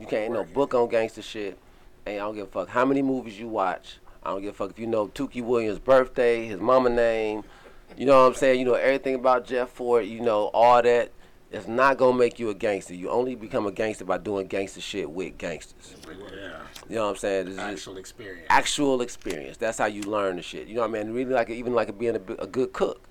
You 0.00 0.06
can't 0.06 0.32
no 0.32 0.44
book 0.44 0.74
on 0.74 0.88
gangster 0.88 1.22
shit. 1.22 1.58
And 2.06 2.16
I 2.16 2.18
don't 2.18 2.34
give 2.34 2.48
a 2.48 2.50
fuck 2.50 2.68
how 2.68 2.84
many 2.84 3.02
movies 3.02 3.38
you 3.38 3.48
watch. 3.48 3.98
I 4.22 4.30
don't 4.30 4.42
give 4.42 4.50
a 4.50 4.56
fuck 4.56 4.70
if 4.70 4.78
you 4.78 4.86
know 4.86 5.08
Tookie 5.08 5.42
Williams' 5.42 5.78
birthday, 5.78 6.46
his 6.46 6.60
mama 6.60 6.90
name. 6.90 7.44
You 7.96 8.06
know 8.06 8.22
what 8.22 8.28
I'm 8.28 8.34
saying? 8.34 8.58
You 8.58 8.64
know 8.66 8.74
everything 8.74 9.14
about 9.14 9.46
Jeff 9.46 9.70
Fort. 9.70 10.04
You 10.04 10.20
know 10.20 10.46
all 10.54 10.82
that. 10.82 11.12
It's 11.50 11.68
not 11.68 11.98
gonna 11.98 12.16
make 12.18 12.40
you 12.40 12.50
a 12.50 12.54
gangster. 12.54 12.94
You 12.94 13.10
only 13.10 13.36
become 13.36 13.66
a 13.66 13.70
gangster 13.70 14.04
by 14.04 14.18
doing 14.18 14.48
gangster 14.48 14.80
shit 14.80 15.08
with 15.08 15.38
gangsters. 15.38 15.94
Yeah, 16.08 16.58
You 16.88 16.96
know 16.96 17.04
what 17.04 17.10
I'm 17.10 17.16
saying? 17.16 17.48
Is 17.48 17.58
actual 17.58 17.96
experience. 17.98 18.46
actual 18.50 19.02
experience. 19.02 19.56
That's 19.56 19.78
how 19.78 19.86
you 19.86 20.02
learn 20.02 20.36
the 20.36 20.42
shit. 20.42 20.66
You 20.66 20.74
know 20.74 20.80
what 20.80 20.90
I 20.90 21.04
mean? 21.04 21.12
Really 21.12 21.32
like 21.32 21.50
even 21.50 21.72
like 21.72 21.96
being 21.96 22.16
a, 22.16 22.42
a 22.42 22.46
good 22.48 22.72
cook. 22.72 23.08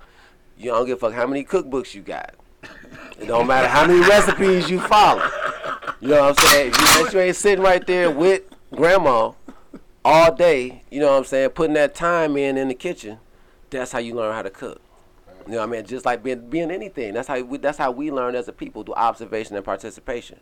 You 0.58 0.72
don't 0.72 0.86
give 0.86 0.98
a 0.98 1.00
fuck 1.00 1.14
how 1.14 1.26
many 1.26 1.46
cookbooks 1.46 1.94
you 1.94 2.02
got. 2.02 2.36
It 3.20 3.28
don't 3.28 3.48
matter 3.48 3.68
how 3.68 3.88
many 3.88 4.02
recipes 4.02 4.70
you 4.70 4.80
follow. 4.82 5.24
You 6.02 6.10
know 6.10 6.22
what 6.22 6.40
I'm 6.40 6.48
saying? 6.48 6.72
If 6.76 6.98
you, 6.98 7.06
if 7.08 7.14
you 7.14 7.20
ain't 7.22 7.36
sitting 7.38 7.64
right 7.64 7.86
there 7.88 8.12
with 8.12 8.44
grandma 8.76 9.32
all 10.06 10.34
day, 10.34 10.84
you 10.92 11.00
know 11.00 11.12
what 11.12 11.18
I'm 11.18 11.24
saying, 11.24 11.50
putting 11.52 11.74
that 11.76 11.96
time 11.96 12.36
in 12.38 12.58
in 12.58 12.68
the 12.68 12.74
kitchen, 12.74 13.20
that's 13.70 13.92
how 13.92 14.00
you 14.00 14.16
learn 14.16 14.34
how 14.34 14.42
to 14.42 14.50
cook. 14.50 14.82
You 15.46 15.54
know 15.54 15.60
what 15.60 15.70
I 15.70 15.72
mean? 15.72 15.86
Just 15.86 16.06
like 16.06 16.24
being 16.24 16.50
being 16.50 16.72
anything. 16.72 17.14
That's 17.14 17.28
how 17.28 17.42
we 17.42 17.58
that's 17.58 17.78
how 17.78 17.92
we 17.92 18.12
learn 18.12 18.36
as 18.36 18.48
a 18.48 18.54
people 18.54 18.84
through 18.84 18.96
observation 18.96 19.56
and 19.56 19.66
participation. 19.66 20.40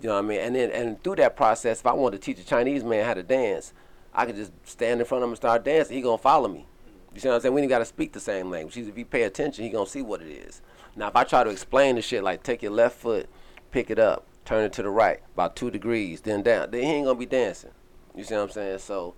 You 0.00 0.08
know 0.08 0.14
what 0.14 0.24
I 0.24 0.28
mean? 0.28 0.40
And 0.40 0.56
then 0.56 0.70
and 0.70 1.02
through 1.02 1.16
that 1.16 1.36
process, 1.36 1.80
if 1.80 1.86
I 1.86 1.92
wanted 1.92 2.20
to 2.20 2.24
teach 2.24 2.44
a 2.44 2.46
Chinese 2.46 2.82
man 2.82 3.04
how 3.04 3.14
to 3.14 3.22
dance, 3.22 3.72
I 4.12 4.26
could 4.26 4.36
just 4.36 4.52
stand 4.64 5.00
in 5.00 5.06
front 5.06 5.22
of 5.22 5.28
him 5.28 5.32
and 5.32 5.36
start 5.36 5.64
dancing. 5.64 5.96
He 5.96 6.02
gonna 6.02 6.18
follow 6.18 6.48
me. 6.48 6.66
You 7.14 7.20
see 7.20 7.28
what 7.28 7.36
I'm 7.36 7.40
saying? 7.42 7.54
We 7.54 7.60
ain't 7.60 7.70
gotta 7.70 7.84
speak 7.84 8.12
the 8.12 8.20
same 8.20 8.50
language. 8.50 8.76
If 8.76 8.96
he 8.96 9.04
pay 9.04 9.22
attention, 9.22 9.64
he 9.64 9.70
gonna 9.70 9.86
see 9.86 10.02
what 10.02 10.20
it 10.20 10.28
is. 10.28 10.62
Now, 10.96 11.08
if 11.08 11.16
I 11.16 11.24
try 11.24 11.44
to 11.44 11.50
explain 11.50 11.96
the 11.96 12.02
shit 12.02 12.24
like 12.24 12.42
take 12.42 12.62
your 12.62 12.72
left 12.72 12.98
foot, 12.98 13.28
pick 13.70 13.90
it 13.90 13.98
up, 13.98 14.26
turn 14.44 14.64
it 14.64 14.72
to 14.74 14.82
the 14.82 14.90
right, 14.90 15.20
about 15.34 15.56
two 15.56 15.70
degrees, 15.70 16.20
then 16.20 16.42
down, 16.42 16.70
then 16.70 16.82
he 16.82 16.88
ain't 16.88 17.06
gonna 17.06 17.18
be 17.18 17.26
dancing. 17.26 17.70
You 18.14 18.24
see 18.24 18.34
what 18.34 18.42
I'm 18.42 18.50
saying? 18.50 18.78
So, 18.78 19.14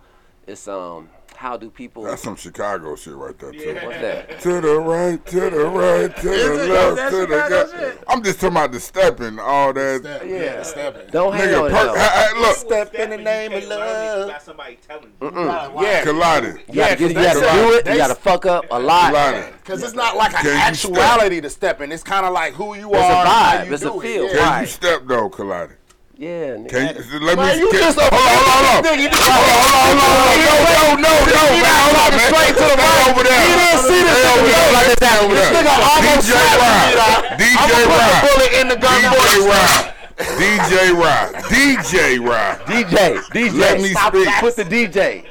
it's 0.46 0.68
um, 0.68 1.10
how 1.36 1.56
do 1.56 1.70
people? 1.70 2.02
That's 2.04 2.22
some 2.22 2.36
Chicago 2.36 2.96
shit 2.96 3.14
right 3.14 3.38
there 3.38 3.52
too. 3.52 3.74
What's 3.82 4.00
that? 4.00 4.40
To 4.40 4.60
the 4.60 4.80
right, 4.80 5.26
to 5.26 5.40
the 5.50 5.66
right, 5.66 6.16
to 6.16 6.32
Is 6.32 6.48
the 6.58 6.64
it? 6.64 6.70
left, 6.70 6.96
That's 6.96 7.14
to 7.14 7.26
the 7.26 7.42
Chicago 7.44 7.84
left. 7.86 8.04
I'm 8.08 8.22
just 8.22 8.40
talking 8.40 8.56
about 8.56 8.72
the 8.72 8.80
stepping, 8.80 9.38
all 9.38 9.72
that. 9.72 10.00
Step, 10.00 10.22
Yeah. 10.24 10.36
yeah, 10.36 10.62
stepping. 10.62 11.10
Don't 11.10 11.34
hang 11.34 11.54
on 11.54 11.66
it 11.66 11.72
per- 11.74 11.84
though. 11.86 11.94
hey, 11.94 12.08
hey, 12.34 12.40
look, 12.40 12.56
Step 12.56 12.94
in 12.94 13.10
the 13.10 13.16
name 13.18 13.52
of 13.52 13.64
love. 13.68 14.28
got 14.30 14.42
somebody 14.42 14.78
telling 14.86 15.12
Yeah, 15.20 16.04
Kolade. 16.04 16.58
You 16.68 16.74
gotta, 16.74 16.96
get, 16.96 17.08
you 17.08 17.14
gotta 17.14 17.40
do 17.40 17.72
it. 17.74 17.86
You 17.86 17.96
gotta 17.96 18.14
fuck 18.14 18.46
up 18.46 18.64
a 18.70 18.78
lot. 18.80 19.12
Kolade. 19.14 19.52
Because 19.62 19.82
it's 19.82 19.94
not 19.94 20.16
like 20.16 20.32
an 20.34 20.42
Can 20.42 20.46
you 20.46 20.52
actuality 20.62 21.40
to 21.40 21.50
stepping. 21.50 21.92
It's 21.92 22.02
kind 22.02 22.24
of 22.24 22.32
like 22.32 22.54
who 22.54 22.74
you 22.74 22.88
It's 22.90 22.96
a 22.98 23.02
are. 23.02 23.10
and 23.20 23.28
how 23.28 23.52
vibe. 23.58 23.66
you 23.68 23.74
It's 23.74 23.82
a 23.82 23.86
do 23.86 24.00
it. 24.00 24.02
feel. 24.02 24.26
Yeah. 24.28 24.34
Can 24.48 24.60
you 24.62 24.66
step 24.68 25.02
though, 25.06 25.28
Kolade? 25.30 25.72
Yeah, 26.16 26.56
nigga. 26.56 26.72
Can 26.72 26.96
you, 26.96 27.20
let 27.20 27.36
Man, 27.36 27.52
me. 27.52 27.60
you 27.60 27.68
just 27.76 28.00
hold 28.00 28.08
on, 28.08 28.16
hold 28.16 28.48
on, 28.48 28.72
hold 28.72 28.88
on. 28.88 28.96
You 28.96 29.08
Hold 29.12 29.36
on, 29.36 29.68
hold 29.68 30.00
on, 30.00 30.16
hold 30.16 30.56
on. 30.56 30.96
No, 30.96 31.12
no, 31.12 31.12
no, 31.12 31.12
no, 31.28 31.44
man. 31.60 31.76
Hold 31.76 31.96
on, 32.00 32.10
man. 32.16 32.28
straight 32.32 32.54
to 32.56 32.64
the 32.72 32.76
mic. 32.80 33.04
over 33.04 33.20
there. 33.20 33.36
You 33.36 33.52
didn't 33.60 33.84
see 33.84 34.00
this 34.00 34.16
nigga 34.16 34.32
over 34.32 34.72
like 34.72 34.88
Stay 34.96 35.12
over 35.20 35.34
This 35.36 35.48
there. 35.52 35.60
nigga 35.60 35.76
almost 35.76 36.24
DJ 36.24 36.40
Rod. 36.56 37.20
DJ 37.36 37.52
I'm 37.52 37.68
gonna 37.68 37.84
put 37.84 38.00
the 38.00 38.16
Rod. 38.16 38.24
bullet 38.24 38.52
in 38.56 38.66
the 38.72 38.78
gun 38.80 38.96
DJ. 38.96 39.44
Rod. 39.44 39.92
DJ 40.40 40.72
Rod. 40.96 41.28
DJ 41.52 41.96
Rod. 42.24 42.56
DJ, 42.64 42.96
DJ, 43.36 43.58
Let 43.60 43.76
me 43.84 43.88
stop 43.92 44.14
speak. 44.14 44.24
that. 44.24 44.40
Put 44.40 44.56
the 44.56 44.64
DJ. 44.64 45.24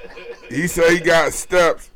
He 0.54 0.67
said 0.67 0.91
he 0.91 1.00
got 1.00 1.34
steps. 1.34 1.89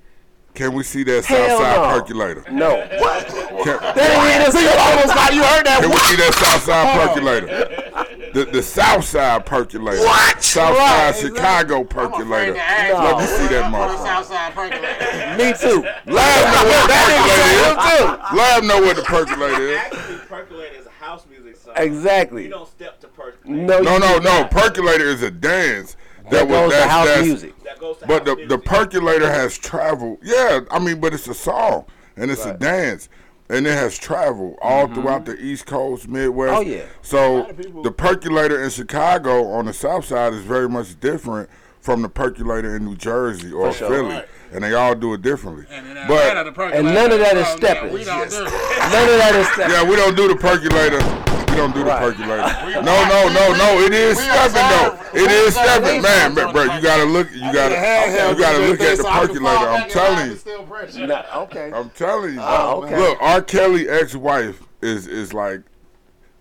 Can 0.55 0.73
we 0.73 0.81
see 0.83 1.03
that 1.03 1.23
Hell 1.25 1.59
Southside 1.61 1.77
no. 1.77 1.93
percolator? 2.01 2.43
No. 2.51 2.71
What? 2.97 3.27
Can, 3.63 3.77
This 3.93 4.55
nigga 4.57 4.75
almost 4.81 5.13
got 5.13 5.33
you 5.33 5.43
heard 5.45 5.63
that. 5.67 5.77
can 5.81 5.91
we 5.91 5.97
see 6.09 6.15
that 6.17 6.33
Southside 6.33 6.89
percolator? 7.13 8.08
The 8.33 8.45
the 8.45 8.61
Southside 8.63 9.45
percolator. 9.45 10.03
What? 10.03 10.43
Southside 10.43 11.15
Chicago 11.15 11.77
I'm 11.77 11.81
afraid 11.85 11.89
percolator. 11.89 12.53
to 12.53 12.59
ask 12.61 12.93
No. 12.93 13.03
Let 13.03 13.17
me 13.19 13.25
see 13.25 13.47
that 13.55 13.63
On 13.65 13.71
the 13.71 13.77
motherfucker. 13.77 14.05
Southside 14.05 14.53
percolator. 14.53 15.37
Me 15.37 15.53
too. 15.53 16.11
Lab 16.11 16.53
know 16.53 16.63
what 16.69 16.87
the 16.87 16.93
percolator 16.93 17.69
is. 17.69 18.37
Lab 18.37 18.63
know 18.63 18.81
what 18.81 18.95
the 18.95 19.01
percolator 19.03 19.61
is. 19.69 19.77
Actually, 19.77 20.17
percolate 20.27 20.73
is 20.79 20.85
a 20.85 20.89
house 21.03 21.25
music 21.29 21.55
song. 21.57 21.73
Exactly. 21.77 22.43
You 22.43 22.49
don't 22.49 22.67
step 22.69 22.99
to 23.01 23.07
percolator. 23.07 23.61
No, 23.63 23.79
No, 23.81 23.97
no, 23.97 24.17
no. 24.19 24.45
Percolator 24.45 25.05
is 25.05 25.21
a 25.23 25.31
dance. 25.31 25.95
That 26.31 26.47
was- 26.47 26.71
goes 26.71 26.81
to 26.81 26.87
house 26.87 27.21
music. 27.21 27.63
That 27.63 27.79
goes 27.79 27.97
to 27.97 28.05
But 28.07 28.25
the 28.25 28.31
house 28.31 28.39
the 28.47 28.57
music. 28.57 28.65
percolator 28.65 29.31
has 29.31 29.57
traveled. 29.57 30.19
Yeah, 30.21 30.59
I 30.69 30.77
mean, 30.79 30.99
but 30.99 31.13
it's 31.13 31.27
a 31.27 31.33
song 31.33 31.85
and 32.15 32.29
it's 32.29 32.45
a 32.45 32.53
dance. 32.53 33.09
And 33.51 33.65
it 33.65 33.73
has 33.73 33.97
traveled 33.97 34.57
all 34.61 34.87
throughout 34.87 35.25
the 35.25 35.35
East 35.35 35.65
Coast, 35.65 36.07
Midwest. 36.07 36.53
Mm-hmm. 36.53 36.69
Oh, 36.69 36.75
yeah. 36.75 36.85
So 37.01 37.81
the 37.83 37.91
percolator 37.91 38.63
in 38.63 38.69
Chicago 38.69 39.45
on 39.47 39.65
the 39.65 39.73
South 39.73 40.05
Side 40.05 40.33
is 40.33 40.43
very 40.43 40.69
much 40.69 40.99
different 40.99 41.49
from 41.81 42.01
the 42.03 42.09
percolator 42.09 42.75
in 42.75 42.85
New 42.85 42.95
Jersey 42.95 43.51
or 43.51 43.73
sure. 43.73 43.89
Philly, 43.89 44.15
Right. 44.15 44.27
and 44.51 44.63
they 44.63 44.73
all 44.73 44.93
do 44.93 45.13
it 45.13 45.21
differently. 45.23 45.65
And 45.71 45.87
in 45.87 46.07
But 46.07 46.37
and 46.73 46.93
none 46.93 47.11
of 47.11 47.19
that 47.19 47.37
is 47.37 47.47
stepping. 47.47 47.91
We. 47.93 48.05
None 48.05 48.21
of 48.21 48.29
that 48.29 49.35
is 49.35 49.47
stepping. 49.47 49.71
yeah, 49.73 49.89
we 49.89 49.95
don't 49.95 50.15
do 50.15 50.27
the 50.27 50.35
percolator. 50.35 50.99
We 51.59 51.65
don't 51.67 51.73
do 51.73 51.79
the 51.83 51.85
Right. 51.89 51.99
percolator. 52.15 52.81
No, 52.89 52.95
no, 53.09 53.27
no, 53.29 53.53
no. 53.53 53.79
It 53.85 53.93
is 53.93 54.17
we 54.17 54.23
stepping 54.23 54.53
though. 54.53 54.97
It 55.13 55.15
is 55.15 55.23
It 55.23 55.27
we 55.27 55.33
is 55.33 55.47
observe 55.47 55.65
stepping, 55.65 55.93
these 55.95 56.03
man. 56.03 56.35
ones 56.35 56.35
But 56.35 56.53
bro, 56.53 56.63
you 56.75 56.81
gotta 56.81 57.03
look. 57.03 57.27
You 57.33 57.39
gotta. 57.53 57.75
You 58.29 58.39
gotta 58.39 58.57
look 58.59 58.79
at 58.81 58.97
the 58.97 59.03
so 59.03 59.09
I 59.09 59.19
can 59.19 59.27
percolator. 59.27 59.57
I'm 59.67 59.73
back 59.79 59.85
in 59.87 59.91
telling 59.93 60.15
line 60.15 60.25
you. 60.25 60.31
and 60.31 60.39
still 60.39 60.63
okay. 61.35 61.71
I'm 61.73 61.89
telling 61.91 62.33
you. 62.35 62.39
Oh, 62.41 62.83
okay. 62.83 62.97
Look, 62.99 63.17
R. 63.21 63.41
Kelly 63.41 63.89
ex-wife 63.89 64.61
is 64.81 65.07
is 65.07 65.33
like 65.33 65.61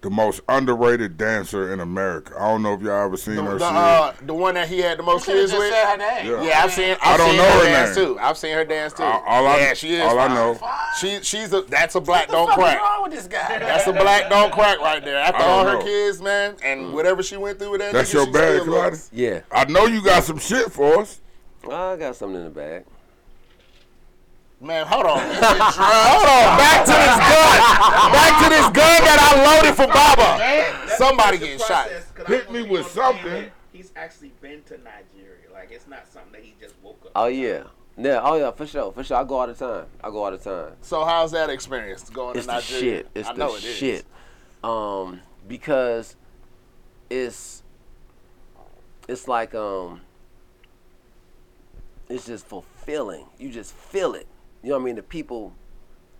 the 0.00 0.10
most 0.10 0.40
underrated 0.48 1.16
dancer 1.16 1.72
in 1.72 1.80
America. 1.80 2.32
I 2.38 2.48
don't 2.52 2.62
know 2.62 2.74
if 2.74 2.82
y'all 2.82 3.04
ever 3.06 3.16
seen 3.16 3.34
The, 3.34 3.42
her 3.42 3.58
the, 3.58 3.64
uh, 3.64 4.12
the 4.22 4.32
one 4.34 4.54
that 4.54 4.68
he 4.68 4.78
had 4.78 4.96
the 4.98 5.02
most 5.02 5.26
Could've 5.26 5.50
kids 5.50 5.52
with. 5.52 5.74
her 5.74 5.96
name. 5.96 6.26
Yeah. 6.26 6.42
Yeah, 6.42 6.62
I've 6.62 6.72
seen. 6.72 6.96
I 7.02 7.12
I've 7.12 7.18
don't 7.18 7.28
seen 7.30 7.36
know 7.38 7.42
her 7.44 7.58
her 7.58 7.64
dance 7.64 7.96
name. 7.96 8.06
too. 8.06 8.18
I've 8.20 8.38
seen 8.38 8.54
her 8.54 8.64
dance 8.64 8.92
too. 8.92 9.02
All- 9.02 9.24
all 9.26 9.46
I- 9.48 9.56
yeah, 9.58 9.74
she 9.74 9.94
is. 9.94 10.02
all 10.02 10.18
I 10.18 10.28
know- 10.28 10.58
She 11.00 11.20
she's 11.22 11.52
a 11.52 11.62
that's 11.62 11.96
a 11.96 12.00
black 12.00 12.28
don't 12.28 12.46
What 12.46 12.56
the 12.56 12.62
fuck 12.62 12.70
is 12.74 12.78
crack. 12.78 12.82
wrong 12.90 13.02
with 13.02 13.12
this 13.12 13.26
guy? 13.26 13.58
That's 13.58 13.86
a 13.88 13.92
black 13.92 14.30
don't 14.30 14.52
crack 14.52 14.78
right 14.80 15.04
there. 15.04 15.16
After 15.18 15.36
I 15.36 15.40
don't 15.40 15.50
all 15.50 15.66
her 15.66 15.78
know. 15.78 15.84
kids, 15.84 16.22
man, 16.22 16.54
and 16.62 16.92
whatever 16.94 17.22
she 17.22 17.36
went 17.36 17.58
through 17.58 17.72
with 17.72 17.80
that. 17.80 17.92
That's 17.92 18.10
nigga, 18.10 18.24
your 18.24 18.32
bag, 18.32 18.94
still 18.96 19.18
Yeah, 19.18 19.40
I 19.50 19.64
know 19.64 19.86
you 19.86 20.02
got 20.02 20.22
some 20.24 20.38
shit 20.38 20.70
for 20.70 21.00
us. 21.00 21.20
I 21.64 21.96
got 21.96 22.14
something 22.16 22.36
in 22.38 22.44
the 22.44 22.50
bag. 22.50 22.84
Man, 24.60 24.86
hold 24.86 25.06
on. 25.06 25.18
hold 25.20 26.26
on. 26.26 26.58
Back 26.58 26.84
to 26.84 26.90
this 26.90 27.16
gun. 27.30 28.12
Back 28.12 28.42
to 28.42 28.48
this 28.50 28.66
gun 28.66 29.04
that 29.06 29.18
I 29.22 29.32
loaded 29.46 29.76
for 29.76 29.86
Baba. 29.86 30.88
Somebody 30.96 31.38
getting 31.38 31.58
shot. 31.58 31.88
Hit 32.26 32.50
me 32.50 32.62
with 32.62 32.86
something. 32.88 33.50
He's 33.72 33.92
actually 33.94 34.32
been 34.40 34.62
to 34.64 34.78
Nigeria. 34.78 35.52
Like 35.52 35.70
it's 35.70 35.86
not 35.86 36.08
something 36.12 36.32
that 36.32 36.42
he 36.42 36.54
just 36.60 36.74
woke 36.82 37.00
up. 37.04 37.12
Oh 37.14 37.26
yeah, 37.26 37.64
yeah. 37.96 38.20
Oh 38.22 38.36
yeah, 38.36 38.50
for 38.50 38.66
sure, 38.66 38.90
for 38.92 39.04
sure. 39.04 39.16
I 39.18 39.24
go 39.24 39.36
all 39.36 39.46
the 39.46 39.54
time. 39.54 39.86
I 40.02 40.10
go 40.10 40.24
all 40.24 40.30
the 40.32 40.38
time. 40.38 40.72
So 40.80 41.04
how's 41.04 41.30
that 41.32 41.50
experience 41.50 42.08
going 42.10 42.36
It's 42.36 42.46
to 42.46 42.52
the 42.52 42.52
Nigeria? 42.54 42.80
shit. 42.98 43.08
It's 43.14 43.28
I 43.28 43.32
the 43.34 43.38
know 43.38 43.54
it 43.54 43.64
is. 43.64 43.76
shit. 43.76 44.04
Um, 44.64 45.20
because 45.46 46.16
it's 47.10 47.62
it's 49.06 49.28
like 49.28 49.54
um, 49.54 50.00
it's 52.08 52.26
just 52.26 52.46
fulfilling. 52.46 53.26
You 53.38 53.50
just 53.50 53.72
feel 53.72 54.14
it. 54.14 54.26
You 54.68 54.74
know 54.74 54.80
what 54.80 54.82
I 54.82 54.86
mean? 54.88 54.96
The 54.96 55.02
people 55.02 55.54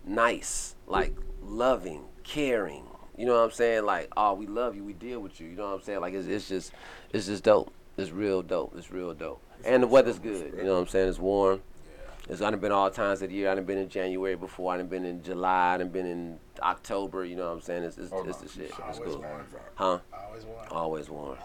nice, 0.07 0.74
like 0.86 1.14
loving, 1.42 2.05
caring. 2.24 2.82
You 3.14 3.26
know 3.26 3.34
what 3.34 3.44
I'm 3.44 3.51
saying? 3.51 3.84
Like, 3.84 4.11
oh, 4.16 4.32
we 4.32 4.46
love 4.46 4.74
you. 4.74 4.82
We 4.82 4.94
deal 4.94 5.20
with 5.20 5.38
you. 5.38 5.49
You 5.49 5.57
know 5.57 5.66
what 5.66 5.74
I'm 5.74 5.82
saying? 5.82 6.01
Like, 6.01 6.14
it's, 6.14 6.26
it's 6.26 6.49
just 6.49 6.72
it's 7.12 7.26
just 7.26 7.44
dope. 7.44 7.70
It's 7.99 8.11
real 8.11 8.40
dope. 8.40 8.72
It's 8.74 8.90
real 8.90 9.12
dope. 9.12 9.42
And 9.66 9.82
the 9.82 9.86
weather's 9.86 10.18
good. 10.18 10.55
You 10.57 10.64
know 10.64 10.76
what 10.76 10.80
I'm 10.80 10.86
saying? 10.86 11.11
It's 11.11 11.18
warm. 11.18 11.61
It's 12.26 12.40
I 12.40 12.49
done 12.49 12.59
been 12.59 12.72
all 12.72 12.90
times 12.90 13.20
of 13.20 13.28
the 13.28 13.34
year. 13.34 13.51
I 13.51 13.55
done 13.55 13.66
been 13.66 13.76
in 13.76 13.90
January 13.90 14.34
before. 14.34 14.72
I 14.72 14.78
done 14.78 14.86
been 14.86 15.05
in 15.05 15.22
July. 15.22 15.74
I 15.74 15.76
done 15.76 15.90
been 15.90 16.07
in 16.07 16.38
October. 16.62 17.26
You 17.26 17.36
know 17.36 17.49
what 17.49 17.57
I'm 17.57 17.61
saying? 17.61 17.82
It's 17.82 17.99
it's, 17.99 18.14
it's 18.14 18.38
the 18.38 18.49
shit. 18.49 18.72
It's 18.88 18.99
cool. 18.99 19.26
Huh? 19.74 19.99
Always 20.11 20.44
want. 20.46 20.72
Always 20.72 21.11
warm. 21.11 21.36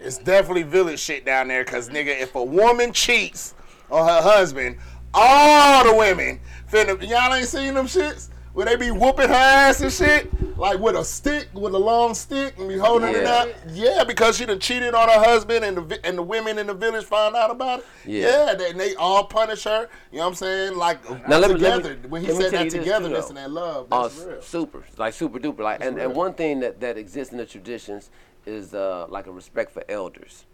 It's 0.00 0.18
definitely 0.18 0.62
village 0.62 1.00
shit 1.00 1.24
down 1.24 1.48
there, 1.48 1.64
cause 1.64 1.88
nigga, 1.88 2.16
if 2.16 2.36
a 2.36 2.44
woman 2.44 2.92
cheats 2.92 3.56
on 3.90 4.06
her 4.06 4.22
husband, 4.22 4.76
all 5.14 5.84
the 5.84 5.94
women 5.94 6.40
finna 6.70 7.00
y'all 7.08 7.32
ain't 7.34 7.48
seen 7.48 7.74
them 7.74 7.86
shits 7.86 8.28
where 8.52 8.66
they 8.66 8.76
be 8.76 8.90
whooping 8.92 9.26
her 9.28 9.34
ass 9.34 9.80
and 9.80 9.92
shit, 9.92 10.30
like 10.56 10.78
with 10.78 10.94
a 10.94 11.04
stick, 11.04 11.48
with 11.54 11.74
a 11.74 11.78
long 11.78 12.14
stick, 12.14 12.54
and 12.56 12.68
be 12.68 12.78
holding 12.78 13.08
it 13.12 13.22
Yeah. 13.22 13.32
out. 13.42 13.48
Yeah, 13.72 14.04
because 14.04 14.36
she 14.36 14.46
done 14.46 14.60
cheated 14.60 14.94
on 14.94 15.08
her 15.08 15.18
husband, 15.18 15.64
and 15.64 15.76
the 15.76 16.06
and 16.06 16.16
the 16.16 16.22
women 16.22 16.60
in 16.60 16.68
the 16.68 16.74
village 16.74 17.04
found 17.04 17.34
out 17.34 17.50
about 17.50 17.80
it. 17.80 17.86
Yeah. 18.04 18.28
yeah, 18.46 18.54
they, 18.54 18.72
they 18.72 18.94
all 18.94 19.24
punish 19.24 19.64
her. 19.64 19.88
You 20.12 20.18
know 20.18 20.24
what 20.24 20.28
I'm 20.28 20.34
saying? 20.36 20.76
Like 20.76 21.28
Now, 21.28 21.38
let 21.38 21.50
me- 21.50 21.56
let 21.56 21.82
me- 21.84 22.08
when 22.08 22.22
he 22.24 22.30
said 22.30 22.52
that 22.52 22.70
too, 22.70 22.78
togetherness 22.78 23.24
though. 23.24 23.28
and 23.30 23.38
that 23.38 23.50
love, 23.50 23.88
Oh, 23.90 24.02
that's 24.04 24.20
s- 24.20 24.24
real. 24.26 24.42
super, 24.42 24.84
like 24.98 25.14
super 25.14 25.40
duper. 25.40 25.58
Like, 25.64 25.82
and, 25.84 25.98
and 25.98 26.14
one 26.14 26.34
thing 26.34 26.60
that, 26.60 26.80
that 26.80 26.96
exists 26.96 27.32
in 27.32 27.38
the 27.38 27.46
traditions 27.46 28.10
is 28.46 28.72
uh, 28.72 29.06
like 29.08 29.26
a 29.26 29.32
respect 29.32 29.72
for 29.72 29.82
elders. 29.88 30.44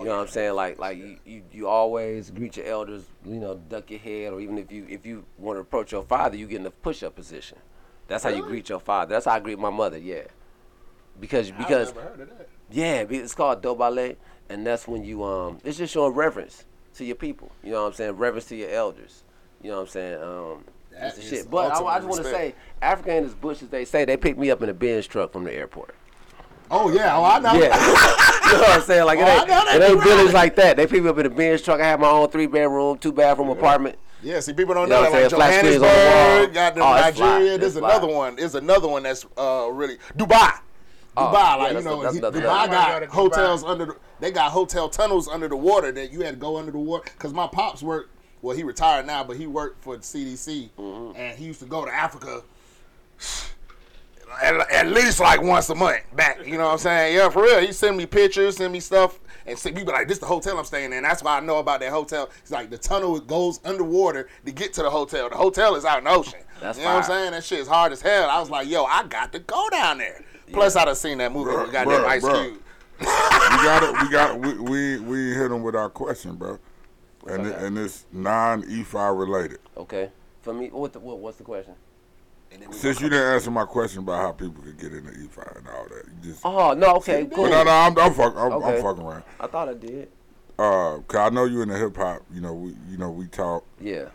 You 0.00 0.06
know 0.06 0.16
what 0.16 0.22
I'm 0.22 0.28
saying? 0.28 0.54
Like, 0.54 0.78
like 0.78 0.96
you, 0.98 1.16
you, 1.24 1.42
you 1.52 1.68
always 1.68 2.30
greet 2.30 2.56
your 2.56 2.66
elders. 2.66 3.04
You 3.24 3.34
know, 3.38 3.54
duck 3.68 3.90
your 3.90 4.00
head, 4.00 4.32
or 4.32 4.40
even 4.40 4.58
if 4.58 4.72
you 4.72 4.86
if 4.88 5.04
you 5.06 5.24
want 5.38 5.56
to 5.56 5.60
approach 5.60 5.92
your 5.92 6.02
father, 6.04 6.36
you 6.36 6.46
get 6.46 6.56
in 6.56 6.62
the 6.64 6.70
push-up 6.70 7.14
position. 7.16 7.58
That's 8.08 8.24
how 8.24 8.30
you 8.30 8.42
greet 8.42 8.68
your 8.68 8.80
father. 8.80 9.14
That's 9.14 9.26
how 9.26 9.32
I 9.32 9.40
greet 9.40 9.58
my 9.58 9.70
mother. 9.70 9.98
Yeah, 9.98 10.22
because 11.20 11.50
because 11.50 11.90
I've 11.90 11.96
never 11.96 12.08
heard 12.08 12.20
of 12.20 12.38
that. 12.38 12.48
yeah, 12.70 13.04
be- 13.04 13.18
it's 13.18 13.34
called 13.34 13.62
dobale, 13.62 14.16
and 14.48 14.66
that's 14.66 14.88
when 14.88 15.04
you 15.04 15.22
um, 15.24 15.58
it's 15.64 15.78
just 15.78 15.92
showing 15.92 16.14
reverence 16.14 16.64
to 16.94 17.04
your 17.04 17.16
people. 17.16 17.52
You 17.62 17.70
know 17.72 17.82
what 17.82 17.88
I'm 17.88 17.94
saying? 17.94 18.12
Reverence 18.12 18.46
to 18.46 18.56
your 18.56 18.70
elders. 18.70 19.24
You 19.62 19.70
know 19.70 19.76
what 19.76 19.82
I'm 19.82 19.88
saying? 19.88 20.22
Um, 20.22 20.64
That 20.90 21.06
it's 21.08 21.16
the 21.16 21.22
is 21.22 21.28
shit. 21.28 21.50
But 21.50 21.70
I, 21.72 21.84
I 21.84 21.98
just 21.98 22.08
want 22.08 22.22
to 22.24 22.28
respect. 22.28 22.34
say, 22.36 22.54
Africa 22.82 23.12
ain't 23.12 23.26
as 23.26 23.34
bush 23.34 23.62
as 23.62 23.68
they 23.68 23.84
say. 23.84 24.04
They 24.04 24.16
picked 24.16 24.38
me 24.38 24.50
up 24.50 24.62
in 24.62 24.68
a 24.70 24.74
Benz 24.74 25.06
truck 25.06 25.32
from 25.32 25.44
the 25.44 25.52
airport. 25.52 25.94
Oh 26.70 26.90
yeah, 26.92 27.16
oh, 27.16 27.24
I 27.24 27.38
know. 27.40 27.52
Yeah, 27.54 27.76
you 28.46 28.52
know 28.52 28.60
what 28.60 28.70
I'm 28.76 28.82
saying? 28.82 29.04
Like 29.04 29.18
Oh, 29.18 29.22
it 29.22 29.38
ain't, 29.40 29.48
know 29.48 29.64
it 29.66 29.82
ain't 29.82 29.90
you 29.96 30.00
village 30.02 30.32
like 30.32 30.54
that. 30.56 30.76
They 30.76 30.86
picked 30.86 31.02
me 31.02 31.10
up 31.10 31.18
in 31.18 31.26
a 31.26 31.30
Benz 31.30 31.62
truck. 31.62 31.80
I 31.80 31.86
have 31.86 31.98
my 32.00 32.08
own 32.08 32.28
three 32.30 32.46
bedroom, 32.46 32.98
two 32.98 33.12
bathroom 33.12 33.48
apartment. 33.50 33.98
Yeah, 34.22 34.40
see, 34.40 34.52
people 34.52 34.74
don't 34.74 34.84
You 34.88 34.90
know 34.94 35.02
know, 35.04 35.10
that. 35.10 35.22
Like 35.22 35.30
saying? 35.30 35.40
Flat 35.40 35.58
screens 35.64 35.76
on 35.76 35.80
the 35.82 35.86
wall. 35.86 35.94
Johannesburg, 35.96 36.54
got 36.54 36.74
them 36.74 36.82
Oh. 36.84 36.92
Nigeria. 36.92 37.52
It's 37.54 37.60
There's 37.60 37.78
fly. 37.78 37.90
another 37.90 38.06
one. 38.14 38.36
There's 38.36 38.54
another 38.54 38.88
one 38.88 39.02
that's 39.02 39.26
uh 39.36 39.68
really 39.72 39.96
Dubai. 40.16 40.52
Oh, 41.16 41.22
Dubai, 41.26 41.32
yeah, 41.32 41.54
like 41.56 41.72
you 41.72 41.80
know, 41.82 42.00
a- 42.00 42.02
that's 42.04 42.14
he- 42.14 42.18
another 42.18 42.40
Dubai 42.40 42.44
level. 42.68 42.68
Got 42.76 43.00
go 43.00 43.06
Dubai. 43.06 43.10
hotels 43.10 43.64
under. 43.64 43.86
The, 43.86 43.96
they 44.20 44.30
got 44.30 44.52
hotel 44.52 44.88
tunnels 44.90 45.26
under 45.26 45.48
the 45.48 45.56
water 45.56 45.90
that 45.92 46.12
you 46.12 46.20
had 46.20 46.34
to 46.34 46.36
go 46.40 46.56
under 46.58 46.70
the 46.70 46.78
water. 46.78 47.10
Cause 47.18 47.32
my 47.32 47.46
pops 47.48 47.82
worked. 47.82 48.10
Well, 48.42 48.54
he 48.56 48.62
retired 48.62 49.06
now, 49.06 49.24
but 49.24 49.36
he 49.38 49.46
worked 49.46 49.82
for 49.82 49.96
the 49.96 50.02
CDC, 50.02 50.70
Mm-hmm. 50.78 51.16
and 51.18 51.38
he 51.38 51.46
used 51.46 51.60
to 51.60 51.66
go 51.66 51.84
to 51.84 51.92
Africa. 51.92 52.42
At, 54.42 54.70
at 54.70 54.86
least 54.88 55.20
like 55.20 55.42
once 55.42 55.68
a 55.70 55.74
month 55.74 56.02
back, 56.14 56.46
you 56.46 56.56
know 56.56 56.64
what 56.64 56.72
I'm 56.72 56.78
saying? 56.78 57.16
Yeah, 57.16 57.28
for 57.28 57.42
real. 57.42 57.60
He 57.60 57.72
send 57.72 57.96
me 57.96 58.06
pictures, 58.06 58.56
send 58.56 58.72
me 58.72 58.80
stuff, 58.80 59.18
and 59.46 59.58
send, 59.58 59.76
you 59.76 59.84
be 59.84 59.92
like, 59.92 60.08
"This 60.08 60.18
the 60.18 60.26
hotel 60.26 60.58
I'm 60.58 60.64
staying 60.64 60.92
in." 60.92 61.02
That's 61.02 61.22
why 61.22 61.36
I 61.36 61.40
know 61.40 61.58
about 61.58 61.80
that 61.80 61.90
hotel. 61.90 62.30
It's 62.40 62.50
like 62.50 62.70
the 62.70 62.78
tunnel 62.78 63.16
it 63.16 63.26
goes 63.26 63.60
underwater 63.64 64.28
to 64.44 64.52
get 64.52 64.72
to 64.74 64.82
the 64.82 64.90
hotel. 64.90 65.28
The 65.28 65.36
hotel 65.36 65.74
is 65.74 65.84
out 65.84 65.98
in 65.98 66.04
the 66.04 66.10
ocean. 66.10 66.40
That's 66.60 66.78
you 66.78 66.84
know 66.84 66.94
what 66.94 67.04
I'm 67.04 67.10
saying? 67.10 67.30
That 67.32 67.44
shit 67.44 67.60
is 67.60 67.68
hard 67.68 67.92
as 67.92 68.00
hell. 68.02 68.30
I 68.30 68.38
was 68.38 68.50
like, 68.50 68.68
"Yo, 68.68 68.84
I 68.84 69.04
got 69.04 69.32
to 69.32 69.38
go 69.40 69.68
down 69.70 69.98
there." 69.98 70.24
Plus, 70.52 70.76
I 70.76 70.84
done 70.84 70.96
seen 70.96 71.18
that 71.18 71.32
movie 71.32 71.50
Bruh, 71.50 71.62
with 71.62 71.72
goddamn 71.72 72.00
bruh, 72.00 72.06
Ice 72.06 72.24
bruh. 72.24 72.44
Cube. 72.44 72.62
we 73.00 73.06
got 73.06 73.82
it. 73.82 74.02
We 74.02 74.10
got 74.10 74.40
we 74.40 74.58
we 74.58 75.00
we 75.00 75.34
hit 75.34 75.48
them 75.48 75.62
with 75.62 75.74
our 75.74 75.90
question, 75.90 76.36
bro. 76.36 76.58
And 77.26 77.46
it, 77.46 77.56
and 77.56 77.78
it's 77.78 78.06
non 78.12 78.62
Ifa 78.62 79.18
related. 79.18 79.58
Okay, 79.76 80.10
for 80.42 80.54
me, 80.54 80.68
what, 80.68 80.92
the, 80.92 81.00
what 81.00 81.18
what's 81.18 81.36
the 81.36 81.44
question? 81.44 81.74
Since 82.72 83.00
you 83.00 83.08
didn't 83.08 83.32
answer 83.34 83.50
my 83.50 83.64
question 83.64 84.00
about 84.00 84.20
how 84.20 84.32
people 84.32 84.62
could 84.62 84.78
get 84.78 84.92
into 84.92 85.10
Ifa 85.10 85.58
and 85.58 85.68
all 85.68 85.84
that, 85.84 86.04
you 86.06 86.30
just 86.30 86.40
Oh 86.44 86.72
no, 86.74 86.96
okay, 86.96 87.26
cool. 87.32 87.48
No, 87.48 87.62
no, 87.62 87.70
I'm, 87.70 87.98
I'm, 87.98 88.12
fuck, 88.14 88.34
I'm, 88.36 88.52
Okay. 88.52 88.76
I'm 88.76 88.82
fucking 88.82 89.02
around. 89.04 89.22
I 89.38 89.46
thought 89.46 89.68
I 89.68 89.74
did. 89.74 90.08
Uh, 90.58 90.98
cause 91.08 91.16
I 91.20 91.28
know 91.30 91.44
you 91.44 91.62
in 91.62 91.68
the 91.68 91.76
hip 91.78 91.96
hop. 91.96 92.22
You 92.32 92.40
know, 92.40 92.52
we, 92.54 92.74
you 92.90 92.96
know, 92.98 93.10
we 93.10 93.26
talk, 93.26 93.64
Yeah. 93.80 94.06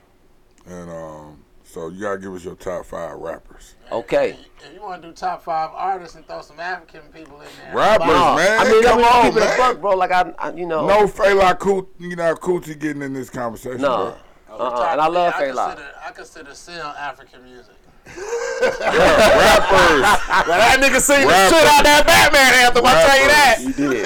and 0.68 0.90
um, 0.92 1.44
so 1.64 1.90
you 1.90 2.02
gotta 2.02 2.18
give 2.20 2.34
us 2.34 2.44
your 2.44 2.56
top 2.56 2.86
five 2.86 3.18
rappers. 3.18 3.76
Okay. 3.92 4.38
If 4.64 4.74
you 4.74 4.82
want 4.82 5.02
to 5.02 5.08
do 5.10 5.14
top 5.14 5.44
five 5.44 5.72
artists 5.74 6.16
and 6.16 6.26
throw 6.28 6.42
some 6.42 6.60
African 6.60 7.02
people 7.14 7.40
in 7.42 7.48
there, 7.64 7.76
Rappers, 7.76 8.08
Nah, 8.08 8.36
man. 8.36 8.60
I 8.68 8.72
mean, 8.72 8.84
come 8.84 8.94
I 9.00 9.02
mean, 9.02 9.06
on, 9.06 9.24
keep 9.26 9.38
it 9.38 9.44
a 9.44 9.46
man. 9.46 9.58
buck, 9.58 9.82
bro. 9.82 9.96
Like 9.96 10.12
I, 10.12 10.34
I 10.40 10.52
you 10.54 10.66
know. 10.66 10.88
No 10.88 11.08
Fela 11.08 11.58
Kuti, 11.58 11.88
you 12.00 12.16
know, 12.16 12.36
Kuti 12.36 12.78
getting 12.80 13.02
in 13.02 13.14
this 13.14 13.30
conversation. 13.30 13.82
No. 13.82 14.16
bro. 14.48 14.58
Uh-uh. 14.58 14.90
And 14.92 15.02
I 15.02 15.08
love 15.08 15.34
I 15.36 15.42
Fela. 15.44 15.66
consider, 15.76 15.92
I 16.06 16.12
consider 16.12 16.54
still 16.54 16.86
African 16.86 17.44
music. 17.44 17.76
Rappers. 18.06 20.04
Now, 20.46 20.58
that 20.62 20.78
nigga 20.80 21.00
seen 21.02 21.26
the 21.28 21.34
shit 21.50 21.66
out 21.66 21.84
that 21.84 22.04
Batman 22.06 22.54
anthem. 22.66 22.86
I 22.86 22.94
tell 23.02 23.18
you 23.18 23.28
that. 23.34 23.56
You 23.62 23.74
did. 23.74 24.06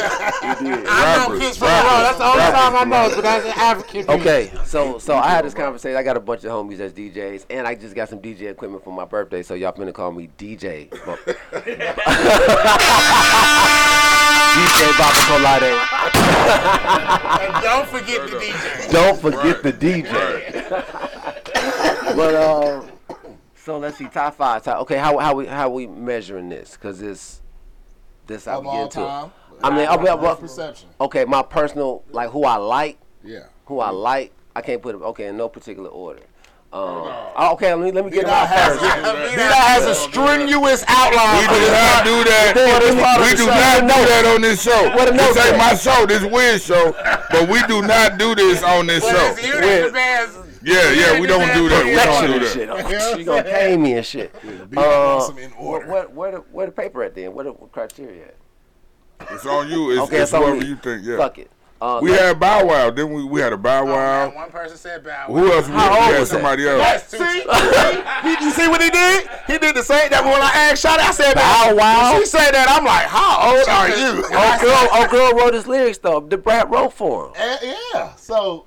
You 0.64 0.76
did. 0.78 0.88
I 0.88 0.92
know 1.18 1.34
Rappers, 1.34 1.40
Kids 1.40 1.58
from 1.58 1.68
the 1.68 1.74
Road. 1.74 2.04
That's 2.06 2.18
the 2.18 2.24
only 2.26 2.38
rappers, 2.40 2.60
song 2.60 2.76
I 2.76 2.84
know, 2.86 2.92
rappers. 2.96 3.16
but 3.16 3.22
that's 3.24 3.46
an 3.46 3.52
African 3.58 3.94
music. 4.06 4.10
Okay, 4.22 4.52
so 4.66 4.98
so 5.00 5.16
I 5.18 5.30
had 5.30 5.44
this 5.46 5.54
conversation. 5.54 5.98
I 5.98 6.04
got 6.04 6.16
a 6.18 6.20
bunch 6.22 6.44
of 6.46 6.52
homies 6.52 6.80
as 6.80 6.94
DJs, 6.94 7.46
and 7.50 7.68
I 7.68 7.76
just 7.76 7.94
got 7.96 8.08
some 8.10 8.20
DJ 8.20 8.50
equipment 8.52 8.84
for 8.84 8.94
my 8.94 9.06
birthday. 9.06 9.44
So 9.44 9.54
y'all 9.56 9.74
finna 9.74 9.94
call 9.94 10.12
me 10.12 10.30
DJ. 10.38 10.90
DJ 14.50 14.98
Baba 14.98 15.20
Kolade. 15.28 15.74
And 17.42 17.64
don't 17.64 17.88
forget 17.88 18.22
the 18.30 18.38
DJ. 18.38 18.92
Don't 18.92 19.20
forget 19.20 19.64
Right. 19.64 19.64
the 19.64 19.74
DJ. 19.74 20.12
but 22.16 22.36
um, 22.36 22.89
so 23.70 23.78
let's 23.78 23.98
see, 23.98 24.08
top 24.08 24.36
five. 24.36 24.64
Top, 24.64 24.82
okay, 24.82 24.98
how 24.98 25.20
how 25.20 25.36
we 25.36 25.46
how 25.46 25.70
we 25.70 25.86
measuring 25.86 26.50
this? 26.50 26.76
Cause 26.76 27.04
it's 27.04 27.40
this 28.26 28.46
how 28.46 28.60
Of 28.60 28.64
get 28.66 28.92
to. 28.92 29.02
it. 29.02 29.06
time. 29.06 29.32
I 29.64 29.70
mean, 29.70 29.88
I'll 29.88 29.98
be- 30.00 30.08
I'll- 30.08 30.36
perception. 30.36 30.90
Okay, 31.00 31.24
my 31.26 31.44
personal 31.44 32.04
like 32.10 32.32
who 32.32 32.46
I 32.46 32.56
like, 32.56 32.98
Yeah. 33.24 33.42
who 33.68 33.80
I 33.80 33.92
like. 33.92 34.32
I 34.56 34.62
can't 34.62 34.82
put 34.82 34.96
it. 34.96 35.02
Okay, 35.04 35.28
in 35.28 35.38
no 35.38 35.50
particular 35.50 35.90
order. 35.90 36.22
Um, 36.74 36.82
oh, 36.82 37.50
okay, 37.54 37.72
let 37.76 37.84
me 37.86 37.92
let 37.92 38.06
me 38.06 38.10
get 38.12 38.22
it 38.22 38.26
B-Dot 38.26 38.50
out 38.50 38.72
first. 38.72 38.82
B-Dot 38.82 39.54
has 39.54 39.86
a 39.86 39.94
strenuous 39.94 40.84
outline. 40.88 41.42
We 41.42 41.48
do 41.48 41.62
not 41.70 42.04
do 42.06 42.24
that. 42.26 42.52
Boy, 42.56 42.80
this 42.86 42.96
part 43.04 43.22
of 43.22 43.28
We 43.30 43.36
do 43.38 43.46
not 43.46 43.82
do 43.82 44.06
that 44.10 44.26
on 44.36 44.42
this 44.42 44.62
show. 44.64 44.90
What 44.96 45.10
a 45.10 45.12
note 45.12 45.34
This 45.36 45.46
ain't 45.46 45.58
my 45.58 45.76
show. 45.76 46.06
This 46.08 46.24
Wiz 46.24 46.66
show. 46.66 46.96
But 47.30 47.50
we 47.50 47.62
do 47.68 47.84
not 47.84 48.18
do 48.18 48.34
this 48.34 48.64
on 48.64 48.88
this 48.88 49.04
show. 49.04 50.49
It's 50.62 50.70
you 50.70 50.78
and 50.78 50.96
the 50.96 50.96
bands. 50.96 51.00
Yeah, 51.00 51.14
yeah, 51.14 51.20
we 51.22 51.28
don't 51.28 51.54
do 51.54 51.70
that. 51.70 51.86
We 51.86 51.96
don't 51.96 52.32
and 52.32 52.42
do 52.42 52.48
shit. 52.48 52.68
that. 52.70 53.16
She 53.18 53.24
gonna 53.24 53.44
pay 53.44 53.78
me 53.78 53.94
and 53.94 54.06
shit. 54.06 54.34
B-Dot 54.42 54.78
Uh, 54.78 55.16
wants 55.16 55.28
them 55.30 55.38
in 55.40 55.54
order. 55.54 55.88
where, 55.92 56.04
where, 56.10 56.32
the, 56.32 56.38
where 56.52 56.66
the 56.68 56.72
paper 56.72 57.04
at 57.04 57.16
then? 57.16 57.34
Where 57.34 57.46
the 57.46 57.52
what 57.52 57.72
criteria 57.72 58.26
at? 58.26 58.36
It's 59.32 59.46
on 59.46 59.70
you. 59.70 59.92
It's, 59.92 60.00
Okay, 60.02 60.18
it's 60.22 60.32
it's 60.32 60.38
whoever 60.38 60.56
me. 60.60 60.66
you 60.68 60.76
think. 60.78 61.04
Yeah. 61.06 61.18
Fuck 61.18 61.40
it. 61.40 61.52
Uh, 61.82 62.00
We 62.04 62.12
like- 62.12 62.20
had 62.20 62.40
Bow 62.42 62.66
Wow, 62.66 62.90
didn't 62.90 63.14
we? 63.14 63.24
We 63.24 63.40
had 63.40 63.54
a 63.54 63.58
Bow 63.58 63.84
Oh, 63.84 63.86
Wow. 63.86 64.30
one 64.36 64.50
person 64.52 64.76
said 64.78 65.02
Bow 65.04 65.28
Wow. 65.30 65.36
Who 65.36 65.52
else? 65.54 65.68
We, 65.68 65.74
How 65.76 65.90
we 65.92 65.96
had 65.98 66.20
was 66.20 66.30
that? 66.30 66.36
somebody 66.36 66.68
else. 66.68 66.82
That's. 66.82 67.08
See, 67.18 67.42
you, 68.30 68.38
you 68.48 68.52
see 68.52 68.68
what 68.68 68.82
he 68.82 68.90
did? 68.90 69.30
He 69.48 69.58
did 69.60 69.76
the 69.76 69.84
same. 69.84 70.10
That 70.10 70.24
when 70.26 70.34
I 70.42 70.52
asked 70.54 70.84
Shotty, 70.84 71.00
I 71.00 71.12
said, 71.12 71.36
Bow 71.36 71.76
Wow? 71.76 72.20
She 72.20 72.26
said 72.26 72.52
that. 72.52 72.68
I'm 72.70 72.84
like, 72.84 73.08
how 73.08 73.56
old 73.56 73.68
are 73.70 73.90
you? 73.90 74.26
Oh 74.32 74.58
girl, 74.62 74.88
oh 74.92 75.08
girl 75.10 75.40
wrote 75.42 75.54
his 75.54 75.68
lyrics 75.68 76.00
though. 76.00 76.20
Da 76.20 76.36
Brat 76.38 76.70
wrote 76.70 76.92
for 76.94 77.28
him. 77.28 77.34
Eh, 77.38 77.74
yeah. 77.94 78.14
So 78.16 78.66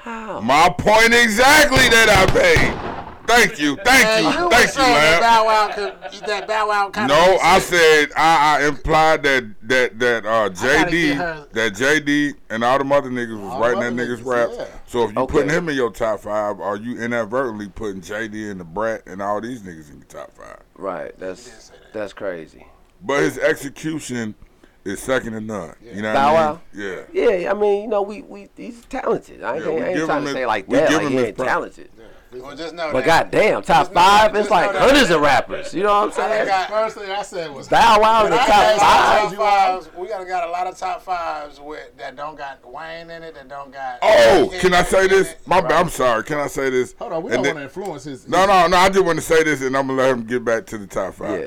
How? 0.00 0.40
My 0.40 0.68
point 0.76 1.12
exactly 1.14 1.88
that 1.90 2.08
I 2.08 2.34
made. 2.34 2.94
Thank 3.26 3.58
you, 3.60 3.76
thank 3.84 4.06
And 4.06 4.24
you, 4.24 4.30
you 4.44 4.48
thank 4.48 4.66
you, 4.68 4.72
saying 4.72 4.94
that 4.94 5.20
man. 5.20 5.20
Bow 5.20 5.44
Wow 5.44 5.68
could, 5.74 6.26
that 6.26 6.48
Bow 6.48 6.68
Wow 6.68 6.88
kind 6.88 7.08
No, 7.08 7.36
I 7.42 7.58
said 7.58 8.08
I, 8.16 8.60
I 8.62 8.66
implied 8.68 9.22
that 9.24 9.54
that 9.68 9.98
that 9.98 10.24
uh, 10.24 10.48
gotta 10.48 10.90
get 10.90 11.16
her- 11.18 11.46
JD 11.46 11.52
that 11.52 11.72
JD 11.74 12.34
and 12.48 12.64
all 12.64 12.78
them 12.78 12.90
other 12.90 13.10
niggas 13.10 13.38
was 13.38 13.52
All 13.52 13.60
writing 13.60 13.80
that 13.80 13.92
niggas 14.02 14.20
niggas, 14.20 14.24
raps. 14.24 14.54
yeah. 14.56 14.66
So 14.86 15.02
if 15.04 15.12
you 15.12 15.18
Okay. 15.18 15.32
putting 15.32 15.50
him 15.50 15.68
in 15.68 15.76
your 15.76 15.90
top 15.90 16.20
five, 16.20 16.58
are 16.58 16.76
you 16.78 16.98
inadvertently 16.98 17.68
putting 17.68 18.00
JD 18.00 18.50
and 18.50 18.60
Da 18.60 18.64
Brat 18.64 19.02
and 19.06 19.20
all 19.20 19.42
these 19.42 19.60
niggas 19.60 19.90
in 19.90 19.96
your 19.98 20.06
top 20.06 20.32
five? 20.34 20.60
Right. 20.76 21.12
That's 21.18 21.70
that's 21.92 22.14
crazy. 22.14 22.66
But 23.02 23.24
his 23.24 23.36
execution 23.36 24.36
is 24.84 25.00
second 25.00 25.32
to 25.32 25.40
none. 25.40 25.74
You 25.82 26.02
know 26.02 26.12
Bow 26.14 26.32
what 26.32 26.40
I 26.40 26.46
Wow? 26.50 26.60
mean? 26.74 27.04
Yeah. 27.12 27.30
Yeah, 27.40 27.50
I 27.50 27.54
mean, 27.54 27.82
you 27.82 27.88
know, 27.88 28.02
we 28.02 28.22
we 28.22 28.48
he's 28.56 28.84
talented. 28.86 29.42
I 29.42 29.56
ain't, 29.56 29.64
Yeah, 29.64 29.70
we 29.72 29.80
I 29.82 29.86
ain't 29.88 29.96
give 29.96 30.06
trying 30.06 30.18
him 30.22 30.26
to 30.28 30.32
say 30.32 30.46
like 30.46 30.68
we 30.68 30.76
that, 30.76 30.88
give 30.88 30.96
like 30.98 31.06
him 31.06 31.12
he 31.12 31.16
his 31.18 31.26
ain't 31.26 31.36
props. 31.36 31.50
talented. 31.50 31.90
Well, 32.30 32.54
just 32.54 32.74
know 32.74 32.90
But 32.92 33.06
that. 33.06 33.30
goddamn, 33.32 33.62
top 33.62 33.84
Just 33.86 33.92
five, 33.94 34.32
that- 34.34 34.40
it's 34.40 34.50
like 34.50 34.66
know 34.66 34.72
that- 34.78 34.82
hundreds 34.90 35.10
of 35.10 35.22
rappers. 35.22 35.72
You 35.72 35.82
know 35.82 35.94
what 36.00 36.04
I'm 36.08 36.12
saying? 36.12 36.46
got- 36.46 36.68
first 36.68 36.96
thing 36.98 37.10
I 37.10 37.22
said 37.22 37.50
was, 37.54 37.68
Bow 37.68 38.00
Wow 38.02 38.26
in 38.26 38.30
the 38.32 38.36
I 38.36 38.38
top 38.40 38.48
got 38.48 38.78
five. 38.80 39.22
top 39.30 39.34
fives. 39.38 39.90
We 39.96 40.08
got 40.08 40.28
got 40.28 40.46
a 40.46 40.50
lot 40.50 40.66
of 40.66 40.76
top 40.76 41.02
fives 41.02 41.58
with 41.58 41.96
that 41.96 42.16
don't 42.16 42.36
got 42.36 42.58
Wayne 42.70 43.08
in 43.10 43.22
it, 43.22 43.34
that 43.34 43.48
don't 43.48 43.72
got. 43.72 43.98
Oh, 44.02 44.50
Hit 44.50 44.60
can 44.60 44.74
I 44.74 44.82
say 44.82 45.08
this? 45.08 45.36
My 45.46 45.62
bad. 45.62 45.72
I'm 45.72 45.88
sorry. 45.88 46.22
Can 46.22 46.38
I 46.38 46.48
say 46.48 46.68
this? 46.68 46.94
hold 46.98 47.14
on, 47.14 47.22
we 47.22 47.32
And 47.32 47.42
don't 47.42 47.54
want 47.54 47.72
to 47.72 47.80
influence 47.80 48.04
his. 48.04 48.28
No, 48.28 48.44
no, 48.44 48.66
no. 48.66 48.76
I 48.76 48.90
just 48.90 49.04
want 49.06 49.16
to 49.18 49.24
say 49.24 49.42
this, 49.42 49.62
and 49.62 49.74
I'm 49.74 49.86
gonna 49.86 49.98
let 50.02 50.10
him 50.10 50.24
get 50.24 50.44
back 50.44 50.66
to 50.66 50.76
the 50.78 50.86
top 50.86 51.14
five. 51.14 51.40
Yeah. 51.40 51.46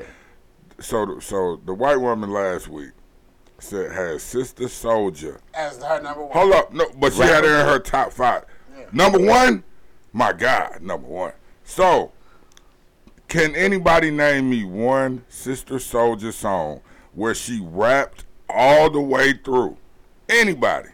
So, 0.80 1.20
so 1.20 1.60
the 1.64 1.74
white 1.74 2.00
woman 2.00 2.30
last 2.32 2.66
week 2.66 2.90
said 3.62 3.92
had 3.92 4.20
Sister 4.20 4.64
Souljah. 4.64 5.38
as 5.54 5.82
her 5.82 6.02
number 6.02 6.22
one. 6.24 6.32
Hold 6.32 6.52
up, 6.52 6.72
no, 6.72 6.86
but 6.98 7.12
she 7.12 7.22
had 7.22 7.44
her 7.44 7.60
in 7.60 7.66
her 7.66 7.78
top 7.78 8.12
five. 8.12 8.44
Number 8.92 9.18
one, 9.18 9.64
my 10.12 10.32
God, 10.32 10.82
number 10.82 11.06
one. 11.06 11.32
So, 11.64 12.12
can 13.28 13.54
anybody 13.56 14.10
name 14.10 14.50
me 14.50 14.64
one 14.64 15.24
Sister 15.28 15.76
Souljah 15.76 16.32
song 16.32 16.80
where 17.14 17.34
she 17.34 17.60
rapped 17.62 18.24
all 18.48 18.90
the 18.90 19.00
way 19.00 19.32
through? 19.32 19.76
Anybody? 20.28 20.90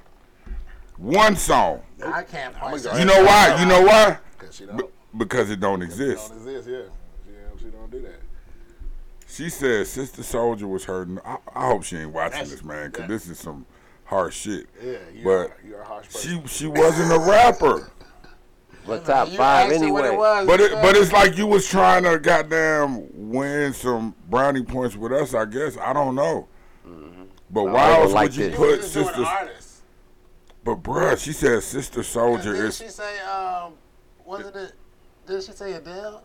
One 0.96 1.36
song. 1.36 1.82
I 2.04 2.22
can't. 2.22 2.54
You 2.98 3.04
know 3.04 3.24
why? 3.24 3.56
You 3.60 3.66
know 3.66 3.82
why? 3.82 4.18
Because 4.38 4.54
she 4.54 4.66
don't, 4.66 4.76
Be- 4.76 4.84
because 5.16 5.50
it 5.50 5.60
don't 5.60 5.82
exist. 5.82 6.28
don't 6.28 6.38
exist, 6.38 6.68
yeah. 6.68 6.82
She, 7.58 7.64
she 7.64 7.70
don't 7.70 7.90
do 7.90 8.00
that. 8.02 8.20
She 9.38 9.50
said 9.50 9.86
Sister 9.86 10.22
Souljah 10.22 10.68
was 10.68 10.84
hurting. 10.84 11.20
I, 11.24 11.36
I 11.54 11.66
hope 11.68 11.84
she 11.84 11.96
ain't 11.96 12.12
watching 12.12 12.32
That's- 12.32 12.50
this, 12.50 12.64
man, 12.64 12.90
because 12.90 13.02
that- 13.02 13.08
this 13.08 13.28
is 13.28 13.38
some 13.38 13.66
harsh 14.04 14.34
shit. 14.36 14.66
Yeah, 14.82 14.96
you 15.14 15.22
But 15.22 15.30
are, 15.30 15.56
you're 15.64 15.80
a 15.80 15.84
harsh 15.84 16.06
person. 16.06 16.42
She 16.48 16.48
she 16.48 16.66
wasn't 16.66 17.12
a 17.12 17.18
rapper. 17.20 17.88
But 18.84 19.04
top 19.04 19.28
five 19.28 19.66
asked 19.70 19.74
it 19.74 19.82
anyway. 19.82 20.16
was, 20.16 20.44
But 20.46 20.60
it 20.60 20.72
but 20.82 20.96
it's 20.96 21.12
like 21.12 21.36
you 21.38 21.46
was 21.46 21.68
trying 21.68 22.02
to 22.02 22.18
goddamn 22.18 23.06
win 23.30 23.72
some 23.74 24.16
brownie 24.28 24.64
points 24.64 24.96
with 24.96 25.12
us. 25.12 25.34
I 25.34 25.44
guess 25.44 25.76
I 25.76 25.92
don't 25.92 26.16
know. 26.16 26.48
But 27.50 27.66
I 27.66 27.72
why 27.72 27.92
else 28.00 28.12
like 28.12 28.30
would 28.30 28.36
you 28.36 28.48
this. 28.48 28.56
Put 28.56 28.80
just 28.80 28.94
doing 28.94 29.06
Sister? 29.06 29.24
artists. 29.24 29.82
But 30.64 30.82
bruh, 30.82 31.16
she 31.22 31.32
said 31.32 31.62
Sister 31.62 32.00
Souljah 32.00 32.42
Didn't 32.42 32.56
is. 32.66 32.76
she 32.78 32.88
say? 32.88 33.20
Um, 33.20 33.74
was 34.24 34.46
it? 34.46 34.72
Did 35.26 35.42
she 35.44 35.52
say 35.52 35.74
Adele? 35.74 36.24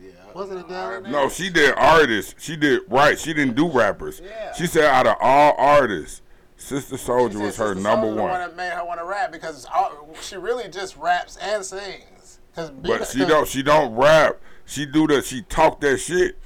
Yeah. 0.00 0.10
Was 0.34 0.50
it 0.50 0.58
Adele? 0.58 1.02
there? 1.02 1.10
No, 1.10 1.28
she 1.28 1.50
did 1.50 1.74
artists. 1.76 2.34
She 2.38 2.56
did 2.56 2.82
right. 2.88 3.18
She 3.18 3.32
didn't 3.34 3.56
do 3.56 3.68
rappers. 3.70 4.20
Yeah. 4.24 4.52
She 4.54 4.66
said 4.66 4.84
out 4.84 5.06
of 5.06 5.16
all 5.20 5.54
artists, 5.58 6.22
Sister 6.56 6.96
She 6.96 7.04
Souljah 7.04 7.40
was 7.40 7.56
her 7.56 7.74
Sister 7.74 7.80
number 7.80 8.06
Souljah 8.08 8.16
the 8.16 8.22
one. 8.22 8.32
that 8.40 8.56
made 8.56 8.70
her 8.70 8.84
want 8.84 9.00
to 9.00 9.04
rap 9.06 9.32
because 9.32 9.66
all, 9.74 10.08
she 10.20 10.36
really 10.36 10.68
just 10.68 10.96
raps 10.96 11.36
and 11.38 11.64
sings. 11.64 12.40
Cause 12.54 12.70
But 12.70 13.06
she 13.08 13.24
don't. 13.24 13.46
She 13.48 13.62
don't 13.62 13.94
rap. 13.94 14.40
She 14.66 14.84
do 14.86 15.06
that. 15.08 15.24
She 15.24 15.42
talk 15.42 15.80
that 15.80 15.98
shit. 15.98 16.38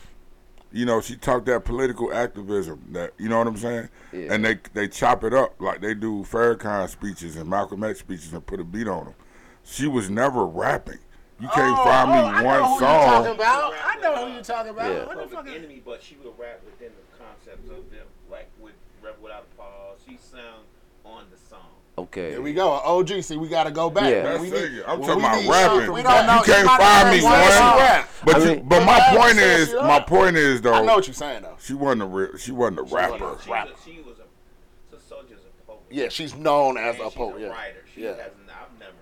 You 0.74 0.86
know, 0.86 1.02
she 1.02 1.16
talk 1.16 1.44
that 1.46 1.64
political 1.66 2.14
activism. 2.14 2.82
That 2.92 3.12
you 3.18 3.28
know 3.28 3.38
what 3.38 3.46
I'm 3.46 3.56
saying. 3.58 3.88
Yeah. 4.12 4.32
And 4.32 4.44
they 4.44 4.58
they 4.72 4.88
chop 4.88 5.24
it 5.24 5.34
up 5.34 5.54
like 5.60 5.80
they 5.80 5.92
do 5.94 6.22
Farrakhan 6.24 6.88
speeches 6.88 7.36
and 7.36 7.48
Malcolm 7.48 7.84
X 7.84 7.98
speeches 8.00 8.32
and 8.32 8.44
put 8.46 8.60
a 8.60 8.64
beat 8.64 8.88
on 8.88 9.04
them. 9.06 9.14
She 9.64 9.86
was 9.86 10.08
never 10.10 10.46
rapping. 10.46 10.98
You 11.42 11.48
can't 11.48 11.76
Oh, 11.76 11.84
find 11.84 12.10
me 12.10 12.16
oh, 12.18 12.24
I 12.24 12.42
know 12.42 12.46
one 12.46 12.62
who 12.62 12.74
you 12.74 12.78
talking 12.80 13.34
about. 13.34 13.74
I 13.84 13.98
know 14.00 14.26
who 14.26 14.32
you're 14.34 14.42
talking 14.44 14.70
about. 14.70 14.90
Yeah. 14.92 15.04
What 15.06 15.16
the 15.16 15.22
fuck 15.24 15.32
Public 15.32 15.56
Enemy, 15.56 15.82
but 15.84 16.00
she 16.00 16.16
would 16.22 16.38
rap 16.38 16.60
within 16.64 16.92
the 16.94 17.18
concepts 17.18 17.68
of 17.68 17.90
them, 17.90 18.06
like 18.30 18.48
with 18.60 18.74
Rap 19.02 19.16
Without 19.20 19.44
a 19.52 19.56
Pause. 19.60 19.98
She 20.08 20.16
sound 20.18 20.62
on 21.04 21.24
the 21.32 21.36
song. 21.50 21.58
Okay. 21.98 22.30
Here 22.30 22.40
we 22.40 22.52
go. 22.54 22.70
OG, 22.70 23.22
see, 23.24 23.36
we 23.36 23.48
got 23.48 23.64
to 23.64 23.72
go 23.72 23.90
back. 23.90 24.04
Yeah. 24.10 24.22
man. 24.22 24.40
We 24.40 24.50
need- 24.50 24.82
I'm 24.86 25.00
when 25.00 25.08
talking 25.08 25.40
we 25.40 25.46
about 25.48 25.50
rapping. 25.80 25.92
We 25.92 26.02
don't 26.02 26.26
know. 26.26 26.34
You 26.34 26.38
back- 26.38 26.44
can't 26.46 26.80
find 26.80 27.10
me 27.18 27.22
one 27.24 27.32
one. 27.40 27.50
song 27.52 27.76
rap. 27.78 28.08
But 28.24 28.34
I 28.36 28.38
you, 28.38 28.44
mean- 28.46 28.68
but 28.68 28.86
my 28.86 29.00
point 29.16 29.34
says 29.34 29.68
is, 29.70 29.74
my 29.74 29.98
point 30.00 30.36
is 30.36 30.60
though, 30.62 30.74
I 30.74 30.84
know 30.84 30.94
what 30.94 31.08
you're 31.08 31.14
saying, 31.14 31.42
though. 31.42 31.56
she 31.60 31.74
wasn't 31.74 32.02
a 32.02 32.06
real, 32.06 32.36
she 32.36 32.52
wasn't 32.52 32.78
a 32.78 32.82
rapper. 32.84 33.16
She, 33.42 33.50
was 33.50 33.68
a, 33.68 33.74
she 33.84 34.00
was 34.02 34.16
a, 34.20 34.96
so 34.96 35.16
Souljah's 35.16 35.42
a 35.44 35.66
poet. 35.66 35.80
Yeah, 35.90 36.08
she's 36.08 36.36
known 36.36 36.78
as 36.78 36.94
and 36.94 37.04
a 37.06 37.08
she's 37.10 37.14
poet. 37.14 37.42
a 37.42 37.50
writer. 37.50 37.84
She 37.92 38.04
Yeah. 38.04 38.10
has. 38.10 38.20
I've 38.20 38.78
never. 38.78 38.92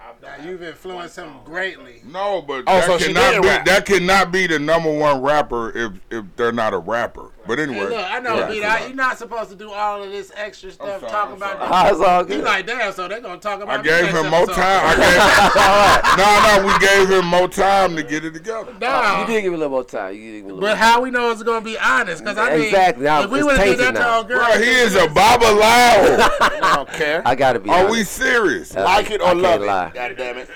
I've 0.00 0.20
Now, 0.20 0.21
done 0.21 0.21
you've 0.44 0.62
influenced 0.62 1.16
him 1.16 1.32
greatly. 1.44 2.00
No, 2.04 2.40
but 2.42 2.64
Oh, 2.66 2.72
that 2.76 2.86
so 2.86 2.98
she 2.98 3.12
cannot 3.12 3.42
be 3.42 3.48
rap. 3.48 3.66
that 3.66 3.86
cannot 3.86 4.30
be 4.32 4.46
the 4.46 4.58
number 4.58 4.90
one 4.96 5.20
rapper 5.20 5.70
if 5.76 5.92
if 6.10 6.24
they're 6.36 6.52
not 6.52 6.72
a 6.74 6.78
rapper. 6.78 7.31
But 7.46 7.58
anyway, 7.58 7.78
Hey, 7.80 7.88
look, 7.88 8.06
I 8.10 8.20
know, 8.20 8.36
yeah, 8.38 8.46
Pete. 8.48 8.62
I, 8.64 8.86
you're 8.86 8.94
not 8.94 9.18
supposed 9.18 9.50
to 9.50 9.56
do 9.56 9.72
all 9.72 10.02
of 10.02 10.10
this 10.12 10.30
extra 10.36 10.70
stuff 10.70 11.00
sorry, 11.00 11.10
talking 11.12 11.32
I'm 11.32 11.36
about. 11.38 11.58
sorry. 11.58 11.88
the- 11.88 11.94
it's 11.94 12.08
all 12.08 12.24
He 12.24 12.34
good. 12.36 12.44
like, 12.44 12.66
damn, 12.66 12.92
so 12.92 13.08
they're 13.08 13.20
gonna 13.20 13.40
talk 13.40 13.60
about. 13.60 13.80
I 13.80 13.82
me 13.82 13.88
gave 13.88 14.06
him 14.08 14.30
more 14.30 14.46
time. 14.46 14.56
I 14.86 14.94
gave, 14.94 16.16
no, 16.18 16.66
no, 16.66 16.72
we 16.72 16.78
gave 16.86 17.10
him 17.18 17.26
more 17.26 17.48
time 17.48 17.96
to 17.96 18.02
get 18.04 18.24
it 18.24 18.34
together. 18.34 18.72
Nah. 18.80 19.20
You 19.22 19.26
did 19.26 19.42
give 19.42 19.52
him 19.52 19.54
a 19.54 19.56
little 19.56 19.70
more 19.70 19.84
time. 19.84 20.14
You 20.14 20.20
did 20.20 20.36
give 20.38 20.44
me 20.44 20.50
a 20.50 20.54
little 20.54 20.60
But 20.60 20.66
more 20.68 20.76
how 20.76 21.00
we 21.02 21.10
know 21.10 21.30
it's 21.32 21.42
gonna 21.42 21.64
be 21.64 21.76
honest? 21.78 22.22
Because 22.22 22.38
I 22.38 22.50
mean, 22.56 22.66
Exactly. 22.66 23.04
Now 23.04 23.22
if 23.22 23.30
we 23.30 23.38
it's 23.40 23.46
would 23.46 23.56
have 23.56 23.66
did 23.66 23.78
that 23.78 23.84
tainted 23.86 23.94
to 23.96 24.00
now. 24.00 24.18
our 24.18 24.24
girl, 24.24 24.38
Bro, 24.52 24.58
he 24.62 24.70
is 24.70 24.94
a 24.94 25.06
babalawo. 25.08 26.28
I 26.62 26.72
don't 26.76 26.88
care. 26.92 27.22
I 27.26 27.34
gotta 27.34 27.58
be. 27.58 27.70
Are 27.70 27.78
honest. 27.80 27.90
we 27.92 28.04
serious? 28.04 28.76
Uh, 28.76 28.84
like 28.84 29.10
it 29.10 29.20
I 29.20 29.24
or 29.24 29.26
can't 29.30 29.40
love 29.40 29.60
lie. 29.62 29.86
it. 29.88 29.94
God 29.94 30.14
damn 30.16 30.38
it. 30.38 30.48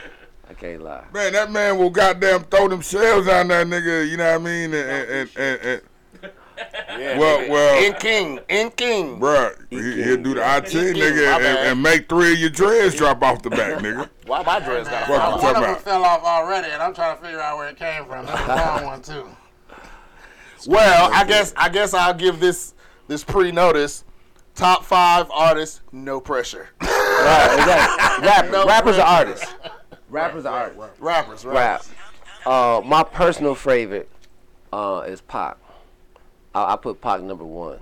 I 0.48 0.54
can't 0.54 0.82
lie. 0.82 1.04
Man, 1.12 1.32
that 1.32 1.50
man 1.50 1.78
will 1.78 1.90
goddamn 1.90 2.44
throw 2.44 2.68
them 2.68 2.80
shells 2.80 3.26
on 3.28 3.48
that 3.48 3.66
nigga. 3.66 4.08
You 4.08 4.16
know 4.16 4.30
what 4.38 4.40
I 4.40 4.44
mean? 4.44 4.72
And, 4.72 5.10
and, 5.10 5.30
and, 5.36 5.60
and, 5.62 5.80
Yeah, 6.58 7.18
Well, 7.18 7.38
nigga. 7.40 7.48
well- 7.50 7.84
In 7.84 7.92
King. 7.94 8.40
In 8.48 8.70
King. 8.70 9.20
bruh, 9.20 9.54
he, 9.70 10.02
he'll 10.02 10.16
do 10.16 10.34
the 10.34 10.40
IT 10.40 10.64
nigga 10.72 11.36
and, 11.36 11.44
and 11.44 11.82
make 11.82 12.08
three 12.08 12.32
of 12.34 12.38
your 12.38 12.50
dreads 12.50 12.94
drop 12.94 13.22
off 13.22 13.42
the 13.42 13.50
back, 13.50 13.78
nigga. 13.82 14.08
Why 14.26 14.42
my 14.42 14.58
dress 14.60 14.88
got 14.88 15.06
Fuck 15.06 15.20
fall? 15.20 15.38
one 15.42 15.56
of 15.56 15.62
them 15.62 15.70
about? 15.70 15.82
fell 15.82 16.04
off 16.04 16.22
already, 16.24 16.70
and 16.70 16.82
I'm 16.82 16.94
trying 16.94 17.16
to 17.16 17.22
figure 17.22 17.40
out 17.40 17.58
where 17.58 17.68
it 17.68 17.76
came 17.76 18.04
from. 18.06 18.26
That's 18.26 18.40
the 18.46 18.54
wrong 18.54 18.84
one 18.84 19.02
too. 19.02 19.28
Well, 20.66 21.10
I 21.12 21.24
guess 21.24 21.52
I 21.56 21.68
guess 21.68 21.94
I'll 21.94 22.14
give 22.14 22.40
this 22.40 22.74
this 23.08 23.22
pre-notice. 23.22 24.04
Top 24.54 24.84
five 24.84 25.30
artists, 25.30 25.80
no 25.92 26.20
pressure. 26.20 26.68
Right, 27.16 27.56
exactly. 27.58 28.52
Rap, 28.58 28.66
rappers 28.66 28.98
are 28.98 29.06
artists. 29.06 29.46
Rappers 30.10 30.44
are 30.46 30.54
artists. 30.76 31.00
Rappers, 31.00 31.44
right? 31.46 31.54
Rap. 31.54 31.84
Uh, 32.44 32.80
my 32.84 33.02
personal 33.02 33.54
favorite 33.54 34.08
uh, 34.72 35.02
is 35.08 35.22
Pac. 35.22 35.56
I, 36.56 36.72
I 36.72 36.76
put 36.76 37.00
Pac 37.02 37.20
number 37.20 37.44
one. 37.44 37.78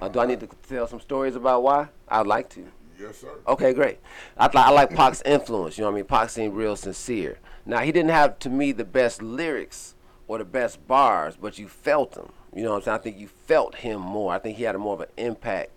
Uh, 0.00 0.08
do 0.08 0.18
I 0.18 0.26
need 0.26 0.40
to 0.40 0.48
tell 0.68 0.86
some 0.86 1.00
stories 1.00 1.36
about 1.36 1.62
why? 1.62 1.88
I'd 2.08 2.26
like 2.26 2.48
to. 2.50 2.66
Yes, 2.98 3.18
sir. 3.18 3.28
Okay, 3.46 3.74
great. 3.74 3.98
I, 4.38 4.48
th- 4.48 4.64
I 4.64 4.70
like 4.70 4.90
Pac's 4.90 5.22
influence. 5.26 5.76
You 5.76 5.82
know 5.82 5.90
what 5.90 5.96
I 5.96 6.00
mean? 6.00 6.06
Pac 6.06 6.30
seemed 6.30 6.54
real 6.54 6.74
sincere. 6.74 7.38
Now, 7.66 7.80
he 7.80 7.92
didn't 7.92 8.10
have, 8.10 8.38
to 8.40 8.48
me, 8.48 8.72
the 8.72 8.84
best 8.84 9.20
lyrics 9.20 9.94
or 10.26 10.38
the 10.38 10.44
best 10.44 10.86
bars, 10.88 11.36
but 11.36 11.58
you 11.58 11.68
felt 11.68 12.12
them. 12.12 12.32
You 12.54 12.62
know 12.62 12.70
what 12.70 12.76
I'm 12.76 12.82
saying? 12.82 12.98
I 12.98 13.02
think 13.02 13.18
you 13.18 13.28
felt 13.28 13.76
him 13.76 14.00
more. 14.00 14.32
I 14.32 14.38
think 14.38 14.56
he 14.56 14.62
had 14.62 14.74
a 14.74 14.78
more 14.78 14.94
of 14.94 15.00
an 15.00 15.08
impact 15.18 15.72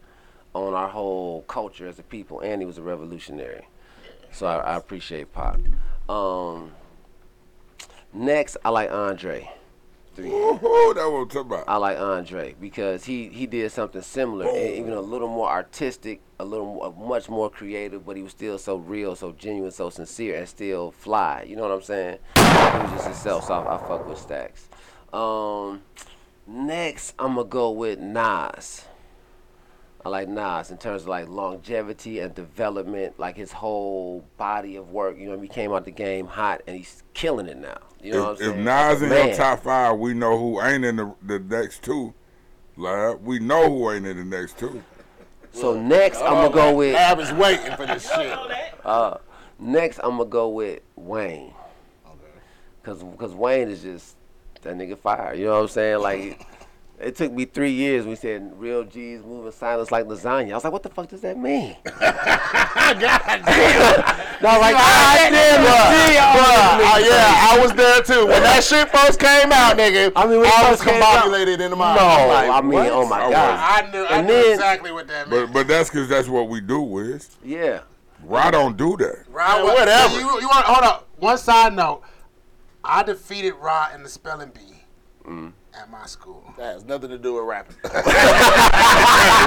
on 0.53 0.73
our 0.73 0.87
whole 0.87 1.41
culture 1.43 1.87
as 1.87 1.99
a 1.99 2.03
people, 2.03 2.39
and 2.39 2.61
he 2.61 2.65
was 2.65 2.77
a 2.77 2.81
revolutionary. 2.81 3.67
So 4.31 4.47
I, 4.47 4.57
I 4.57 4.75
appreciate 4.77 5.33
Pac. 5.33 5.59
Um, 6.07 6.71
next, 8.13 8.55
I 8.63 8.69
like 8.69 8.89
Andre. 8.89 9.51
Three. 10.17 10.31
Woohoo, 10.31 10.95
that 10.95 11.11
what 11.11 11.19
I'm 11.19 11.29
talking 11.29 11.51
about. 11.51 11.65
I 11.67 11.77
like 11.77 11.99
Andre 11.99 12.55
because 12.59 13.05
he 13.05 13.27
he 13.27 13.45
did 13.45 13.71
something 13.71 14.01
similar, 14.01 14.47
and 14.47 14.73
even 14.73 14.93
a 14.93 14.99
little 14.99 15.27
more 15.27 15.47
artistic, 15.47 16.21
a 16.39 16.43
little 16.43 16.65
more, 16.65 16.91
much 16.91 17.29
more 17.29 17.51
creative, 17.51 18.03
but 18.03 18.17
he 18.17 18.23
was 18.23 18.31
still 18.31 18.57
so 18.57 18.77
real, 18.77 19.15
so 19.15 19.31
genuine, 19.33 19.69
so 19.69 19.91
sincere, 19.91 20.37
and 20.37 20.49
still 20.49 20.89
fly. 20.89 21.45
You 21.47 21.55
know 21.55 21.61
what 21.61 21.71
I'm 21.71 21.83
saying? 21.83 22.17
He 22.33 22.41
was 22.41 22.91
just 22.93 23.05
himself. 23.05 23.45
So 23.45 23.53
I, 23.53 23.75
I 23.75 23.87
fuck 23.87 24.07
with 24.09 24.17
Stacks. 24.17 24.67
Um, 25.13 25.83
next, 26.47 27.13
I'm 27.19 27.35
gonna 27.35 27.47
go 27.47 27.69
with 27.69 27.99
Nas. 27.99 28.85
I 30.07 30.09
like 30.09 30.29
Nas 30.29 30.71
in 30.71 30.77
terms 30.77 31.01
of 31.01 31.09
like 31.09 31.27
longevity 31.27 32.19
and 32.19 32.33
development, 32.33 33.19
like 33.19 33.35
his 33.35 33.51
whole 33.51 34.23
body 34.37 34.77
of 34.77 34.91
work. 34.91 35.17
You 35.17 35.27
know, 35.27 35.37
he 35.37 35.49
came 35.49 35.73
out 35.73 35.83
the 35.83 35.91
game 35.91 36.27
hot 36.27 36.61
and 36.65 36.77
he's 36.77 37.03
killing 37.13 37.47
it 37.47 37.57
now. 37.57 37.79
You 38.01 38.13
know 38.13 38.17
if, 38.17 38.23
what 38.23 38.29
I'm 38.29 38.33
if 38.35 38.53
saying? 38.53 38.63
Nas 38.63 39.01
in 39.01 39.09
Man. 39.09 39.27
your 39.27 39.35
top 39.35 39.63
five, 39.63 39.99
we 39.99 40.13
know 40.13 40.37
who 40.37 40.61
ain't 40.61 40.85
in 40.85 40.95
the, 40.95 41.13
the 41.23 41.39
next 41.39 41.83
two. 41.83 42.13
Lab, 42.77 43.21
we 43.21 43.39
know 43.39 43.69
who 43.69 43.91
ain't 43.91 44.07
in 44.07 44.15
the 44.15 44.23
next 44.23 44.57
two. 44.57 44.81
So 45.51 45.77
next, 45.77 46.21
I'm 46.21 46.35
gonna 46.35 46.53
go 46.53 46.73
with 46.73 46.93
Lab 46.93 47.19
is 47.19 47.33
waiting 47.33 47.75
for 47.75 47.85
this 47.85 48.09
shit. 48.15 48.39
uh, 48.85 49.17
next 49.59 49.99
I'm 50.01 50.11
gonna 50.11 50.25
go 50.25 50.47
with 50.47 50.83
Wayne. 50.95 51.53
Cause, 52.81 53.03
cause 53.17 53.33
Wayne 53.33 53.67
is 53.67 53.81
just 53.81 54.15
that 54.61 54.73
nigga 54.77 54.97
fire. 54.97 55.33
You 55.33 55.47
know 55.47 55.55
what 55.55 55.61
I'm 55.63 55.67
saying? 55.67 55.99
Like, 55.99 56.47
it 56.99 57.15
took 57.15 57.31
me 57.31 57.45
three 57.45 57.71
years. 57.71 58.05
We 58.05 58.15
said 58.15 58.51
real 58.59 58.83
G's 58.83 59.23
moving 59.23 59.51
silence 59.51 59.91
like 59.91 60.05
lasagna. 60.07 60.51
I 60.51 60.55
was 60.55 60.63
like, 60.63 60.73
what 60.73 60.83
the 60.83 60.89
fuck 60.89 61.07
does 61.09 61.21
that 61.21 61.37
mean? 61.37 61.75
no, 61.85 61.91
like, 64.59 64.73
God 64.75 65.31
damn, 65.31 65.63
bruh. 65.63 65.87
Oh 66.89 66.97
yeah, 66.99 67.49
I 67.51 67.57
was 67.61 67.73
there 67.73 68.01
too. 68.01 68.25
When 68.27 68.41
that 68.43 68.63
shit 68.63 68.89
first 68.89 69.19
came 69.19 69.51
out, 69.51 69.77
nigga, 69.77 70.11
I 70.15 70.25
mean, 70.27 70.39
when 70.39 70.47
I 70.51 70.69
was 70.71 70.81
first 70.81 70.89
came 70.89 71.01
out- 71.03 71.23
combobulated 71.25 71.59
in 71.59 71.69
the 71.71 71.75
mind. 71.75 71.99
No, 71.99 72.05
I'm 72.07 72.27
like, 72.27 72.49
I 72.49 72.61
mean, 72.61 72.71
what? 72.73 72.89
oh 72.91 73.07
my 73.07 73.19
god. 73.29 73.33
I 73.33 73.91
knew, 73.91 74.05
I 74.05 74.21
knew 74.21 74.27
then- 74.27 74.53
exactly 74.53 74.91
what 74.91 75.07
that 75.07 75.29
meant. 75.29 75.47
But 75.47 75.53
but 75.53 75.67
that's 75.67 75.89
because 75.89 76.07
that's 76.09 76.27
what 76.27 76.49
we 76.49 76.61
do, 76.61 76.81
Wiz. 76.81 77.35
Yeah. 77.43 77.81
Rod 78.23 78.51
don't 78.51 78.75
do 78.77 78.97
that. 78.97 79.25
Rod, 79.29 79.57
Yeah, 79.57 79.63
wa- 79.63 79.73
whatever. 79.75 80.13
You, 80.15 80.19
you 80.41 80.47
want 80.47 80.65
hold 80.65 80.83
up? 80.83 81.07
One 81.17 81.37
side 81.37 81.73
note. 81.75 82.01
I 82.83 83.03
defeated 83.03 83.53
Rod 83.61 83.93
in 83.95 84.03
the 84.03 84.09
spelling 84.09 84.49
bee 84.49 84.61
Mm. 85.25 85.51
At 85.81 85.89
my 85.89 86.05
school. 86.05 86.43
That 86.57 86.73
has 86.73 86.83
nothing 86.85 87.09
to 87.09 87.17
do 87.17 87.33
with 87.35 87.45
rapping. 87.45 87.75
right, 87.83 87.93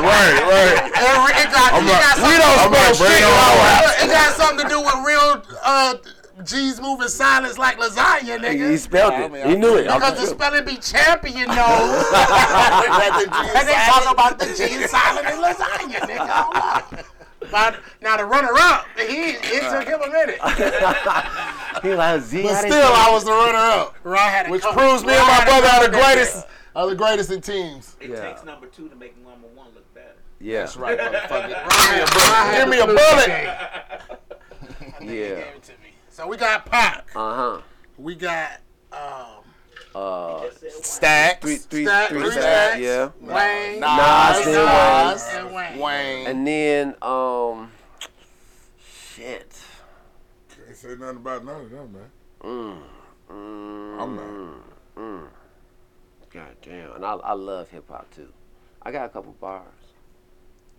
right. 0.04 0.86
It, 0.86 0.92
it 1.46 1.52
got, 1.52 1.72
I'm 1.74 1.84
it 1.84 1.88
like, 1.90 2.00
got 2.00 2.16
we 2.18 2.36
don't 2.38 2.58
spell 2.74 2.90
It 2.90 2.96
shit 2.96 3.20
got- 3.22 4.02
It 4.02 4.08
got 4.10 4.32
something 4.36 4.64
to 4.66 4.68
do 4.68 4.80
with 4.80 4.94
real 5.06 5.42
uh, 5.64 5.94
G's 6.44 6.80
moving 6.80 7.08
silence 7.08 7.58
like 7.58 7.78
lasagna, 7.78 8.38
nigga. 8.38 8.70
he 8.70 8.76
spelled 8.76 9.12
I 9.12 9.24
it. 9.24 9.32
mean, 9.32 9.46
he 9.48 9.56
knew 9.56 9.76
it. 9.76 9.84
because 9.84 10.18
the 10.20 10.26
spelling 10.26 10.64
bee 10.64 10.76
champion 10.78 11.48
knows. 11.48 11.56
and 13.56 13.68
they 13.68 13.74
talk 13.86 14.10
about 14.10 14.38
the 14.38 14.46
G 14.46 14.86
silent 14.86 15.26
and 15.26 15.42
lasagna, 15.42 16.00
nigga. 16.08 17.04
Hold. 17.50 17.74
But 17.74 17.80
now 18.02 18.16
the 18.16 18.24
runner 18.24 18.50
up, 18.54 18.86
he 18.96 19.32
it 19.32 19.62
took 19.70 19.86
him 19.88 20.00
a 20.02 20.10
minute. 20.10 20.38
he 21.82 21.94
like 21.94 22.20
Z. 22.22 22.42
But 22.42 22.52
I 22.52 22.60
still, 22.60 22.92
I 22.92 23.08
was 23.10 23.24
the 23.24 23.30
runner-up, 23.32 23.96
Rod 24.04 24.18
had 24.30 24.46
a 24.46 24.50
which 24.50 24.62
couple- 24.62 24.82
proves 24.82 25.04
me 25.04 25.14
Rod 25.16 25.20
and 25.20 25.28
my 25.38 25.44
brother 25.44 25.66
are 25.68 25.82
the 25.88 25.92
greatest, 25.96 26.34
day. 26.42 26.48
are 26.76 26.88
the 26.88 26.96
greatest 26.96 27.30
in 27.30 27.40
teams. 27.40 27.96
It 28.00 28.10
Yeah. 28.10 28.20
takes 28.28 28.44
number 28.44 28.66
two 28.66 28.88
to 28.88 28.96
make 28.96 29.16
number 29.24 29.48
one 29.54 29.68
look 29.74 29.92
better. 29.94 30.14
Yeah. 30.40 30.60
That's 30.60 30.76
right, 30.76 30.98
motherfucker. 30.98 31.64
Rod 31.64 31.70
had 31.70 32.58
Give 32.60 32.68
me 32.68 32.78
a 32.80 32.86
bullet. 32.86 33.20
today. 33.24 33.56
He 35.00 35.06
Yeah. 35.20 35.28
gave 35.28 35.38
it 35.38 35.62
to 35.62 35.72
me. 35.72 35.92
So 36.10 36.26
we 36.26 36.36
got 36.36 36.66
Pac. 36.66 37.08
Uh 37.14 37.34
huh. 37.34 37.60
We 37.96 38.14
got 38.14 38.60
um, 38.92 39.39
Uh, 39.94 40.44
Stacks. 40.82 41.40
three, 41.40 41.56
three, 41.56 41.84
Stack, 41.84 42.08
three 42.10 42.20
three 42.22 42.30
stacks. 42.30 42.44
stacks. 42.44 42.80
Yeah. 42.80 43.10
Wayne, 43.20 43.80
Nas, 43.80 44.44
then 44.44 44.64
Nas, 44.66 45.26
Wayne. 45.32 45.46
and 45.46 45.54
Wayne. 45.54 45.78
Wayne. 45.78 46.26
And 46.28 46.46
then 46.46 46.94
um, 47.02 47.72
shit. 49.14 49.60
Can't 50.64 50.76
say 50.76 50.88
nothing 50.96 51.16
about 51.16 51.44
none 51.44 51.60
of 51.62 51.70
them, 51.70 51.92
man. 51.92 52.10
Mm, 52.42 52.78
mm, 53.30 54.00
I'm 54.00 54.16
not. 54.16 54.24
Mm. 54.96 55.28
God 56.32 56.56
damn. 56.62 56.92
And 56.94 57.04
I, 57.04 57.14
I 57.14 57.32
love 57.32 57.68
hip 57.70 57.88
hop 57.88 58.08
too. 58.14 58.32
I 58.82 58.92
got 58.92 59.06
a 59.06 59.08
couple 59.08 59.32
bars. 59.40 59.66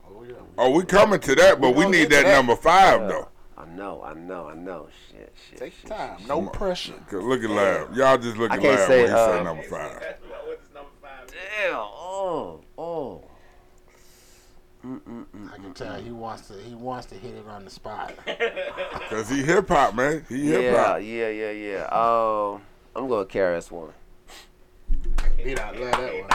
Oh, 0.07 0.23
yeah. 0.23 0.35
Oh, 0.57 0.71
we 0.71 0.83
coming 0.83 1.19
to 1.19 1.35
that, 1.35 1.59
but 1.61 1.75
we, 1.75 1.83
gonna 1.83 1.97
need 1.97 2.09
that, 2.09 2.23
that. 2.23 2.35
number 2.35 2.55
five 2.55 3.01
Yeah. 3.01 3.07
though. 3.07 3.27
I 3.61 3.65
know, 3.75 4.01
I 4.03 4.13
know, 4.13 4.47
I 4.49 4.55
know. 4.55 4.87
Shit, 5.11 5.33
shit. 5.49 5.59
Take 5.59 5.73
shit, 5.81 5.89
time. 5.89 6.17
shit, 6.19 6.27
No 6.27 6.43
shit. 6.43 6.53
pressure. 6.53 6.93
'Cause 7.09 7.23
look 7.23 7.43
at 7.43 7.49
Lab. 7.49 7.93
Y'all 7.95 8.17
just 8.17 8.37
look 8.37 8.51
at 8.51 8.59
can't 8.59 8.75
Lab 8.79 8.87
say, 8.87 9.01
when 9.03 9.11
he 9.11 9.15
say 9.17 9.39
uh, 9.39 9.43
number 9.43 9.63
five. 9.63 9.93
What 9.93 10.59
is 10.61 10.73
number 10.73 10.89
five? 11.01 11.27
Damn. 11.27 11.73
Oh, 11.75 12.61
oh. 12.77 13.23
I 14.83 15.57
can 15.57 15.73
tell 15.75 15.93
he 16.01 16.09
wants 16.11 16.47
to. 16.47 16.55
He 16.55 16.73
wants 16.73 17.05
to 17.07 17.15
hit 17.15 17.35
it 17.35 17.45
on 17.47 17.65
the 17.65 17.69
spot. 17.69 18.13
Cause 19.11 19.29
he 19.29 19.43
hip 19.43 19.67
hop, 19.67 19.93
man. 19.93 20.25
He 20.27 20.47
hip 20.49 20.63
Yeah, 20.63 20.83
hop. 20.85 21.01
yeah, 21.03 21.29
yeah, 21.29 21.51
yeah. 21.51 21.83
Um, 21.85 22.61
I'm 22.95 23.07
gonna 23.07 23.25
carry 23.25 23.55
this 23.57 23.69
one. 23.69 23.93
He 25.37 25.53
not 25.53 25.75
love 25.79 25.91
that 25.91 26.13
one. 26.19 26.27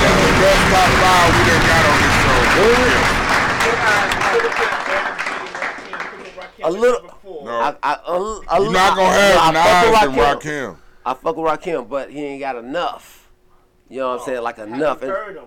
That's 0.00 0.20
the 0.26 0.32
best 0.42 0.62
top 0.72 0.90
five 0.98 1.30
we 1.32 1.40
done 1.46 1.64
got 1.66 1.84
on 1.86 1.96
this 2.02 2.16
show. 3.12 3.17
A 6.68 6.70
little. 6.70 7.18
No, 7.24 7.50
I, 7.50 7.76
I, 7.82 7.94
a, 8.06 8.12
a, 8.12 8.62
you're 8.62 8.72
not 8.72 8.96
gonna 8.96 9.14
have 9.14 9.38
I 9.38 9.52
fuck 9.52 10.10
Nas 10.10 10.16
with 10.16 10.18
and 10.18 10.40
Rakim. 10.40 10.76
I 11.06 11.14
fuck 11.14 11.36
with 11.36 11.46
Rakim, 11.46 11.88
but 11.88 12.10
he 12.10 12.24
ain't 12.24 12.40
got 12.40 12.56
enough. 12.56 13.30
You 13.88 14.00
know 14.00 14.08
what 14.08 14.14
I'm 14.14 14.20
oh, 14.20 14.24
saying? 14.26 14.42
Like 14.42 14.58
enough. 14.58 15.02
And, 15.02 15.10
Heard 15.10 15.36
him. 15.36 15.44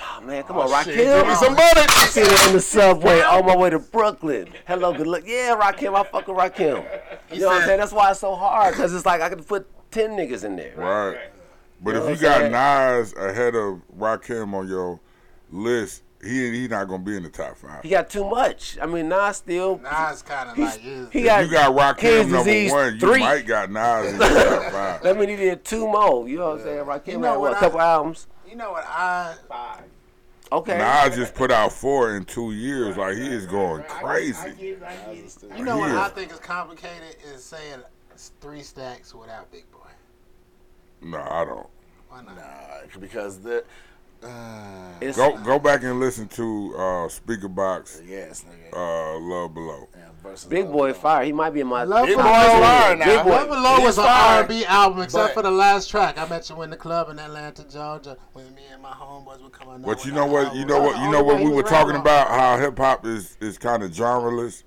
oh, 0.00 0.20
man, 0.22 0.42
come 0.42 0.56
oh, 0.56 0.62
on, 0.62 0.84
Shit, 0.84 0.96
Give 0.96 1.26
me 1.26 1.34
some 1.34 1.54
money. 1.54 1.86
Sitting 2.08 2.48
on 2.48 2.52
the 2.52 2.60
subway 2.60 3.20
on 3.22 3.46
my 3.46 3.56
way 3.56 3.70
to 3.70 3.78
Brooklyn. 3.78 4.48
Hello, 4.66 4.92
good 4.92 5.06
luck. 5.06 5.22
Yeah, 5.24 5.56
Rakim, 5.56 5.94
I 5.94 6.02
fuck 6.02 6.26
with 6.26 6.36
Rakim. 6.36 6.84
You 7.32 7.40
know 7.40 7.48
what 7.48 7.60
I'm 7.60 7.66
saying? 7.66 7.78
That's 7.78 7.92
why 7.92 8.10
it's 8.10 8.20
so 8.20 8.34
hard, 8.34 8.72
because 8.72 8.94
it's 8.94 9.04
like 9.04 9.20
I 9.20 9.28
could 9.28 9.46
put 9.46 9.68
10 9.90 10.12
niggas 10.12 10.44
in 10.44 10.56
there. 10.56 10.74
Right. 10.74 11.18
But 11.82 11.94
You 11.94 12.00
know 12.00 12.08
if 12.08 12.22
you 12.22 12.28
I'm 12.28 12.50
got 12.50 12.98
Nas 12.98 13.14
ahead 13.14 13.54
of 13.54 13.82
Rakim 13.96 14.54
on 14.54 14.66
your 14.66 14.98
list, 15.52 16.02
he 16.22 16.50
he 16.62 16.68
not 16.68 16.88
gonna 16.88 17.02
be 17.02 17.16
in 17.16 17.22
the 17.22 17.28
top 17.28 17.56
five. 17.56 17.82
He 17.82 17.90
got 17.90 18.10
too 18.10 18.28
much. 18.28 18.76
I 18.82 18.86
mean, 18.86 19.08
Nas 19.08 19.36
still. 19.36 19.78
Nas 19.78 20.22
kind 20.22 20.50
of 20.50 20.58
like 20.58 20.84
is. 20.84 21.08
he 21.12 21.22
got, 21.22 21.44
you 21.44 21.50
got 21.50 21.74
Rakim 21.74 21.98
Kid's 21.98 22.28
number 22.30 22.44
Disease 22.44 22.72
one, 22.72 22.94
you 22.94 23.00
three. 23.00 23.20
might 23.20 23.46
got 23.46 23.70
Nas 23.70 24.12
in 24.12 24.18
the 24.18 24.24
top 24.26 24.62
five. 24.72 25.02
That 25.02 25.16
mean 25.16 25.28
he 25.28 25.36
did 25.36 25.64
two 25.64 25.86
more. 25.86 26.28
You 26.28 26.38
know 26.38 26.50
what 26.50 26.58
I'm 26.58 26.64
saying? 26.64 26.84
Rakim 26.84 27.06
You 27.06 27.18
know 27.18 27.28
had 27.28 27.36
what, 27.38 27.40
what 27.40 27.52
a 27.52 27.56
I- 27.56 27.60
couple 27.60 27.80
albums. 27.80 28.26
You 28.48 28.56
know 28.56 28.72
what 28.72 28.84
I? 28.86 29.34
Five. 29.48 29.82
Okay. 30.50 30.78
Nas 30.78 31.14
just 31.14 31.34
put 31.34 31.50
out 31.52 31.72
four 31.72 32.16
in 32.16 32.24
two 32.24 32.52
years. 32.52 32.96
Like 32.96 33.16
he 33.16 33.26
is 33.28 33.46
going 33.46 33.82
crazy. 33.84 34.54
You 34.58 35.64
know 35.64 35.78
what 35.78 35.90
I 35.90 36.08
think 36.08 36.32
is 36.32 36.38
complicated 36.38 37.16
is 37.32 37.44
saying 37.44 37.80
three 38.40 38.62
stacks 38.62 39.14
without 39.14 39.52
Big 39.52 39.70
Boi. 39.70 39.78
No, 41.02 41.18
I 41.18 41.44
don't. 41.44 41.66
Why 42.08 42.22
not? 42.22 42.36
Nah, 42.36 42.98
because 42.98 43.38
the. 43.38 43.62
Uh, 44.22 45.12
Go 45.14 45.36
go 45.44 45.58
back 45.60 45.84
and 45.84 46.00
listen 46.00 46.26
to 46.28 46.74
uh, 46.76 46.80
Speakerboxxx, 47.08 48.02
yes, 48.08 48.44
nigga. 48.44 48.72
uh, 48.76 49.18
Love 49.20 49.54
Below. 49.54 49.88
Yeah, 49.96 50.08
Big 50.48 50.64
Love 50.64 50.72
Boi 50.72 50.88
Below. 50.88 50.92
Fire. 50.94 51.24
He 51.24 51.32
might 51.32 51.50
be 51.50 51.60
in 51.60 51.68
my. 51.68 51.84
Love 51.84 52.06
Big 52.06 52.16
Below- 52.16 52.28
Boi 52.28 52.30
fire 52.60 52.96
now. 52.96 53.04
Big 53.04 53.22
Boi. 53.24 53.30
Love 53.30 53.48
Below 53.48 53.80
was 53.80 53.96
an 53.98 54.04
fire. 54.04 54.42
R&B 54.42 54.64
album, 54.64 55.02
except 55.02 55.28
But- 55.28 55.34
for 55.34 55.42
the 55.48 55.52
last 55.52 55.88
track. 55.88 56.18
I 56.18 56.28
met 56.28 56.50
you 56.50 56.60
in 56.62 56.70
the 56.70 56.76
club 56.76 57.10
in 57.10 57.18
Atlanta, 57.20 57.62
Georgia, 57.64 58.16
when 58.32 58.52
me 58.56 58.62
and 58.72 58.82
my 58.82 58.90
homeboys 58.90 59.40
were 59.40 59.50
coming 59.50 59.74
out. 59.74 59.82
But 59.86 60.04
you 60.04 60.10
know 60.10 60.26
the 60.26 60.32
what? 60.32 60.54
You 60.56 60.64
know 60.64 60.80
what? 60.82 60.96
You 61.00 61.10
know 61.12 61.22
what 61.22 61.38
we 61.40 61.50
were 61.52 61.62
talking 61.62 61.94
about 61.96 62.28
how 62.28 62.58
hip 62.58 62.76
hop 62.76 63.06
is 63.06 63.36
is 63.40 63.56
kind 63.56 63.84
of 63.84 63.92
genreless, 63.92 64.64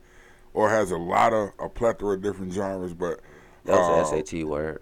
or 0.54 0.70
has 0.70 0.92
a 0.92 0.98
lot 0.98 1.34
of 1.34 1.50
a 1.60 1.68
plethora 1.68 2.16
of 2.16 2.22
different 2.22 2.54
genres. 2.54 2.94
But 2.94 3.20
That 3.66 3.78
was 3.78 4.10
uh, 4.12 4.16
an 4.16 4.26
SAT 4.26 4.46
word. 4.48 4.82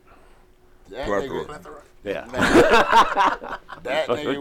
That 0.90 1.08
Plethora. 1.08 1.82
Nigga, 2.06 2.14
Yeah. 2.32 3.58
that 3.84 4.08
nigga 4.10 4.38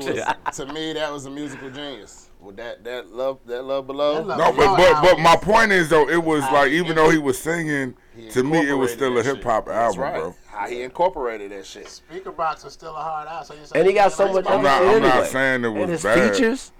was 0.46 0.56
to 0.56 0.66
me 0.72 0.92
that 0.92 1.12
was 1.12 1.26
a 1.26 1.30
musical 1.30 1.70
genius. 1.70 2.24
With 2.40 2.56
that 2.56 2.84
that 2.84 3.10
love 3.12 3.40
that 3.46 3.64
love 3.64 3.86
below. 3.88 4.14
That 4.22 4.26
Love 4.26 4.38
No, 4.38 4.52
but 4.52 4.56
Below 4.56 4.76
but 4.76 5.02
but 5.02 5.08
album. 5.08 5.22
my 5.24 5.36
point 5.36 5.72
is 5.72 5.88
though, 5.88 6.08
it 6.08 6.22
was 6.22 6.42
like 6.52 6.70
even 6.70 6.94
though 6.94 7.10
he 7.10 7.18
was 7.18 7.36
singing, 7.36 7.96
He 8.14 8.28
to 8.30 8.44
me 8.44 8.68
it 8.68 8.74
was 8.74 8.92
still 8.92 9.18
a 9.18 9.22
hip 9.24 9.42
hop 9.42 9.68
album, 9.68 10.00
right. 10.00 10.14
bro. 10.20 10.34
How 10.46 10.68
he 10.68 10.82
incorporated 10.82 11.50
that 11.50 11.66
shit. 11.66 11.86
Speakerboxxx 11.86 12.64
was 12.64 12.72
still 12.72 12.94
a 12.94 13.00
hard 13.02 13.26
out. 13.26 13.46
So 13.46 13.54
And 13.74 13.86
he 13.88 13.92
got 13.92 14.12
so 14.12 14.32
much 14.32 14.44
I'm 14.48 14.62
not- 14.62 14.82
I'm 14.84 15.02
not 15.02 15.26
saying 15.26 15.64
it 15.64 15.68
was 15.68 15.82
and 15.82 15.90
his 15.90 16.02
bad. 16.04 16.36
features, 16.36 16.70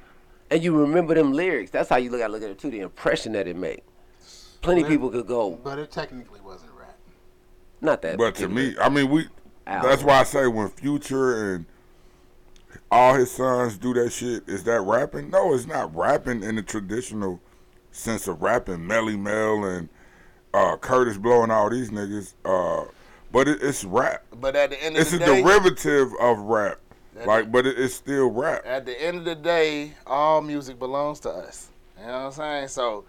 and 0.51 0.62
you 0.62 0.76
remember 0.76 1.14
them 1.14 1.33
lyrics. 1.33 1.72
That's 1.72 1.89
how 1.89 1.97
you 1.97 2.11
look 2.11 2.20
at 2.20 2.31
look 2.31 2.43
at 2.45 2.51
it 2.51 2.59
too. 2.61 2.70
The 2.70 2.81
impression 2.81 3.33
that 3.33 3.49
it 3.49 3.57
made. 3.57 3.83
Plenty 4.62 4.83
Well, 4.83 4.91
people 4.91 5.11
could 5.11 5.26
go, 5.26 5.51
But 5.62 5.79
it 5.81 5.91
technically 5.91 6.41
wasn't 6.41 6.70
rap. 6.79 6.97
not 7.81 8.01
that. 8.03 8.16
But 8.16 8.35
to 8.37 8.49
me, 8.49 8.74
I 8.81 8.89
mean, 8.89 9.09
we. 9.11 9.26
Album. 9.69 9.91
That's 9.91 10.03
why 10.03 10.21
I 10.21 10.25
say 10.25 10.47
when 10.47 10.69
Future 10.69 11.55
and 11.55 11.66
all 12.91 13.14
his 13.14 13.31
sons 13.31 13.77
do 13.77 13.93
that 13.95 14.11
shit, 14.11 14.49
is 14.49 14.64
that 14.64 14.81
rapping? 14.81 15.31
No, 15.31 15.53
it's 15.55 15.66
not 15.66 15.95
rapping 15.95 16.43
in 16.43 16.57
the 16.57 16.62
traditional 16.62 17.41
sense 17.93 18.27
of 18.29 18.41
rapping. 18.41 18.79
Melle 18.79 19.19
Mel 19.19 19.64
and 19.64 19.89
uh, 20.55 20.77
Kurtis 20.77 21.21
blowing 21.21 21.51
all 21.51 21.69
these 21.71 21.91
niggas. 21.91 22.33
Uh, 22.45 22.89
but 23.31 23.47
it, 23.47 23.62
it's 23.62 23.85
rap. 23.85 24.25
But 24.41 24.57
at 24.57 24.71
the 24.71 24.83
end 24.83 24.97
of 24.97 25.03
It's 25.03 25.11
the 25.11 25.23
a 25.23 25.43
derivative 25.43 26.12
of 26.19 26.39
rap. 26.39 26.79
Like, 27.27 27.51
but 27.51 27.66
it, 27.66 27.79
it's 27.79 27.95
still 27.95 28.31
rap. 28.31 28.62
at 28.64 28.87
the 28.87 29.01
end 29.03 29.19
of 29.19 29.25
the 29.25 29.35
day, 29.35 29.93
all 30.07 30.41
music 30.41 30.79
belongs 30.79 31.19
to 31.21 31.31
us. 31.31 31.71
You 31.99 32.07
know 32.07 32.12
what 32.12 32.19
I'm 32.19 32.33
saying? 32.33 32.69
So, 32.69 33.05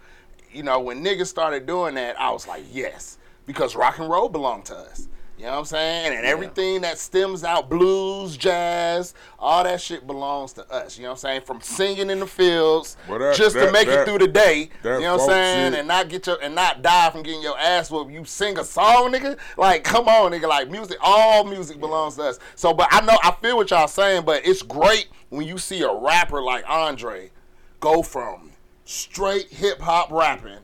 you 0.52 0.64
know, 0.64 0.80
when 0.80 1.02
niggas 1.04 1.28
started 1.28 1.64
doing 1.64 1.94
that, 1.94 2.20
I 2.20 2.30
was 2.32 2.48
like, 2.48 2.64
yes, 2.72 3.18
because 3.46 3.76
rock 3.76 3.98
and 4.00 4.10
roll 4.10 4.28
belonged 4.28 4.64
to 4.66 4.74
us. 4.76 5.06
You 5.40 5.46
know 5.46 5.52
what 5.52 5.58
I'm 5.60 5.64
saying? 5.64 6.14
And 6.18 6.26
everything 6.26 6.82
that 6.82 6.98
stems 6.98 7.44
out 7.44 7.70
blues, 7.70 8.36
jazz, 8.36 9.14
all 9.38 9.64
that 9.64 9.80
shit 9.80 10.06
belongs 10.06 10.52
to 10.52 10.70
us. 10.70 10.98
You 10.98 11.04
know 11.04 11.08
what 11.08 11.12
I'm 11.14 11.18
saying? 11.20 11.40
From 11.46 11.62
singing 11.62 12.10
in 12.10 12.20
the 12.20 12.26
fields 12.26 12.98
that- 13.08 13.36
just 13.36 13.56
to 13.56 13.72
make 13.72 13.88
that- 13.88 14.00
it 14.00 14.04
through 14.04 14.18
the 14.18 14.28
day. 14.28 14.68
that 14.82 14.96
You 14.96 15.06
know 15.06 15.12
what 15.12 15.22
I'm 15.22 15.28
saying? 15.28 15.72
shit- 15.72 15.78
And 15.78 15.88
not 15.88 16.08
get 16.10 16.26
your 16.26 16.36
and 16.42 16.54
not 16.54 16.82
die 16.82 17.08
from 17.08 17.22
getting 17.22 17.40
your 17.40 17.58
ass 17.58 17.90
whooped. 17.90 18.12
You 18.12 18.26
sing 18.26 18.58
a 18.58 18.64
song, 18.64 19.12
nigga. 19.12 19.38
Like, 19.56 19.82
come 19.82 20.08
on, 20.08 20.32
nigga. 20.32 20.46
Like 20.46 20.68
music, 20.70 20.98
all 21.00 21.44
music 21.44 21.80
belongs 21.80 22.16
to 22.16 22.24
us. 22.24 22.38
So, 22.54 22.74
but 22.74 22.88
I 22.90 23.00
know 23.00 23.16
I 23.24 23.34
feel 23.40 23.56
what 23.56 23.70
y'all 23.70 23.88
saying, 23.88 24.24
but 24.26 24.44
it's 24.46 24.60
great 24.60 25.08
when 25.30 25.46
you 25.46 25.56
see 25.56 25.80
a 25.80 25.90
rapper 25.90 26.42
like 26.42 26.64
Andre 26.68 27.30
go 27.80 28.02
from 28.02 28.52
straight 28.84 29.48
hip 29.48 29.80
hop 29.80 30.10
rapping 30.12 30.58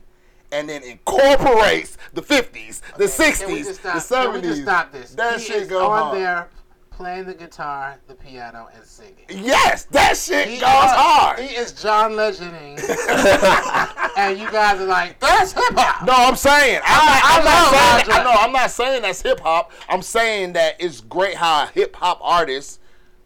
and 0.51 0.69
then 0.69 0.81
incorporates 0.83 1.97
the 2.13 2.21
50s, 2.21 2.81
the 2.97 3.05
60s, 3.05 3.39
Can 3.41 3.51
we 3.51 3.63
just 3.63 3.79
stop? 3.81 3.93
the 3.95 3.99
70s. 3.99 4.23
Can 4.23 4.33
we 4.33 4.41
just 4.41 4.61
stop 4.63 4.91
this? 4.91 5.11
That 5.15 5.39
he 5.39 5.45
shit 5.45 5.63
is 5.63 5.67
go 5.67 5.87
on 5.89 6.01
hard. 6.03 6.17
there 6.17 6.49
playing 6.91 7.25
the 7.25 7.33
guitar, 7.33 7.99
the 8.07 8.15
piano, 8.15 8.67
and 8.73 8.83
singing. 8.83 9.25
Yes, 9.29 9.83
that 9.91 10.17
shit 10.17 10.47
He 10.47 10.53
goes 10.55 10.61
is- 10.63 10.91
hard. 10.95 11.39
He 11.39 11.55
is 11.55 11.71
John 11.73 12.15
Legending, 12.15 12.79
and 14.17 14.39
you 14.39 14.49
guys 14.51 14.79
are 14.81 14.85
like, 14.85 15.19
that's 15.19 15.51
hip 15.51 15.63
hop. 15.75 16.05
No, 16.07 16.13
I'm 16.15 16.35
saying 16.35 16.79
I'm 16.83 17.05
not, 17.05 17.21
I 17.23 17.37
I'm 17.37 17.43
not 17.45 17.53
love 17.53 18.01
saying 18.01 18.17
Andre. 18.17 18.23
no, 18.33 18.39
I'm 18.39 18.51
not 18.51 18.71
saying 18.71 19.01
that's 19.03 19.21
hip 19.21 19.39
hop. 19.41 19.71
I'm 19.89 20.01
saying 20.01 20.53
that 20.53 20.75
it's 20.79 21.01
great 21.01 21.35
how 21.35 21.67
hip 21.67 21.95
hop 21.95 22.19
artists 22.21 22.79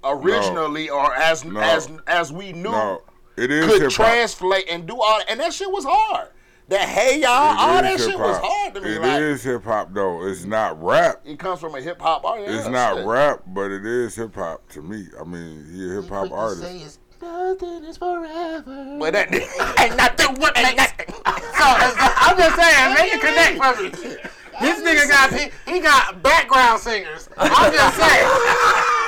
originally 0.04 0.90
or 0.90 1.14
as 1.16 1.46
No. 1.46 1.60
as 1.60 1.90
as 2.08 2.34
we 2.34 2.52
knew 2.54 2.72
No, 2.72 3.02
it 3.38 3.52
is 3.52 3.66
could 3.68 3.82
hip 3.84 3.92
hop. 3.94 4.06
translate 4.08 4.66
and 4.70 4.86
do 4.88 5.00
all 5.00 5.22
and 5.30 5.40
that 5.40 5.54
shit 5.54 5.72
was 5.72 5.86
hard. 5.88 6.28
That 6.72 6.88
hey 6.88 7.20
y'all, 7.20 7.32
all 7.32 7.82
that 7.82 8.00
shit 8.00 8.18
was 8.18 8.38
hard 8.42 8.74
to 8.76 8.80
me. 8.80 8.96
It 8.96 9.02
like 9.02 9.22
is 9.22 9.44
hip 9.44 9.66
hop 9.66 9.94
though. 9.94 10.26
It's 10.26 10.46
not 10.46 10.82
rap. 10.82 11.20
it 11.26 11.38
comes 11.38 11.60
from 11.60 11.76
a 11.76 11.82
hip 11.82 12.00
hop 12.00 12.24
artist. 12.24 12.50
It's 12.50 12.70
not 12.70 12.96
shit. 12.96 13.06
rap, 13.06 13.42
but 13.48 13.72
it 13.72 13.86
is 13.86 14.16
hip 14.16 14.34
hop 14.34 14.70
to 14.70 14.82
me. 14.82 15.08
I 15.20 15.26
mean, 15.26 15.66
he 15.70 15.90
a 15.90 16.02
hip 16.02 16.08
hop 16.08 16.30
Quick 16.30 16.32
to 16.32 16.38
artist. 16.38 16.62
say 16.62 16.78
is, 16.78 17.00
Nothing 17.22 17.84
is 17.84 17.98
forever. 17.98 18.98
But 18.98 19.12
that 19.12 19.34
ain't 19.82 19.98
nothing 19.98 20.36
what 20.40 20.58
ain't 20.58 20.78
nothing. 20.78 21.14
So 21.62 21.68
I'm 21.68 22.38
just 22.38 22.56
saying, 22.56 22.94
make 22.96 23.14
it 23.14 23.20
connect 23.20 23.58
for 23.60 23.84
me. 23.84 24.16
This 24.62 24.80
nigga 24.80 25.10
got 25.10 25.34
he, 25.34 25.50
he 25.74 25.80
got 25.82 26.24
background 26.24 26.80
singers. 26.80 27.28
I'm 27.36 27.74
just 27.74 27.98
saying. 27.98 29.01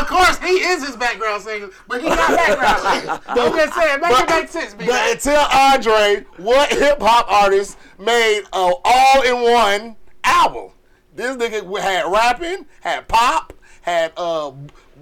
Of 0.00 0.06
course, 0.06 0.38
he 0.38 0.46
is 0.60 0.86
his 0.86 0.96
background 0.96 1.42
singer, 1.42 1.70
but 1.88 2.00
he 2.02 2.08
not 2.08 2.28
background 2.30 2.78
singers. 2.80 3.18
I'm 3.26 3.52
just 3.52 3.74
saying, 3.74 4.00
make 4.00 4.10
it 4.20 4.28
make 4.30 4.48
sense, 4.48 4.74
B. 4.74 4.86
But 4.86 5.12
until 5.12 5.40
Andre, 5.52 6.24
what 6.38 6.70
hip 6.72 7.00
hop 7.00 7.30
artist 7.30 7.78
made 7.98 8.42
a 8.52 8.72
all 8.84 9.22
in 9.22 9.52
one 9.52 9.96
album? 10.24 10.70
This 11.14 11.36
nigga 11.36 11.80
had 11.80 12.10
rapping, 12.10 12.66
had 12.80 13.06
pop, 13.08 13.52
had 13.82 14.12
uh 14.16 14.48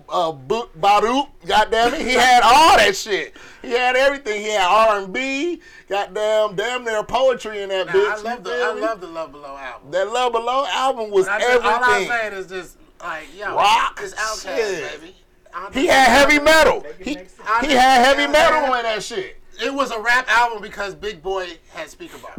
uh 0.08 0.32
Badoop, 0.32 1.28
goddamn 1.46 1.94
it. 1.94 2.02
He 2.02 2.12
had 2.12 2.42
all 2.42 2.76
that 2.76 2.94
shit. 2.94 3.34
He 3.62 3.70
had 3.70 3.96
everything. 3.96 4.42
He 4.42 4.48
had 4.50 4.66
R 4.66 4.98
and 5.04 5.12
B, 5.12 5.60
goddamn 5.88 6.54
damn 6.56 6.84
near 6.84 7.02
poetry 7.02 7.62
in 7.62 7.70
that 7.70 7.86
Nah, 7.86 7.92
bitch. 7.92 8.10
I 8.10 8.16
love 8.20 8.44
the 8.44 8.50
I 8.50 8.72
love 8.74 9.00
the 9.00 9.06
Love 9.06 9.32
Below 9.32 9.56
album. 9.56 9.90
that 9.92 10.12
Love 10.12 10.32
Below 10.32 10.66
album 10.68 11.10
was 11.10 11.28
I 11.28 11.40
just, 11.40 11.64
all 11.64 11.80
I'm 11.82 12.06
saying 12.06 12.32
is 12.34 12.46
just 12.48 12.76
like 13.02 13.36
yo, 13.36 13.54
Rock, 13.56 14.00
this 14.00 14.14
Outkast, 14.14 14.56
shit. 14.56 15.00
baby. 15.00 15.14
He 15.72 15.86
had 15.86 16.08
heavy 16.08 16.38
metal. 16.42 16.84
He, 16.98 17.14
make 17.16 17.28
sense. 17.28 17.48
Andre- 17.48 17.68
he 17.68 17.74
had 17.74 18.04
heavy 18.04 18.22
you 18.22 18.28
know 18.28 18.32
what 18.32 18.40
I'm 18.40 18.52
metal 18.52 18.72
saying? 18.74 18.78
in 18.78 18.82
that 18.94 19.02
shit. 19.02 19.36
It 19.62 19.74
was 19.74 19.90
a 19.90 20.00
rap 20.00 20.26
album 20.30 20.62
because 20.62 20.94
Big 20.94 21.22
Boi 21.22 21.46
had 21.74 21.90
speaker 21.90 22.16
box. 22.18 22.36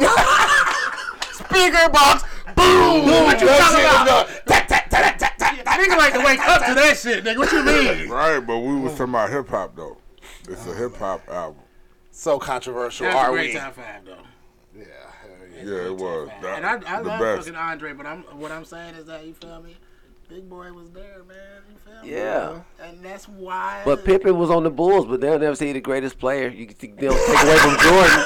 no 0.00 0.14
speaker 1.32 1.88
box, 1.90 2.24
boom. 2.56 3.04
What 3.06 3.40
you 3.40 3.46
That 3.46 3.58
talking 3.60 3.84
about? 3.84 4.28
Nigga 5.78 5.96
like 5.96 6.12
to 6.14 6.18
wake 6.24 6.40
up 6.40 6.66
to 6.66 6.74
that 6.74 6.96
shit, 7.00 7.22
nigga. 7.24 7.38
What 7.38 7.52
you 7.52 7.62
mean? 7.62 8.08
Right, 8.08 8.40
but 8.40 8.58
we 8.58 8.74
was 8.80 8.92
talking 8.92 9.10
about 9.14 9.30
hip 9.30 9.48
hop 9.48 9.76
though. 9.76 9.96
It's 10.48 10.66
a 10.66 10.74
hip 10.74 10.96
hop 10.96 11.28
album. 11.28 11.62
So 12.10 12.38
controversial 12.38 13.06
That's 13.06 13.14
a 13.16 13.18
are 13.18 13.30
great 13.30 13.54
we? 13.54 13.60
top 13.60 13.74
five 13.76 14.04
though. 14.04 14.16
Yeah, 15.58 15.64
hell 15.64 15.72
yeah. 15.74 15.80
Yeah, 15.82 15.86
it 15.86 15.96
was. 15.96 16.28
That- 16.42 16.56
And 16.56 16.66
I, 16.66 16.96
I 16.98 17.02
the 17.02 17.08
love 17.08 17.20
best. 17.20 17.38
fucking 17.46 17.56
Andre, 17.58 17.92
but 17.92 18.06
I'm 18.06 18.22
what 18.38 18.50
I'm 18.52 18.64
saying 18.64 18.94
is 18.94 19.06
that 19.06 19.26
you 19.26 19.34
feel 19.34 19.60
me. 19.62 19.76
Big 20.28 20.46
Boi 20.46 20.70
was 20.72 20.90
there, 20.90 21.22
man. 21.26 21.36
You 21.70 21.76
feel 21.90 22.02
me? 22.02 22.10
Yeah. 22.10 22.60
And 22.82 23.02
that's 23.02 23.26
why. 23.26 23.80
But 23.86 24.04
Pippen 24.04 24.36
was 24.36 24.50
on 24.50 24.62
the 24.62 24.70
Bulls, 24.70 25.06
but 25.06 25.22
they'll 25.22 25.38
never 25.38 25.56
see 25.56 25.72
the 25.72 25.80
greatest 25.80 26.18
player. 26.18 26.48
You 26.48 26.66
they 26.66 26.86
don't 27.08 27.16
take 27.26 27.40
away 27.44 27.56
from 27.58 27.76
Jordan. 27.78 28.24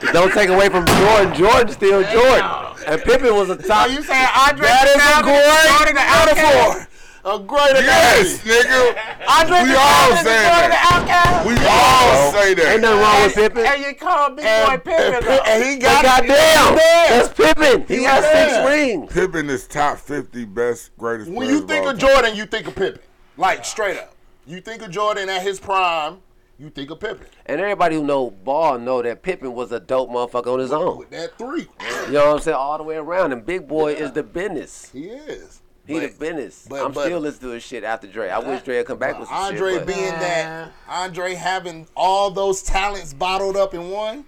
They 0.00 0.12
don't 0.12 0.32
take 0.32 0.48
away 0.48 0.68
from 0.68 0.86
Jordan. 0.86 1.34
Jordan's 1.34 1.72
still 1.74 2.02
Jordan. 2.04 2.46
And 2.86 3.02
Pippen 3.02 3.34
was 3.34 3.50
a 3.50 3.56
top. 3.56 3.88
Are 3.88 3.92
you 3.92 4.00
saying 4.02 4.28
Andre? 4.36 4.66
That 4.68 4.86
is 4.86 4.94
a 4.94 5.22
Jordan 5.26 5.94
great 5.94 5.94
the 5.96 6.00
Outkast? 6.00 6.36
metaphor. 6.36 6.86
A 7.22 7.38
great 7.38 7.72
Yes, 7.74 8.42
analogy. 8.44 8.68
nigga. 8.68 8.96
Andre 9.28 9.62
We 9.62 9.68
the 9.68 9.78
all 9.78 10.06
Jordan 10.06 10.16
say 10.16 10.22
the 10.24 10.30
that. 10.30 11.42
Outkast? 11.44 11.46
We 11.46 11.54
all 11.68 12.32
say 12.32 12.54
that. 12.54 12.72
Ain't 12.72 12.80
nothing 12.82 13.00
wrong 13.00 13.22
with 13.24 13.34
Pippen. 13.34 13.66
And 13.66 13.82
you 13.82 13.94
call 13.94 14.30
Big 14.30 14.44
Boi 14.44 14.48
And, 14.48 14.84
Pippen 14.84 15.14
and, 15.14 15.46
and 15.46 15.64
he 15.64 15.76
But 15.76 15.82
got 15.82 16.04
goddamn, 16.04 16.76
that's 16.76 17.28
Pippen. 17.34 17.84
He 17.86 17.96
He 17.96 18.02
got 18.04 18.22
six 18.22 18.52
there. 18.52 18.66
rings. 18.68 19.12
Pippen 19.12 19.50
is 19.50 19.66
top 19.66 19.98
50 19.98 20.44
best, 20.46 20.96
greatest 20.96 21.30
When 21.30 21.48
you 21.48 21.66
think 21.66 21.84
all 21.84 21.90
of 21.90 21.98
time. 21.98 22.08
Jordan, 22.10 22.36
you 22.36 22.46
think 22.46 22.66
of 22.68 22.74
Pippen. 22.74 23.00
Like 23.36 23.64
straight 23.66 23.98
up. 23.98 24.14
You 24.46 24.60
think 24.62 24.80
of 24.82 24.90
Jordan 24.90 25.28
at 25.28 25.42
his 25.42 25.60
prime, 25.60 26.18
you 26.58 26.70
think 26.70 26.90
of 26.90 27.00
Pippen. 27.00 27.26
And 27.46 27.60
everybody 27.60 27.96
who 27.96 28.02
know 28.04 28.30
ball 28.30 28.78
know 28.78 29.02
that 29.02 29.22
Pippen 29.22 29.52
was 29.54 29.72
a 29.72 29.80
dope 29.80 30.08
motherfucker 30.10 30.54
on 30.54 30.58
his 30.58 30.72
own. 30.72 30.98
With 30.98 31.10
that 31.10 31.36
three. 31.38 31.68
You 32.06 32.12
know 32.12 32.26
what 32.28 32.34
I'm 32.36 32.40
saying? 32.40 32.56
All 32.56 32.78
the 32.78 32.84
way 32.84 32.96
around. 32.96 33.32
And 33.32 33.44
Big 33.44 33.68
Boi 33.68 33.92
is 33.92 34.12
the 34.12 34.22
business. 34.22 34.90
He 34.92 35.04
is. 35.10 35.60
He 35.86 35.94
But- 35.94 36.12
the 36.12 36.18
business. 36.18 36.66
but- 36.68 36.84
I'm 36.84 36.92
but- 36.92 37.06
still 37.06 37.20
listening 37.20 37.50
to 37.50 37.54
his 37.54 37.62
shit 37.62 37.82
after 37.84 38.06
Dre. 38.06 38.28
I 38.28 38.38
wish 38.38 38.62
Dre 38.62 38.76
would 38.78 38.86
come 38.86 38.98
back 38.98 39.18
with 39.18 39.28
some 39.28 39.36
Andre 39.36 39.72
shit. 39.74 39.86
but- 39.86 39.94
being 39.94 40.10
that 40.20 40.68
Andre 40.88 41.34
having 41.34 41.88
all 41.96 42.30
those 42.30 42.62
talents 42.62 43.12
bottled 43.12 43.56
up 43.56 43.74
in 43.74 43.90
one. 43.90 44.24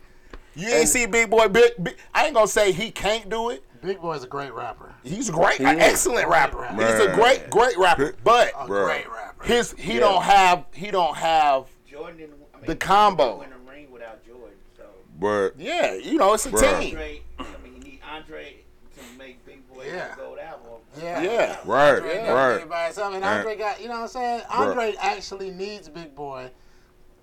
You 0.54 0.68
ain't 0.68 0.88
see 0.88 1.06
Big 1.06 1.30
Boi. 1.30 1.48
Big, 1.48 1.72
big, 1.82 1.96
I 2.14 2.26
ain't 2.26 2.34
gonna 2.34 2.46
say 2.48 2.72
he 2.72 2.90
can't 2.90 3.28
do 3.28 3.50
it. 3.50 3.62
Big 3.80 4.00
Boi's 4.00 4.22
a 4.22 4.26
great 4.28 4.52
rapper. 4.52 4.92
He's 5.02 5.28
a 5.28 5.32
great, 5.32 5.58
He 5.58 5.64
an 5.64 5.80
excellent 5.80 6.28
rapper. 6.28 6.66
He's 6.68 7.00
a 7.00 7.12
great, 7.14 7.48
great 7.50 7.76
rapper. 7.78 8.14
But 8.22 8.52
A 8.58 8.66
great 8.66 9.08
rapper. 9.10 9.44
his 9.44 9.72
he 9.78 9.94
Yeah. 9.94 10.00
don't 10.00 10.22
have 10.22 10.64
he 10.72 10.90
don't 10.90 11.16
have 11.16 11.64
Jordan 11.90 12.16
didn't. 12.18 12.34
I 12.54 12.58
mean, 12.58 12.66
The 12.66 12.76
combo. 12.76 13.38
Win 13.38 13.48
a 13.52 13.70
ring 13.70 13.90
without 13.90 14.24
Jordan. 14.26 14.50
So 14.76 14.84
But 15.18 15.54
yeah. 15.58 15.94
You 15.94 16.18
know, 16.18 16.32
it's 16.34 16.46
a 16.46 16.50
Bruh. 16.50 16.60
team. 16.80 16.96
Andre, 16.96 17.22
I 17.38 17.42
mean, 17.64 17.74
you 17.76 17.82
need 17.82 18.00
Andre 18.08 18.56
to 18.96 19.18
make 19.18 19.44
Big 19.46 19.66
Boi 19.72 19.84
Yeah. 19.86 20.12
a 20.12 20.16
gold 20.16 20.38
album. 20.38 20.68
Yeah. 21.00 21.22
Yeah. 21.22 21.58
right, 21.64 21.94
Andre 21.96 22.16
got 22.26 22.32
right. 22.34 22.54
everybody 22.54 22.92
something. 22.92 23.16
And 23.16 23.24
And- 23.24 23.38
Andre 23.38 23.56
got, 23.56 23.80
you 23.80 23.88
know 23.88 23.94
what 23.94 24.02
I'm 24.02 24.08
saying? 24.08 24.42
Andre 24.50 24.94
actually 25.00 25.50
needs 25.50 25.88
Big 25.88 26.14
Boi 26.14 26.50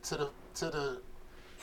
to 0.04 0.16
the 0.18 0.30
to 0.56 0.66
the 0.70 1.02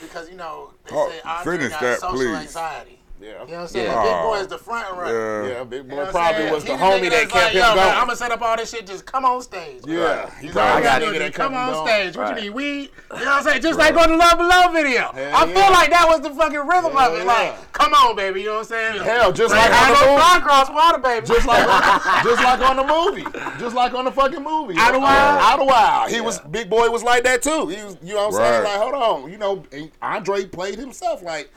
because 0.00 0.28
you 0.30 0.36
know 0.36 0.72
they 0.84 0.94
Oh, 0.94 1.10
say 1.10 1.20
Andre 1.24 1.68
got 1.68 1.80
that, 1.80 2.00
social 2.00 2.16
please. 2.16 2.36
anxiety. 2.36 3.00
Yeah. 3.18 3.28
You 3.28 3.32
know 3.32 3.44
what 3.44 3.52
I'm 3.62 3.68
saying? 3.68 3.86
Yeah. 3.86 4.02
Big 4.02 4.12
Boi 4.22 4.34
is 4.40 4.46
the 4.48 4.58
front 4.58 4.94
runner. 4.96 5.42
Yeah. 5.48 5.54
Yeah, 5.58 5.64
Big 5.64 5.84
You 5.84 5.90
Boy 5.90 5.96
know 6.04 6.10
probably 6.10 6.40
saying? 6.42 6.52
was 6.52 6.64
the 6.64 6.72
nigga 6.72 6.78
homie 6.78 7.00
that 7.02 7.10
that's 7.10 7.32
kept 7.32 7.34
like, 7.34 7.52
him 7.54 7.60
going. 7.74 7.78
I'm 7.88 8.06
gonna 8.06 8.16
set 8.16 8.30
up 8.30 8.42
all 8.42 8.56
this 8.58 8.70
shit. 8.70 8.86
Just 8.86 9.06
come 9.06 9.24
on 9.24 9.40
stage. 9.40 9.80
yeah, 9.86 10.30
He's 10.38 10.52
probably 10.52 10.70
all 10.72 10.82
got 10.82 11.00
gotta 11.00 11.06
nigga 11.06 11.26
do 11.26 11.30
come 11.32 11.54
on 11.54 11.72
going. 11.72 11.86
stage. 11.88 12.16
What 12.16 12.22
Right. 12.24 12.36
you 12.36 12.50
need? 12.50 12.50
Weed? 12.50 12.80
You 12.82 12.88
know 12.88 13.24
what 13.24 13.28
I'm 13.28 13.42
saying? 13.44 13.62
Just 13.62 13.78
like 13.78 13.96
on 13.96 14.10
the 14.10 14.16
Love 14.18 14.36
Below 14.38 14.68
video. 14.72 15.10
I 15.14 15.18
Hell 15.20 15.46
feel 15.46 15.72
like 15.72 15.90
that 15.90 16.04
was 16.08 16.20
the 16.20 16.30
fucking 16.30 16.58
rhythm 16.66 16.96
of 16.96 17.12
it. 17.14 17.16
Hell 17.18 17.26
Like, 17.26 17.72
come 17.72 17.94
on, 17.94 18.16
baby. 18.16 18.40
You 18.40 18.46
know 18.48 18.52
what 18.54 18.58
I'm 18.60 18.64
saying? 18.66 19.02
Hell, 19.02 19.32
just 19.32 19.54
Like, 19.54 19.70
like 19.70 19.80
on 19.80 19.88
the 19.88 19.94
know 19.94 20.06
movie. 20.12 20.20
fly 20.22 20.36
across 20.38 20.70
water, 20.70 20.98
baby. 20.98 21.26
Just 21.26 21.46
like, 21.46 21.64
just 22.22 22.42
like 22.44 22.60
on 22.60 22.76
the 22.76 22.84
movie, 22.84 23.58
just 23.58 23.74
like 23.74 23.94
on 23.94 24.04
the 24.04 24.12
fucking 24.12 24.42
movie. 24.42 24.74
Idlewild? 24.76 25.04
Uh, 25.04 25.40
Idlewild. 25.54 26.10
He 26.10 26.20
was 26.20 26.38
Big 26.40 26.68
Boi 26.68 26.90
was 26.90 27.02
like 27.02 27.24
that 27.24 27.40
too. 27.42 27.68
He 27.68 27.82
was, 27.82 27.96
you 28.02 28.14
know 28.14 28.28
what 28.28 28.34
I'm 28.42 28.62
saying? 28.62 28.64
Like, 28.64 28.76
hold 28.76 28.94
on, 29.24 29.32
you 29.32 29.38
know, 29.38 29.62
Andre 30.02 30.44
played 30.44 30.78
himself. 30.78 31.22
Like, 31.22 31.50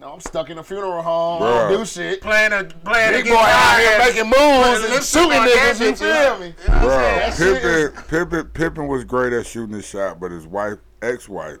you 0.00 0.06
know, 0.06 0.14
I'm 0.14 0.20
stuck 0.20 0.48
in 0.48 0.56
a 0.56 0.62
funeral 0.62 1.02
home. 1.02 1.42
I 1.42 1.68
don't 1.68 1.78
do 1.80 1.84
shit. 1.84 2.22
playing 2.22 2.54
a 2.54 2.64
playing 2.64 3.12
Big 3.12 3.26
a 3.26 3.30
boy 3.30 3.36
out 3.36 3.78
here 3.80 3.90
and- 3.90 4.04
making 4.08 4.24
moves 4.30 4.90
and 4.90 5.04
shooting 5.04 5.30
niggas. 5.42 5.78
that 5.78 5.80
You 5.80 5.92
bitch, 5.92 5.98
feel 5.98 6.38
me? 6.38 6.46
You 6.46 6.68
know 6.68 6.72
what 6.72 6.72
I'm 6.72 6.80
Bro, 6.80 6.90
saying? 6.96 7.20
That 7.20 7.36
shit 7.36 7.62
Pippen, 7.94 8.30
Pippen, 8.30 8.50
Pippen 8.54 8.86
was 8.88 9.04
great 9.04 9.34
at 9.34 9.44
shooting 9.44 9.74
his 9.74 9.84
shot, 9.86 10.18
but 10.18 10.30
his 10.30 10.46
wife, 10.46 10.78
ex-wife, 11.02 11.58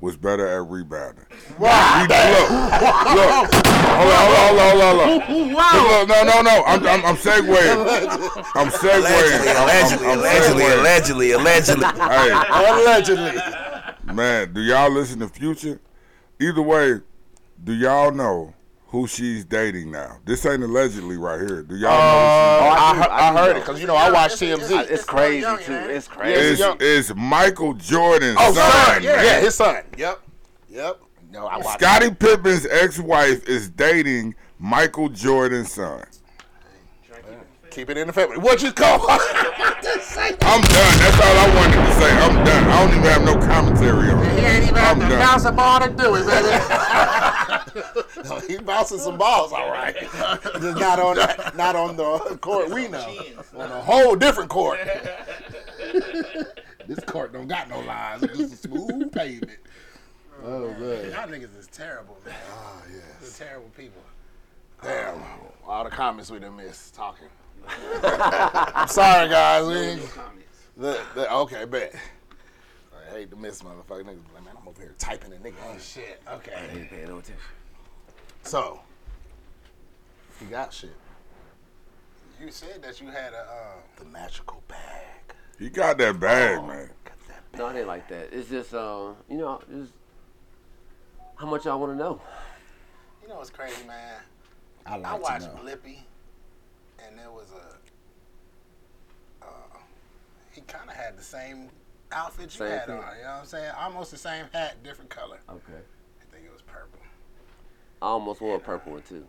was 0.00 0.18
better 0.18 0.46
at 0.46 0.68
rebounding. 0.70 1.24
Wow. 1.58 2.02
Look, 2.02 2.10
look, 2.10 2.48
hold 3.88 4.12
on, 4.12 4.26
hold 4.28 4.58
on, 4.58 4.76
hold 4.76 5.00
on, 5.00 5.20
hold 5.22 5.48
on. 5.48 5.54
Wow. 5.54 5.98
Look, 6.00 6.08
no, 6.10 6.22
no, 6.24 6.42
no, 6.42 6.64
I'm, 6.66 6.86
I'm, 6.86 7.04
I'm 7.06 7.16
segueing. 7.16 7.86
I'm 8.54 8.68
segueing. 8.68 9.56
I'm, 9.56 9.68
I'm, 10.04 10.18
I'm 10.18 10.42
segueing. 10.42 10.78
allegedly, 10.78 11.30
allegedly. 11.32 11.86
Hey, 11.86 12.30
Allegedly. 12.52 13.40
man, 14.12 14.52
do 14.52 14.60
y'all 14.60 14.90
listen 14.92 15.20
to 15.20 15.28
Future? 15.28 15.80
Either 16.38 16.62
way, 16.62 17.00
do 17.64 17.72
y'all 17.74 18.10
know 18.12 18.54
who 18.88 19.06
she's 19.06 19.44
dating 19.44 19.90
now? 19.90 20.18
This 20.24 20.46
ain't 20.46 20.62
allegedly 20.62 21.16
right 21.18 21.38
here. 21.40 21.62
Do 21.62 21.76
y'all 21.76 21.90
Uh, 21.90 21.94
know 21.94 22.70
I, 22.70 22.92
do, 22.94 22.98
heard- 23.00 23.10
I 23.10 23.28
I 23.28 23.30
do 23.30 23.36
heard 23.38 23.56
it 23.56 23.60
because 23.60 23.80
you 23.80 23.86
know 23.86 23.96
I 23.96 24.10
watch 24.10 24.40
It's- 24.42 24.60
TMZ. 24.68 24.70
it's- 24.80 24.86
It's 24.90 25.04
crazy 25.04 25.40
young, 25.40 25.58
too. 25.58 25.72
man. 25.72 25.90
It's 25.90 26.08
crazy. 26.08 26.62
it's, 26.64 26.76
it's 26.80 27.14
Michael 27.14 27.74
Jordan's 27.74 28.36
oh, 28.40 28.52
son. 28.54 28.72
son. 28.72 29.02
Yeah. 29.02 29.40
his 29.40 29.54
son. 29.54 29.82
Yep. 29.96 30.20
Yep. 30.70 31.00
No, 31.30 31.46
I 31.46 31.58
watch. 31.58 31.78
Scottie 31.78 32.10
Pippen's 32.14 32.66
ex-wife 32.66 33.46
is 33.48 33.68
dating 33.68 34.34
Michael 34.58 35.08
Jordan's 35.10 35.72
son. 35.72 36.02
Keep 37.70 37.90
it 37.90 37.98
in 37.98 38.06
the 38.06 38.12
family. 38.12 38.38
What 38.38 38.62
you 38.62 38.72
call? 38.72 38.98
I'm 39.08 39.20
done. 39.20 40.98
That's 40.98 41.20
all 41.20 41.36
I 41.36 41.52
wanted 41.54 41.76
to 41.76 41.92
say. 42.00 42.10
I'm 42.10 42.44
done. 42.44 42.64
I 42.64 42.80
don't 42.80 42.90
even 42.98 43.10
have 43.10 43.24
no 43.24 43.46
commentary 43.46 44.10
on 44.10 44.24
it. 44.24 44.32
He 44.32 44.38
it. 44.38 44.48
ain't 44.48 44.62
even 44.64 44.74
have 44.76 44.96
I'm 44.96 45.02
to 45.02 45.08
done. 45.10 45.18
bounce 45.20 45.44
a 45.44 45.52
ball 45.52 45.80
to 45.80 45.88
do 45.88 46.14
it, 46.16 46.26
baby. 46.26 46.48
he 48.48 48.58
bouncing 48.58 48.98
some 48.98 49.18
balls, 49.18 49.52
all 49.52 49.70
right. 49.70 49.96
Just 49.98 50.14
not 50.78 50.98
on 50.98 51.16
that, 51.16 51.56
not 51.56 51.76
on 51.76 51.96
the 51.96 52.38
court 52.40 52.70
we 52.70 52.88
know. 52.88 53.16
On 53.54 53.70
a 53.70 53.80
whole 53.80 54.16
different 54.16 54.50
court. 54.50 54.78
this 56.86 57.00
court 57.06 57.32
don't 57.32 57.48
got 57.48 57.68
no 57.68 57.80
lines. 57.80 58.22
It's 58.22 58.38
just 58.38 58.52
a 58.52 58.68
smooth 58.68 59.12
pavement. 59.12 59.58
Oh 60.44 60.68
man. 60.74 61.10
Y'all 61.10 61.28
niggas 61.28 61.58
is 61.58 61.66
terrible, 61.72 62.16
man. 62.24 62.34
Oh 62.52 62.82
You're 62.90 63.02
yes. 63.20 63.38
terrible 63.38 63.70
people. 63.76 64.02
Damn. 64.82 65.18
Ah. 65.20 65.38
All 65.66 65.84
the 65.84 65.90
comments 65.90 66.30
we 66.30 66.38
done 66.38 66.56
missed 66.56 66.94
talking. 66.94 67.26
I'm 68.02 68.88
sorry, 68.88 69.28
guys. 69.28 69.66
We, 69.66 70.00
the, 70.80 71.00
the, 71.14 71.32
okay, 71.34 71.64
bet. 71.64 71.92
I 73.08 73.10
hate 73.12 73.30
to 73.30 73.36
miss 73.36 73.62
motherfucker. 73.62 74.04
Niggas 74.04 74.32
like, 74.34 74.44
man, 74.44 74.54
I'm 74.60 74.68
over 74.68 74.80
here 74.80 74.94
typing 74.98 75.32
and 75.32 75.44
nigga. 75.44 75.54
Oh 75.66 75.72
ain't 75.72 75.82
shit. 75.82 76.22
I 76.26 76.34
Okay. 76.34 76.52
ain't 76.72 76.90
paying 76.90 77.08
no 77.08 77.18
attention. 77.18 77.36
So, 78.42 78.80
he 80.40 80.46
got 80.46 80.72
shit. 80.72 80.94
You 82.40 82.50
said 82.50 82.82
that 82.82 83.00
you 83.00 83.08
had 83.08 83.32
a. 83.32 83.38
Uh, 83.40 83.72
The 83.98 84.04
magical 84.06 84.62
bag. 84.68 85.04
He 85.58 85.68
got 85.68 85.98
that 85.98 86.20
bag, 86.20 86.64
man. 86.64 86.90
Got 87.04 87.14
that 87.28 87.58
No, 87.58 87.68
it 87.68 87.76
ain't 87.78 87.86
like 87.88 88.08
that. 88.08 88.32
It's 88.32 88.48
just, 88.48 88.72
uh, 88.72 89.10
you 89.28 89.38
know, 89.38 89.60
just 89.70 89.92
how 91.36 91.46
much 91.46 91.64
y'all 91.64 91.80
want 91.80 91.92
to 91.92 91.98
know. 91.98 92.20
you 93.22 93.28
know 93.28 93.36
what's 93.36 93.50
crazy, 93.50 93.84
man? 93.86 94.16
I 94.86 94.96
like 94.96 95.06
I 95.12 95.14
watched 95.18 95.46
to 95.50 95.54
know. 95.56 95.62
Blippi, 95.62 95.98
and 97.04 97.18
there 97.18 97.30
was 97.30 97.48
a. 97.52 99.44
Uh, 99.44 99.78
he 100.52 100.60
kind 100.62 100.88
of 100.88 100.94
had 100.96 101.18
the 101.18 101.22
same 101.22 101.68
outfit 102.12 102.44
you 102.44 102.50
Same 102.50 102.70
had 102.70 102.86
thing. 102.86 102.94
on. 102.96 103.16
You 103.16 103.22
know 103.24 103.28
what 103.30 103.38
I'm 103.40 103.46
saying? 103.46 103.72
Almost 103.78 104.10
the 104.12 104.16
same 104.16 104.46
hat, 104.52 104.82
different 104.82 105.10
color. 105.10 105.40
Okay. 105.50 105.72
I 105.72 106.32
think 106.34 106.46
it 106.46 106.52
was 106.52 106.62
purple. 106.62 107.00
I 108.00 108.06
almost 108.06 108.40
wore 108.40 108.56
a 108.56 108.60
purple 108.60 108.92
one 108.92 109.02
too. 109.02 109.26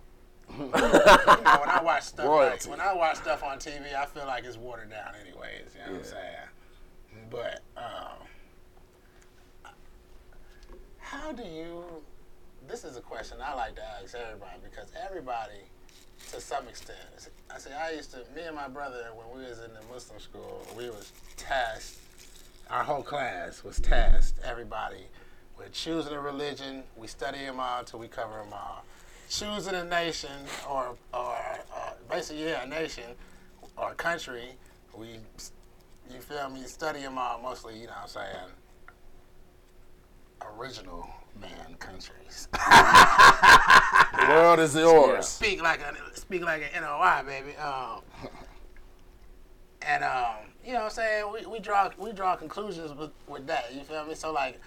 You 0.52 0.58
know, 0.58 0.70
when 0.72 0.84
I 0.84 1.82
watch 1.84 2.04
stuff 2.04 2.26
like 2.28 2.64
when 2.66 2.80
I 2.82 2.94
watch 2.94 3.18
stuff 3.18 3.44
on 3.44 3.60
TV, 3.60 3.94
I 3.96 4.06
feel 4.06 4.26
like 4.26 4.46
it's 4.46 4.58
watered 4.58 4.90
down, 4.90 5.14
anyways. 5.22 5.76
You 5.76 5.86
know 5.86 6.00
what 6.00 6.00
I'm 6.00 6.06
saying? 6.06 6.50
But 7.30 7.62
um, 7.78 9.74
how 10.98 11.32
do 11.32 11.44
you? 11.44 11.84
This 12.68 12.84
is 12.84 12.98
a 12.98 13.02
question 13.02 13.38
I 13.44 13.54
like 13.56 13.76
to 13.76 13.84
ask 13.84 14.16
everybody 14.16 14.60
because 14.64 14.92
everybody, 15.06 15.62
to 16.32 16.42
some 16.42 16.68
extent, 16.68 17.00
I 17.54 17.60
say 17.60 17.72
I 17.74 17.92
used 17.92 18.12
to. 18.12 18.18
Me 18.36 18.44
and 18.46 18.56
my 18.56 18.68
brother, 18.68 19.08
when 19.16 19.40
we 19.40 19.48
was 19.48 19.60
in 19.60 19.74
the 19.74 19.82
Muslim 19.92 20.20
school, 20.20 20.66
we 20.78 20.90
was 20.90 21.12
tasked. 21.38 22.00
Our 22.70 22.84
whole 22.84 23.04
class 23.04 23.64
was 23.64 23.80
tasked. 23.80 24.40
Everybody 24.44 25.06
with 25.60 25.74
choosing 25.74 26.14
a 26.14 26.20
religion. 26.20 26.84
We 26.96 27.08
study 27.08 27.40
them 27.40 27.60
all 27.60 27.80
until 27.80 28.00
we 28.00 28.08
cover 28.08 28.38
them 28.38 28.54
all. 28.54 28.84
Choosing 29.30 29.76
a 29.76 29.84
nation 29.84 30.32
or 30.68 30.96
or 31.14 31.36
uh, 31.74 31.92
basically 32.10 32.46
yeah 32.46 32.64
a 32.64 32.68
nation 32.68 33.04
or 33.78 33.92
a 33.92 33.96
country. 33.96 34.54
We 34.98 35.20
you 36.12 36.20
feel 36.22 36.50
me? 36.50 36.64
Study 36.64 37.02
them 37.02 37.18
all 37.18 37.40
mostly. 37.42 37.76
You 37.76 37.88
know 37.88 37.94
what 37.94 38.02
I'm 38.02 38.08
saying? 38.08 38.50
Original 40.58 41.08
man 41.40 41.76
countries. 41.78 42.48
The 42.52 44.26
world 44.30 44.60
is 44.60 44.74
yours. 44.76 45.28
speak 45.28 45.62
like 45.62 45.82
a 45.82 45.94
speak 46.18 46.42
like 46.42 46.64
an 46.74 46.82
NOI, 46.82 47.22
baby. 47.26 47.56
Um, 47.58 48.02
and 49.84 50.04
um, 50.04 50.36
you 50.66 50.74
know 50.74 50.80
what 50.80 50.86
I'm 50.86 50.92
saying? 50.92 51.32
We, 51.32 51.46
we 51.46 51.60
draw 51.60 51.92
we 52.00 52.12
draw 52.14 52.36
conclusions 52.36 52.94
with, 52.94 53.12
with 53.28 53.46
that. 53.46 53.74
You 53.74 53.84
feel 53.84 54.06
me? 54.06 54.16
So 54.16 54.32
like 54.32 54.60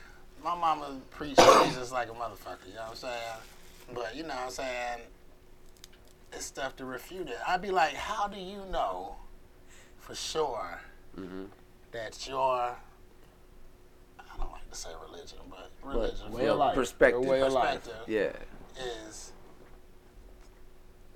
my 0.45 0.55
mama 0.55 1.01
preached 1.11 1.41
Jesus 1.65 1.93
like 1.93 2.09
a 2.09 2.13
motherfucker, 2.13 2.67
you 2.69 2.75
know 2.75 2.81
what 2.83 2.91
I'm 2.91 2.97
saying? 2.97 3.95
But 3.95 4.17
you 4.17 4.23
know 4.23 4.31
what 4.31 4.45
I'm 4.45 4.51
saying? 4.51 4.99
It's 6.33 6.45
stuff 6.47 6.77
to 6.77 6.85
refute 6.85 7.29
it. 7.29 7.37
I'd 7.47 7.63
be 7.63 7.71
like, 7.71 7.95
how 7.95 8.27
do 8.27 8.39
you 8.39 8.63
know 8.71 9.17
for 9.99 10.15
sure 10.15 10.81
that 11.93 12.27
your 12.29 12.75
I 14.19 14.37
don't 14.39 14.51
like 14.51 14.69
to 14.71 14.77
say 14.77 14.89
religion, 15.09 15.39
but 15.51 15.71
religion 15.85 16.33
Way 16.33 16.49
of 16.49 16.59
life. 16.59 16.75
Perspective. 16.75 17.23
Your 17.23 17.31
way 17.31 17.43
of 17.43 17.53
life. 17.53 17.83
perspective 17.85 18.09
Yeah. 18.09 18.33
is 19.07 19.33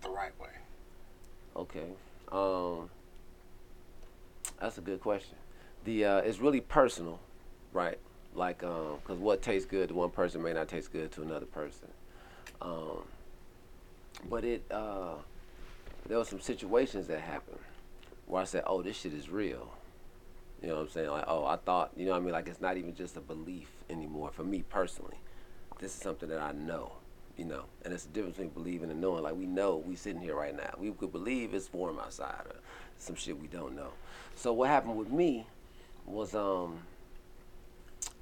the 0.02 0.10
right 0.10 0.38
way. 0.38 0.50
Okay. 1.56 1.86
Um, 2.30 2.90
that's 4.60 4.76
a 4.78 4.82
good 4.82 5.00
question. 5.00 5.36
The 5.84 6.04
uh, 6.04 6.16
it's 6.18 6.38
really 6.40 6.60
personal, 6.60 7.18
right? 7.72 7.98
Like, 8.36 8.62
um, 8.62 8.98
cause 9.04 9.18
what 9.18 9.40
tastes 9.42 9.66
good 9.66 9.88
to 9.88 9.94
one 9.94 10.10
person 10.10 10.42
may 10.42 10.52
not 10.52 10.68
taste 10.68 10.92
good 10.92 11.10
to 11.12 11.22
another 11.22 11.46
person. 11.46 11.88
Um, 12.60 13.04
but 14.28 14.44
it 14.44 14.64
uh, 14.70 15.14
there 16.06 16.18
were 16.18 16.24
some 16.24 16.40
situations 16.40 17.06
that 17.06 17.20
happened 17.20 17.58
where 18.26 18.42
I 18.42 18.44
said, 18.44 18.64
"Oh, 18.66 18.82
this 18.82 18.96
shit 18.96 19.14
is 19.14 19.30
real." 19.30 19.70
You 20.62 20.68
know 20.68 20.74
what 20.76 20.82
I'm 20.82 20.88
saying? 20.90 21.10
Like, 21.10 21.24
oh, 21.28 21.44
I 21.44 21.56
thought, 21.56 21.92
you 21.96 22.06
know 22.06 22.12
what 22.12 22.18
I 22.18 22.20
mean? 22.20 22.32
Like, 22.32 22.48
it's 22.48 22.62
not 22.62 22.76
even 22.76 22.94
just 22.94 23.16
a 23.16 23.20
belief 23.20 23.68
anymore 23.90 24.30
for 24.32 24.42
me 24.42 24.64
personally. 24.68 25.18
This 25.78 25.94
is 25.94 26.00
something 26.00 26.30
that 26.30 26.40
I 26.40 26.52
know, 26.52 26.92
you 27.36 27.44
know? 27.44 27.64
And 27.84 27.92
it's 27.92 28.04
the 28.04 28.12
difference 28.12 28.36
between 28.36 28.54
believing 28.54 28.90
and 28.90 28.98
knowing. 28.98 29.22
Like, 29.22 29.36
we 29.36 29.44
know 29.44 29.76
we 29.76 29.96
sitting 29.96 30.20
here 30.20 30.34
right 30.34 30.56
now. 30.56 30.74
We 30.78 30.90
could 30.92 31.12
believe 31.12 31.52
it's 31.52 31.70
warm 31.72 31.98
outside 31.98 32.46
or 32.46 32.56
some 32.98 33.16
shit 33.16 33.38
we 33.38 33.48
don't 33.48 33.76
know. 33.76 33.90
So 34.34 34.54
what 34.54 34.70
happened 34.70 34.96
with 34.96 35.10
me 35.10 35.46
was, 36.06 36.34
um, 36.34 36.78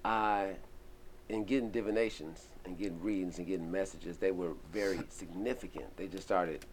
I, 0.05 0.57
in 1.29 1.45
getting 1.45 1.71
divinations 1.71 2.49
and 2.65 2.77
getting 2.79 3.01
readings 3.01 3.39
and 3.39 3.47
getting 3.47 3.71
messages, 3.71 4.19
they 4.19 4.33
were 4.33 4.53
very 4.73 5.01
significant. 5.09 5.97
They 5.97 6.07
just 6.07 6.25
started 6.25 6.65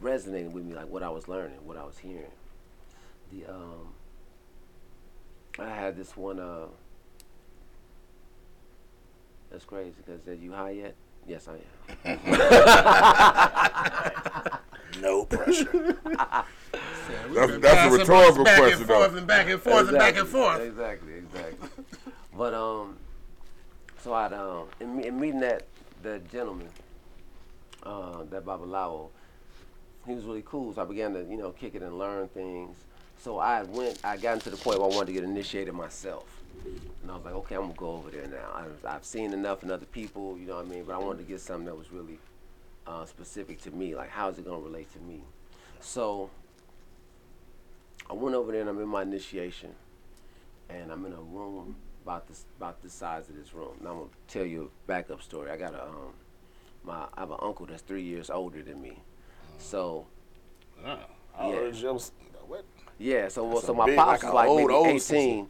resonating 0.00 0.52
with 0.52 0.64
me, 0.64 0.74
like 0.74 0.88
what 0.88 1.02
I 1.02 1.08
was 1.08 1.28
learning, 1.28 1.58
what 1.64 1.76
I 1.76 1.84
was 1.84 1.98
hearing. 1.98 2.32
The, 3.32 3.46
um, 3.46 3.94
I 5.58 5.68
had 5.68 5.96
this 5.96 6.16
one. 6.16 6.38
Uh, 6.40 6.66
that's 9.50 9.64
crazy 9.64 9.94
because 9.96 10.22
said 10.24 10.38
you 10.40 10.52
high 10.52 10.70
yet? 10.70 10.94
Yes, 11.26 11.48
I 11.48 11.58
am. 12.08 12.18
No 15.00 15.24
pressure. 15.24 15.96
That's, 17.32 17.58
that's 17.58 17.94
a 17.94 17.98
rhetorical 17.98 18.44
back 18.44 18.58
question, 18.58 18.78
and 18.78 18.86
forth 18.88 19.12
though. 19.12 19.18
and 19.18 19.26
back 19.26 19.48
and 19.48 19.60
forth 19.60 19.88
and 19.88 19.98
back 19.98 20.16
and 20.16 20.28
forth. 20.28 20.60
Exactly, 20.60 21.14
exactly. 21.14 21.68
But 22.40 22.54
um, 22.54 22.96
so 23.98 24.14
I 24.14 24.24
um 24.32 24.68
in, 24.80 24.98
in 25.04 25.20
meeting 25.20 25.40
that 25.40 25.66
that 26.02 26.26
gentleman, 26.32 26.70
uh, 27.82 28.22
that 28.30 28.46
Babalawo, 28.46 29.10
he 30.06 30.14
was 30.14 30.24
really 30.24 30.42
cool. 30.46 30.72
So 30.72 30.80
I 30.80 30.86
began 30.86 31.12
to 31.12 31.20
you 31.20 31.36
know 31.36 31.50
kick 31.50 31.74
it 31.74 31.82
and 31.82 31.98
learn 31.98 32.28
things. 32.28 32.78
So 33.18 33.38
I 33.38 33.64
went, 33.64 34.00
I 34.02 34.16
got 34.16 34.36
into 34.36 34.48
the 34.48 34.56
point 34.56 34.78
where 34.78 34.90
I 34.90 34.94
wanted 34.94 35.08
to 35.08 35.12
get 35.12 35.24
initiated 35.24 35.74
myself. 35.74 36.40
And 37.02 37.10
I 37.10 37.14
was 37.16 37.26
like, 37.26 37.34
okay, 37.34 37.56
I'm 37.56 37.60
gonna 37.60 37.74
go 37.74 37.90
over 37.90 38.10
there 38.10 38.26
now. 38.26 38.50
I've, 38.54 38.86
I've 38.86 39.04
seen 39.04 39.34
enough 39.34 39.62
in 39.62 39.70
other 39.70 39.84
people, 39.84 40.38
you 40.38 40.46
know 40.46 40.56
what 40.56 40.64
I 40.64 40.68
mean? 40.70 40.84
But 40.84 40.94
I 40.94 40.98
wanted 40.98 41.18
to 41.18 41.24
get 41.24 41.42
something 41.42 41.66
that 41.66 41.76
was 41.76 41.92
really 41.92 42.18
uh, 42.86 43.04
specific 43.04 43.60
to 43.64 43.70
me. 43.70 43.94
Like, 43.94 44.08
how 44.08 44.30
is 44.30 44.38
it 44.38 44.46
gonna 44.46 44.60
relate 44.60 44.90
to 44.94 44.98
me? 45.00 45.20
So 45.80 46.30
I 48.08 48.14
went 48.14 48.34
over 48.34 48.50
there 48.50 48.62
and 48.62 48.70
I'm 48.70 48.80
in 48.80 48.88
my 48.88 49.02
initiation, 49.02 49.74
and 50.70 50.90
I'm 50.90 51.04
in 51.04 51.12
a 51.12 51.20
room 51.20 51.76
about 52.04 52.26
this 52.26 52.44
about 52.56 52.80
the 52.82 52.88
size 52.90 53.28
of 53.28 53.36
this 53.36 53.54
room. 53.54 53.74
Now 53.82 53.90
I'm 53.90 53.96
gonna 53.98 54.08
tell 54.28 54.44
you 54.44 54.70
a 54.84 54.86
backup 54.86 55.22
story. 55.22 55.50
I 55.50 55.56
got 55.56 55.74
a 55.74 55.84
um, 55.84 56.12
my 56.84 57.06
I 57.16 57.20
have 57.20 57.30
an 57.30 57.38
uncle 57.42 57.66
that's 57.66 57.82
three 57.82 58.02
years 58.02 58.30
older 58.30 58.62
than 58.62 58.80
me. 58.80 58.98
So 59.58 60.06
I 60.84 60.98
Yeah. 61.48 61.72
what? 62.46 62.64
yeah, 62.98 63.28
so 63.28 63.44
well, 63.44 63.60
so 63.60 63.72
my 63.74 63.86
big- 63.86 63.96
pops 63.96 64.22
like 64.24 64.32
was 64.32 64.34
like 64.34 64.48
old, 64.48 64.60
maybe 64.60 64.74
old 64.74 64.86
18 64.88 65.48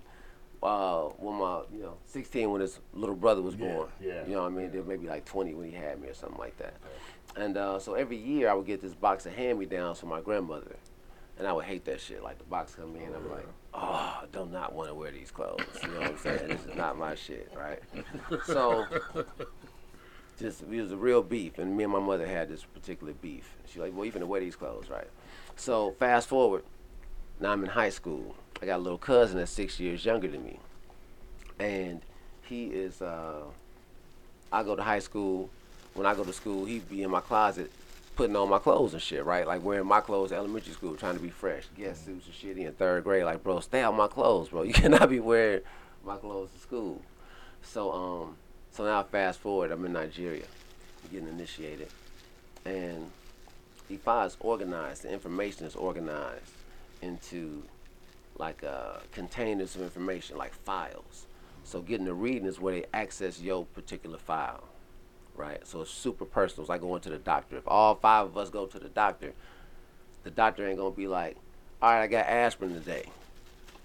uh, 0.63 1.03
when 1.19 1.37
my 1.39 1.63
you 1.73 1.83
know 1.83 1.97
16 2.07 2.51
when 2.51 2.61
his 2.61 2.79
little 2.93 3.15
brother 3.17 3.41
was 3.43 3.55
Yeah, 3.55 3.67
born. 3.67 3.89
yeah, 4.01 4.27
You 4.27 4.35
know 4.35 4.43
what 4.43 4.53
I 4.53 4.55
mean? 4.55 4.71
They 4.71 4.81
maybe 4.81 5.07
like 5.07 5.25
20 5.25 5.55
when 5.55 5.71
he 5.71 5.75
had 5.75 6.01
me 6.01 6.09
or 6.09 6.15
something 6.15 6.39
like 6.39 6.57
that. 6.59 6.75
And 7.37 7.57
uh, 7.57 7.79
so 7.79 7.95
every 7.95 8.17
year 8.17 8.51
I 8.51 8.55
would 8.55 8.67
get 8.67 8.81
this 8.83 8.93
box 8.95 9.25
of 9.25 9.33
hand 9.35 9.59
me 9.59 9.65
downs 9.67 10.01
from 10.01 10.09
my 10.11 10.21
grandmother, 10.21 10.77
and 11.39 11.47
I 11.47 11.53
would 11.53 11.65
hate 11.65 11.85
that 11.87 12.01
shit. 12.01 12.23
Like 12.23 12.39
the 12.39 12.45
box 12.45 12.75
come 12.75 12.95
in, 12.97 13.15
I'm 13.15 13.31
like, 13.31 13.47
oh, 13.75 13.79
I 14.23 14.25
do 14.33 14.47
not 14.47 14.75
want 14.75 14.89
to 14.89 14.95
wear 14.95 15.11
these 15.11 15.31
clothes. 15.31 15.65
You 15.83 15.89
know 15.89 16.01
what 16.01 16.11
I'm 16.11 16.19
saying? 16.19 16.49
this 16.49 16.67
is 16.67 16.75
not 16.77 16.99
my 16.99 17.15
shit, 17.15 17.51
right? 17.57 17.81
So. 18.47 18.87
Just 20.41 20.63
it 20.63 20.81
was 20.81 20.91
a 20.91 20.97
real 20.97 21.23
beef, 21.23 21.59
and 21.59 21.77
me 21.77 21.85
and 21.85 21.93
my 21.93 21.99
mother 21.99 22.27
had 22.27 22.49
this 22.49 22.65
particular 22.65 23.13
beef. 23.13 23.57
She 23.67 23.79
like, 23.79 23.95
well, 23.95 24.07
you 24.07 24.13
finna 24.13 24.27
wear 24.27 24.41
these 24.41 24.57
clothes, 24.57 24.89
right? 24.89 25.07
So 25.57 25.91
fast 25.99 26.29
forward, 26.29 26.65
now 27.41 27.53
I'm 27.53 27.63
in 27.63 27.69
high 27.69 27.91
school. 27.91 28.35
I 28.63 28.67
got 28.67 28.79
a 28.79 28.83
little 28.83 28.97
cousin 28.97 29.37
that's 29.37 29.51
six 29.51 29.79
years 29.79 30.03
younger 30.03 30.29
than 30.29 30.43
me, 30.43 30.59
and 31.59 32.01
he 32.43 32.69
is. 32.69 33.03
Uh, 33.03 33.43
I 34.51 34.63
go 34.63 34.75
to 34.75 34.83
high 34.83 34.99
school. 35.01 35.51
When 35.93 36.07
I 36.07 36.15
go 36.15 36.25
to 36.25 36.33
school, 36.33 36.65
he'd 36.65 36.89
be 36.89 37.03
in 37.03 37.11
my 37.11 37.21
closet 37.21 37.71
putting 38.17 38.37
on 38.37 38.49
my 38.49 38.59
clothes 38.59 38.93
and 38.93 39.03
shit, 39.03 39.25
right? 39.25 39.47
Like 39.47 39.63
wearing 39.65 39.87
my 39.87 40.01
clothes 40.01 40.33
elementary 40.33 40.73
school, 40.73 40.95
trying 40.97 41.17
to 41.17 41.23
be 41.23 41.31
fresh, 41.31 41.65
guest 41.77 42.05
suits 42.05 42.27
and 42.27 42.35
shit 42.35 42.59
in 42.59 42.73
third 42.73 43.05
grade. 43.05 43.25
Like, 43.25 43.43
bro, 43.43 43.61
stay 43.61 43.83
out 43.83 43.97
my 43.97 44.09
clothes, 44.09 44.49
bro. 44.51 44.63
You 44.71 44.73
cannot 44.73 45.09
be 45.09 45.21
wearing 45.21 45.63
my 46.05 46.17
clothes 46.17 46.51
to 46.53 46.59
school. 46.59 47.03
So, 47.63 47.93
um, 47.93 48.37
so 48.73 48.85
now 48.85 49.03
fast 49.03 49.41
forward, 49.41 49.71
I'm 49.71 49.85
in 49.85 49.93
Nigeria, 49.93 50.45
getting 51.11 51.29
initiated, 51.29 51.89
and 52.65 53.11
Ifa 53.91 54.27
is 54.27 54.37
organized. 54.41 55.03
The 55.03 55.13
information 55.13 55.67
is 55.67 55.75
organized 55.75 56.53
into 57.03 57.63
like 58.39 58.65
uh, 58.65 58.99
containers 59.13 59.77
of 59.77 59.83
information, 59.83 60.37
like 60.37 60.55
files. 60.55 61.27
So 61.65 61.81
getting 61.81 62.07
the 62.07 62.15
reading 62.15 62.47
is 62.47 62.59
where 62.59 62.75
they 62.75 62.87
access 62.95 63.41
your 63.41 63.67
particular 63.67 64.19
file, 64.19 64.65
right? 65.41 65.67
So 65.67 65.81
it's 65.83 65.91
super 65.91 66.25
personal. 66.25 66.63
It's 66.63 66.69
like 66.69 66.81
going 66.81 67.01
to 67.03 67.11
the 67.11 67.19
doctor. 67.19 67.57
If 67.57 67.67
all 67.67 67.95
five 67.95 68.27
of 68.27 68.37
us 68.37 68.51
go 68.51 68.67
to 68.67 68.79
the 68.79 68.89
doctor, 68.89 69.33
the 70.23 70.31
doctor 70.31 70.67
ain't 70.69 70.79
gonna 70.79 70.91
be 70.91 71.07
like, 71.07 71.37
all 71.81 71.91
right, 71.91 72.03
I 72.03 72.07
got 72.07 72.27
aspirin 72.27 72.75
today. 72.75 73.07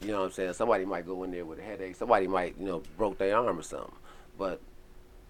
You 0.01 0.09
know 0.09 0.19
what 0.19 0.25
I'm 0.25 0.31
saying? 0.31 0.53
Somebody 0.53 0.85
might 0.85 1.05
go 1.05 1.23
in 1.23 1.31
there 1.31 1.45
with 1.45 1.59
a 1.59 1.63
headache. 1.63 1.95
Somebody 1.95 2.27
might, 2.27 2.55
you 2.59 2.65
know, 2.65 2.83
broke 2.97 3.17
their 3.17 3.37
arm 3.37 3.57
or 3.57 3.63
something. 3.63 3.95
But 4.37 4.59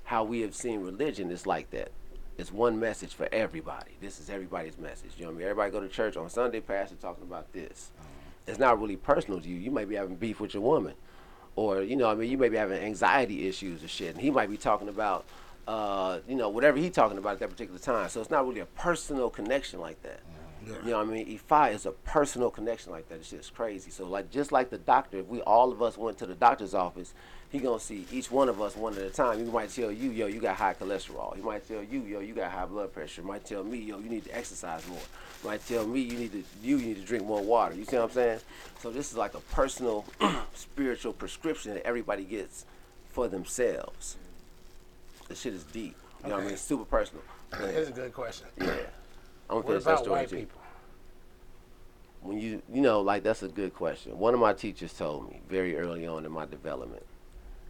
how 0.04 0.24
we 0.24 0.42
have 0.42 0.56
seen 0.56 0.82
religion 0.82 1.30
is 1.32 1.46
like 1.46 1.70
that. 1.72 1.92
It's 2.38 2.52
one 2.52 2.80
message 2.80 3.14
for 3.14 3.30
everybody. 3.32 3.92
This 4.02 4.20
is 4.20 4.30
everybody's 4.30 4.78
message. 4.78 5.12
You 5.18 5.26
know 5.26 5.32
what 5.32 5.36
I 5.36 5.40
mean? 5.40 5.48
Everybody 5.48 5.72
go 5.72 5.80
to 5.80 5.88
church 5.88 6.18
on 6.18 6.30
Sunday, 6.30 6.60
pastor 6.60 6.96
talking 6.96 7.24
about 7.24 7.54
this. 7.54 7.92
Mm-hmm. 7.94 8.52
It's 8.52 8.60
not 8.60 8.82
really 8.82 8.98
personal 8.98 9.40
to 9.40 9.48
you. 9.48 9.56
You 9.56 9.72
might 9.72 9.88
be 9.88 9.96
having 9.96 10.16
beef 10.16 10.40
with 10.40 10.54
your 10.54 10.64
woman. 10.64 10.96
Or, 11.56 11.82
you 11.82 11.96
know, 11.96 12.08
what 12.08 12.18
I 12.18 12.20
mean, 12.20 12.30
you 12.30 12.38
may 12.38 12.50
be 12.50 12.58
having 12.58 12.82
anxiety 12.82 13.48
issues 13.48 13.84
or 13.84 13.88
shit. 13.88 14.14
And 14.16 14.22
he 14.22 14.30
might 14.32 14.50
be 14.50 14.58
talking 14.58 14.90
about, 14.90 15.26
uh, 15.68 16.20
you 16.28 16.36
know, 16.36 16.50
whatever 16.50 16.78
he's 16.78 16.92
talking 16.92 17.18
about 17.18 17.34
at 17.34 17.40
that 17.40 17.50
particular 17.50 17.80
time. 17.80 18.10
So 18.10 18.22
it's 18.22 18.30
not 18.30 18.48
really 18.48 18.62
a 18.62 18.66
personal 18.66 19.30
connection 19.30 19.80
like 19.80 20.02
that. 20.04 20.22
You 20.84 20.92
know 20.92 20.98
what 20.98 21.08
I 21.08 21.12
mean? 21.12 21.40
Ifa 21.40 21.74
is 21.74 21.86
a 21.86 21.92
personal 21.92 22.50
connection 22.50 22.92
like 22.92 23.08
that. 23.10 23.16
It's 23.16 23.30
just 23.30 23.54
crazy. 23.54 23.92
So 23.92 24.08
like 24.08 24.32
just 24.32 24.52
like 24.52 24.70
the 24.70 24.80
doctor, 24.80 25.20
if 25.20 25.28
we 25.28 25.42
all 25.42 25.72
of 25.72 25.82
us 25.82 25.98
went 25.98 26.18
to 26.20 26.26
the 26.26 26.34
doctor's 26.34 26.74
office, 26.74 27.14
he 27.52 27.60
gonna 27.60 27.80
see 27.80 28.06
each 28.12 28.32
one 28.32 28.50
of 28.50 28.60
us 28.60 28.76
one 28.76 28.94
at 28.96 29.04
a 29.04 29.10
time. 29.10 29.38
He 29.38 29.52
might 29.52 29.70
tell 29.70 29.92
you, 29.92 30.10
yo, 30.10 30.26
you 30.26 30.40
got 30.40 30.56
high 30.56 30.74
cholesterol. 30.74 31.36
He 31.36 31.42
might 31.42 31.68
tell 31.68 31.84
you, 31.84 32.02
yo, 32.02 32.20
you 32.20 32.34
got 32.34 32.52
high 32.52 32.66
blood 32.66 32.92
pressure. 32.94 33.22
He 33.22 33.28
might 33.28 33.46
tell 33.46 33.64
me, 33.64 33.78
yo, 33.78 34.00
you 34.00 34.10
need 34.10 34.26
to 34.26 34.36
exercise 34.36 34.88
more. 34.88 34.98
He 35.42 35.48
might 35.48 35.66
tell 35.68 35.86
me 35.86 36.02
you 36.02 36.18
need 36.18 36.32
to 36.32 36.44
you 36.64 36.78
need 36.78 36.96
to 36.96 37.04
drink 37.04 37.26
more 37.26 37.42
water. 37.42 37.76
You 37.76 37.86
see 37.86 37.98
what 37.98 38.06
I'm 38.06 38.12
saying? 38.12 38.40
So 38.80 38.90
this 38.90 39.12
is 39.12 39.18
like 39.18 39.36
a 39.36 39.40
personal 39.40 40.06
spiritual 40.56 41.14
prescription 41.14 41.76
that 41.76 41.86
everybody 41.86 42.24
gets 42.24 42.66
for 43.10 43.28
themselves. 43.28 44.18
This 45.28 45.42
shit 45.42 45.54
is 45.54 45.64
deep. 45.66 45.96
You 46.24 46.30
know 46.30 46.36
what 46.36 46.42
I 46.42 46.46
mean? 46.46 46.54
It's 46.54 46.62
super 46.62 46.86
personal. 46.86 47.24
That's 47.52 47.90
a 47.90 47.92
good 47.92 48.14
question. 48.14 48.48
Yeah. 48.58 48.66
I'm 49.50 49.62
gonna 49.62 49.62
What 49.62 49.66
finish 49.68 49.84
that 49.84 49.90
about 49.92 50.04
story 50.04 50.20
white 50.22 50.30
too. 50.30 50.36
people? 50.38 50.62
When 52.22 52.40
you 52.40 52.62
you 52.72 52.82
know, 52.82 53.02
like 53.02 53.24
that's 53.24 53.44
a 53.44 53.48
good 53.48 53.74
question. 53.74 54.18
One 54.18 54.34
of 54.34 54.40
my 54.40 54.54
teachers 54.54 54.94
told 54.94 55.30
me 55.30 55.42
very 55.48 55.78
early 55.78 56.08
on 56.08 56.26
in 56.26 56.32
my 56.32 56.46
development. 56.46 57.06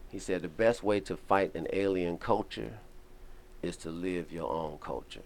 He 0.09 0.19
said 0.19 0.41
the 0.41 0.47
best 0.47 0.83
way 0.83 0.99
to 1.01 1.17
fight 1.17 1.53
an 1.55 1.67
alien 1.73 2.17
culture 2.17 2.79
is 3.61 3.75
to 3.77 3.89
live 3.89 4.31
your 4.31 4.49
own 4.49 4.77
culture. 4.79 5.23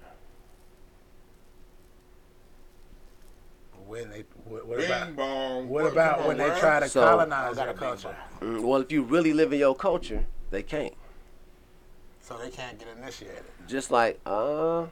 When 3.85 4.09
they, 4.11 4.23
what, 4.45 4.67
what 4.67 4.77
Bing 4.79 4.87
about, 4.87 5.15
bong. 5.15 5.69
what 5.69 5.85
about 5.91 6.27
when 6.27 6.37
they 6.37 6.49
try 6.59 6.79
to 6.79 6.87
So- 6.89 7.01
colonize 7.03 7.57
I 7.57 7.65
got 7.65 7.75
a 7.75 7.77
culture? 7.77 8.15
Mm, 8.39 8.61
well, 8.61 8.81
if 8.81 8.91
you 8.91 9.01
really 9.03 9.33
live 9.33 9.51
in 9.51 9.59
your 9.59 9.75
culture, 9.75 10.25
they 10.51 10.61
can't. 10.63 10.93
So 12.29 12.37
they 12.37 12.51
can't 12.51 12.77
get 12.77 12.87
initiated. 12.95 13.43
Just 13.67 13.89
like 13.89 14.19
uh, 14.23 14.83
I 14.83 14.87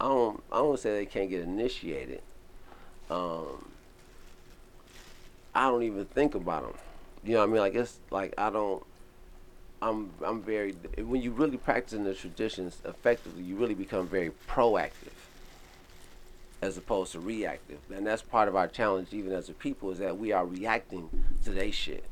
don't 0.00 0.42
I 0.50 0.58
don't 0.58 0.78
say 0.78 0.92
they 0.92 1.06
can't 1.06 1.30
get 1.30 1.42
initiated. 1.42 2.20
Um, 3.08 3.70
I 5.54 5.68
don't 5.68 5.84
even 5.84 6.04
think 6.06 6.34
about 6.34 6.62
them. 6.64 6.74
You 7.22 7.34
know 7.34 7.38
what 7.38 7.44
I 7.44 7.52
mean? 7.52 7.60
Like 7.60 7.74
it's 7.76 8.00
like 8.10 8.34
I 8.36 8.50
don't. 8.50 8.84
I'm 9.80 10.10
I'm 10.24 10.42
very 10.42 10.72
when 10.98 11.22
you 11.22 11.30
really 11.30 11.58
practicing 11.58 12.02
the 12.02 12.14
traditions 12.14 12.82
effectively, 12.84 13.44
you 13.44 13.54
really 13.54 13.74
become 13.74 14.08
very 14.08 14.32
proactive 14.48 15.14
as 16.60 16.76
opposed 16.76 17.12
to 17.12 17.20
reactive, 17.20 17.78
and 17.94 18.04
that's 18.04 18.22
part 18.22 18.48
of 18.48 18.56
our 18.56 18.66
challenge 18.66 19.12
even 19.12 19.30
as 19.30 19.48
a 19.48 19.52
people 19.52 19.92
is 19.92 19.98
that 19.98 20.18
we 20.18 20.32
are 20.32 20.44
reacting 20.44 21.08
to 21.44 21.50
their 21.50 21.70
shit. 21.70 22.04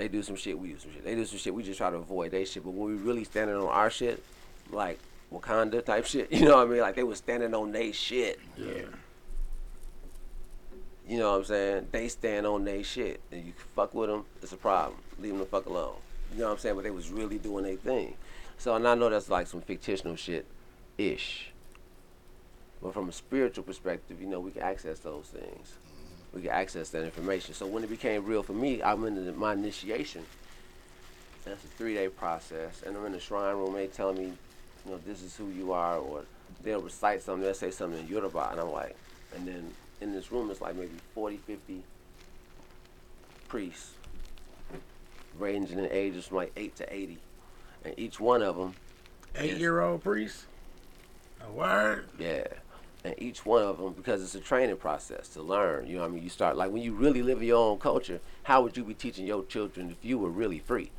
They 0.00 0.08
do 0.08 0.22
some 0.22 0.34
shit, 0.34 0.58
we 0.58 0.68
do 0.68 0.78
some 0.78 0.92
shit. 0.94 1.04
They 1.04 1.14
do 1.14 1.26
some 1.26 1.36
shit, 1.36 1.54
we 1.54 1.62
just 1.62 1.76
try 1.76 1.90
to 1.90 1.96
avoid 1.96 2.30
their 2.30 2.46
shit. 2.46 2.64
But 2.64 2.70
when 2.70 2.88
we 2.88 3.02
really 3.02 3.22
standing 3.22 3.54
on 3.54 3.68
our 3.68 3.90
shit, 3.90 4.24
like 4.70 4.98
Wakanda 5.30 5.84
type 5.84 6.06
shit, 6.06 6.32
you 6.32 6.46
know 6.46 6.56
what 6.56 6.68
I 6.68 6.70
mean? 6.70 6.80
Like 6.80 6.96
they 6.96 7.02
was 7.02 7.18
standing 7.18 7.52
on 7.52 7.70
their 7.70 7.92
shit. 7.92 8.40
Yeah. 8.56 8.84
You 11.06 11.18
know 11.18 11.32
what 11.32 11.38
I'm 11.40 11.44
saying? 11.44 11.88
They 11.92 12.08
stand 12.08 12.46
on 12.46 12.64
their 12.64 12.82
shit. 12.82 13.20
And 13.30 13.44
you 13.44 13.52
fuck 13.76 13.92
with 13.92 14.08
them, 14.08 14.24
it's 14.42 14.52
a 14.52 14.56
problem. 14.56 14.98
Leave 15.18 15.32
them 15.32 15.40
the 15.40 15.44
fuck 15.44 15.66
alone. 15.66 15.96
You 16.32 16.38
know 16.38 16.46
what 16.46 16.52
I'm 16.52 16.58
saying? 16.60 16.76
But 16.76 16.84
they 16.84 16.90
was 16.90 17.10
really 17.10 17.36
doing 17.36 17.64
their 17.64 17.76
thing. 17.76 18.14
So, 18.56 18.74
and 18.76 18.88
I 18.88 18.94
know 18.94 19.10
that's 19.10 19.28
like 19.28 19.48
some 19.48 19.60
fictional 19.60 20.16
shit 20.16 20.46
ish. 20.96 21.52
But 22.82 22.94
from 22.94 23.10
a 23.10 23.12
spiritual 23.12 23.64
perspective, 23.64 24.18
you 24.18 24.28
know, 24.28 24.40
we 24.40 24.52
can 24.52 24.62
access 24.62 25.00
those 25.00 25.26
things. 25.26 25.74
We 26.34 26.42
can 26.42 26.50
access 26.50 26.90
that 26.90 27.02
information. 27.04 27.54
So 27.54 27.66
when 27.66 27.82
it 27.82 27.90
became 27.90 28.24
real 28.24 28.42
for 28.42 28.52
me, 28.52 28.82
I'm 28.82 29.04
in 29.04 29.26
the, 29.26 29.32
my 29.32 29.52
initiation. 29.54 30.24
That's 31.44 31.64
a 31.64 31.68
three 31.68 31.94
day 31.94 32.08
process. 32.08 32.82
And 32.86 32.96
I'm 32.96 33.06
in 33.06 33.12
the 33.12 33.20
shrine 33.20 33.56
room, 33.56 33.74
they 33.74 33.88
tell 33.88 34.12
me, 34.12 34.24
you 34.84 34.90
know, 34.90 34.98
this 35.06 35.22
is 35.22 35.36
who 35.36 35.48
you 35.48 35.72
are, 35.72 35.96
or 35.98 36.22
they'll 36.62 36.80
recite 36.80 37.22
something, 37.22 37.42
they'll 37.42 37.54
say 37.54 37.70
something 37.70 37.98
in 38.00 38.06
Yoruba, 38.06 38.48
and 38.52 38.60
I'm 38.60 38.70
like, 38.72 38.96
and 39.34 39.46
then 39.46 39.70
in 40.00 40.12
this 40.12 40.30
room, 40.32 40.50
it's 40.50 40.60
like 40.60 40.76
maybe 40.76 40.92
40, 41.14 41.36
50 41.38 41.82
priests, 43.48 43.92
ranging 45.38 45.78
in 45.78 45.88
ages 45.90 46.26
from 46.26 46.38
like 46.38 46.52
8 46.56 46.76
to 46.76 46.94
80. 46.94 47.18
And 47.84 47.94
each 47.98 48.20
one 48.20 48.42
of 48.42 48.56
them, 48.56 48.74
Eight 49.36 49.58
year 49.58 49.80
old 49.80 50.02
priest? 50.02 50.44
A 51.46 51.50
word? 51.52 52.08
yeah, 52.18 52.44
and 53.04 53.14
each 53.18 53.46
one 53.46 53.62
of 53.62 53.78
them, 53.78 53.92
because 53.92 54.22
it's 54.22 54.34
a 54.34 54.40
training 54.40 54.76
process 54.76 55.28
to 55.30 55.42
learn, 55.42 55.86
you 55.86 55.94
know 55.96 56.02
what 56.02 56.10
I 56.10 56.14
mean? 56.14 56.22
You 56.22 56.28
start, 56.30 56.56
like 56.56 56.70
when 56.70 56.82
you 56.82 56.92
really 56.92 57.22
live 57.22 57.40
in 57.40 57.48
your 57.48 57.58
own 57.58 57.78
culture, 57.78 58.20
how 58.42 58.62
would 58.62 58.76
you 58.76 58.84
be 58.84 58.94
teaching 58.94 59.26
your 59.26 59.44
children 59.44 59.90
if 59.90 60.04
you 60.04 60.18
were 60.18 60.28
really 60.30 60.58
free? 60.58 60.90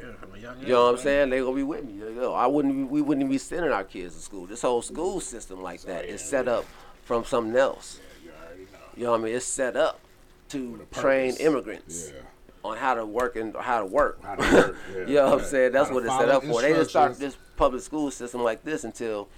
Yeah, 0.00 0.12
from 0.14 0.34
a 0.34 0.38
young. 0.38 0.60
You 0.60 0.68
know 0.68 0.84
what 0.86 0.94
I'm 0.94 0.98
saying? 1.00 1.30
They 1.30 1.40
gonna 1.40 1.54
be 1.54 1.62
with 1.62 1.84
me. 1.84 1.92
You 1.94 2.10
know, 2.14 2.32
I 2.34 2.46
wouldn't. 2.46 2.90
We 2.90 3.02
wouldn't 3.02 3.28
be 3.30 3.38
sending 3.38 3.70
our 3.70 3.84
kids 3.84 4.16
to 4.16 4.20
school. 4.20 4.46
This 4.46 4.62
whole 4.62 4.82
school 4.82 5.20
system 5.20 5.62
like 5.62 5.82
that 5.82 6.06
is 6.06 6.20
set 6.20 6.48
up 6.48 6.64
from 7.04 7.24
something 7.24 7.54
else. 7.56 8.00
You 8.24 8.30
already 8.30 8.62
know. 8.62 8.78
You 8.96 9.04
know 9.04 9.10
what 9.12 9.20
I 9.20 9.24
mean? 9.24 9.34
It's 9.36 9.44
set 9.46 9.76
up 9.76 10.00
to 10.48 10.86
train 10.92 11.36
immigrants 11.36 12.10
Yeah. 12.12 12.20
on 12.64 12.76
how 12.78 12.94
to 12.94 13.06
work 13.06 13.36
and 13.36 13.54
how 13.56 13.78
to 13.80 13.86
work. 13.86 14.20
How 14.24 14.34
to 14.34 14.54
work, 14.54 14.76
yeah. 14.92 15.06
you 15.06 15.14
know 15.14 15.30
what 15.30 15.38
I'm 15.40 15.44
saying? 15.44 15.72
That's 15.72 15.88
How 15.88 15.94
what 15.94 16.04
it's 16.04 16.16
set 16.16 16.28
up 16.28 16.44
for. 16.44 16.60
They 16.62 16.72
didn't 16.72 16.88
start 16.88 17.18
this 17.18 17.36
public 17.56 17.82
school 17.82 18.10
system 18.10 18.42
like 18.42 18.64
this 18.64 18.82
until 18.84 19.28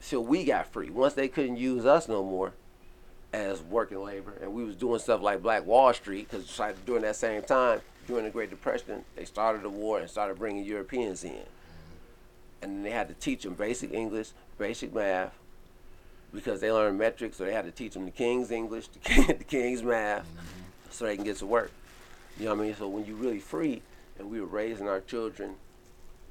until 0.00 0.24
we 0.24 0.44
got 0.44 0.66
free. 0.66 0.90
Once 0.90 1.14
they 1.14 1.28
couldn't 1.28 1.56
use 1.56 1.84
us 1.84 2.08
no 2.08 2.24
more 2.24 2.52
as 3.32 3.62
working 3.62 4.02
labor, 4.02 4.34
and 4.40 4.52
we 4.52 4.64
was 4.64 4.74
doing 4.74 4.98
stuff 4.98 5.20
like 5.20 5.42
Black 5.42 5.64
Wall 5.64 5.92
Street, 5.92 6.28
because 6.28 6.58
like 6.58 6.84
during 6.84 7.02
that 7.02 7.16
same 7.16 7.42
time, 7.42 7.80
during 8.08 8.24
the 8.24 8.30
Great 8.30 8.50
Depression, 8.50 9.04
they 9.14 9.24
started 9.24 9.62
the 9.62 9.68
war 9.68 10.00
and 10.00 10.10
started 10.10 10.38
bringing 10.38 10.64
Europeans 10.64 11.22
in, 11.22 11.44
and 12.62 12.84
they 12.84 12.90
had 12.90 13.08
to 13.08 13.14
teach 13.14 13.42
them 13.42 13.54
basic 13.54 13.92
English, 13.92 14.30
basic 14.58 14.92
math, 14.92 15.32
because 16.32 16.60
they 16.60 16.72
learned 16.72 16.98
metrics, 16.98 17.36
so 17.36 17.44
they 17.44 17.52
had 17.52 17.64
to 17.64 17.70
teach 17.70 17.94
them 17.94 18.04
the 18.04 18.10
King's 18.10 18.50
English, 18.50 18.88
the, 18.88 18.98
king, 18.98 19.26
the 19.38 19.44
King's 19.44 19.82
math, 19.82 20.26
so 20.90 21.04
they 21.04 21.14
can 21.14 21.24
get 21.24 21.36
to 21.36 21.46
work. 21.46 21.70
You 22.38 22.46
know 22.46 22.54
what 22.54 22.62
I 22.62 22.66
mean? 22.66 22.74
So 22.76 22.88
when 22.88 23.04
you 23.04 23.14
really 23.14 23.38
free, 23.38 23.82
and 24.18 24.30
we 24.30 24.40
were 24.40 24.46
raising 24.46 24.88
our 24.88 25.00
children, 25.00 25.54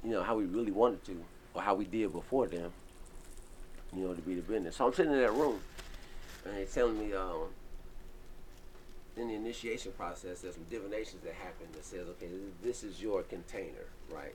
you 0.04 0.10
know 0.10 0.22
how 0.22 0.36
we 0.36 0.44
really 0.44 0.72
wanted 0.72 1.04
to, 1.06 1.22
or 1.54 1.62
how 1.62 1.74
we 1.74 1.84
did 1.84 2.12
before 2.12 2.46
them, 2.46 2.72
you 3.94 4.04
know, 4.04 4.14
to 4.14 4.22
be 4.22 4.34
the 4.34 4.42
business. 4.42 4.76
So 4.76 4.86
I'm 4.86 4.94
sitting 4.94 5.12
in 5.12 5.18
that 5.18 5.32
room, 5.32 5.60
and 6.44 6.56
they 6.56 6.64
telling 6.64 6.98
me, 6.98 7.14
um, 7.14 7.48
in 9.16 9.28
the 9.28 9.34
initiation 9.34 9.92
process, 9.92 10.40
there's 10.40 10.54
some 10.54 10.64
divinations 10.70 11.22
that 11.24 11.34
happen 11.34 11.66
that 11.72 11.84
says, 11.84 12.06
okay, 12.08 12.28
this 12.62 12.82
is 12.82 13.02
your 13.02 13.22
container, 13.22 13.86
right? 14.10 14.34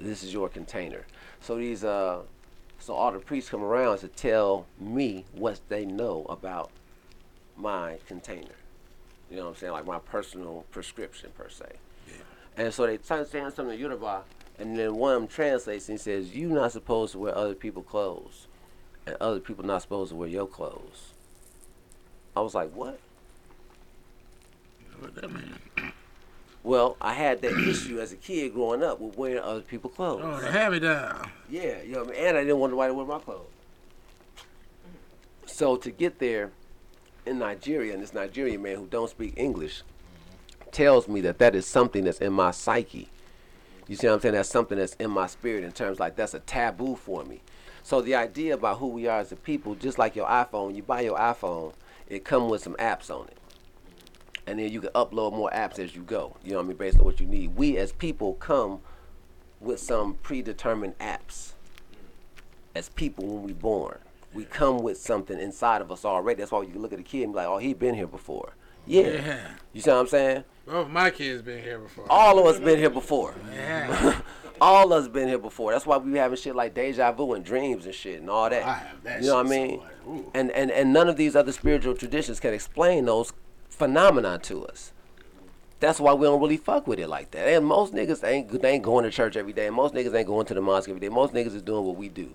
This 0.00 0.22
is 0.22 0.32
your 0.32 0.48
container. 0.48 1.06
So 1.40 1.56
these, 1.56 1.84
uh, 1.84 2.22
so 2.78 2.94
all 2.94 3.12
the 3.12 3.20
priests 3.20 3.50
come 3.50 3.62
around 3.62 3.98
to 3.98 4.08
tell 4.08 4.66
me 4.80 5.24
what 5.32 5.60
they 5.68 5.84
know 5.84 6.26
about 6.28 6.70
my 7.56 7.98
container. 8.08 8.56
You 9.30 9.36
know 9.36 9.44
what 9.44 9.50
I'm 9.50 9.56
saying? 9.56 9.72
Like 9.72 9.86
my 9.86 9.98
personal 9.98 10.64
prescription 10.70 11.30
per 11.36 11.48
se. 11.48 11.66
Yeah. 12.08 12.14
And 12.56 12.74
so 12.74 12.86
they 12.86 12.98
start 12.98 13.30
saying 13.30 13.50
something 13.50 13.76
to 13.76 13.80
Yoruba, 13.80 14.24
and 14.58 14.76
then 14.76 14.96
one 14.96 15.14
of 15.14 15.20
them 15.22 15.28
translates 15.28 15.88
and 15.88 16.00
says, 16.00 16.34
"You're 16.34 16.50
not 16.50 16.72
supposed 16.72 17.12
to 17.12 17.18
wear 17.18 17.36
other 17.36 17.54
people's 17.54 17.86
clothes, 17.86 18.46
and 19.06 19.16
other 19.20 19.40
people 19.40 19.64
not 19.64 19.82
supposed 19.82 20.10
to 20.10 20.16
wear 20.16 20.28
your 20.28 20.46
clothes." 20.46 21.12
I 22.36 22.40
was 22.40 22.54
like, 22.54 22.70
"What?" 22.72 22.98
What 24.98 25.14
that 25.16 25.32
mean? 25.32 25.92
Well, 26.62 26.96
I 27.00 27.14
had 27.14 27.42
that 27.42 27.52
issue 27.68 28.00
as 28.00 28.12
a 28.12 28.16
kid 28.16 28.54
growing 28.54 28.82
up 28.82 29.00
with 29.00 29.16
wearing 29.16 29.42
other 29.42 29.62
people's 29.62 29.94
clothes. 29.94 30.22
Oh, 30.24 30.40
the 30.40 30.70
me 30.70 30.78
down. 30.78 31.30
Yeah, 31.48 31.82
you 31.82 31.92
know, 31.92 32.04
what 32.04 32.10
I 32.10 32.12
mean? 32.12 32.26
and 32.26 32.36
I 32.36 32.40
didn't 32.42 32.58
want 32.58 32.72
nobody 32.72 32.90
to 32.90 32.94
wear 32.94 33.06
my 33.06 33.18
clothes. 33.18 33.46
So 35.46 35.76
to 35.76 35.90
get 35.90 36.18
there 36.18 36.52
in 37.26 37.38
Nigeria, 37.38 37.92
and 37.94 38.02
this 38.02 38.14
Nigerian 38.14 38.62
man 38.62 38.76
who 38.76 38.86
don't 38.86 39.10
speak 39.10 39.34
English 39.36 39.82
tells 40.70 41.08
me 41.08 41.20
that 41.22 41.38
that 41.38 41.54
is 41.54 41.66
something 41.66 42.04
that's 42.04 42.18
in 42.18 42.32
my 42.32 42.50
psyche. 42.50 43.08
You 43.88 43.96
see 43.96 44.06
what 44.06 44.14
I'm 44.14 44.20
saying? 44.20 44.34
That's 44.34 44.48
something 44.48 44.78
that's 44.78 44.94
in 44.94 45.10
my 45.10 45.26
spirit 45.26 45.64
in 45.64 45.72
terms 45.72 46.00
like 46.00 46.16
that's 46.16 46.34
a 46.34 46.40
taboo 46.40 46.96
for 46.96 47.24
me. 47.24 47.42
So 47.82 48.00
the 48.00 48.14
idea 48.14 48.54
about 48.54 48.78
who 48.78 48.88
we 48.88 49.06
are 49.06 49.20
as 49.20 49.32
a 49.32 49.36
people, 49.36 49.74
just 49.74 49.98
like 49.98 50.14
your 50.14 50.26
iPhone, 50.26 50.74
you 50.74 50.82
buy 50.82 51.00
your 51.00 51.18
iPhone, 51.18 51.72
it 52.08 52.24
come 52.24 52.48
with 52.48 52.62
some 52.62 52.74
apps 52.74 53.10
on 53.10 53.26
it. 53.28 53.36
And 54.46 54.58
then 54.58 54.70
you 54.70 54.80
can 54.80 54.90
upload 54.90 55.32
more 55.32 55.50
apps 55.50 55.78
as 55.78 55.94
you 55.94 56.02
go. 56.02 56.36
You 56.44 56.52
know 56.52 56.58
what 56.58 56.64
I 56.64 56.68
mean? 56.68 56.76
Based 56.76 56.98
on 56.98 57.04
what 57.04 57.20
you 57.20 57.26
need. 57.26 57.56
We 57.56 57.76
as 57.76 57.92
people 57.92 58.34
come 58.34 58.80
with 59.60 59.80
some 59.80 60.14
predetermined 60.14 60.98
apps 60.98 61.52
as 62.74 62.88
people 62.88 63.26
when 63.26 63.42
we 63.42 63.52
born. 63.52 63.98
We 64.34 64.44
come 64.44 64.78
with 64.78 64.98
something 64.98 65.38
inside 65.38 65.82
of 65.82 65.92
us 65.92 66.04
already. 66.04 66.38
That's 66.38 66.52
why 66.52 66.62
you 66.62 66.74
look 66.74 66.92
at 66.92 66.98
a 66.98 67.04
kid 67.04 67.24
and 67.24 67.32
be 67.32 67.36
like, 67.36 67.46
oh, 67.46 67.58
he 67.58 67.74
been 67.74 67.94
here 67.94 68.06
before. 68.06 68.54
Yeah. 68.86 69.02
Yeah. 69.02 69.50
You 69.72 69.80
see 69.80 69.90
what 69.90 70.00
I'm 70.00 70.06
saying? 70.08 70.44
Both 70.66 70.88
my 70.88 71.10
kids 71.10 71.42
been 71.42 71.62
here 71.62 71.78
before. 71.78 72.06
All 72.10 72.38
of 72.38 72.46
us 72.46 72.58
been 72.58 72.78
here 72.78 72.90
before. 72.90 73.34
Yeah. 73.52 74.20
all 74.62 74.92
of 74.92 75.02
us 75.02 75.08
been 75.08 75.26
here 75.26 75.38
before. 75.38 75.72
That's 75.72 75.84
why 75.84 75.96
we 75.96 76.16
having 76.16 76.38
shit 76.38 76.54
like 76.54 76.72
deja 76.72 77.10
vu 77.10 77.34
and 77.34 77.44
dreams 77.44 77.84
and 77.84 77.94
shit 77.94 78.20
and 78.20 78.30
all 78.30 78.48
that. 78.48 78.62
I 78.62 78.72
have 78.74 79.02
that 79.02 79.20
you 79.20 79.26
know 79.26 79.42
what 79.42 79.46
I 79.46 79.48
so 79.48 79.66
mean? 79.66 80.24
and, 80.34 80.50
and 80.52 80.70
and 80.70 80.92
none 80.92 81.08
of 81.08 81.16
these 81.16 81.34
other 81.34 81.50
spiritual 81.50 81.96
traditions 81.96 82.38
can 82.38 82.54
explain 82.54 83.04
those 83.06 83.32
phenomena 83.68 84.38
to 84.44 84.64
us. 84.66 84.92
That's 85.80 85.98
why 85.98 86.12
we 86.14 86.26
don't 86.26 86.40
really 86.40 86.58
fuck 86.58 86.86
with 86.86 87.00
it 87.00 87.08
like 87.08 87.32
that. 87.32 87.48
And 87.48 87.66
most 87.66 87.92
niggas 87.92 88.22
ain't 88.22 88.62
they 88.62 88.70
ain't 88.70 88.84
going 88.84 89.04
to 89.04 89.10
church 89.10 89.36
every 89.36 89.52
day. 89.52 89.66
And 89.66 89.74
most 89.74 89.94
niggas 89.94 90.14
ain't 90.14 90.28
going 90.28 90.46
to 90.46 90.54
the 90.54 90.60
mosque 90.60 90.88
every 90.88 91.00
day. 91.00 91.08
Most 91.08 91.34
niggas 91.34 91.56
is 91.56 91.62
doing 91.62 91.84
what 91.84 91.96
we 91.96 92.08
do. 92.08 92.32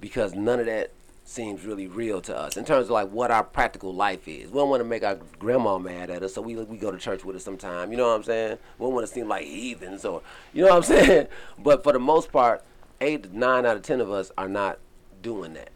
Because 0.00 0.34
none 0.34 0.60
of 0.60 0.66
that 0.66 0.92
seems 1.32 1.64
really 1.64 1.86
real 1.86 2.20
to 2.20 2.36
us 2.36 2.56
in 2.56 2.64
terms 2.64 2.86
of 2.86 2.90
like 2.90 3.10
what 3.10 3.30
our 3.30 3.42
practical 3.42 3.94
life 3.94 4.28
is. 4.28 4.50
We 4.50 4.58
don't 4.58 4.68
want 4.68 4.80
to 4.80 4.88
make 4.88 5.02
our 5.02 5.18
grandma 5.38 5.78
mad 5.78 6.10
at 6.10 6.22
us, 6.22 6.34
so 6.34 6.42
we 6.42 6.54
we 6.56 6.76
go 6.76 6.90
to 6.90 6.98
church 6.98 7.24
with 7.24 7.34
her 7.34 7.40
sometime. 7.40 7.90
You 7.90 7.96
know 7.96 8.08
what 8.08 8.16
I'm 8.16 8.22
saying? 8.22 8.58
We 8.78 8.86
don't 8.86 8.94
want 8.94 9.06
to 9.06 9.12
seem 9.12 9.28
like 9.28 9.46
heathens 9.46 10.04
or 10.04 10.22
you 10.52 10.62
know 10.62 10.68
what 10.68 10.76
I'm 10.76 10.82
saying. 11.06 11.28
But 11.58 11.82
for 11.82 11.92
the 11.92 11.98
most 11.98 12.30
part, 12.30 12.62
eight, 13.00 13.32
nine 13.32 13.64
out 13.66 13.76
of 13.76 13.82
ten 13.82 14.00
of 14.00 14.10
us 14.10 14.30
are 14.36 14.48
not 14.48 14.78
doing 15.22 15.54
that 15.54 15.70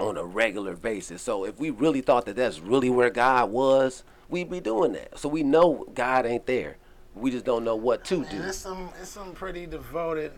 on 0.00 0.16
a 0.16 0.24
regular 0.24 0.74
basis. 0.74 1.22
So 1.22 1.44
if 1.44 1.58
we 1.58 1.70
really 1.70 2.00
thought 2.00 2.26
that 2.26 2.36
that's 2.36 2.58
really 2.58 2.90
where 2.90 3.10
God 3.10 3.50
was, 3.50 4.02
we'd 4.28 4.50
be 4.50 4.60
doing 4.60 4.92
that. 4.92 5.18
So 5.18 5.28
we 5.28 5.42
know 5.42 5.86
God 5.94 6.26
ain't 6.26 6.46
there. 6.46 6.78
We 7.14 7.30
just 7.30 7.44
don't 7.44 7.64
know 7.64 7.76
what 7.76 8.04
to 8.06 8.24
do. 8.24 8.36
And 8.36 8.44
it's 8.46 8.58
some 8.58 8.88
it's 9.00 9.10
some 9.10 9.32
pretty 9.32 9.66
devoted. 9.66 10.32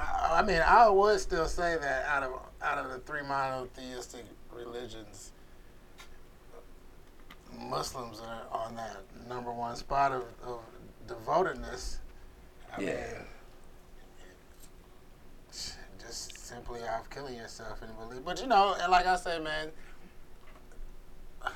I, 0.00 0.42
mean, 0.46 0.60
I 0.64 0.88
would 0.88 1.18
still 1.20 1.46
say 1.46 1.76
that 1.80 2.04
out 2.06 2.22
of 2.22 2.32
out 2.62 2.78
of 2.78 2.90
the 2.90 2.98
three 2.98 3.22
monotheistic 3.22 4.24
religions, 4.52 5.32
Muslims 7.58 8.20
are 8.20 8.42
on 8.52 8.74
that 8.76 8.96
number 9.28 9.52
one 9.52 9.76
spot 9.76 10.12
of, 10.12 10.24
of 10.44 10.60
devotedness. 11.06 11.98
I 12.76 12.80
Yeah. 12.82 12.94
mean, 12.94 13.02
just 16.00 16.38
simply 16.46 16.80
off 16.82 17.08
killing 17.10 17.34
yourself 17.36 17.82
and 17.82 17.96
believe. 17.98 18.24
But 18.24 18.40
you 18.40 18.46
know, 18.46 18.74
and 18.80 18.90
like 18.90 19.06
I 19.06 19.16
said, 19.16 19.42
man, 19.42 19.70
I, 21.42 21.50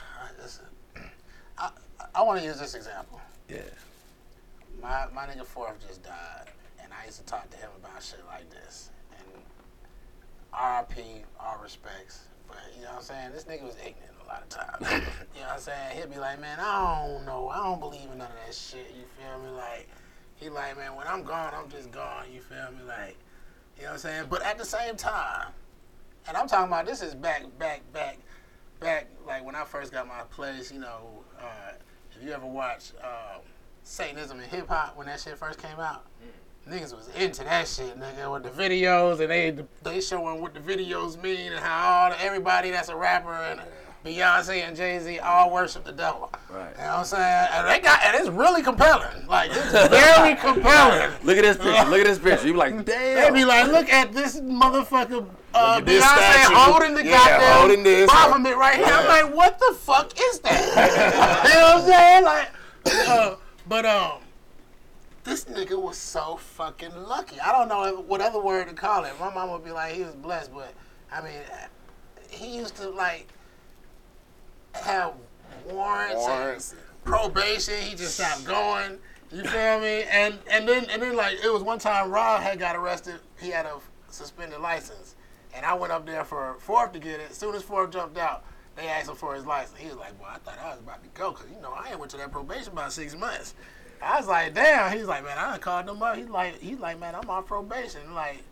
I, 1.59 1.71
I 2.15 2.23
want 2.23 2.41
to 2.41 2.45
use 2.45 2.59
this 2.59 2.75
example. 2.75 3.21
Yeah. 3.49 3.59
My 4.81 5.07
my 5.15 5.27
nigga 5.27 5.45
Fourth 5.45 5.87
just 5.87 6.03
died, 6.03 6.47
I 7.03 7.07
used 7.07 7.19
to 7.19 7.25
talk 7.25 7.51
to 7.51 7.57
him 7.57 7.71
about 7.77 8.03
shit 8.03 8.21
like 8.29 8.49
this. 8.51 8.91
And 9.19 9.43
R.I.P. 10.53 11.03
All 11.41 11.59
respects, 11.63 12.21
but 12.47 12.59
you 12.77 12.83
know 12.83 12.91
what 12.91 12.99
I'm 12.99 13.03
saying. 13.03 13.33
This 13.33 13.45
nigga 13.45 13.65
was 13.65 13.77
ignorant 13.77 14.15
a 14.25 14.29
lot 14.29 14.43
of 14.43 14.49
times. 14.49 14.87
you 15.35 15.41
know 15.41 15.47
what 15.47 15.55
I'm 15.55 15.61
saying. 15.61 15.99
He'd 15.99 16.11
be 16.13 16.21
like, 16.21 16.41
man, 16.41 16.59
I 16.61 17.07
don't 17.07 17.27
know, 17.27 17.49
I 17.49 17.57
don't 17.65 17.81
believe 17.81 18.09
in 18.13 18.19
none 18.19 18.29
of 18.29 18.37
that 18.47 18.55
shit. 18.55 18.95
You 18.97 19.05
feel 19.19 19.43
me? 19.43 19.51
Like 19.57 19.89
he 20.37 20.49
like, 20.49 20.77
man, 20.77 20.95
when 20.95 21.07
I'm 21.07 21.25
gone, 21.25 21.53
I'm 21.55 21.69
just 21.69 21.91
gone. 21.91 22.27
You 22.33 22.41
feel 22.41 22.71
me? 22.71 22.85
Like, 22.87 23.17
you 23.77 23.83
know 23.83 23.89
what 23.89 23.93
I'm 23.95 23.99
saying. 23.99 24.27
But 24.31 24.43
at 24.43 24.59
the 24.59 24.65
same 24.65 24.97
time, 24.97 25.49
and 26.29 26.37
I'm 26.37 26.47
talking 26.47 26.69
about 26.69 26.87
this 26.87 27.03
is 27.03 27.15
back, 27.17 27.47
back, 27.59 27.83
back, 27.93 28.19
back. 28.79 29.09
Like 29.27 29.45
when 29.45 29.57
I 29.57 29.65
first 29.65 29.93
got 29.93 30.07
my 30.07 30.23
place, 30.31 30.71
you 30.71 30.79
know. 30.79 31.25
Uh, 31.41 31.73
if 32.15 32.23
you 32.23 32.33
ever 32.33 32.47
watch 32.47 32.93
uh, 33.03 33.39
Satanism 33.83 34.39
and 34.39 34.47
hip 34.47 34.69
hop 34.69 34.97
when 34.97 35.07
that 35.09 35.19
shit 35.19 35.37
first 35.37 35.61
came 35.61 35.81
out, 35.81 36.05
niggas 36.69 36.95
was 36.95 37.09
into 37.19 37.45
that 37.45 37.67
shit, 37.69 37.99
nigga, 37.99 38.33
with 38.33 38.43
the 38.45 38.51
videos 38.51 39.21
and 39.21 39.31
they 39.31 39.57
they 39.83 40.01
showing 40.01 40.41
what 40.41 40.55
the 40.55 40.61
videos 40.61 41.21
mean 41.23 41.53
and 41.53 41.61
how 41.61 42.05
all 42.05 42.11
the, 42.11 42.23
everybody 42.23 42.71
that's 42.71 42.89
a 42.89 42.97
rapper 42.97 43.33
and 43.33 43.61
Beyonce 44.05 44.63
and 44.67 44.77
Jay 44.77 44.99
Z 44.99 45.21
all 45.21 45.53
worship 45.53 45.85
the 45.85 45.93
devil. 45.93 46.29
Right. 46.51 46.71
You 46.77 46.83
know 46.83 46.89
what 46.89 46.99
I'm 46.99 47.05
saying? 47.05 47.49
And 47.53 47.69
they 47.69 47.79
got 47.79 48.03
and 48.05 48.17
it's 48.17 48.29
really 48.29 48.63
compelling. 48.63 49.27
Like 49.29 49.51
it's 49.53 49.71
very 49.89 50.35
compelling. 50.37 51.13
Look 51.23 51.37
at 51.37 51.43
this 51.43 51.57
picture. 51.57 51.85
Look 51.89 52.01
at 52.01 52.07
this 52.07 52.19
picture. 52.19 52.47
You 52.49 52.53
be 52.55 52.59
like, 52.59 52.85
They 52.85 52.93
damn. 53.15 53.33
be 53.35 53.45
like, 53.45 53.69
look 53.69 53.89
at 53.89 54.13
this 54.13 54.41
motherfucker, 54.41 55.25
uh, 55.55 55.81
this 55.81 56.03
Beyonce 56.05 56.33
statue. 56.33 56.55
holding 56.57 56.95
the 56.95 57.05
Yeah, 57.05 57.13
goddamn 57.13 57.59
holding 57.61 57.83
this. 57.85 58.11
Baphomet 58.11 58.57
right 58.57 58.77
here. 58.77 58.87
I'm 58.87 59.07
like, 59.07 59.35
what 59.37 59.59
the 59.61 59.75
fuck 59.79 60.13
is 60.19 60.41
that? 60.41 61.45
you 61.47 61.55
know 61.55 61.63
what 61.63 61.85
I'm 61.85 61.89
saying? 61.89 62.25
Like, 62.25 62.49
uh, 63.09 63.37
but 63.69 63.85
um, 63.87 64.13
this 65.25 65.45
nigga 65.45 65.81
was 65.81 65.97
so 65.97 66.37
fucking 66.37 66.95
lucky. 67.07 67.39
I 67.41 67.53
don't 67.53 67.69
know 67.69 68.03
what 68.07 68.21
other 68.21 68.41
word 68.41 68.69
to 68.69 68.75
call 68.75 69.05
it. 69.05 69.13
My 69.21 69.33
mom 69.33 69.51
would 69.53 69.65
be 69.65 69.71
like, 69.71 69.95
he 69.95 70.03
was 70.03 70.15
blessed, 70.15 70.53
but 70.53 70.73
I 71.13 71.23
mean, 71.23 71.41
he 72.29 72.57
used 72.57 72.77
to 72.77 72.89
like 72.89 73.29
have 74.75 75.15
warrants, 75.71 76.17
Warrants. 76.17 76.73
and 76.73 76.81
probation. 77.05 77.75
He 77.83 77.95
just 77.95 78.17
stopped 78.17 78.45
going. 78.45 78.99
You 79.31 79.45
feel 79.45 79.81
me? 79.81 80.03
And 80.11 80.39
and 80.51 80.69
then 80.69 80.87
and 80.91 81.01
then 81.01 81.17
like 81.17 81.39
it 81.43 81.53
was 81.53 81.63
one 81.63 81.79
time 81.79 82.11
Rob 82.11 82.43
had 82.43 82.59
got 82.59 82.77
arrested. 82.77 83.21
He 83.41 83.49
had 83.51 83.65
a 83.67 83.79
suspended 84.09 84.61
license, 84.61 85.15
and 85.55 85.65
I 85.65 85.75
went 85.75 85.93
up 85.93 86.05
there 86.05 86.25
for 86.25 86.57
Fourth 86.59 86.93
to 86.93 86.99
get 86.99 87.21
it. 87.21 87.31
As 87.31 87.37
soon 87.39 87.55
as 87.55 87.63
Fourth 87.63 87.91
jumped 87.93 88.19
out, 88.19 88.45
they 88.77 88.89
asked 88.89 89.09
him 89.09 89.17
for 89.17 89.35
his 89.35 89.47
license. 89.47 89.79
He 89.79 89.87
was 89.89 89.97
like, 89.97 90.21
"Well, 90.21 90.31
I 90.35 90.39
thought 90.39 90.59
I 90.59 90.71
was 90.71 90.81
about 90.81 91.03
to 91.03 91.09
go 91.19 91.31
because 91.31 91.47
you 91.51 91.61
know 91.63 91.73
I 91.73 91.91
ain't 91.91 91.99
went 91.99 92.11
to 92.11 92.19
that 92.19 92.31
probation 92.31 92.73
about 92.73 92.93
six 92.93 93.17
months." 93.17 93.55
I 94.03 94.19
was 94.19 94.27
like, 94.29 94.55
"Damn." 94.55 94.97
He's 94.97 95.07
like, 95.07 95.25
"Man, 95.25 95.39
I 95.39 95.53
done 95.53 95.61
called 95.61 95.89
him 95.89 96.03
up." 96.03 96.17
He's 96.17 96.29
like, 96.29 96.59
"He's 96.61 96.79
like, 96.79 96.99
man, 97.01 97.15
I'm 97.15 97.29
on 97.31 97.45
probation." 97.45 98.15
Like, 98.15 98.43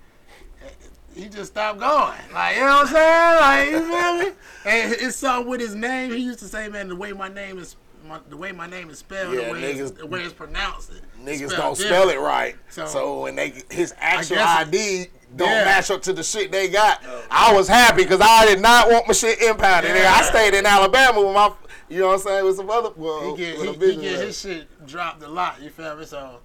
he 1.14 1.28
just 1.28 1.52
stopped 1.52 1.80
going. 1.80 2.12
Like, 2.32 2.56
you 2.56 2.62
know 2.62 2.68
what 2.84 2.88
I'm 2.88 2.94
saying? 2.94 3.40
Like, 3.40 3.70
you 3.70 3.80
feel 3.90 4.18
me? 4.18 4.36
And 4.64 4.92
it's 4.92 5.16
something 5.16 5.48
with 5.48 5.60
his 5.60 5.74
name. 5.74 6.12
He 6.12 6.18
used 6.18 6.38
to 6.40 6.44
say, 6.46 6.68
man, 6.68 6.88
the 6.88 6.94
way 6.96 7.12
my 7.12 7.28
name 7.28 7.58
is, 7.58 7.76
my, 8.06 8.20
the 8.28 8.36
way 8.36 8.52
my 8.52 8.66
name 8.68 8.90
is 8.90 8.98
spelled, 8.98 9.34
Yeah, 9.34 9.46
the, 9.46 9.52
way 9.52 9.62
it's, 9.72 9.90
niggas- 9.90 9.98
the 9.98 10.06
way 10.06 10.20
it's 10.22 10.32
pronounced, 10.32 10.90
it 10.92 11.02
Niggas 11.24 11.50
don't 11.56 11.76
different. 11.76 11.76
spell 11.78 12.08
it 12.10 12.18
right. 12.20 12.54
So- 12.68 12.86
So, 12.86 13.20
when 13.22 13.34
they 13.34 13.52
his 13.70 13.92
actual 13.98 14.36
guess 14.36 14.62
it- 14.62 14.68
ID 14.68 15.06
don't 15.36 15.48
Yeah. 15.48 15.64
match 15.64 15.90
up 15.90 16.02
to 16.02 16.12
the 16.12 16.22
shit 16.22 16.52
they 16.52 16.68
got, 16.68 17.02
oh. 17.06 17.22
I 17.30 17.52
was 17.54 17.66
happy 17.66 18.02
because 18.04 18.20
I 18.20 18.46
did 18.46 18.60
not 18.60 18.88
want 18.88 19.06
my 19.08 19.12
shit 19.14 19.40
impounded. 19.42 19.90
Nigga, 19.92 20.06
I 20.06 20.22
stayed 20.22 20.54
in 20.54 20.64
Alabama 20.66 21.20
with 21.22 21.34
my, 21.34 21.52
you 21.90 22.00
know 22.00 22.06
what 22.08 22.12
I'm 22.14 22.18
saying, 22.20 22.44
with 22.44 22.56
some 22.56 22.70
other. 22.70 22.90
Well, 22.96 23.34
He 23.34 23.44
get, 23.44 23.56
he, 23.58 23.72
he 23.72 23.96
get 23.96 24.20
his 24.26 24.40
shit 24.40 24.86
dropped 24.86 25.22
a 25.22 25.28
lot. 25.28 25.60
You 25.60 25.70
feel 25.70 25.96
me? 25.96 26.04
So, 26.06 26.38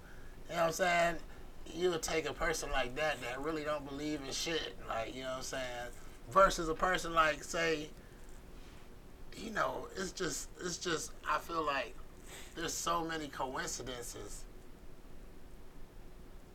you 0.50 0.54
know 0.56 0.62
what 0.62 0.66
I'm 0.66 0.72
saying? 0.72 1.16
You 1.72 1.90
would 1.90 2.02
take 2.02 2.28
a 2.28 2.32
person 2.32 2.70
like 2.72 2.94
that 2.96 3.20
that 3.22 3.40
really 3.42 3.62
don't 3.64 3.86
believe 3.88 4.20
in 4.26 4.32
shit, 4.32 4.76
like 4.88 5.14
you 5.14 5.22
know 5.22 5.28
what 5.30 5.36
I'm 5.38 5.42
saying, 5.42 5.88
versus 6.30 6.68
a 6.68 6.74
person 6.74 7.14
like 7.14 7.42
say, 7.44 7.88
you 9.36 9.50
know, 9.50 9.86
it's 9.96 10.12
just 10.12 10.48
it's 10.64 10.78
just 10.78 11.12
I 11.28 11.38
feel 11.38 11.62
like 11.64 11.94
there's 12.54 12.72
so 12.74 13.04
many 13.04 13.28
coincidences 13.28 14.44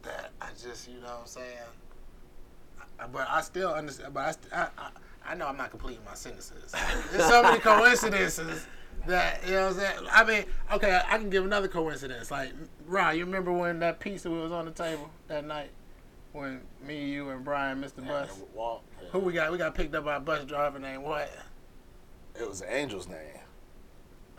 that 0.03 0.31
I 0.41 0.47
just 0.61 0.87
you 0.89 0.95
know 0.95 1.07
what 1.07 1.19
I'm 1.21 1.27
saying. 1.27 1.45
I- 2.99 3.07
But 3.07 3.27
I 3.29 3.41
still 3.41 3.73
understand. 3.73 4.13
But 4.13 4.19
I, 4.25 4.31
st- 4.31 4.53
I, 4.53 4.67
I, 4.77 4.89
I 5.31 5.35
know 5.35 5.47
I'm 5.47 5.57
not 5.57 5.69
completing 5.69 6.03
my 6.05 6.13
sentences. 6.15 6.73
There's 7.11 7.25
so 7.27 7.43
many 7.43 7.59
coincidences 7.71 8.65
that 9.08 9.45
you 9.45 9.54
know 9.54 9.68
what 9.68 9.74
I'm 9.76 9.80
saying. 9.80 10.08
I 10.12 10.24
mean, 10.24 10.43
okay, 10.74 11.02
I 11.10 11.18
can 11.18 11.30
give 11.30 11.43
another 11.45 11.68
coincidence. 11.68 12.32
Like, 12.32 12.52
Ron, 12.88 13.18
you 13.18 13.26
remember 13.26 13.52
when 13.52 13.80
that 13.80 13.99
pizza 13.99 14.30
was 14.30 14.52
on 14.52 14.66
the 14.66 14.72
table 14.72 15.10
that 15.28 15.45
night 15.45 15.70
when 16.34 16.62
me, 16.86 17.10
you, 17.10 17.30
and 17.30 17.43
Brian 17.43 17.80
missed 17.80 17.95
the 17.95 18.02
bus? 18.04 18.30
Walk. 18.54 18.84
Who 19.12 19.20
we 19.20 19.34
got? 19.34 19.52
We 19.52 19.58
got 19.58 19.76
picked 19.76 19.93
up 19.95 20.06
by 20.06 20.16
a 20.18 20.20
bus 20.20 20.45
driver 20.45 20.80
named 20.80 21.04
what? 21.04 21.30
It 22.40 22.48
was 22.48 22.61
the 22.61 22.72
angel's 22.72 23.07
name, 23.10 23.18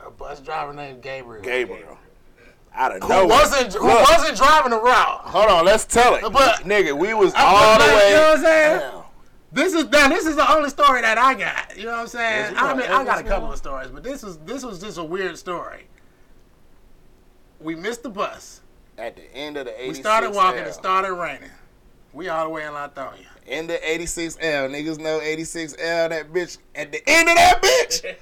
A 0.05 0.11
bus 0.11 0.41
driver 0.41 0.73
named 0.73 1.03
Gabriel. 1.03 1.43
Gabriel. 1.43 1.99
Out 2.75 2.97
of 2.97 3.03
Who 3.03 3.09
nowhere. 3.11 3.27
wasn't 3.27 3.75
who 3.75 3.87
Look, 3.87 4.09
wasn't 4.09 4.39
driving 4.39 4.71
the 4.71 4.81
route? 4.81 5.21
Hold 5.25 5.51
on, 5.51 5.65
let's 5.67 5.85
tell 5.85 6.15
it. 6.15 6.23
But- 6.33 6.61
nigga, 6.61 6.97
we 6.97 7.13
was 7.13 7.35
I'm 7.37 7.55
all 7.55 7.79
the 7.79 7.85
way. 7.95 8.09
You 8.11 8.17
know 8.17 8.23
what 8.31 8.39
I'm 8.39 8.43
saying? 8.45 8.79
Damn. 8.79 9.02
This 9.53 9.75
is 9.75 9.85
now. 9.91 10.09
This 10.09 10.27
is 10.27 10.37
the 10.37 10.51
only 10.51 10.71
story 10.71 11.03
that 11.03 11.19
I 11.19 11.35
got. 11.35 11.77
You 11.77 11.85
know 11.85 11.93
what 11.93 12.01
I'm 12.01 12.07
saying? 12.07 12.55
I 12.57 12.75
mean, 12.75 12.91
I 12.91 13.05
got 13.05 13.21
a 13.21 13.23
couple 13.23 13.53
of 13.53 13.59
stories, 13.59 13.91
but 13.91 14.03
this 14.03 14.23
was 14.23 14.39
this 14.39 14.65
was 14.65 14.81
just 14.81 14.97
a 14.97 15.05
weird 15.05 15.37
story. 15.37 15.87
We 17.61 17.75
missed 17.75 18.03
the 18.03 18.11
bus. 18.11 18.61
At 18.99 19.17
the 19.17 19.35
end 19.35 19.57
of 19.57 19.67
the 19.67 19.73
86 19.73 19.99
We 19.99 20.03
started 20.03 20.31
walking. 20.35 20.61
L. 20.61 20.69
It 20.69 20.75
started 20.75 21.15
raining. 21.15 21.51
We 22.13 22.29
all 22.29 22.45
the 22.45 22.51
way 22.51 22.65
in 22.65 22.73
Lithonia. 22.73 23.27
In 23.47 23.67
the 23.67 23.79
86L. 23.79 24.71
Niggas 24.71 24.99
know 24.99 25.19
86L, 25.21 26.11
that 26.11 26.33
bitch. 26.33 26.59
At 26.75 26.93
the 26.93 27.03
end 27.07 27.29
of 27.29 27.37
that 27.37 27.63
bitch, 27.63 28.15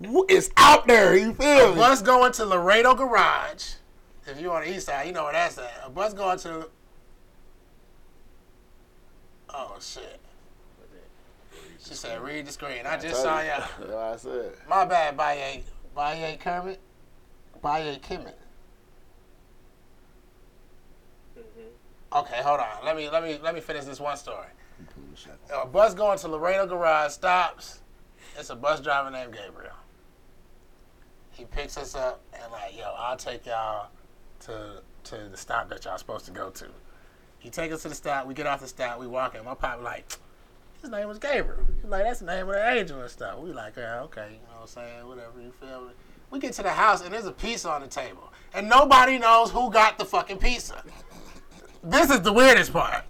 it's 0.28 0.50
out 0.56 0.86
there. 0.86 1.16
You 1.16 1.34
feel 1.34 1.56
me? 1.56 1.64
A 1.64 1.68
me? 1.70 1.74
bus 1.74 2.00
going 2.00 2.32
to 2.32 2.46
Laredo 2.46 2.94
Garage. 2.94 3.74
If 4.26 4.40
you 4.40 4.52
on 4.52 4.62
the 4.62 4.74
east 4.74 4.86
side, 4.86 5.06
you 5.06 5.12
know 5.12 5.24
where 5.24 5.32
that's 5.32 5.58
at. 5.58 5.82
A 5.84 5.90
bus 5.90 6.14
going 6.14 6.38
to. 6.40 6.68
Oh 9.52 9.76
shit. 9.80 10.20
She 11.94 12.00
said, 12.00 12.20
"Read 12.22 12.44
the 12.44 12.50
screen." 12.50 12.86
I 12.86 12.96
just 12.96 13.22
saw 13.22 13.40
y'all. 13.40 13.62
That's 13.78 13.78
what 13.78 13.94
I 13.94 14.16
said. 14.16 14.52
My 14.68 14.84
bad, 14.84 15.16
Baye. 15.16 15.62
Baye 15.94 16.36
Kermit. 16.40 16.80
Baye 17.62 18.00
Kimmit. 18.02 18.34
Mm-hmm. 21.38 22.18
Okay, 22.18 22.42
hold 22.42 22.58
on. 22.58 22.84
Let 22.84 22.96
me 22.96 23.08
let 23.08 23.22
me 23.22 23.38
let 23.40 23.54
me 23.54 23.60
finish 23.60 23.84
this 23.84 24.00
one 24.00 24.16
story. 24.16 24.48
A 25.54 25.66
bus 25.66 25.94
going 25.94 26.18
to 26.18 26.26
Laredo 26.26 26.66
Garage 26.66 27.12
stops. 27.12 27.80
It's 28.36 28.50
a 28.50 28.56
bus 28.56 28.80
driver 28.80 29.12
named 29.12 29.32
Gabriel. 29.32 29.70
He 31.30 31.44
picks 31.44 31.78
us 31.78 31.94
up 31.94 32.20
and 32.32 32.50
like, 32.50 32.76
yo, 32.76 32.92
I'll 32.98 33.16
take 33.16 33.46
y'all 33.46 33.86
to 34.40 34.82
to 35.04 35.16
the 35.30 35.36
stop 35.36 35.68
that 35.68 35.84
y'all 35.84 35.96
supposed 35.96 36.26
to 36.26 36.32
go 36.32 36.50
to. 36.50 36.66
He 37.38 37.50
takes 37.50 37.72
us 37.72 37.82
to 37.82 37.88
the 37.88 37.94
stop. 37.94 38.26
We 38.26 38.34
get 38.34 38.48
off 38.48 38.62
the 38.62 38.66
stop. 38.66 38.98
We 38.98 39.06
walk 39.06 39.36
in. 39.36 39.44
My 39.44 39.54
pop 39.54 39.80
like, 39.80 40.12
his 40.84 40.90
name 40.90 41.08
was 41.08 41.18
Gabriel. 41.18 41.64
He's 41.80 41.90
like, 41.90 42.04
that's 42.04 42.20
the 42.20 42.26
name 42.26 42.46
of 42.46 42.54
the 42.54 42.70
angel 42.70 43.00
and 43.00 43.10
stuff. 43.10 43.38
We 43.38 43.52
like, 43.52 43.76
yeah, 43.76 44.02
okay, 44.02 44.26
you 44.32 44.36
know 44.36 44.60
what 44.60 44.62
I'm 44.62 44.66
saying? 44.66 45.08
Whatever, 45.08 45.40
you 45.40 45.50
feel 45.52 45.86
me? 45.86 45.92
We 46.30 46.38
get 46.38 46.52
to 46.54 46.62
the 46.62 46.70
house 46.70 47.02
and 47.02 47.12
there's 47.12 47.24
a 47.24 47.32
pizza 47.32 47.70
on 47.70 47.80
the 47.80 47.86
table. 47.86 48.32
And 48.52 48.68
nobody 48.68 49.18
knows 49.18 49.50
who 49.50 49.70
got 49.70 49.98
the 49.98 50.04
fucking 50.04 50.38
pizza. 50.38 50.84
This 51.82 52.10
is 52.10 52.20
the 52.20 52.32
weirdest 52.32 52.72
part. 52.72 53.04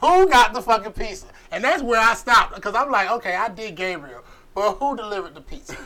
Who 0.00 0.28
got 0.28 0.54
the 0.54 0.62
fucking 0.62 0.92
pizza? 0.92 1.26
And 1.50 1.64
that's 1.64 1.82
where 1.82 2.00
I 2.00 2.14
stopped. 2.14 2.54
Because 2.54 2.74
I'm 2.74 2.90
like, 2.90 3.10
okay, 3.10 3.34
I 3.34 3.48
did 3.48 3.74
Gabriel. 3.74 4.22
But 4.54 4.74
who 4.74 4.96
delivered 4.96 5.34
the 5.34 5.40
pizza? 5.40 5.76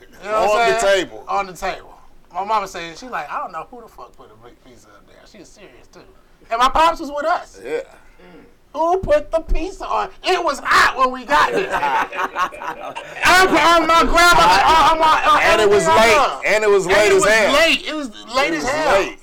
You 0.00 0.24
know 0.24 0.52
On 0.52 0.72
the 0.72 0.80
table. 0.80 1.24
On 1.28 1.46
the 1.46 1.52
table. 1.52 1.94
My 2.32 2.44
mama 2.44 2.66
saying, 2.66 2.96
she 2.96 3.08
like, 3.08 3.30
I 3.30 3.40
don't 3.40 3.52
know 3.52 3.66
who 3.70 3.82
the 3.82 3.88
fuck 3.88 4.16
put 4.16 4.30
a 4.30 4.44
big 4.44 4.62
pizza 4.64 4.88
up 4.88 5.06
there. 5.06 5.16
She 5.26 5.38
was 5.38 5.48
serious 5.48 5.86
too. 5.88 6.00
And 6.50 6.58
my 6.58 6.68
pops 6.70 7.00
was 7.00 7.10
with 7.10 7.26
us. 7.26 7.60
Yeah. 7.62 7.82
Who 8.74 8.98
put 8.98 9.30
the 9.30 9.40
pizza 9.40 9.86
on? 9.86 10.10
It 10.24 10.44
was 10.44 10.60
hot 10.62 10.98
when 10.98 11.10
we 11.10 11.24
got 11.24 11.52
there. 11.52 11.70
I'm, 13.24 13.48
I'm 13.48 13.86
my 13.88 14.02
grandmother. 14.02 14.62
Uh, 14.62 14.88
I'm, 14.92 15.00
uh, 15.00 15.04
I'm, 15.04 15.36
uh, 15.36 15.40
And 15.42 15.60
it 15.62 15.68
was 15.68 15.86
everything 15.86 15.88
I 15.88 16.06
late. 16.06 16.16
love. 16.16 16.42
And 16.46 16.64
it 16.64 16.70
was 16.70 16.84
And 16.86 16.94
late 16.94 17.06
it 17.06 17.12
as 17.14 17.20
was 17.22 17.30
hell. 17.30 17.52
late. 17.54 17.86
It 17.86 17.94
was 17.94 18.10
late 18.34 18.52
It 18.52 18.56
as 18.56 18.62
was 18.64 18.72
hell. 18.72 19.00
late. 19.00 19.18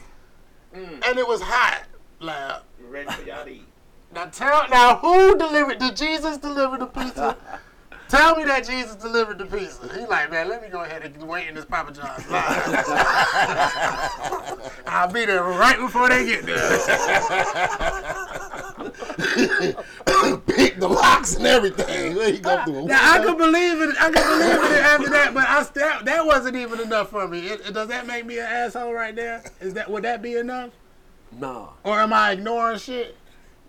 Mm. 0.76 1.08
And 1.10 1.20
it 1.20 1.28
was 1.28 1.42
hot. 1.42 1.84
Like, 2.20 2.62
You 2.80 2.88
ready 2.88 3.10
for 3.12 3.22
y'all 3.24 3.46
to 3.46 3.52
eat? 3.52 3.62
now 4.14 4.26
tell 4.26 4.68
now 4.70 4.96
who 4.98 5.38
delivered? 5.38 5.78
Did 5.80 5.96
Jesus 5.96 6.38
deliver 6.38 6.78
the 6.78 6.88
pizza? 6.88 7.38
Tell 8.08 8.36
me 8.36 8.44
that 8.46 8.68
Jesus 8.68 8.94
delivered 8.96 9.40
the 9.40 9.46
pizza. 9.48 9.90
He 9.98 10.06
like, 10.06 10.30
man, 10.30 10.48
let 10.48 10.62
me 10.62 10.70
go 10.70 10.84
ahead 10.84 11.02
and 11.04 11.28
wait 11.28 11.48
in 11.48 11.56
this 11.56 11.66
Papa 11.66 11.92
John's 11.92 12.30
line. 12.30 12.44
I'll 14.86 15.12
be 15.12 15.26
there 15.26 15.42
right 15.44 15.80
before 15.80 16.08
they 16.10 16.24
get 16.24 16.46
there. 16.46 16.56
Pick 20.48 20.80
the 20.80 20.88
locks 20.90 21.36
and 21.36 21.46
everything. 21.48 22.16
Where 22.16 22.30
you 22.30 22.40
go 22.40 22.64
through 22.66 22.80
a 22.80 22.86
Now 22.86 23.14
I 23.14 23.20
could 23.24 23.38
believe 23.38 23.82
it. 23.82 23.96
I 24.00 24.06
could 24.12 24.24
believe 24.24 24.72
it 24.72 24.84
after 24.84 25.10
that, 25.10 25.34
but 25.34 25.48
I 25.48 25.64
still 25.64 26.04
that 26.04 26.26
wasn't 26.26 26.56
even 26.58 26.80
enough 26.80 27.10
for 27.10 27.28
me. 27.28 27.48
It, 27.48 27.74
does 27.74 27.88
that 27.90 28.06
make 28.08 28.26
me 28.26 28.40
an 28.40 28.46
asshole 28.46 28.94
right 28.94 29.16
there? 29.16 29.44
Is 29.62 29.74
that 29.76 29.90
would 29.90 30.04
that 30.04 30.22
be 30.22 30.36
enough, 30.36 30.72
No. 31.40 31.70
or 31.84 32.00
am 32.00 32.14
I 32.14 32.32
ignoring 32.32 32.78
shit? 32.80 33.16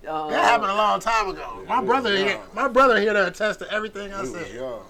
Uh, 0.06 0.28
That 0.31 0.44
happened 0.44 0.70
a 0.70 0.74
long 0.77 1.01
time 1.01 1.28
ago. 1.28 1.64
My 1.66 1.82
brother 1.82 2.16
here, 2.16 2.40
my 2.55 2.68
brother 2.68 3.01
here 3.01 3.12
to 3.12 3.27
attest 3.27 3.59
to 3.60 3.70
everything 3.73 4.12
I 4.12 4.20
He 4.23 4.27
said. 4.28 4.55
young. 4.55 4.81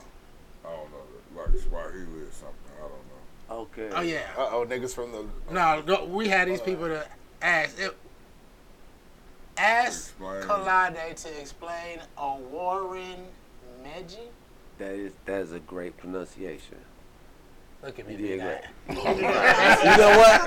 I 0.64 0.68
don't 0.70 0.90
know, 0.90 1.36
like 1.42 1.48
Swahili 1.62 2.22
or 2.22 2.30
something. 2.32 2.72
I 2.76 2.80
don't 2.80 2.90
know. 3.48 3.56
Okay. 3.62 3.90
Oh 3.94 4.00
yeah. 4.02 4.26
Uh 4.36 4.48
oh, 4.52 4.66
niggas 4.66 4.94
from 4.94 5.12
the. 5.12 5.24
No, 5.52 5.82
no, 5.86 6.04
we 6.06 6.28
had 6.28 6.48
these 6.48 6.60
people 6.60 6.86
to 6.88 7.06
ask. 7.40 7.78
It, 7.78 7.96
ask 9.58 10.10
Explain. 10.10 10.42
Kolade 10.42 11.14
to 11.22 11.40
explain 11.40 12.00
a 12.18 12.36
Warren 12.36 13.26
Meji. 13.82 14.28
That 14.78 14.92
is 14.92 15.12
that 15.24 15.40
is 15.42 15.52
a 15.52 15.60
great 15.60 15.96
pronunciation. 15.96 16.76
Look 17.82 17.98
at 17.98 18.06
me, 18.08 18.12
You 18.14 18.18
do 18.18 18.26
did 18.28 18.40
that. 18.40 18.64
You 18.88 18.94
know 18.94 19.02
what? 20.16 20.40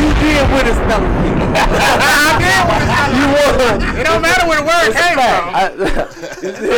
you 0.00 0.10
did 0.22 0.44
with 0.52 0.66
a 0.66 0.70
us 0.70 0.78
You 3.12 3.26
won. 3.26 3.96
It 3.98 4.04
don't 4.04 4.22
matter 4.22 4.46
where 4.48 4.60
the 4.60 4.66
word 4.66 4.92
came 4.94 5.14
from. 5.14 5.42
I, 5.54 5.56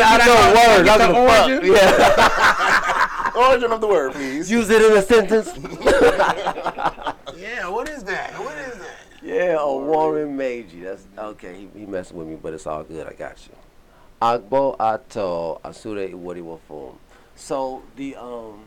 I 0.05 0.07
know 0.27 0.35
words. 0.57 0.85
Get 0.85 0.91
I'm 0.91 0.99
the 0.99 1.05
gonna 1.13 1.29
fuck. 1.29 1.49
origin? 1.49 1.73
Yeah. 1.73 3.49
Origin 3.49 3.71
of 3.73 3.81
the 3.81 3.87
word, 3.89 4.13
please. 4.13 4.51
Use 4.51 4.71
it 4.71 4.83
in 4.83 4.97
a 4.97 5.03
sentence. 5.03 5.51
Yeah, 7.37 7.69
what 7.69 7.89
is 7.89 8.05
that? 8.05 8.33
What 8.39 8.54
is 8.54 8.54
that? 8.54 8.54
Yeah, 9.45 9.59
a 9.61 9.77
Warren 9.77 10.39
Meiji. 10.39 10.81
That's 10.81 11.05
okay. 11.19 11.69
He, 11.75 11.81
he 11.81 11.85
messing 11.85 12.17
with 12.17 12.27
me, 12.27 12.39
but 12.41 12.55
it's 12.55 12.67
all 12.67 12.83
good. 12.83 13.07
I 13.07 13.13
got 13.13 13.47
you. 13.47 13.55
Agbo 14.23 14.75
ato 14.81 15.61
asure 15.63 16.09
iwori 16.09 16.43
wofun. 16.43 16.95
So 17.37 17.83
the 17.97 18.17
um 18.17 18.65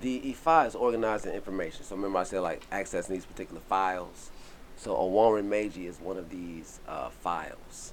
the 0.00 0.20
Ifa 0.32 0.68
is 0.68 0.76
organizing 0.76 1.32
information. 1.32 1.82
So 1.82 1.96
remember 1.96 2.20
I 2.20 2.22
said 2.22 2.38
like 2.38 2.70
accessing 2.70 3.08
these 3.08 3.24
particular 3.24 3.60
files. 3.62 4.30
So 4.76 4.94
a 4.94 5.04
Warren 5.04 5.48
Meiji 5.48 5.88
is 5.88 5.98
one 5.98 6.18
of 6.18 6.30
these 6.30 6.78
uh, 6.86 7.08
files. 7.08 7.92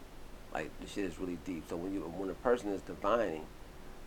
Like 0.54 0.70
the 0.82 0.88
shit 0.88 1.06
is 1.06 1.18
really 1.18 1.40
deep. 1.46 1.64
So 1.68 1.78
when 1.78 1.96
you 1.96 2.02
when 2.02 2.30
a 2.30 2.36
person 2.36 2.70
is 2.70 2.84
divining, 2.84 3.46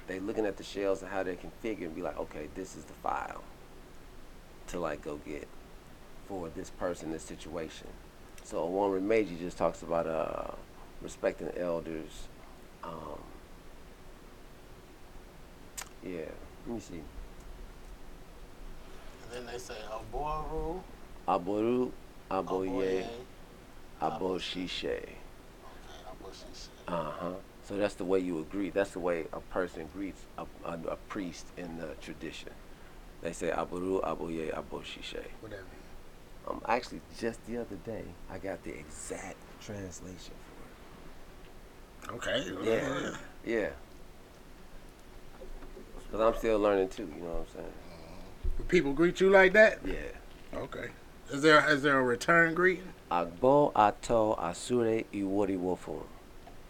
they 0.07 0.21
looking 0.21 0.47
at 0.47 0.59
the 0.59 0.63
shells 0.63 1.03
and 1.03 1.11
how 1.11 1.25
they're 1.25 1.35
configured 1.35 1.87
and 1.87 1.97
be 1.97 2.03
like, 2.03 2.19
okay, 2.21 2.47
this 2.55 2.77
is 2.77 2.85
the 2.85 2.95
file 2.95 3.43
to 4.69 4.79
like 4.79 5.03
go 5.03 5.17
get 5.27 5.49
for 6.29 6.49
this 6.51 6.71
person, 6.71 7.13
this 7.13 7.23
situation. 7.23 7.89
So 8.45 8.59
a 8.59 8.67
Warren 8.67 9.07
Meiji 9.07 9.37
just 9.37 9.59
talks 9.59 9.83
about 9.83 10.07
uh, 10.07 10.53
respecting 11.03 11.51
elders. 11.57 12.29
Um, 12.85 13.21
yeah, 16.05 16.21
let 16.67 16.75
me 16.75 16.81
see. 16.81 16.95
And 16.95 17.07
then 19.33 19.47
they 19.53 19.59
say 19.59 19.75
Aboru. 19.91 20.81
Aboru, 21.27 21.91
Aboye, 22.31 23.07
Aboshishe. 24.01 25.03
Aboshishe. 26.07 26.69
Uh 26.87 27.11
huh. 27.11 27.31
So 27.65 27.77
that's 27.77 27.95
the 27.95 28.05
way 28.05 28.21
you 28.21 28.39
agree. 28.39 28.71
That's 28.71 28.93
the 28.93 29.01
way 29.01 29.27
a 29.33 29.41
person 29.41 29.89
greets 29.93 30.25
a, 30.39 30.43
a, 30.65 30.79
a 30.89 30.97
priest 31.09 31.47
in 31.57 31.79
the 31.79 31.89
tradition. 32.01 32.51
They 33.23 33.33
say 33.33 33.51
Aboru, 33.51 34.05
Aboye, 34.05 34.55
Aboshishe. 34.55 35.25
Whatever. 35.41 35.65
Um, 36.49 36.61
actually, 36.69 37.01
just 37.19 37.45
the 37.47 37.59
other 37.59 37.77
day, 37.85 38.05
I 38.31 38.39
got 38.39 38.63
the 38.63 38.71
exact 38.79 39.37
translation 39.61 40.35
for 42.05 42.13
it. 42.13 42.17
Okay. 42.17 42.45
Yeah, 42.65 43.17
yeah. 43.45 43.69
Cause 46.13 46.21
I'm 46.21 46.37
still 46.39 46.59
learning 46.61 46.89
too. 46.89 47.09
You 47.17 47.23
know 47.25 47.31
what 47.31 47.41
I'm 47.41 47.55
saying? 47.55 47.73
People 48.69 48.93
greet 48.93 49.21
you 49.21 49.29
like 49.31 49.53
that? 49.55 49.81
Yeah. 49.85 49.95
Okay. 50.59 50.87
Is 51.33 51.43
there 51.43 51.69
is 51.69 51.83
there 51.83 51.99
a 51.99 52.03
return 52.03 52.55
greeting? 52.55 52.89
Agbo 53.11 53.73
ato 53.75 54.35
asure 54.41 55.05
iwori 55.13 55.59
wofun. 55.59 56.03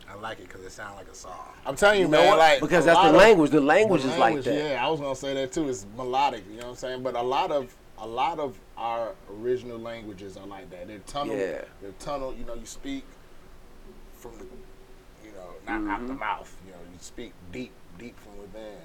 I 0.08 0.14
like 0.14 0.38
it 0.38 0.48
because 0.48 0.62
it 0.64 0.72
sounds 0.72 0.96
like 0.96 1.08
a 1.08 1.14
song. 1.14 1.32
I'm 1.66 1.76
telling 1.76 1.98
you, 2.00 2.06
You 2.06 2.10
man. 2.12 2.38
Like 2.38 2.60
Because 2.60 2.86
that's 2.86 2.96
the 2.98 3.04
lot 3.04 3.14
of- 3.14 3.20
language. 3.20 3.50
The 3.50 3.60
language 3.60 4.04
is 4.04 4.16
like 4.16 4.42
that. 4.42 4.54
Yeah, 4.54 4.84
I 4.86 4.88
was 4.88 5.00
gonna 5.00 5.14
say 5.16 5.34
that 5.34 5.52
too. 5.52 5.68
It's 5.68 5.84
melodic. 5.96 6.44
You 6.48 6.56
know 6.60 6.64
what 6.64 6.70
I'm 6.70 6.76
saying? 6.76 7.02
But 7.02 7.14
a 7.14 7.22
lot 7.22 7.50
of 7.52 7.74
a 7.98 8.06
lot 8.06 8.38
of 8.38 8.58
our 8.76 9.14
original 9.40 9.78
languages 9.78 10.36
are 10.36 10.46
like 10.46 10.70
that. 10.70 10.88
They're 10.88 10.98
tunnel. 11.00 11.36
Yeah. 11.36 11.62
They're 11.80 11.92
tunnel. 11.98 12.34
You 12.38 12.44
know, 12.44 12.54
you 12.54 12.66
speak 12.66 13.04
from 14.18 14.32
the, 14.38 14.44
you 15.24 15.32
know, 15.32 15.54
not 15.66 15.90
out 15.90 16.00
the 16.06 16.12
Mm-hmm. 16.12 16.18
mouth. 16.20 16.54
You 16.66 16.72
know, 16.72 16.78
you 16.92 16.98
speak 17.00 17.32
deep, 17.52 17.72
deep 17.98 18.18
from 18.18 18.38
within. 18.38 18.78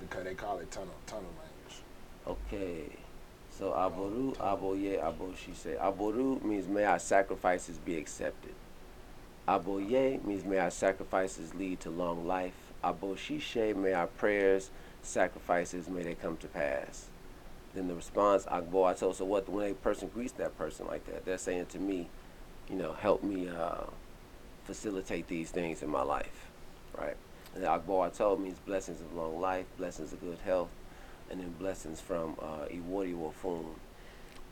Because 0.00 0.24
they 0.24 0.34
call 0.34 0.58
it 0.58 0.70
tunnel 0.70 0.94
tunnel 1.06 1.30
language. 1.38 1.82
Okay. 2.26 2.84
So 3.50 3.72
aboru, 3.72 4.34
aboye, 4.36 4.98
aboshise. 5.02 5.78
Aboru 5.78 6.42
means 6.42 6.66
may 6.66 6.84
our 6.84 6.98
sacrifices 6.98 7.76
be 7.78 7.96
accepted. 7.98 8.54
Aboye 9.46 10.24
means 10.24 10.44
may 10.44 10.58
our 10.58 10.70
sacrifices 10.70 11.54
lead 11.54 11.80
to 11.80 11.90
long 11.90 12.26
life. 12.26 12.54
Aboshishe, 12.82 13.76
may 13.76 13.92
our 13.92 14.06
prayers, 14.06 14.70
sacrifices, 15.02 15.88
may 15.88 16.02
they 16.02 16.14
come 16.14 16.38
to 16.38 16.46
pass. 16.46 17.09
Then 17.74 17.88
the 17.88 17.94
response, 17.94 18.44
Agbo 18.46 18.96
told 18.98 19.16
So 19.16 19.24
what? 19.24 19.48
When 19.48 19.70
a 19.70 19.74
person 19.74 20.10
greets 20.12 20.32
that 20.32 20.56
person 20.58 20.86
like 20.86 21.06
that, 21.06 21.24
they're 21.24 21.38
saying 21.38 21.66
to 21.66 21.78
me, 21.78 22.08
you 22.68 22.76
know, 22.76 22.92
help 22.92 23.22
me 23.22 23.48
uh, 23.48 23.84
facilitate 24.64 25.28
these 25.28 25.50
things 25.50 25.82
in 25.82 25.88
my 25.90 26.02
life, 26.02 26.48
right? 26.96 27.16
And 27.54 27.64
Agbo 27.64 28.06
Ato 28.06 28.36
means 28.36 28.58
blessings 28.60 29.00
of 29.00 29.12
long 29.14 29.40
life, 29.40 29.66
blessings 29.76 30.12
of 30.12 30.20
good 30.20 30.38
health, 30.44 30.68
and 31.30 31.40
then 31.40 31.54
blessings 31.58 32.00
from 32.00 32.36
uh, 32.40 32.66
Iwori 32.70 33.14
Wofun, 33.14 33.64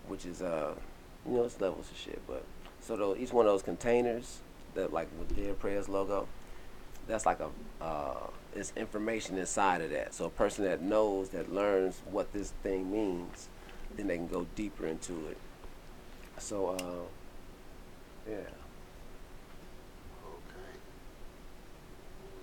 which 0.07 0.27
is, 0.27 0.43
uh, 0.43 0.75
you 1.27 1.35
know, 1.35 1.45
it's 1.45 1.61
levels 1.61 1.91
of 1.91 1.97
shit, 1.97 2.21
but 2.27 2.45
So 2.81 2.97
though 2.97 3.17
each 3.17 3.33
one 3.33 3.47
of 3.47 3.53
those 3.53 3.63
containers, 3.63 4.41
that 4.75 4.93
like 4.93 5.09
with 5.19 5.37
their 5.37 5.55
Prayers 5.55 5.89
logo, 5.89 6.29
that's 7.07 7.27
like 7.27 7.41
a 7.41 7.49
uh, 7.83 8.29
it's 8.55 8.73
information 8.77 9.39
inside 9.39 9.81
of 9.81 9.91
that. 9.91 10.15
So 10.15 10.27
a 10.27 10.31
person 10.31 10.65
that 10.65 10.83
knows 10.83 11.31
that 11.31 11.53
learns 11.53 12.01
what 12.11 12.33
this 12.33 12.53
thing 12.63 12.91
means, 12.91 13.49
then 13.97 14.07
they 14.09 14.17
can 14.17 14.29
go 14.29 14.47
deeper 14.55 14.87
into 14.87 15.29
it. 15.29 15.37
So 16.39 16.69
uh, 16.71 18.31
yeah. 18.31 18.37
Okay. 20.25 20.77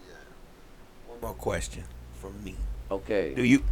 Yeah. 0.07 0.15
One 1.07 1.21
more 1.21 1.33
question 1.33 1.83
from 2.19 2.43
me. 2.43 2.55
Okay. 2.91 3.33
Do 3.33 3.43
you 3.43 3.63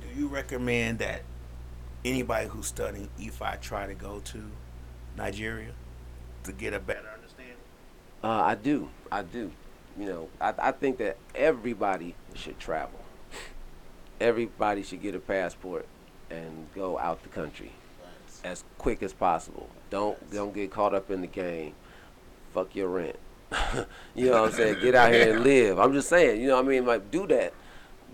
do 0.00 0.08
you 0.20 0.28
recommend 0.28 0.98
that 1.00 1.22
anybody 2.04 2.48
who's 2.48 2.66
studying 2.66 3.08
Ifa 3.18 3.60
try 3.60 3.86
to 3.86 3.94
go 3.94 4.20
to 4.26 4.42
Nigeria 5.16 5.72
to 6.44 6.52
get 6.52 6.72
a 6.72 6.80
better 6.80 7.08
understanding? 7.14 7.54
Uh, 8.22 8.28
I 8.28 8.54
do. 8.54 8.88
I 9.10 9.22
do. 9.22 9.50
You 9.98 10.06
know, 10.06 10.28
I, 10.40 10.54
I 10.58 10.72
think 10.72 10.98
that 10.98 11.16
everybody 11.34 12.14
should 12.34 12.58
travel. 12.58 13.00
Everybody 14.20 14.82
should 14.82 15.02
get 15.02 15.14
a 15.14 15.18
passport 15.18 15.86
and 16.30 16.66
go 16.74 16.98
out 16.98 17.22
the 17.22 17.28
country 17.28 17.72
as 18.44 18.64
quick 18.78 19.02
as 19.02 19.12
possible. 19.12 19.68
Don't 19.90 20.30
don't 20.30 20.54
get 20.54 20.70
caught 20.70 20.94
up 20.94 21.10
in 21.10 21.20
the 21.20 21.26
game. 21.26 21.74
Fuck 22.54 22.74
your 22.74 22.88
rent. 22.88 23.16
you 24.14 24.26
know 24.26 24.42
what 24.42 24.50
I'm 24.50 24.52
saying? 24.52 24.80
Get 24.80 24.94
out 24.94 25.12
here 25.12 25.34
and 25.34 25.42
live. 25.42 25.78
I'm 25.78 25.92
just 25.92 26.08
saying. 26.08 26.40
You 26.40 26.48
know 26.48 26.56
what 26.56 26.64
I 26.64 26.68
mean? 26.68 26.86
Like 26.86 27.10
do 27.10 27.26
that, 27.28 27.52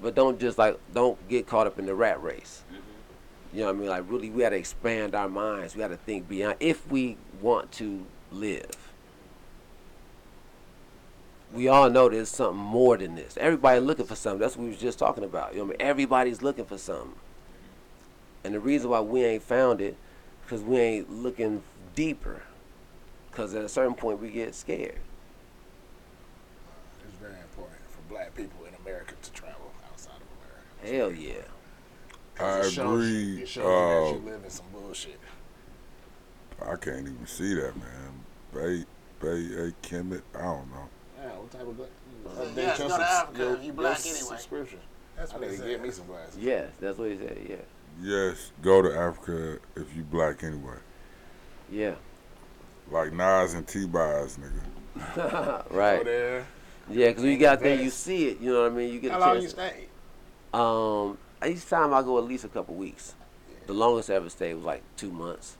but 0.00 0.14
don't 0.14 0.40
just 0.40 0.58
like 0.58 0.78
don't 0.94 1.28
get 1.28 1.46
caught 1.46 1.66
up 1.66 1.78
in 1.78 1.86
the 1.86 1.94
rat 1.94 2.22
race. 2.22 2.64
Mm-hmm. 2.68 3.56
You 3.56 3.60
know 3.62 3.66
what 3.66 3.76
I 3.76 3.78
mean? 3.78 3.88
Like 3.88 4.04
really, 4.08 4.30
we 4.30 4.42
got 4.42 4.50
to 4.50 4.56
expand 4.56 5.14
our 5.14 5.28
minds. 5.28 5.74
We 5.74 5.80
got 5.80 5.88
to 5.88 5.96
think 5.96 6.28
beyond 6.28 6.56
if 6.60 6.90
we 6.90 7.16
want 7.40 7.72
to 7.72 8.06
live 8.32 8.85
we 11.52 11.68
all 11.68 11.88
know 11.90 12.08
there's 12.08 12.28
something 12.28 12.58
more 12.62 12.96
than 12.96 13.14
this. 13.14 13.36
Everybody 13.40 13.80
looking 13.80 14.06
for 14.06 14.16
something. 14.16 14.40
That's 14.40 14.56
what 14.56 14.64
we 14.64 14.70
was 14.70 14.78
just 14.78 14.98
talking 14.98 15.24
about. 15.24 15.52
You 15.52 15.58
know 15.60 15.64
what 15.66 15.76
I 15.80 15.84
mean? 15.84 15.88
Everybody's 15.90 16.42
looking 16.42 16.64
for 16.64 16.78
something. 16.78 17.14
And 18.44 18.54
the 18.54 18.60
reason 18.60 18.90
why 18.90 19.00
we 19.00 19.24
ain't 19.24 19.42
found 19.42 19.80
it, 19.80 19.96
because 20.42 20.62
we 20.62 20.78
ain't 20.78 21.10
looking 21.10 21.62
deeper. 21.94 22.42
Because 23.30 23.54
at 23.54 23.64
a 23.64 23.68
certain 23.68 23.94
point 23.94 24.20
we 24.20 24.30
get 24.30 24.54
scared. 24.54 24.98
It's 27.06 27.16
very 27.20 27.38
important 27.40 27.80
for 27.90 28.12
black 28.12 28.34
people 28.34 28.64
in 28.66 28.74
America 28.84 29.14
to 29.20 29.32
travel 29.32 29.70
outside 29.90 30.12
of 30.16 30.86
America. 30.90 30.96
Hell 30.98 31.12
yeah. 31.12 31.42
I 32.38 32.60
it 32.60 32.70
shows 32.70 32.76
you- 33.08 33.16
agree. 33.32 33.42
It 33.42 33.48
shows 33.48 33.64
you 33.64 33.70
Uh, 33.70 34.04
that 34.04 34.12
you 34.20 34.30
live 34.30 34.44
in 34.44 34.50
some 34.50 34.66
bullshit. 34.72 35.20
I 36.62 36.76
can't 36.76 37.00
even 37.06 37.26
see 37.26 37.54
that, 37.54 37.74
man. 37.76 38.24
Bay, 38.52 38.84
Bay, 39.20 39.54
A. 39.56 39.72
Kemet, 39.86 40.22
I 40.34 40.42
don't 40.42 40.70
know. 40.70 40.88
Yeah, 41.54 41.62
what 41.62 41.76
type 41.76 42.36
of 42.36 42.54
black? 42.54 42.56
yes, 42.56 42.78
go 42.78 42.88
to 42.88 42.94
Africa 42.94 43.52
if 43.58 43.64
you 43.64 43.72
black 43.72 44.00
anyway. 44.00 44.18
Subscription. 44.18 44.78
That's 45.16 45.32
I 45.32 45.36
what 45.36 45.42
need 45.42 45.50
he 45.50 45.56
to 45.56 45.62
get 45.62 45.72
said. 45.76 45.82
me 45.82 45.90
some 45.90 46.06
glasses. 46.06 46.38
Yes, 46.38 46.70
that's 46.80 46.98
what 46.98 47.10
he 47.10 47.18
said. 47.18 47.38
Yeah. 47.48 47.56
Yes, 48.02 48.52
go 48.62 48.82
to 48.82 48.94
Africa 48.96 49.58
if 49.76 49.96
you 49.96 50.02
black 50.02 50.44
anyway. 50.44 50.76
Yeah. 51.70 51.94
Like 52.90 53.12
Nas 53.12 53.54
and 53.54 53.66
T-Bies, 53.66 54.38
nigga. 54.38 55.70
right. 55.70 55.98
Go 55.98 56.04
there. 56.04 56.46
Yeah, 56.90 57.08
because 57.08 57.22
when 57.22 57.32
you 57.32 57.38
got 57.38 57.60
there, 57.60 57.80
you 57.80 57.90
see 57.90 58.28
it. 58.28 58.40
You 58.40 58.52
know 58.52 58.62
what 58.62 58.72
I 58.72 58.74
mean? 58.74 58.92
You 58.92 59.00
get 59.00 59.12
How 59.12 59.18
a 59.18 59.20
long 59.20 59.34
chance. 59.34 59.42
you 59.44 59.48
stay? 59.50 59.86
Um, 60.54 61.18
each 61.44 61.68
time 61.68 61.92
I 61.92 62.02
go 62.02 62.18
at 62.18 62.24
least 62.24 62.44
a 62.44 62.48
couple 62.48 62.74
weeks. 62.74 63.14
The 63.66 63.72
longest 63.72 64.10
I 64.10 64.14
ever 64.14 64.30
stayed 64.30 64.54
was 64.54 64.64
like 64.64 64.82
two 64.96 65.10
months. 65.10 65.56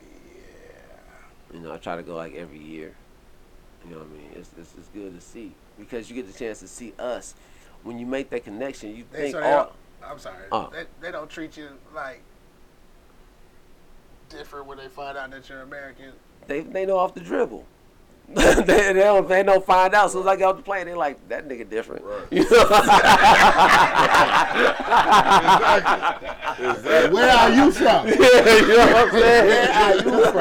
Yeah. 0.00 1.56
You 1.56 1.60
know, 1.60 1.72
I 1.72 1.78
try 1.78 1.96
to 1.96 2.02
go 2.02 2.14
like 2.14 2.34
every 2.34 2.58
year. 2.58 2.94
You 3.88 3.94
know 3.94 4.00
what 4.00 4.08
I 4.08 4.18
mean? 4.18 4.30
It's, 4.36 4.50
it's, 4.58 4.74
it's 4.76 4.88
good 4.88 5.14
to 5.14 5.20
see 5.20 5.52
because 5.78 6.10
you 6.10 6.16
get 6.16 6.30
the 6.30 6.38
chance 6.38 6.60
to 6.60 6.68
see 6.68 6.92
us. 6.98 7.34
When 7.84 7.98
you 7.98 8.06
make 8.06 8.28
that 8.30 8.44
connection, 8.44 8.94
you 8.94 9.04
They, 9.10 9.32
think 9.32 9.32
so 9.32 9.42
all. 9.42 9.76
I'm 10.04 10.18
sorry. 10.18 10.44
Oh. 10.52 10.70
They, 10.72 10.84
they 11.00 11.12
don't 11.12 11.30
treat 11.30 11.56
you 11.56 11.68
like 11.94 12.22
different 14.28 14.66
when 14.66 14.78
they 14.78 14.88
find 14.88 15.16
out 15.16 15.30
that 15.30 15.48
you're 15.48 15.62
American. 15.62 16.12
They 16.46 16.60
they 16.60 16.86
know 16.86 16.98
off 16.98 17.14
the 17.14 17.20
dribble. 17.20 17.64
they, 18.34 18.54
they 18.62 18.92
don't 18.92 19.26
they 19.26 19.42
don't 19.42 19.64
find 19.64 19.94
out. 19.94 20.04
As 20.06 20.12
soon 20.12 20.20
as 20.22 20.26
I 20.28 20.36
get 20.36 20.44
off 20.44 20.56
the 20.58 20.62
plane, 20.62 20.86
they 20.86 20.94
like 20.94 21.26
that 21.28 21.48
nigga 21.48 21.68
different. 21.68 22.04
You 22.30 22.44
know? 22.44 22.64
Where 27.10 27.30
are 27.30 27.50
you 27.50 27.70
from? 27.72 28.06
you 28.08 28.18
know 28.18 28.86
what 28.86 28.96
I'm 28.96 29.10
saying? 29.10 29.46
Where 29.46 29.72
are 29.72 29.94
you 29.94 30.02
from? 30.02 30.34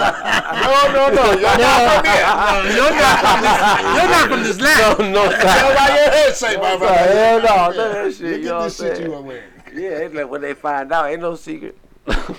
No, 0.62 0.92
no, 0.92 1.10
no. 1.16 1.26
You're 1.32 1.58
not 1.58 1.80
from 1.88 2.04
here. 2.12 2.28
you're 2.76 2.96
not 2.98 3.20
from 3.24 3.40
this. 3.42 3.58
You're 3.96 4.10
not 4.10 4.26
from 4.30 4.42
this 4.44 4.60
land. 4.62 5.00
No, 5.00 5.06
no, 5.26 5.32
Tell 5.32 5.76
by 5.76 5.88
your 5.88 6.10
head 6.12 6.36
shape, 6.36 6.60
my 6.60 6.76
brother. 6.78 6.94
hell 6.96 7.40
no, 7.40 7.46
none 7.46 7.70
of 7.70 7.76
that 7.94 8.14
shit. 8.14 8.32
Look 8.32 8.42
You 8.42 8.48
know 8.48 8.50
at 8.50 8.58
what 8.58 8.60
I'm 8.60 8.64
this 8.66 8.78
shit 8.78 8.98
saying? 8.98 9.10
you 9.10 9.16
are 9.16 9.22
wearing. 9.22 9.44
Yeah, 9.74 9.90
it's 10.06 10.16
like 10.16 10.30
when 10.30 10.42
they 10.42 10.54
find 10.54 10.92
out, 10.92 11.10
ain't 11.10 11.22
no 11.22 11.36
secret. 11.36 11.78
ain't 12.08 12.18
no 12.18 12.36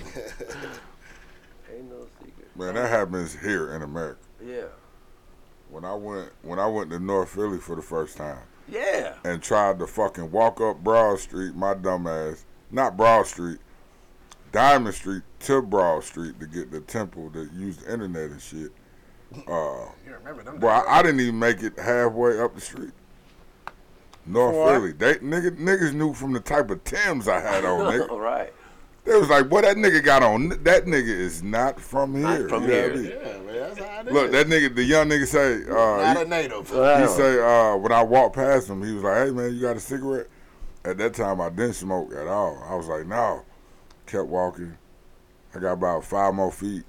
secret. 2.20 2.56
Man, 2.56 2.74
that 2.74 2.88
happens 2.90 3.34
here 3.38 3.74
in 3.74 3.82
America. 3.82 4.18
Yeah. 4.44 4.64
When 5.70 5.84
I 5.84 5.94
went 5.94 6.30
when 6.42 6.58
I 6.58 6.66
went 6.66 6.90
to 6.90 6.98
North 6.98 7.30
Philly 7.30 7.58
for 7.58 7.76
the 7.76 7.82
first 7.82 8.16
time 8.16 8.38
Yeah. 8.68 9.14
and 9.24 9.42
tried 9.42 9.78
to 9.80 9.86
fucking 9.86 10.30
walk 10.30 10.60
up 10.60 10.82
Broad 10.82 11.18
Street, 11.20 11.54
my 11.54 11.74
dumb 11.74 12.06
ass, 12.06 12.44
not 12.70 12.96
Broad 12.96 13.26
Street, 13.26 13.58
Diamond 14.50 14.94
Street 14.94 15.22
to 15.40 15.60
Broad 15.62 16.04
Street 16.04 16.40
to 16.40 16.46
get 16.46 16.70
the 16.70 16.80
temple 16.80 17.30
to 17.32 17.48
use 17.54 17.76
the 17.78 17.92
internet 17.92 18.30
and 18.30 18.40
shit. 18.40 18.72
Uh, 19.46 19.90
You 20.06 20.14
remember 20.18 20.42
them? 20.42 20.58
Well, 20.58 20.84
I, 20.88 20.98
I 21.00 21.02
didn't 21.02 21.20
even 21.20 21.38
make 21.38 21.62
it 21.62 21.78
halfway 21.78 22.40
up 22.40 22.54
the 22.54 22.62
street. 22.62 22.92
North 24.24 24.56
What? 24.56 24.72
Philly. 24.74 24.92
They 24.92 25.14
nigga, 25.16 25.58
niggas 25.58 25.92
knew 25.92 26.14
from 26.14 26.32
the 26.32 26.40
type 26.40 26.70
of 26.70 26.82
Tims 26.84 27.28
I 27.28 27.40
had 27.40 27.64
on, 27.64 27.92
nigga. 27.92 28.08
All 28.10 28.20
right. 28.20 28.52
They 29.04 29.18
was 29.18 29.28
like, 29.30 29.50
"What 29.50 29.64
that 29.64 29.76
nigga 29.76 30.04
got 30.04 30.22
on. 30.22 30.48
That 30.64 30.84
nigga 30.84 31.08
is 31.08 31.42
not 31.42 31.80
from 31.80 32.14
here. 32.14 32.22
Not 32.40 32.48
from 32.50 32.62
You 32.64 32.68
know 32.68 32.82
what 32.82 32.90
I 32.92 32.94
here. 32.94 32.94
mean? 32.96 33.04
Yeah, 33.04 33.38
man, 33.38 33.46
that's 33.74 33.78
how 33.80 34.00
it 34.00 34.06
is. 34.08 34.12
Look, 34.12 34.30
that 34.32 34.46
nigga, 34.46 34.74
the 34.74 34.84
young 34.84 35.08
nigga 35.08 35.26
say, 35.26 35.64
not 35.68 36.16
uh, 36.16 36.20
a 36.20 36.24
native. 36.24 36.68
he, 36.70 36.76
Wow. 36.76 37.00
he 37.00 37.06
say, 37.08 37.40
uh, 37.40 37.76
when 37.76 37.92
I 37.92 38.02
walked 38.02 38.36
past 38.36 38.68
him, 38.68 38.82
he 38.82 38.92
was 38.92 39.02
like, 39.02 39.26
hey 39.26 39.30
man, 39.30 39.54
you 39.54 39.60
got 39.60 39.76
a 39.76 39.80
cigarette? 39.80 40.28
At 40.84 40.98
that 40.98 41.14
time, 41.14 41.40
I 41.40 41.50
didn't 41.50 41.74
smoke 41.74 42.12
at 42.14 42.26
all. 42.26 42.62
I 42.68 42.74
was 42.74 42.86
like, 42.86 43.06
no. 43.06 43.42
Kept 44.06 44.26
walking. 44.26 44.76
I 45.54 45.58
got 45.58 45.72
about 45.72 46.04
five 46.04 46.34
more 46.34 46.52
feet. 46.52 46.84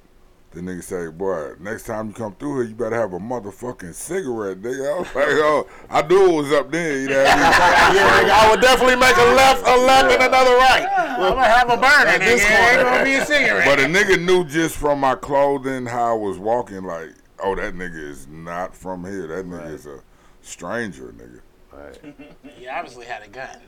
The 0.51 0.61
nigga 0.61 0.83
say, 0.83 1.07
boy, 1.11 1.53
next 1.59 1.83
time 1.85 2.07
you 2.07 2.13
come 2.13 2.33
through 2.33 2.61
here, 2.61 2.63
you 2.69 2.75
better 2.75 2.95
have 2.95 3.13
a 3.13 3.19
motherfucking 3.19 3.93
cigarette, 3.93 4.59
nigga. 4.59 4.95
I 4.95 4.99
was 4.99 5.15
like, 5.15 5.27
oh, 5.27 5.67
I 5.91 6.01
knew 6.01 6.25
it 6.25 6.35
was 6.41 6.51
up 6.51 6.71
there. 6.71 7.01
You 7.01 7.09
know 7.09 7.23
what 7.23 7.27
I 7.27 7.89
mean? 7.89 7.95
yeah, 7.95 8.21
nigga, 8.21 8.29
I 8.31 8.49
would 8.49 8.61
definitely 8.61 8.95
make 8.95 9.15
a 9.15 9.35
left, 9.35 9.67
a 9.67 9.77
left, 9.77 10.11
and 10.11 10.23
another 10.23 10.55
right. 10.55 10.87
I'm 10.97 11.19
gonna 11.19 11.43
have 11.43 11.69
a 11.69 11.77
burner, 11.77 12.09
At 12.09 12.19
this 12.21 12.43
nigga. 12.43 12.73
It 12.73 12.77
ain't 12.79 12.83
gonna 12.83 13.03
be 13.03 13.13
a 13.13 13.25
cigarette. 13.25 13.65
But 13.65 13.79
a 13.79 13.83
nigga 13.83 14.25
knew 14.25 14.43
just 14.43 14.75
from 14.75 14.99
my 14.99 15.13
clothing 15.13 15.85
how 15.85 16.15
I 16.15 16.17
was 16.17 16.39
walking, 16.39 16.83
like, 16.83 17.09
oh, 17.43 17.53
that 17.53 17.75
nigga 17.75 18.09
is 18.09 18.27
not 18.27 18.75
from 18.75 19.05
here. 19.05 19.27
That 19.27 19.45
nigga 19.45 19.71
is 19.71 19.85
a 19.85 20.01
stranger, 20.41 21.13
nigga. 21.15 21.41
Right. 21.71 22.15
he 22.55 22.67
obviously 22.67 23.05
had 23.05 23.21
a 23.21 23.27
gun. 23.27 23.59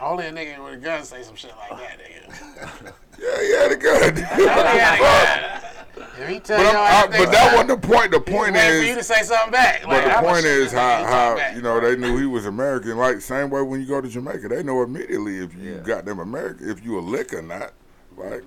Only 0.00 0.26
a 0.26 0.32
nigga 0.32 0.62
with 0.62 0.74
a 0.74 0.76
gun 0.76 1.04
say 1.04 1.22
some 1.22 1.36
shit 1.36 1.52
like 1.70 1.80
that, 1.80 1.98
nigga. 1.98 2.92
Yeah, 3.18 3.40
he 3.40 3.52
had 3.52 3.72
a 3.72 3.76
gun. 3.76 4.02
Only 4.04 4.46
had 4.46 4.94
a 4.94 4.98
gun. 4.98 5.62
If 6.18 6.28
he 6.28 6.40
tell 6.40 6.58
but, 6.58 6.72
you, 6.72 6.78
I'm, 6.78 7.10
but 7.24 7.32
that 7.32 7.52
wasn't 7.54 7.80
the 7.80 7.88
point. 7.88 8.10
The 8.10 8.20
point 8.20 8.52
point 8.52 8.56
is 8.56 8.82
for 8.82 8.86
you 8.88 8.94
to 8.96 9.02
say 9.02 9.22
something 9.22 9.50
back. 9.50 9.82
but 9.84 10.02
the 10.02 10.16
I'ma 10.18 10.28
point 10.28 10.44
is 10.46 10.72
how, 10.72 11.04
how 11.04 11.36
back. 11.36 11.54
you 11.56 11.60
know 11.62 11.78
they 11.80 11.94
knew 11.96 12.16
he 12.18 12.24
was 12.26 12.46
American. 12.46 12.96
Like 12.98 13.20
same 13.20 13.48
way 13.50 13.60
when 13.62 13.80
you 13.80 13.86
go 13.86 14.00
to 14.00 14.08
Jamaica, 14.08 14.48
they 14.48 14.62
know 14.62 14.82
immediately 14.82 15.38
if 15.38 15.54
you 15.54 15.72
Yeah. 15.74 15.78
got 15.80 16.04
them 16.06 16.18
American, 16.18 16.68
if 16.70 16.82
you 16.84 16.98
a 16.98 17.00
lick 17.00 17.32
or 17.34 17.42
not. 17.42 17.72
Like 18.16 18.44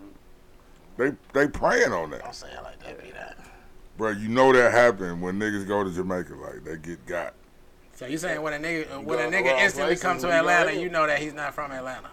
they 0.98 1.12
they 1.34 1.48
praying 1.48 1.92
on 1.92 2.10
that, 2.12 2.22
Don't 2.24 2.36
say 2.36 2.48
it 2.52 2.62
like 2.64 2.80
that, 2.84 3.04
be 3.04 3.12
that. 3.12 3.38
bro. 3.98 4.10
You 4.12 4.30
know 4.30 4.52
that 4.54 4.72
happen 4.72 5.22
when 5.22 5.40
niggas 5.40 5.68
go 5.68 5.84
to 5.84 5.92
Jamaica. 5.92 6.34
Like 6.36 6.64
they 6.64 6.78
get 6.78 7.04
got. 7.08 7.34
So 8.00 8.06
you 8.06 8.18
saying 8.18 8.42
when 8.42 8.54
a 8.54 8.58
nigga 8.58 9.04
when 9.04 9.20
a 9.20 9.24
nigga 9.24 9.60
instantly 9.60 9.98
comes 9.98 10.22
to 10.22 10.30
when 10.30 10.38
you 10.38 10.44
go 10.44 10.50
Atlanta, 10.50 10.80
you 10.82 10.88
know 10.88 11.06
that 11.06 11.20
he's 11.20 11.34
not 11.34 11.54
from 11.54 11.70
Atlanta. 11.74 12.08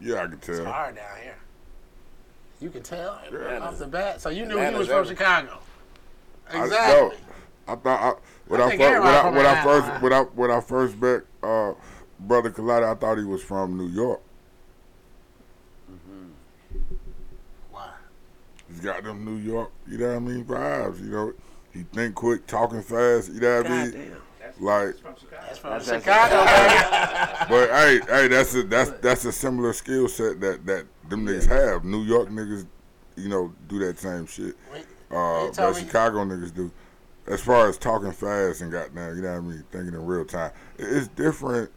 Yeah, 0.00 0.22
I 0.22 0.24
can 0.24 0.32
It's 0.32 0.46
tell. 0.46 0.64
hard 0.64 0.96
down 0.96 1.04
here. 1.22 1.36
You 2.62 2.70
can 2.70 2.82
tell 2.82 3.20
Yeah. 3.30 3.58
off 3.58 3.76
the 3.78 3.86
bat. 3.86 4.18
So 4.22 4.30
you 4.30 4.46
knew 4.46 4.56
he 4.56 4.74
was 4.74 4.86
from 4.88 4.96
everything. 4.96 5.16
Chicago. 5.18 5.58
I, 6.50 6.64
Exactly. 6.64 6.96
yo, 6.96 7.12
I 7.68 7.74
thought 7.76 8.00
I, 8.00 8.14
when 8.48 8.62
I 8.62 8.64
I, 8.64 8.68
think 8.70 8.80
first 8.80 9.02
when 9.04 9.14
I, 9.14 9.30
when 9.30 9.46
I 9.46 9.62
first 9.62 10.02
when 10.02 10.12
I 10.14 10.20
when 10.22 10.50
I 10.50 10.60
first 10.62 10.96
met 11.02 11.22
uh, 11.42 11.72
brother 12.20 12.50
Kolade, 12.50 12.82
I 12.82 12.94
thought 12.94 13.18
he 13.18 13.24
was 13.24 13.42
from 13.42 13.76
New 13.76 13.88
York. 13.88 14.22
Why? 17.70 17.90
He's 18.70 18.80
got 18.80 19.04
them 19.04 19.22
New 19.22 19.36
York, 19.36 19.70
you 19.86 19.98
know 19.98 20.08
what 20.08 20.16
I 20.16 20.18
mean, 20.20 20.44
vibes. 20.46 21.00
You 21.00 21.10
know, 21.10 21.32
he 21.74 21.82
think 21.82 22.14
quick, 22.14 22.46
talking 22.46 22.80
fast. 22.80 23.30
You 23.34 23.40
know 23.40 23.58
what 23.58 23.70
I 23.70 23.82
mean? 23.84 23.90
Goddamn. 23.90 24.22
Like, 24.58 24.94
That's 25.30 25.58
from 25.58 25.70
That's- 25.70 25.86
Chicago, 25.86 26.44
baby. 26.44 27.46
but 27.48 27.70
hey, 27.70 28.00
hey, 28.08 28.28
that's 28.28 28.54
a 28.54 28.62
that's 28.62 28.90
that's 29.02 29.24
a 29.24 29.32
similar 29.32 29.72
skill 29.72 30.08
set 30.08 30.40
that 30.40 30.64
that 30.66 30.86
them 31.08 31.26
niggas 31.26 31.46
have. 31.46 31.84
New 31.84 32.02
York 32.02 32.28
niggas 32.30 32.66
you 33.16 33.28
know, 33.28 33.52
do 33.68 33.78
that 33.80 33.98
same 33.98 34.26
shit. 34.26 34.54
Uh, 35.10 35.44
wait, 35.44 35.54
that 35.54 35.74
me- 35.74 35.80
Chicago 35.80 36.24
niggas 36.24 36.54
do. 36.54 36.70
As 37.26 37.40
far 37.40 37.68
as 37.68 37.76
talking 37.76 38.12
fast 38.12 38.60
and 38.60 38.70
goddamn, 38.70 39.16
you 39.16 39.22
know 39.22 39.32
what 39.32 39.38
I 39.38 39.40
mean, 39.40 39.64
thinking 39.72 39.94
in 39.94 40.06
real 40.06 40.24
time. 40.24 40.52
It's 40.78 41.08
different, 41.08 41.72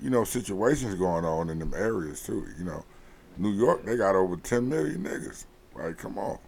you 0.00 0.10
know, 0.10 0.22
situations 0.22 0.94
going 0.94 1.24
on 1.24 1.50
in 1.50 1.58
them 1.58 1.72
areas 1.74 2.22
too. 2.22 2.46
You 2.56 2.64
know, 2.64 2.84
New 3.36 3.50
York, 3.50 3.84
they 3.84 3.96
got 3.96 4.14
over 4.14 4.36
10 4.36 4.68
million 4.68 5.02
niggas. 5.02 5.46
Like, 5.74 5.98
come 5.98 6.18
on. 6.18 6.38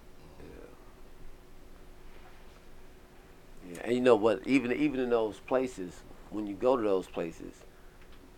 Yeah, 3.72 3.78
and 3.84 3.94
you 3.94 4.00
know 4.00 4.16
what? 4.16 4.40
Even 4.46 4.72
even 4.72 5.00
in 5.00 5.10
those 5.10 5.38
places, 5.40 6.02
when 6.30 6.46
you 6.46 6.54
go 6.54 6.76
to 6.76 6.82
those 6.82 7.06
places, 7.06 7.54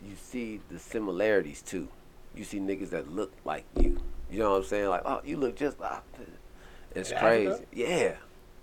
you 0.04 0.14
see 0.16 0.60
the 0.70 0.78
similarities 0.78 1.62
too. 1.62 1.88
You 2.34 2.44
see 2.44 2.58
niggas 2.60 2.90
that 2.90 3.10
look 3.10 3.32
like 3.44 3.64
you. 3.78 3.98
You 4.30 4.40
know 4.40 4.50
what 4.52 4.56
I'm 4.58 4.64
saying? 4.64 4.88
Like, 4.88 5.02
oh, 5.04 5.20
you 5.24 5.36
look 5.36 5.56
just 5.56 5.80
like. 5.80 6.02
It's 6.94 7.10
In 7.10 7.18
crazy. 7.18 7.48
Africa? 7.50 7.66
Yeah, 7.72 8.14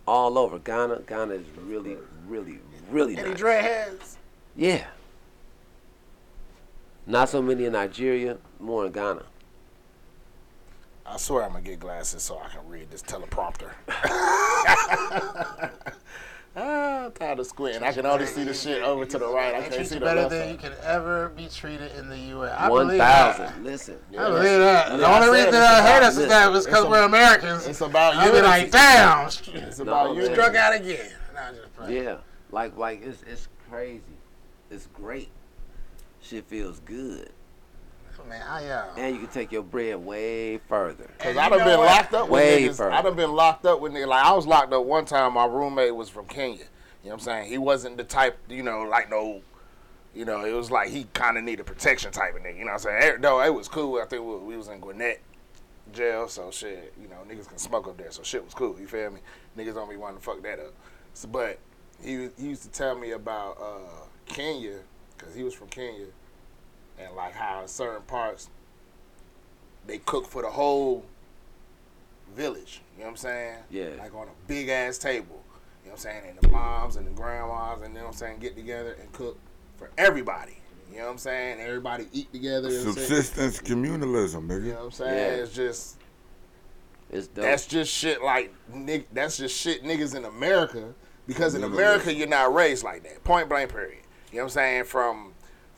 all 0.07 0.38
over 0.38 0.60
Ghana. 0.60 1.02
Ghana 1.07 1.34
is 1.35 1.45
really, 1.65 1.98
really, 2.27 2.60
really 2.90 3.18
Any 3.18 3.30
nice. 3.30 3.40
dreadheads? 3.40 4.15
Yeah. 4.56 4.85
Not 7.06 7.30
so 7.30 7.41
many 7.41 7.65
in 7.65 7.73
Nigeria, 7.73 8.38
more 8.60 8.85
in 8.85 8.91
Ghana. 8.91 9.23
I 11.06 11.18
swear 11.18 11.44
I'm 11.44 11.52
gonna 11.52 11.64
get 11.64 11.80
glasses 11.80 12.23
so 12.23 12.40
I 12.40 12.48
can 12.48 12.68
read 12.69 12.90
this 12.90 13.02
teleprompter. 13.03 13.72
ah, 16.55 17.05
I'm 17.05 17.11
tired 17.11 17.39
of 17.39 17.47
squinting. 17.47 17.84
I 17.84 17.91
can 17.91 18.05
only 18.05 18.25
see 18.25 18.43
the 18.43 18.53
shit 18.53 18.81
over 18.84 19.05
to 19.05 19.17
the 19.17 19.27
right. 19.27 19.55
I 19.55 19.61
can't 19.61 19.73
treat 19.73 19.88
see 19.88 19.95
you 19.95 19.99
the 19.99 20.05
better 20.05 20.21
left 20.21 20.31
than 20.31 20.47
you 20.49 20.59
side. 20.59 20.61
can 20.61 20.73
ever 20.85 21.30
be 21.30 21.47
treated 21.47 21.91
in 21.97 22.09
the 22.09 22.17
U.S. 22.17 22.55
I 22.57 22.69
One 22.69 22.85
believe 22.88 22.97
that. 22.99 23.38
thousand. 23.38 23.63
Listen. 23.63 23.97
I 24.11 24.30
believe 24.30 24.43
that. 24.43 24.89
Yeah, 24.91 24.97
the 24.97 25.05
I 25.05 25.15
only 25.15 25.25
said 25.27 25.31
reason 25.34 25.47
it's 25.47 25.55
I 25.57 25.81
hate 25.81 25.97
about- 25.97 26.03
us 26.03 26.17
is 26.17 26.27
that 26.30 26.51
was 26.51 26.65
because 26.65 26.85
we're 26.85 27.03
Americans. 27.03 27.67
It's 27.67 27.81
about 27.81 28.13
you. 28.15 28.19
I 28.19 28.23
be 28.25 28.35
unity. 28.38 28.47
like, 28.47 28.71
damn, 28.71 29.27
It's 29.67 29.80
about 29.80 30.15
you. 30.15 30.25
struck 30.25 30.55
out 30.55 30.75
again. 30.75 31.11
Nah, 31.34 31.51
just 31.51 31.73
playing. 31.75 32.03
Yeah, 32.03 32.17
like 32.51 32.77
like 32.77 33.01
it's 33.03 33.23
it's 33.23 33.47
crazy. 33.69 34.01
It's 34.69 34.88
great. 34.93 35.30
Shit 36.21 36.45
feels 36.45 36.80
good, 36.81 37.31
Man, 38.27 38.41
I 38.47 38.67
uh, 38.67 38.85
and 38.97 39.15
you 39.15 39.21
can 39.21 39.29
take 39.29 39.51
your 39.51 39.63
bread 39.63 39.97
way 39.97 40.57
further. 40.69 41.09
Cause 41.19 41.35
I 41.35 41.45
you 41.45 41.49
done 41.57 41.67
been 41.67 41.79
what? 41.79 41.85
locked 41.85 42.13
up 42.13 42.29
with 42.29 42.31
Way 42.41 42.63
niggas. 42.67 42.77
further. 42.77 42.91
I 42.91 43.01
done 43.01 43.15
been 43.15 43.31
locked 43.33 43.65
up 43.65 43.81
with 43.81 43.91
niggas. 43.93 44.07
Like 44.07 44.25
I 44.25 44.31
was 44.33 44.47
locked 44.47 44.73
up 44.73 44.85
one 44.85 45.05
time. 45.05 45.33
My 45.33 45.45
roommate 45.45 45.95
was 45.95 46.09
from 46.09 46.25
Kenya. 46.25 46.59
You 47.03 47.09
know 47.09 47.09
what 47.09 47.13
I'm 47.13 47.19
saying? 47.19 47.49
He 47.49 47.57
wasn't 47.57 47.97
the 47.97 48.03
type, 48.05 48.37
you 48.49 48.63
know, 48.63 48.83
like 48.83 49.09
no, 49.09 49.41
you 50.15 50.25
know, 50.25 50.45
it 50.45 50.53
was 50.53 50.71
like 50.71 50.89
he 50.89 51.05
kind 51.13 51.37
of 51.37 51.43
needed 51.43 51.65
protection 51.65 52.11
type 52.11 52.35
of 52.35 52.41
nigga. 52.41 52.57
You 52.57 52.65
know 52.65 52.71
what 52.73 52.85
I'm 52.85 53.01
saying? 53.01 53.21
No, 53.21 53.41
it 53.41 53.53
was 53.53 53.67
cool. 53.67 53.99
I 54.01 54.05
think 54.05 54.23
we, 54.23 54.35
we 54.37 54.57
was 54.57 54.69
in 54.69 54.79
Gwinnett 54.79 55.21
jail, 55.91 56.27
so 56.29 56.49
shit, 56.49 56.93
you 57.01 57.07
know, 57.09 57.17
niggas 57.27 57.47
can 57.49 57.57
smoke 57.57 57.87
up 57.87 57.97
there, 57.97 58.11
so 58.11 58.23
shit 58.23 58.43
was 58.43 58.53
cool. 58.53 58.79
You 58.79 58.87
feel 58.87 59.11
me? 59.11 59.19
Niggas 59.57 59.75
don't 59.75 59.89
be 59.89 59.97
wanting 59.97 60.19
to 60.19 60.23
fuck 60.23 60.41
that 60.43 60.59
up. 60.59 60.73
So, 61.13 61.27
but 61.27 61.59
he 62.01 62.29
he 62.37 62.47
used 62.47 62.63
to 62.63 62.69
tell 62.69 62.97
me 62.97 63.11
about 63.11 63.57
uh, 63.61 64.05
Kenya, 64.25 64.79
cause 65.17 65.35
he 65.35 65.43
was 65.43 65.53
from 65.53 65.67
Kenya, 65.67 66.05
and 66.99 67.15
like 67.15 67.34
how 67.34 67.61
in 67.61 67.68
certain 67.68 68.03
parts 68.03 68.49
they 69.88 69.98
cook 69.99 70.28
for 70.28 70.41
the 70.41 70.49
whole 70.49 71.03
village. 72.36 72.82
You 72.95 72.99
know 72.99 73.06
what 73.06 73.11
I'm 73.11 73.18
saying? 73.18 73.57
Yeah. 73.70 73.90
Like 73.99 74.14
on 74.14 74.28
a 74.28 74.48
big 74.48 74.70
ass 74.70 74.98
table. 74.98 75.44
You 75.84 75.90
know 75.90 75.91
what 75.91 75.91
I'm 75.94 75.98
saying? 75.98 76.24
And 76.30 76.38
the 76.40 76.48
moms 76.49 76.95
and 76.95 77.06
the 77.06 77.11
grandmas 77.11 77.82
and 77.82 77.94
you 77.94 77.99
know 77.99 78.06
what 78.06 78.14
I'm 78.14 78.18
saying 78.18 78.40
get 78.40 78.56
together 78.56 78.95
and 78.99 79.11
cook 79.11 79.38
for 79.78 79.90
everybody. 79.98 80.57
You 80.91 80.99
know 80.99 81.06
what 81.06 81.11
I'm 81.14 81.18
saying? 81.18 81.60
Everybody 81.60 82.07
eat 82.14 82.32
together. 82.32 82.68
and 82.70 82.76
shit. 82.78 82.94
Subsistence 82.94 83.60
communalism, 83.60 84.48
nigga. 84.48 84.65
You 84.65 84.72
know 84.74 84.76
what 84.78 84.86
I'm 84.86 84.91
saying? 84.91 85.14
Yeah. 85.38 85.44
It's 85.44 85.53
just 85.53 85.98
It's 87.11 87.28
dope. 87.28 87.44
that's 87.45 87.65
just 87.68 87.91
shit 87.91 88.22
like 88.24 88.53
nig- 88.72 89.07
that's 89.11 89.38
just 89.38 89.60
shit 89.60 89.84
niggas 89.84 90.15
in 90.15 90.26
America 90.26 90.94
because 91.28 91.56
in 91.56 91.64
America 91.64 92.14
you're 92.14 92.28
not 92.28 92.53
raised 92.53 92.84
like 92.84 93.03
that. 93.03 93.24
Point 93.24 93.49
blank 93.49 93.72
period. 93.72 93.99
You 94.32 94.38
know 94.38 94.44
what 94.45 94.52
I'm 94.52 94.53
saying? 94.53 94.84
From 94.86 95.32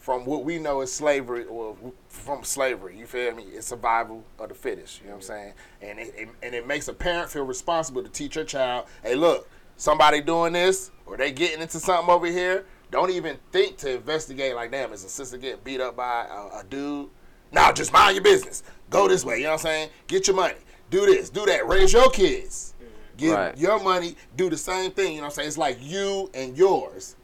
from 0.06 0.23
what 0.23 0.44
we 0.44 0.60
know 0.60 0.82
is 0.82 0.94
slavery 0.94 1.45
or 1.45 1.76
from 2.10 2.44
slavery, 2.44 2.95
you 2.95 3.07
feel 3.07 3.34
me? 3.34 3.41
It's 3.45 3.65
survival 3.65 4.23
of 4.38 4.49
the 4.49 4.53
fittest. 4.53 5.02
You 5.02 5.07
know 5.07 5.14
what 5.14 5.15
I'm 5.15 5.22
saying? 5.23 5.53
And 5.82 5.98
it, 5.98 6.14
it 6.15 6.30
and 6.44 6.53
it 6.53 6.68
makes 6.68 6.88
a 6.88 6.94
parent 6.94 7.32
feel 7.32 7.41
responsible 7.44 8.03
to 8.03 8.10
teach 8.10 8.36
your 8.36 8.45
child, 8.45 8.86
hey, 9.02 9.15
look, 9.15 9.49
somebody 9.77 10.22
doing 10.22 10.53
this 10.53 10.91
or 11.07 11.18
they 11.18 11.32
getting 11.32 11.60
into 11.60 11.80
something 11.80 12.07
over 12.14 12.27
here. 12.27 12.68
Don't 12.91 13.10
even 13.10 13.40
think 13.52 13.77
to 13.77 13.95
investigate 13.95 14.53
like, 14.53 14.69
damn, 14.69 14.94
is 14.94 15.03
a 15.03 15.10
sister 15.10 15.38
getting 15.38 15.61
beat 15.64 15.82
up 15.82 15.95
by 15.95 16.27
a, 16.30 16.60
a 16.60 16.64
dude? 16.69 17.10
Now 17.52 17.72
just 17.72 17.91
mind 17.91 18.14
your 18.15 18.23
business. 18.23 18.61
Go 18.91 19.07
this 19.07 19.26
way. 19.26 19.38
You 19.38 19.45
know 19.45 19.49
what 19.53 19.61
I'm 19.61 19.64
saying? 19.64 19.90
Get 20.06 20.27
your 20.27 20.36
money. 20.36 20.53
Do 20.91 21.07
this. 21.07 21.32
Do 21.32 21.48
that. 21.48 21.68
Raise 21.68 21.94
your 21.94 22.11
kids. 22.11 22.76
Give 23.18 23.34
Right. 23.34 23.57
your 23.57 23.82
money. 23.82 24.18
Do 24.38 24.52
the 24.52 24.57
same 24.57 24.91
thing. 24.91 25.14
You 25.14 25.18
know 25.18 25.22
what 25.23 25.26
I'm 25.30 25.32
saying? 25.32 25.48
It's 25.48 25.57
like 25.57 25.80
you 25.82 26.30
and 26.36 26.56
yours. 26.56 27.15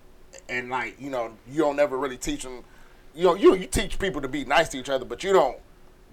And 0.49 0.71
like, 0.71 0.99
you 0.99 1.11
know, 1.11 1.33
you 1.47 1.59
don't 1.59 1.75
never 1.75 1.95
really 1.95 2.17
teach 2.17 2.41
them. 2.41 2.63
You 3.13 3.23
know, 3.25 3.35
you, 3.35 3.55
you 3.55 3.67
teach 3.67 3.99
people 3.99 4.21
to 4.21 4.27
be 4.27 4.45
nice 4.45 4.69
to 4.69 4.79
each 4.79 4.89
other, 4.89 5.05
but 5.05 5.23
you 5.23 5.33
don't 5.33 5.57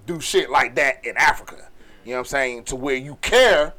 do 0.06 0.20
shit 0.20 0.50
like 0.50 0.74
that 0.76 1.04
in 1.04 1.16
Africa. 1.16 1.68
You 2.04 2.12
know 2.12 2.16
what 2.16 2.20
I'm 2.20 2.24
saying? 2.26 2.64
To 2.64 2.76
where 2.76 2.96
you 2.96 3.16
care 3.16 3.74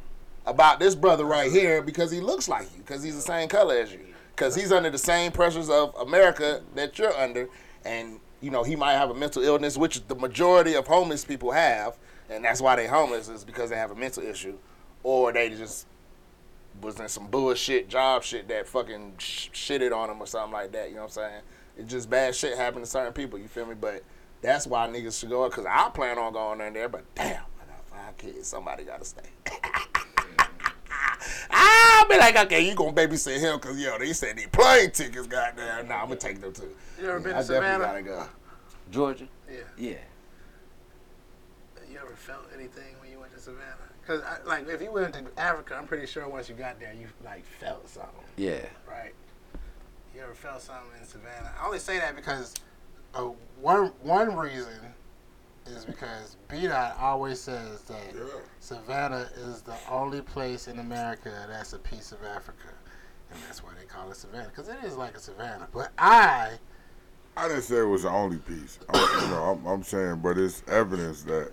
about 0.45 0.79
this 0.79 0.95
brother 0.95 1.25
right 1.25 1.51
here 1.51 1.81
because 1.81 2.11
he 2.11 2.19
looks 2.19 2.47
like 2.47 2.63
you, 2.75 2.81
because 2.81 3.03
he's 3.03 3.15
the 3.15 3.21
same 3.21 3.49
color 3.49 3.75
as 3.75 3.91
you, 3.91 3.99
because 4.35 4.55
he's 4.55 4.71
under 4.71 4.89
the 4.89 4.97
same 4.97 5.31
pressures 5.31 5.69
of 5.69 5.93
America 5.95 6.61
that 6.75 6.97
you're 6.97 7.13
under, 7.13 7.49
and 7.85 8.19
you 8.41 8.51
know 8.51 8.63
he 8.63 8.75
might 8.75 8.93
have 8.93 9.09
a 9.09 9.13
mental 9.13 9.43
illness, 9.43 9.77
which 9.77 10.07
the 10.07 10.15
majority 10.15 10.75
of 10.75 10.87
homeless 10.87 11.25
people 11.25 11.51
have, 11.51 11.97
and 12.29 12.43
that's 12.43 12.61
why 12.61 12.75
they 12.75 12.87
homeless 12.87 13.27
is 13.27 13.43
because 13.43 13.69
they 13.69 13.75
have 13.75 13.91
a 13.91 13.95
mental 13.95 14.23
issue, 14.23 14.57
or 15.03 15.33
they 15.33 15.49
just 15.49 15.87
was 16.81 16.99
in 16.99 17.07
some 17.09 17.27
bullshit 17.27 17.89
job 17.89 18.23
shit 18.23 18.47
that 18.47 18.67
fucking 18.67 19.13
sh- 19.17 19.49
shitted 19.53 19.91
on 19.91 20.07
them 20.07 20.21
or 20.21 20.27
something 20.27 20.53
like 20.53 20.71
that. 20.71 20.89
You 20.89 20.95
know 20.95 21.01
what 21.01 21.17
I'm 21.17 21.31
saying? 21.31 21.41
It's 21.79 21.89
just 21.89 22.09
bad 22.09 22.35
shit 22.35 22.57
happen 22.57 22.81
to 22.81 22.85
certain 22.85 23.13
people. 23.13 23.39
You 23.39 23.47
feel 23.47 23.65
me? 23.65 23.73
But 23.79 24.03
that's 24.41 24.67
why 24.67 24.87
niggas 24.87 25.17
should 25.19 25.29
go 25.29 25.47
because 25.49 25.65
I 25.65 25.89
plan 25.89 26.17
on 26.17 26.33
going 26.33 26.59
in 26.61 26.73
there. 26.73 26.89
But 26.89 27.03
damn, 27.15 27.41
I 27.61 27.65
got 27.65 27.85
five 27.89 28.17
kids. 28.17 28.47
Somebody 28.49 28.83
got 28.83 28.99
to 28.99 29.05
stay. 29.05 29.21
I'll 31.51 32.07
be 32.07 32.17
like, 32.17 32.37
okay, 32.37 32.67
you 32.67 32.75
gonna 32.75 32.93
babysit 32.93 33.39
him 33.39 33.59
because 33.59 33.79
yo, 33.79 33.97
they 33.97 34.13
said 34.13 34.37
they 34.37 34.45
plane 34.47 34.91
tickets. 34.91 35.27
Goddamn, 35.27 35.87
nah, 35.87 35.95
I'm 36.01 36.07
gonna 36.07 36.15
take 36.17 36.39
them 36.41 36.53
too. 36.53 36.69
You 37.01 37.09
ever 37.09 37.19
been 37.19 37.33
I 37.35 37.41
to 37.41 37.47
definitely 37.47 37.85
Savannah? 37.85 38.01
gotta 38.03 38.23
go. 38.25 38.29
Georgia. 38.91 39.27
Yeah. 39.49 39.57
Yeah. 39.77 39.95
You 41.89 41.97
ever 41.97 42.15
felt 42.15 42.45
anything 42.53 42.95
when 43.01 43.09
you 43.11 43.19
went 43.19 43.33
to 43.33 43.39
Savannah? 43.39 43.65
Cause 44.05 44.21
I, 44.23 44.47
like 44.47 44.67
if 44.67 44.81
you 44.81 44.91
went 44.91 45.13
to 45.13 45.23
Africa, 45.37 45.75
I'm 45.75 45.87
pretty 45.87 46.05
sure 46.07 46.27
once 46.27 46.49
you 46.49 46.55
got 46.55 46.79
there, 46.79 46.93
you 46.93 47.07
like 47.23 47.45
felt 47.59 47.87
something, 47.89 48.11
Yeah. 48.37 48.65
right? 48.87 49.13
You 50.19 50.25
ever 50.25 50.33
felt 50.33 50.61
something 50.61 50.99
in 50.99 51.07
Savannah? 51.07 51.53
I 51.57 51.65
only 51.65 51.79
say 51.79 51.97
that 51.97 52.13
because 52.13 52.53
uh, 53.15 53.29
one 53.61 53.93
one 54.01 54.35
reason 54.35 54.73
is 55.65 55.85
because 55.85 56.35
B 56.49 56.67
Dot 56.67 56.97
always 56.99 57.39
says 57.39 57.83
that 57.83 58.13
Savannah 58.59 59.29
is 59.37 59.61
the 59.61 59.77
only 59.89 60.19
place 60.19 60.67
in 60.67 60.79
America 60.79 61.31
that's 61.47 61.71
a 61.71 61.79
piece 61.79 62.11
of 62.11 62.21
Africa, 62.25 62.67
and 63.31 63.39
that's 63.47 63.63
why 63.63 63.69
they 63.79 63.85
call 63.85 64.11
it 64.11 64.17
Savannah 64.17 64.49
because 64.49 64.67
it 64.67 64.83
is 64.83 64.97
like 64.97 65.15
a 65.15 65.19
Savannah. 65.19 65.69
But 65.71 65.93
I 65.97 66.57
I 67.37 67.47
didn't 67.47 67.63
say 67.63 67.77
it 67.77 67.83
was 67.83 68.03
the 68.03 68.09
only 68.09 68.39
piece. 68.39 68.77
I'm, 68.89 69.21
you 69.21 69.27
know, 69.29 69.43
I'm, 69.43 69.65
I'm 69.65 69.83
saying, 69.83 70.19
but 70.21 70.37
it's 70.37 70.63
evidence 70.67 71.23
that, 71.23 71.49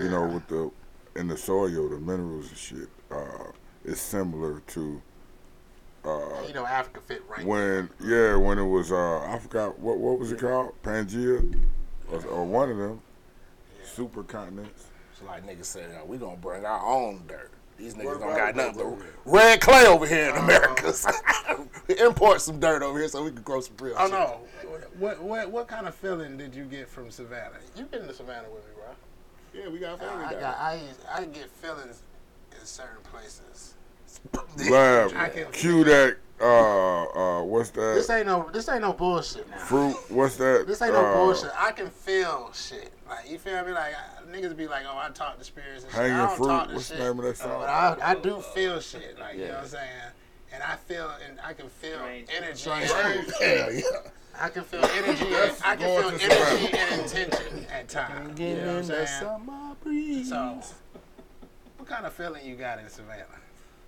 you 0.00 0.08
know, 0.08 0.26
with 0.26 0.48
the 0.48 0.72
in 1.14 1.28
the 1.28 1.36
soil, 1.36 1.88
the 1.88 2.00
minerals 2.00 2.48
and 2.48 2.58
shit, 2.58 2.88
uh, 3.12 3.52
it's 3.84 4.00
similar 4.00 4.58
to 4.66 5.00
uh, 6.06 6.46
you 6.46 6.54
know 6.54 6.64
Africa 6.64 7.00
fit 7.00 7.22
right. 7.28 7.44
when, 7.44 7.90
yeah, 8.00 8.36
when 8.36 8.58
it 8.58 8.64
was, 8.64 8.92
uh, 8.92 9.20
I 9.22 9.38
forgot 9.38 9.78
what 9.78 9.98
what 9.98 10.18
was 10.18 10.32
it 10.32 10.40
called, 10.40 10.74
Pangea, 10.82 11.54
or, 12.10 12.24
or 12.26 12.44
one 12.44 12.70
of 12.70 12.76
them, 12.76 13.00
supercontinents. 13.84 14.86
So 15.18 15.26
like 15.26 15.46
niggas 15.46 15.64
said, 15.64 15.90
yo, 15.92 16.04
we 16.04 16.18
gonna 16.18 16.36
bring 16.36 16.64
our 16.64 16.86
own 16.86 17.24
dirt. 17.26 17.50
These 17.76 17.94
niggas 17.94 18.20
don't 18.20 18.36
got 18.36 18.56
nothing 18.56 18.98
but 18.98 19.30
red 19.30 19.60
clay 19.60 19.86
over 19.86 20.06
here 20.06 20.30
in 20.30 20.36
America. 20.36 20.92
we 21.88 21.98
import 21.98 22.40
some 22.40 22.58
dirt 22.58 22.82
over 22.82 22.98
here 22.98 23.08
so 23.08 23.22
we 23.22 23.30
can 23.30 23.42
grow 23.42 23.60
some 23.60 23.76
real 23.80 23.96
Oh 23.98 24.04
shit. 24.04 24.12
no! 24.12 24.40
What 24.98 25.22
what 25.22 25.50
what 25.50 25.68
kind 25.68 25.86
of 25.86 25.94
feeling 25.94 26.36
did 26.36 26.54
you 26.54 26.64
get 26.64 26.88
from 26.88 27.10
Savannah? 27.10 27.58
You've 27.76 27.90
been 27.90 28.06
to 28.06 28.14
Savannah 28.14 28.48
with 28.50 28.64
me, 28.64 28.70
bro. 28.76 29.62
Yeah, 29.62 29.68
we 29.70 29.78
got 29.78 29.98
family 29.98 30.24
I 30.24 30.32
got 30.32 30.56
I 30.58 30.80
I 31.12 31.24
get 31.24 31.50
feelings 31.50 32.02
in 32.52 32.64
certain 32.64 33.02
places. 33.10 33.74
Lab, 34.70 35.12
cue 35.52 35.84
that, 35.84 36.16
uh, 36.40 37.04
uh, 37.04 37.42
what's 37.42 37.70
that? 37.70 37.94
This 37.94 38.10
ain't 38.10 38.26
no 38.26 38.50
this 38.52 38.68
ain't 38.68 38.82
no 38.82 38.92
bullshit 38.92 39.48
now. 39.48 39.58
Fruit, 39.58 39.96
what's 40.08 40.36
that? 40.36 40.64
This 40.66 40.82
ain't 40.82 40.92
no 40.92 41.04
uh, 41.04 41.14
bullshit. 41.14 41.50
I 41.56 41.72
can 41.72 41.88
feel 41.90 42.50
shit. 42.52 42.92
Like 43.08 43.30
you 43.30 43.38
feel 43.38 43.64
me? 43.64 43.72
Like 43.72 43.94
I- 43.94 44.16
niggas 44.30 44.56
be 44.56 44.66
like, 44.66 44.84
oh, 44.88 44.98
I 44.98 45.10
talk 45.10 45.38
to 45.38 45.44
spirits 45.44 45.84
and 45.84 45.92
shit. 45.92 46.00
Hanging 46.00 46.16
I 46.16 46.26
don't 46.26 46.36
fruit. 46.36 46.46
talk 46.48 46.68
to 46.68 46.74
What's 46.74 46.88
the 46.88 46.98
name 46.98 47.18
of 47.18 47.24
that 47.24 47.36
song? 47.36 47.60
But 47.60 47.68
I, 47.68 47.96
I 48.02 48.14
do 48.16 48.40
feel 48.40 48.80
shit. 48.80 49.18
Like 49.18 49.34
you 49.36 49.46
know 49.46 49.54
what 49.54 49.62
I'm 49.62 49.68
saying. 49.68 49.90
And 50.52 50.62
I 50.62 50.76
feel 50.76 51.10
and 51.28 51.38
I 51.40 51.52
can 51.52 51.68
feel 51.68 51.98
Strange. 51.98 52.28
energy. 52.36 52.70
Hell 52.70 53.72
yeah. 53.72 53.82
I 54.38 54.48
can 54.50 54.64
feel 54.64 54.84
energy. 54.84 55.26
and, 55.26 55.56
I 55.64 55.76
can 55.76 56.02
feel 56.02 56.18
to 56.18 56.24
energy 56.24 56.76
and 56.76 57.00
intention 57.02 57.66
at 57.72 57.88
times. 57.88 58.38
You 58.38 58.56
know 58.56 58.66
what 58.66 58.90
I'm 58.90 59.06
saying? 59.06 60.24
So 60.24 60.60
What 61.78 61.88
kind 61.88 62.06
of 62.06 62.12
feeling 62.12 62.44
you 62.44 62.56
got 62.56 62.78
in 62.78 62.88
Savannah? 62.88 63.24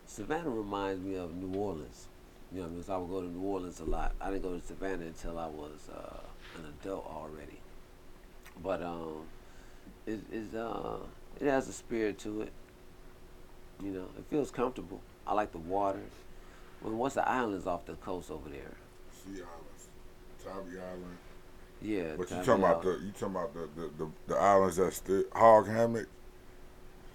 Savannah 0.08 0.50
reminds 0.50 1.00
me 1.04 1.16
of 1.16 1.36
New 1.36 1.56
Orleans. 1.56 2.08
You 2.52 2.62
know, 2.62 2.68
because 2.68 2.70
I 2.70 2.74
mean, 2.76 2.84
so 2.84 2.94
I 2.94 2.96
would 2.96 3.10
go 3.10 3.20
to 3.20 3.28
New 3.28 3.46
Orleans 3.46 3.80
a 3.80 3.84
lot. 3.84 4.12
I 4.20 4.30
didn't 4.30 4.42
go 4.42 4.58
to 4.58 4.66
Savannah 4.66 5.04
until 5.04 5.38
I 5.38 5.46
was 5.46 5.88
uh, 5.94 6.20
an 6.56 6.64
adult 6.80 7.06
already. 7.06 7.60
But 8.62 8.82
um, 8.82 9.26
it 10.06 10.20
is 10.32 10.54
uh, 10.54 10.96
it 11.38 11.46
has 11.46 11.68
a 11.68 11.72
spirit 11.72 12.18
to 12.20 12.42
it. 12.42 12.52
You 13.84 13.90
know, 13.90 14.06
it 14.18 14.24
feels 14.30 14.50
comfortable. 14.50 15.00
I 15.26 15.34
like 15.34 15.52
the 15.52 15.58
water. 15.58 16.00
Well, 16.82 16.94
what's 16.94 17.14
the 17.14 17.28
islands 17.28 17.66
off 17.66 17.84
the 17.84 17.94
coast 17.94 18.30
over 18.30 18.48
there? 18.48 18.76
Sea 19.12 19.42
Islands, 19.42 19.88
Tybee 20.42 20.80
Island. 20.80 21.18
Yeah. 21.82 22.14
But 22.16 22.30
you 22.30 22.36
talking 22.36 22.64
about 22.64 22.82
the 22.82 22.98
you 23.04 23.12
talking 23.12 23.36
about 23.36 23.54
the 23.54 23.68
the, 23.80 23.90
the, 23.98 24.10
the 24.28 24.36
islands 24.36 24.76
that 24.76 24.94
still 24.94 25.24
Hog 25.32 25.68
Hammock. 25.68 26.08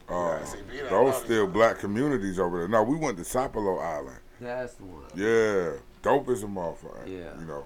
Uh, 0.10 0.14
Yeah, 0.40 0.44
see, 0.46 0.58
be 0.70 0.78
that 0.82 0.90
those 0.90 1.16
still 1.24 1.48
black 1.48 1.80
communities 1.80 2.40
over 2.40 2.60
there. 2.60 2.68
No, 2.68 2.84
we 2.84 2.98
went 2.98 3.18
to 3.18 3.24
Sapelo 3.24 3.82
Island. 3.82 4.20
That's 4.42 4.74
the 4.76 4.84
one. 4.84 5.04
Yeah, 5.16 5.78
dope 6.02 6.28
as 6.30 6.44
a 6.44 6.48
motherfucker. 6.48 7.08
Yeah. 7.08 7.40
You 7.40 7.46
know, 7.46 7.66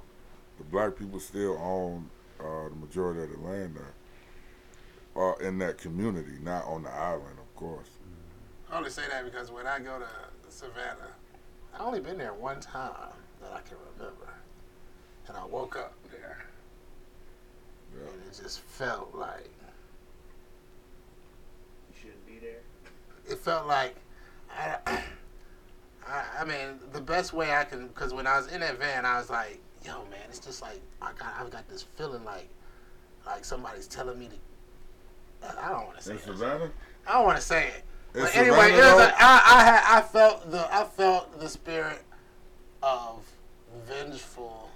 the 0.57 0.63
black 0.65 0.95
people 0.95 1.19
still 1.19 1.57
own 1.57 2.09
uh, 2.39 2.69
the 2.69 2.75
majority 2.75 3.21
of 3.23 3.31
the 3.31 3.39
land 3.47 3.75
there. 3.75 3.93
Uh, 5.23 5.33
in 5.37 5.57
that 5.57 5.79
community, 5.79 6.33
not 6.43 6.63
on 6.65 6.83
the 6.83 6.91
island, 6.91 7.39
of 7.39 7.55
course. 7.55 7.89
I 8.71 8.77
only 8.77 8.91
say 8.91 9.01
that 9.09 9.25
because 9.25 9.49
when 9.51 9.65
I 9.65 9.79
go 9.79 9.97
to 9.97 10.05
Savannah, 10.49 11.09
I 11.73 11.83
only 11.83 11.99
been 11.99 12.19
there 12.19 12.33
one 12.35 12.59
time 12.59 13.13
that 13.41 13.51
I 13.51 13.61
can 13.61 13.77
remember, 13.97 14.29
and 15.27 15.35
I 15.35 15.43
woke 15.45 15.75
up 15.75 15.93
there, 16.11 16.45
Yeah. 17.95 18.01
and 18.11 18.21
it 18.31 18.39
just 18.39 18.59
felt 18.59 19.15
like 19.15 19.49
You 21.89 21.95
shouldn't 21.99 22.27
be 22.27 22.37
there. 22.39 22.61
It 23.29 23.37
felt 23.37 23.67
like 23.67 23.95
I, 24.57 24.77
I, 26.07 26.23
I 26.41 26.45
mean, 26.45 26.79
the 26.93 27.01
best 27.01 27.33
way 27.33 27.51
I 27.53 27.63
can, 27.63 27.87
because 27.87 28.13
when 28.13 28.27
I 28.27 28.37
was 28.37 28.47
in 28.47 28.61
that 28.61 28.77
van, 28.79 29.05
I 29.05 29.17
was 29.17 29.29
like, 29.29 29.59
"Yo, 29.85 29.93
man, 30.09 30.19
it's 30.29 30.39
just 30.39 30.61
like 30.61 30.79
I 31.01 31.11
got, 31.17 31.33
I've 31.39 31.51
got 31.51 31.67
this 31.69 31.83
feeling 31.83 32.23
like, 32.23 32.49
like 33.25 33.43
somebody's 33.45 33.87
telling 33.87 34.17
me 34.19 34.27
to." 34.29 35.57
I 35.61 35.69
don't 35.69 35.85
want 35.85 35.97
to 35.97 36.03
say. 36.03 36.11
In 36.13 36.17
it. 36.17 36.23
Savannah? 36.23 36.71
I 37.07 37.13
don't 37.13 37.25
want 37.25 37.37
to 37.37 37.43
say 37.43 37.67
it. 37.67 37.83
In 38.15 38.21
But 38.21 38.35
anyway, 38.35 38.71
it 38.71 38.75
Savannah, 38.77 38.95
was 38.95 39.05
a, 39.05 39.15
I, 39.19 39.41
I 39.45 39.63
had, 39.63 39.97
I 39.97 40.01
felt 40.01 40.51
the, 40.51 40.73
I 40.73 40.83
felt 40.85 41.39
the 41.39 41.47
spirit 41.49 42.01
of 42.81 43.23
vengeful 43.85 44.69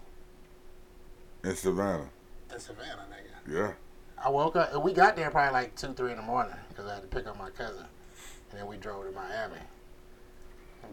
In 1.43 1.55
Savannah. 1.55 2.09
in 2.53 2.59
Savannah, 2.59 3.05
nigga. 3.09 3.51
Yeah. 3.53 3.71
I 4.23 4.29
woke 4.29 4.55
up, 4.55 4.71
and 4.73 4.83
we 4.83 4.93
got 4.93 5.15
there 5.15 5.31
probably 5.31 5.53
like 5.53 5.75
two, 5.75 5.93
three 5.93 6.11
in 6.11 6.17
the 6.17 6.23
morning 6.23 6.53
because 6.69 6.85
I 6.85 6.93
had 6.95 7.01
to 7.01 7.07
pick 7.07 7.25
up 7.25 7.37
my 7.39 7.49
cousin, 7.49 7.85
then 8.53 8.67
we 8.67 8.77
drove 8.77 9.05
to 9.05 9.11
Miami. 9.11 9.55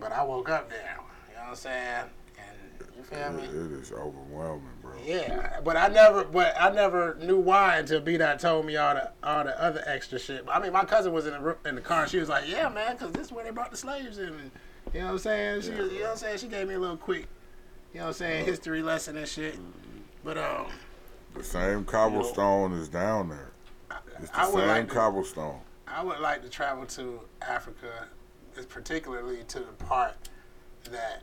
But 0.01 0.12
I 0.12 0.22
woke 0.24 0.48
up 0.48 0.68
there. 0.70 0.97
You 1.28 1.35
know 1.35 1.40
what 1.43 1.48
I'm 1.51 1.55
saying? 1.56 2.05
And 2.39 2.89
you 2.97 3.02
feel 3.02 3.32
me? 3.32 3.43
it 3.44 3.72
is 3.72 3.90
overwhelming, 3.93 4.62
bro. 4.82 4.93
Yeah, 5.05 5.60
but 5.64 5.76
I 5.76 5.89
never, 5.89 6.24
but 6.24 6.55
I 6.60 6.70
never 6.70 7.16
knew 7.20 7.39
why 7.39 7.78
until 7.78 8.01
B 8.01 8.16
Dot 8.16 8.39
told 8.39 8.66
me 8.66 8.76
all 8.76 8.94
the 8.94 9.10
all 9.22 9.44
the 9.44 9.60
other 9.60 9.82
extra 9.86 10.18
shit. 10.18 10.44
I 10.48 10.60
mean, 10.60 10.72
my 10.72 10.85
cousin 10.85 11.12
was 11.12 11.26
in 11.26 11.32
the 11.32 11.56
in 11.64 11.74
the 11.74 11.80
car. 11.80 12.06
She 12.06 12.18
was 12.18 12.28
like, 12.28 12.48
"Yeah, 12.48 12.68
man, 12.68 12.97
because 12.97 13.12
this 13.12 13.26
is 13.26 13.32
where 13.32 13.44
they 13.44 13.51
brought 13.51 13.70
the 13.70 13.76
slaves 13.76 14.18
in." 14.18 14.28
And, 14.28 14.51
you 14.94 15.01
know 15.01 15.06
what 15.06 15.12
I'm 15.12 15.18
saying? 15.18 15.62
She, 15.62 15.70
was- 15.70 15.93
you 15.93 15.98
know 15.98 16.05
what 16.05 16.10
I'm 16.12 16.16
saying? 16.18 16.39
She 16.39 16.48
gave 16.48 16.68
me 16.68 16.74
a 16.74 16.78
little 16.78 16.97
quick, 16.97 17.26
you 17.93 17.98
know 18.01 18.06
what 18.06 18.09
I'm 18.09 18.14
saying, 18.14 18.44
history 18.47 18.82
lesson 18.82 19.16
and 19.16 19.26
shit. 19.28 19.59
But 20.24 20.39
um, 20.39 20.66
The 21.35 21.43
same 21.44 21.85
cobblestone 21.85 22.72
is 22.72 22.89
down 22.89 23.28
there. 23.30 23.51
It's 24.20 24.30
the 24.30 24.44
same 24.47 24.66
like 24.68 24.89
to- 24.89 24.94
cobblestone. 24.94 25.60
I 25.94 26.02
would 26.02 26.20
like 26.20 26.43
to 26.43 26.48
travel 26.48 26.86
to 26.86 27.20
Africa, 27.43 28.06
particularly 28.69 29.44
to 29.48 29.60
the 29.60 29.85
part 29.85 30.15
that 30.90 31.23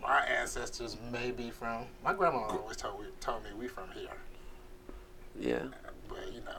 my 0.00 0.20
ancestors 0.20 0.96
may 1.12 1.30
be 1.30 1.50
from. 1.50 1.84
My 2.04 2.14
grandma 2.14 2.38
always 2.38 2.76
told, 2.76 3.00
we, 3.00 3.06
told 3.20 3.44
me 3.44 3.50
we 3.58 3.68
from 3.68 3.90
here. 3.90 4.08
Yeah. 5.38 5.66
but 6.08 6.32
you 6.32 6.40
know, 6.40 6.58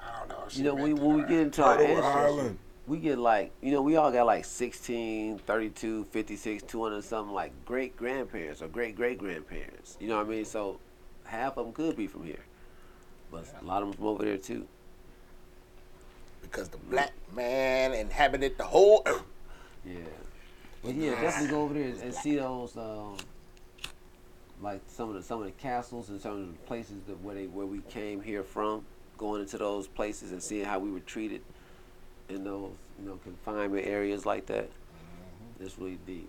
I 0.00 0.18
don't 0.18 0.28
know. 0.28 0.44
If 0.46 0.52
she 0.52 0.58
You 0.58 0.64
know, 0.64 0.74
we, 0.74 0.92
when 0.92 1.16
we 1.16 1.22
get 1.22 1.40
into 1.40 1.64
our 1.64 1.78
ancestors, 1.78 2.04
Island. 2.04 2.58
we 2.86 2.98
get 2.98 3.18
like, 3.18 3.52
you 3.60 3.72
know, 3.72 3.82
we 3.82 3.96
all 3.96 4.10
got 4.10 4.26
like 4.26 4.44
16, 4.44 5.38
32, 5.38 6.04
56, 6.04 6.62
200 6.64 7.04
something 7.04 7.34
like 7.34 7.52
great 7.64 7.96
grandparents 7.96 8.62
or 8.62 8.68
great 8.68 8.96
great 8.96 9.18
grandparents. 9.18 9.96
You 10.00 10.08
know 10.08 10.16
what 10.16 10.26
I 10.26 10.30
mean? 10.30 10.44
So 10.44 10.80
half 11.24 11.56
of 11.56 11.66
them 11.66 11.74
could 11.74 11.96
be 11.96 12.06
from 12.06 12.24
here. 12.24 12.44
But 13.30 13.46
a 13.60 13.64
lot 13.64 13.82
of 13.82 13.88
them 13.88 13.96
from 13.96 14.06
over 14.06 14.24
there 14.24 14.36
too. 14.36 14.66
Because 16.42 16.68
the 16.68 16.78
black 16.78 17.12
man 17.34 17.92
inhabited 17.92 18.56
the 18.56 18.64
whole 18.64 19.02
earth. 19.06 19.22
Yeah. 19.84 19.96
But 20.82 20.94
yeah, 20.94 21.20
definitely 21.20 21.50
go 21.50 21.62
over 21.62 21.74
there 21.74 21.84
and, 21.84 22.00
and 22.00 22.14
see 22.14 22.36
those, 22.36 22.76
um, 22.76 23.16
like 24.62 24.80
some 24.86 25.08
of 25.08 25.16
the 25.16 25.22
some 25.22 25.40
of 25.40 25.46
the 25.46 25.52
castles 25.52 26.08
and 26.08 26.20
some 26.20 26.32
of 26.32 26.46
the 26.46 26.52
places 26.66 26.96
that 27.08 27.20
where 27.22 27.34
they 27.34 27.46
where 27.46 27.66
we 27.66 27.80
came 27.90 28.20
here 28.20 28.42
from. 28.42 28.84
Going 29.18 29.40
into 29.40 29.56
those 29.56 29.88
places 29.88 30.30
and 30.32 30.42
seeing 30.42 30.66
how 30.66 30.78
we 30.78 30.90
were 30.90 31.00
treated 31.00 31.40
in 32.28 32.44
those 32.44 32.72
you 33.00 33.08
know 33.08 33.18
confinement 33.24 33.86
areas 33.86 34.26
like 34.26 34.46
that. 34.46 34.68
It's 35.58 35.78
really 35.78 35.98
deep. 36.06 36.28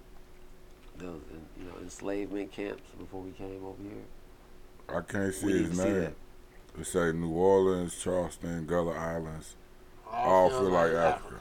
Those 0.98 1.20
you 1.60 1.66
know 1.66 1.74
enslavement 1.82 2.52
camps 2.52 2.82
before 2.98 3.22
we 3.22 3.32
came 3.32 3.64
over 3.66 3.82
here. 3.84 4.98
I 4.98 5.02
can't 5.02 5.34
see 5.34 5.46
We 5.46 5.54
need 5.54 5.62
his 5.64 5.70
to 5.72 5.76
see 5.76 5.84
name. 5.90 6.16
That. 6.78 6.82
It 6.82 6.86
say 6.86 7.12
New 7.18 7.32
Orleans, 7.32 7.98
Charleston, 8.02 8.66
Gullah 8.66 8.94
Islands. 8.98 9.56
all 10.12 10.50
feels 10.50 10.62
feel 10.62 10.70
like 10.72 10.92
Africa. 10.94 11.36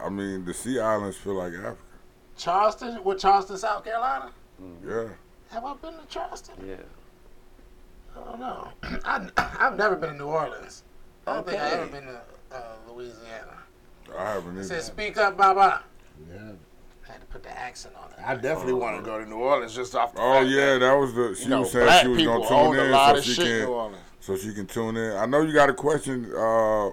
I 0.00 0.08
mean, 0.08 0.44
the 0.44 0.54
Sea 0.54 0.80
Islands 0.80 1.16
feel 1.16 1.34
like 1.34 1.52
Africa. 1.52 1.76
Charleston, 2.36 3.04
with 3.04 3.18
Charleston, 3.18 3.56
South 3.56 3.84
Carolina. 3.84 4.30
Yeah. 4.86 5.08
Have 5.50 5.64
I 5.64 5.74
been 5.74 5.92
to 5.94 6.06
Charleston? 6.08 6.54
Yeah. 6.66 6.76
I 8.16 8.24
don't 8.30 8.40
know. 8.40 8.68
I, 9.04 9.28
I've 9.36 9.76
never 9.76 9.96
been 9.96 10.10
to 10.10 10.16
New 10.18 10.26
Orleans. 10.26 10.82
I 11.26 11.34
don't 11.34 11.46
think 11.46 11.60
I've 11.60 11.72
ever 11.74 11.86
been 11.90 12.04
to 12.04 12.20
uh, 12.52 12.62
Louisiana. 12.88 13.58
I 14.18 14.32
haven't 14.32 14.56
It 14.56 14.60
either. 14.60 14.64
said, 14.68 14.82
"Speak 14.82 15.16
up, 15.16 15.36
Baba." 15.36 15.82
Yeah. 16.30 16.52
I 17.12 17.16
had 17.16 17.20
to 17.20 17.26
put 17.26 17.42
the 17.42 17.50
accent 17.58 17.94
on 18.02 18.10
it. 18.12 18.16
I 18.26 18.34
definitely 18.36 18.72
want 18.72 18.96
to 18.96 19.02
go 19.02 19.18
to 19.22 19.28
New 19.28 19.36
Orleans 19.36 19.74
just 19.74 19.94
off 19.94 20.14
the 20.14 20.20
Oh 20.22 20.32
fact 20.40 20.48
yeah, 20.48 20.72
that, 20.72 20.78
that 20.78 20.94
was 20.94 21.12
the. 21.14 21.34
She 21.36 21.42
you 21.44 21.48
know, 21.50 21.60
was 21.60 21.72
saying 21.72 21.84
black 21.84 22.02
she 22.02 22.08
was 22.08 22.16
people 22.18 22.38
gonna 22.42 22.54
own 22.54 22.70
tune 22.74 22.80
a 22.80 22.84
in 22.86 22.90
lot 22.90 23.10
so 23.12 23.18
of 23.18 23.24
she 23.24 23.32
shit 23.34 23.46
in 23.46 23.52
New 23.52 23.60
can 23.60 23.68
Orleans. 23.68 23.96
so 24.20 24.36
she 24.38 24.54
can 24.54 24.66
tune 24.66 24.96
in. 24.96 25.16
I 25.18 25.26
know 25.26 25.42
you 25.42 25.52
got 25.52 25.68
a 25.68 25.74
question. 25.74 26.24
Uh, 26.34 26.90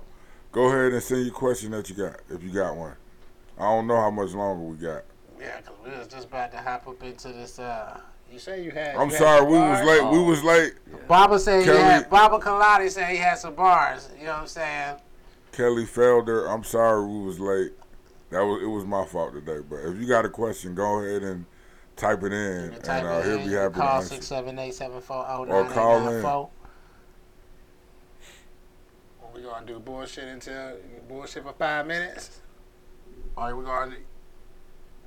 go 0.52 0.66
ahead 0.68 0.92
and 0.92 1.02
send 1.02 1.24
your 1.26 1.34
question 1.34 1.72
that 1.72 1.90
you 1.90 1.96
got 1.96 2.20
if 2.30 2.44
you 2.44 2.50
got 2.52 2.76
one. 2.76 2.96
I 3.58 3.62
don't 3.64 3.88
know 3.88 3.96
how 3.96 4.12
much 4.12 4.32
longer 4.32 4.62
we 4.64 4.76
got. 4.76 5.04
Yeah, 5.40 5.58
because 5.62 5.76
we 5.86 5.98
was 5.98 6.08
just 6.08 6.28
about 6.28 6.52
to 6.52 6.58
hop 6.58 6.86
up 6.86 7.02
into 7.02 7.30
this. 7.30 7.58
Uh, 7.60 7.98
you 8.30 8.40
say 8.40 8.62
you 8.62 8.72
had. 8.72 8.96
I'm 8.98 9.08
you 9.10 9.16
had 9.16 9.20
sorry, 9.20 9.40
some 9.40 9.48
we 9.52 9.58
was 9.58 9.80
bars? 9.80 9.88
late. 9.88 10.12
We 10.12 10.24
was 10.24 10.44
late. 10.44 10.74
Baba 11.08 11.40
said 11.40 11.62
he 11.62 11.68
had. 11.70 12.10
Baba 12.10 12.40
Kolade 12.40 12.90
said 12.92 13.10
he 13.10 13.16
had 13.18 13.36
some 13.38 13.56
bars. 13.56 14.10
You 14.20 14.26
know 14.26 14.34
what 14.34 14.42
I'm 14.42 14.48
saying? 14.48 14.96
Kelly 15.54 15.86
Felder, 15.86 16.54
I'm 16.54 16.64
sorry 16.66 17.06
we 17.08 17.22
was 17.22 17.40
late. 17.40 17.72
That 18.32 18.42
was 18.42 18.62
it 18.62 18.68
was 18.68 18.86
my 18.86 19.06
fault 19.06 19.34
today. 19.34 19.60
But 19.68 19.78
if 19.78 19.98
you 20.00 20.08
got 20.08 20.26
a 20.26 20.30
question, 20.30 20.76
go 20.76 21.00
ahead 21.00 21.24
and 21.24 21.46
type 21.96 22.24
it 22.24 22.32
in, 22.32 22.32
You 22.32 22.64
and 22.64 22.74
can 22.74 22.82
type 22.84 23.04
uh, 23.04 23.08
it 23.08 23.24
he'll 23.26 23.32
in, 23.34 23.38
be 23.40 23.44
you 23.46 23.50
can 23.52 23.58
happy 23.62 23.74
to 23.76 23.80
Call 23.80 23.98
answer. 23.98 24.10
six 24.16 24.28
seven 24.28 24.60
eight 24.60 24.74
seven 24.76 25.02
four 25.02 25.26
zero 25.26 25.40
Or 25.46 25.64
nine 25.64 25.72
call 25.74 25.98
eight 26.00 26.06
nine 26.06 26.14
in. 26.16 26.22
four. 26.22 26.50
What 29.22 29.34
we 29.36 29.42
gonna 29.42 29.66
do? 29.66 29.80
Bullshit 29.80 30.28
until 30.28 30.78
bullshit 31.08 31.44
for 31.44 31.54
five 31.54 31.88
minutes. 31.88 32.42
All 33.38 33.46
right, 33.46 33.54
we 33.56 33.64
gonna 33.66 33.96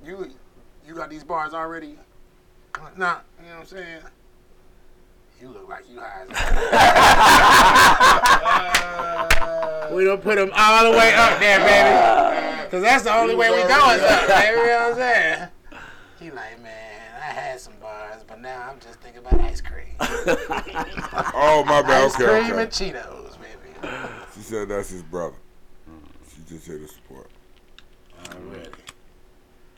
you 0.05 0.29
you 0.85 0.93
got 0.95 1.09
these 1.09 1.23
bars 1.23 1.53
already? 1.53 1.97
Nah, 2.97 3.19
you 3.39 3.45
know 3.49 3.55
what 3.55 3.59
I'm 3.61 3.65
saying. 3.65 4.01
You 5.39 5.49
look 5.49 5.69
like 5.69 5.89
you 5.89 5.99
high. 5.99 6.23
as 9.87 9.91
we 9.93 10.03
don't 10.05 10.21
put 10.21 10.35
them 10.35 10.51
all 10.55 10.91
the 10.91 10.97
way 10.97 11.13
up 11.13 11.39
there, 11.39 11.59
baby. 11.59 12.32
Cause 12.73 12.81
that's 12.81 13.03
the 13.03 13.15
only 13.15 13.35
way 13.35 13.51
we 13.51 13.57
going 13.57 13.71
up, 13.71 14.27
baby. 14.27 14.57
You 14.57 14.65
know 14.65 14.89
what 14.89 14.91
I'm 14.93 14.95
saying? 14.95 15.47
He 16.19 16.31
like, 16.31 16.59
man, 16.63 17.01
I 17.21 17.25
had 17.25 17.59
some 17.59 17.73
bars, 17.79 18.23
but 18.27 18.41
now 18.41 18.67
I'm 18.67 18.79
just 18.79 18.99
thinking 18.99 19.19
about 19.19 19.39
ice 19.41 19.61
cream. 19.61 19.93
Oh 21.35 21.63
my 21.67 21.83
bad. 21.83 22.05
Ice 22.05 22.15
Okay, 22.15 22.25
cream 22.25 22.53
okay. 22.53 22.63
and 22.63 22.71
Cheetos, 22.71 23.37
baby. 23.37 23.93
She 24.33 24.39
said 24.39 24.69
that's 24.69 24.89
his 24.89 25.03
brother. 25.03 25.35
She 26.33 26.41
just 26.51 26.65
here 26.65 26.79
to 26.79 26.87
support. 26.87 27.29
Already. 28.31 28.69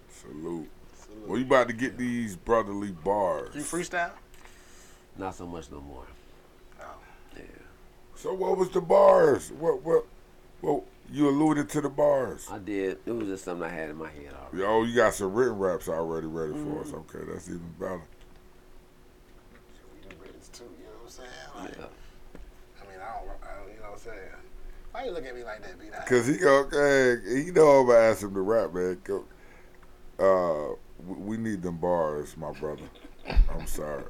Salute. 0.08 0.70
Well, 1.28 1.38
you 1.38 1.44
about 1.44 1.68
to 1.68 1.74
get 1.74 1.98
these 1.98 2.38
brotherly 2.38 2.92
bars. 2.92 3.56
You 3.56 3.62
freestyle? 3.62 4.12
Not 5.18 5.36
so 5.36 5.46
much 5.46 5.70
no 5.70 5.82
more. 5.82 6.06
Oh. 6.80 6.86
Yeah. 7.36 7.42
So 8.16 8.34
what 8.34 8.58
was 8.58 8.70
the 8.70 8.80
bars? 8.80 9.52
What 9.52 9.84
what? 9.84 10.06
Well, 10.62 10.86
you 11.12 11.30
alluded 11.30 11.70
to 11.70 11.82
the 11.82 11.90
bars. 11.90 12.48
I 12.52 12.58
did. 12.60 13.00
It 13.06 13.12
was 13.12 13.28
just 13.28 13.44
something 13.46 13.64
I 13.68 13.72
had 13.74 13.90
in 13.90 13.96
my 13.98 14.10
head 14.10 14.34
already. 14.34 14.66
Oh, 14.66 14.84
you 14.84 14.96
got 14.96 15.14
some 15.14 15.34
written 15.34 15.58
raps 15.58 15.88
already 15.88 16.28
ready 16.28 16.54
for 16.54 16.82
us. 16.82 16.88
Mm-hmm. 16.88 17.16
Okay, 17.18 17.32
that's 17.32 17.48
even 17.48 17.62
better. 17.80 18.02
You 20.04 20.10
do 20.10 20.16
grades 20.18 20.50
too, 20.50 20.64
you 20.64 20.86
know 20.86 20.92
what 21.04 21.06
I'm 21.06 21.10
saying? 21.10 21.30
Like, 21.58 21.78
Yeah. 21.78 21.86
I 22.82 22.92
mean, 22.92 23.00
I 23.00 23.20
don't, 23.20 23.30
I 23.44 23.72
you 23.72 23.78
know 23.80 23.90
what 23.90 23.94
I'm 23.94 24.00
saying? 24.00 24.20
Why 24.92 25.06
you 25.06 25.12
look 25.12 25.26
at 25.26 25.36
me 25.36 25.44
like 25.44 25.62
that, 25.62 25.80
B-Dot? 25.80 26.06
Cause 26.06 26.28
he 26.28 26.38
go, 26.38 26.68
hey, 26.72 27.44
he 27.44 27.52
know 27.52 27.68
I'm 27.82 27.88
gonna 27.88 28.00
ask 28.00 28.22
him 28.24 28.34
to 28.34 28.42
rap, 28.42 28.74
man. 28.74 28.98
Uh, 30.18 30.76
we- 31.06 31.36
we 31.36 31.38
need 31.38 31.62
them 31.62 31.78
bars, 31.78 32.36
my 32.38 32.52
brother. 32.54 32.84
I'm 33.28 33.68
sorry. 33.68 34.04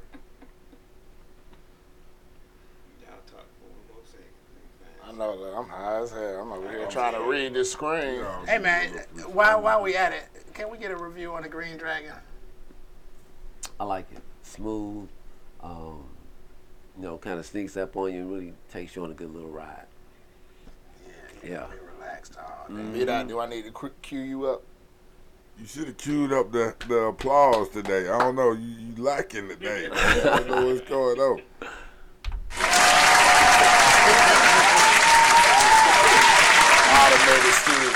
Y'all 3.02 3.18
talk 3.26 3.44
for 3.58 3.66
one 3.66 3.82
more 3.88 4.04
second. 4.04 5.05
I 5.16 5.18
know 5.18 5.44
that 5.44 5.56
I'm 5.56 5.66
high 5.66 6.02
as 6.02 6.10
hell. 6.10 6.42
I'm 6.42 6.52
over 6.52 6.68
here 6.68 6.86
trying 6.88 7.14
to 7.14 7.22
read 7.22 7.54
this 7.54 7.72
screen. 7.72 8.22
Hey 8.46 8.58
man, 8.58 8.90
while 9.32 9.62
while 9.62 9.82
we 9.82 9.96
at 9.96 10.12
it, 10.12 10.28
can 10.52 10.70
we 10.70 10.76
get 10.76 10.90
a 10.90 10.96
review 10.96 11.32
on 11.32 11.42
the 11.42 11.48
Green 11.48 11.78
Dragon? 11.78 12.12
I 13.80 13.84
like 13.84 14.12
it. 14.12 14.20
Smooth. 14.42 15.08
Um, 15.62 16.04
you 16.98 17.04
know, 17.04 17.16
kind 17.16 17.38
of 17.38 17.46
sneaks 17.46 17.78
up 17.78 17.96
on 17.96 18.12
you 18.12 18.20
and 18.20 18.30
really 18.30 18.52
takes 18.70 18.94
you 18.94 19.04
on 19.04 19.10
a 19.10 19.14
good 19.14 19.32
little 19.32 19.48
ride. 19.48 19.86
Yeah. 21.42 21.66
Be 21.66 21.78
relaxed, 21.98 22.34
dog. 22.34 22.92
B-Dot, 22.92 23.26
do 23.26 23.40
I 23.40 23.48
need 23.48 23.64
to 23.64 23.70
qu- 23.70 23.92
cue 24.02 24.20
you 24.20 24.46
up? 24.46 24.62
You 25.58 25.66
should 25.66 25.86
have 25.86 25.96
queued 25.96 26.32
up 26.32 26.52
the, 26.52 26.74
the 26.88 27.04
applause 27.04 27.70
today. 27.70 28.06
I 28.08 28.18
don't 28.18 28.36
know, 28.36 28.52
you, 28.52 28.68
you 28.68 29.02
lacking 29.02 29.48
today. 29.48 29.88
Man. 29.88 29.98
I 30.28 30.38
don't 30.40 30.48
know 30.48 30.66
what's 30.66 30.86
going 30.88 31.18
on. 31.18 31.40
Automated 37.06 37.52
studio. 37.52 37.88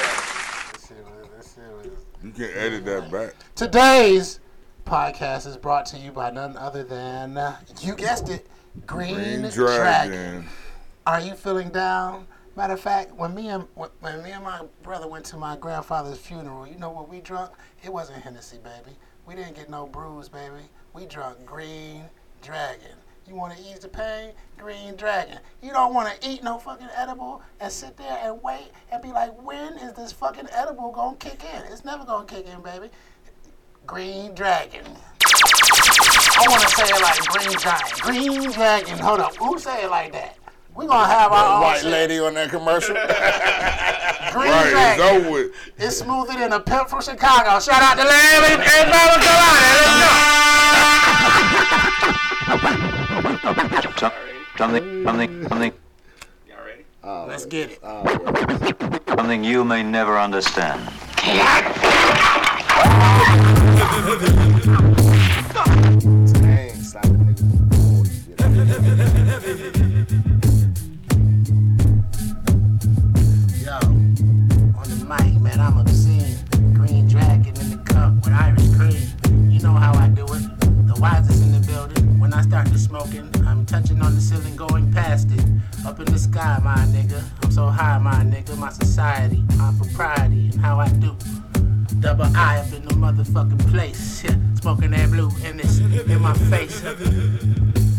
This 0.72 0.86
shit 0.86 1.04
was- 1.04 1.28
this 1.36 1.54
shit 1.54 1.92
was- 1.92 2.04
You 2.22 2.30
can 2.30 2.50
edit 2.56 2.84
that 2.84 3.10
back. 3.10 3.34
Today's 3.56 4.38
podcast 4.86 5.46
is 5.48 5.56
brought 5.56 5.86
to 5.86 5.98
you 5.98 6.12
by 6.12 6.30
none 6.30 6.56
other 6.56 6.84
than 6.84 7.36
uh, 7.36 7.56
you 7.80 7.96
guessed 7.96 8.28
it, 8.28 8.46
Green, 8.86 9.14
Green 9.14 9.50
Dragon. 9.50 9.76
Dragon. 10.10 10.48
Are 11.08 11.18
you 11.20 11.34
feeling 11.34 11.70
down? 11.70 12.28
Matter 12.54 12.74
of 12.74 12.80
fact, 12.80 13.12
when 13.16 13.34
me 13.34 13.48
and 13.48 13.66
when, 13.74 13.90
when 13.98 14.22
me 14.22 14.30
and 14.30 14.44
my 14.44 14.62
brother 14.84 15.08
went 15.08 15.24
to 15.26 15.36
my 15.36 15.56
grandfather's 15.56 16.18
funeral, 16.18 16.64
you 16.66 16.76
know 16.78 16.90
what 16.90 17.08
we 17.08 17.20
drunk? 17.20 17.50
It 17.82 17.92
wasn't 17.92 18.22
Hennessy, 18.22 18.58
baby. 18.58 18.96
We 19.26 19.34
didn't 19.34 19.56
get 19.56 19.68
no 19.70 19.86
brews, 19.86 20.28
baby. 20.28 20.70
We 20.92 21.06
drunk 21.06 21.44
Green 21.44 22.04
Dragon. 22.42 22.96
You 23.26 23.34
want 23.36 23.56
to 23.56 23.62
ease 23.62 23.78
the 23.80 23.88
pain? 23.88 24.32
Green 24.58 24.96
Dragon. 24.96 25.38
You 25.62 25.70
don't 25.70 25.94
want 25.94 26.20
to 26.20 26.28
eat 26.28 26.42
no 26.42 26.58
fucking 26.58 26.88
edible 26.96 27.42
and 27.60 27.70
sit 27.70 27.96
there 27.96 28.18
and 28.24 28.42
wait 28.42 28.72
and 28.90 29.00
be 29.02 29.08
like, 29.12 29.40
when 29.42 29.74
is 29.78 29.92
this 29.92 30.12
fucking 30.12 30.48
edible 30.52 30.90
gonna 30.90 31.16
kick 31.16 31.42
in? 31.54 31.62
It's 31.72 31.84
never 31.84 32.04
gonna 32.04 32.26
kick 32.26 32.46
in, 32.48 32.60
baby. 32.60 32.90
Green 33.86 34.34
Dragon. 34.34 34.84
I 35.22 36.46
want 36.48 36.62
to 36.62 36.68
say 36.70 36.84
it 36.84 37.02
like 37.02 37.20
Green 37.28 37.58
Giant. 37.58 38.00
Green 38.00 38.50
Dragon. 38.50 38.98
Hold 38.98 39.20
up. 39.20 39.36
Who 39.36 39.58
say 39.58 39.84
it 39.84 39.90
like 39.90 40.12
that? 40.12 40.36
We 40.74 40.86
gonna 40.86 41.06
have 41.12 41.30
our 41.32 41.56
own 41.56 41.62
White 41.62 41.80
shit. 41.80 41.90
lady 41.92 42.18
on 42.18 42.34
that 42.34 42.50
commercial. 42.50 42.94
Green 44.32 44.50
Right, 44.50 44.62
it's 44.66 44.96
Dragon. 44.96 45.16
over 45.26 45.30
with. 45.30 45.52
It's 45.78 45.96
smoother 45.98 46.34
than 46.34 46.52
a 46.52 46.60
pimp 46.60 46.88
from 46.88 47.02
Chicago. 47.02 47.58
Shout 47.60 47.82
out 47.82 47.94
to 47.96 48.04
Larry 48.04 48.54
and 48.54 48.90
North 48.90 49.20
Carolina. 49.22 50.49
Something, 54.60 55.04
something, 55.04 55.48
something, 55.48 55.72
Y'all 56.46 56.58
ready? 56.66 56.84
Let's 57.30 57.46
get 57.46 57.70
it. 57.70 57.80
something 59.08 59.42
you 59.42 59.64
may 59.64 59.82
never 59.82 60.18
understand. 60.18 60.80
Yo, 73.56 73.76
on 74.76 74.86
the 74.88 74.96
mic, 75.08 75.40
man, 75.40 75.58
I'm 75.58 75.78
obscene. 75.78 76.36
Green 76.74 77.08
Dragon 77.08 77.54
in 77.60 77.70
the 77.70 77.78
cup 77.86 78.14
with 78.16 78.32
Irish 78.32 78.68
cream. 78.76 79.50
You 79.50 79.60
know 79.60 79.72
how 79.72 79.94
I 79.94 80.08
do 80.08 80.19
wisest 81.00 81.42
in 81.42 81.52
the 81.52 81.66
building. 81.66 82.20
When 82.20 82.32
I 82.34 82.42
start 82.42 82.66
to 82.68 82.78
smoking, 82.78 83.30
I'm 83.46 83.64
touching 83.64 84.02
on 84.02 84.14
the 84.14 84.20
ceiling, 84.20 84.54
going 84.54 84.92
past 84.92 85.28
it. 85.32 85.44
Up 85.86 85.98
in 85.98 86.04
the 86.06 86.18
sky, 86.18 86.60
my 86.62 86.76
nigga. 86.94 87.22
I'm 87.42 87.50
so 87.50 87.66
high, 87.66 87.98
my 87.98 88.22
nigga. 88.22 88.56
My 88.58 88.70
society, 88.70 89.42
my 89.56 89.72
propriety, 89.78 90.50
and 90.52 90.60
how 90.60 90.78
I 90.78 90.88
do. 90.88 91.16
Double 92.00 92.24
I 92.36 92.58
up 92.58 92.72
in 92.72 92.84
the 92.84 92.94
motherfucking 92.94 93.70
place. 93.70 94.22
Yeah, 94.30 94.36
smoking 94.60 94.90
that 94.90 95.08
blue 95.10 95.30
and 95.44 95.60
it's 95.60 95.78
in 95.78 96.20
my 96.20 96.34
face. 96.34 96.82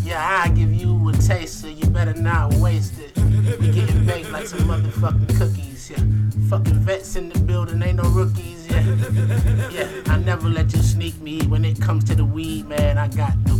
Yeah, 0.03 0.43
I 0.43 0.49
give 0.49 0.71
you 0.71 1.09
a 1.09 1.13
taste, 1.13 1.61
so 1.61 1.67
you 1.67 1.87
better 1.89 2.13
not 2.13 2.53
waste 2.55 2.99
it. 2.99 3.17
We 3.59 3.71
getting 3.71 4.05
baked 4.05 4.29
like 4.31 4.45
some 4.45 4.59
motherfucking 4.59 5.35
cookies, 5.39 5.89
yeah. 5.89 6.03
Fucking 6.49 6.79
vets 6.79 7.15
in 7.15 7.29
the 7.29 7.39
building, 7.39 7.81
ain't 7.81 7.97
no 8.03 8.09
rookies, 8.09 8.60
yeah. 8.71 9.69
Yeah, 9.69 9.87
I 10.07 10.17
never 10.17 10.47
let 10.49 10.73
you 10.73 10.81
sneak 10.81 11.19
me 11.21 11.41
when 11.47 11.65
it 11.65 11.79
comes 11.81 12.03
to 12.05 12.15
the 12.15 12.25
weed, 12.25 12.67
man. 12.67 12.97
I 12.97 13.07
got 13.07 13.33
the 13.45 13.59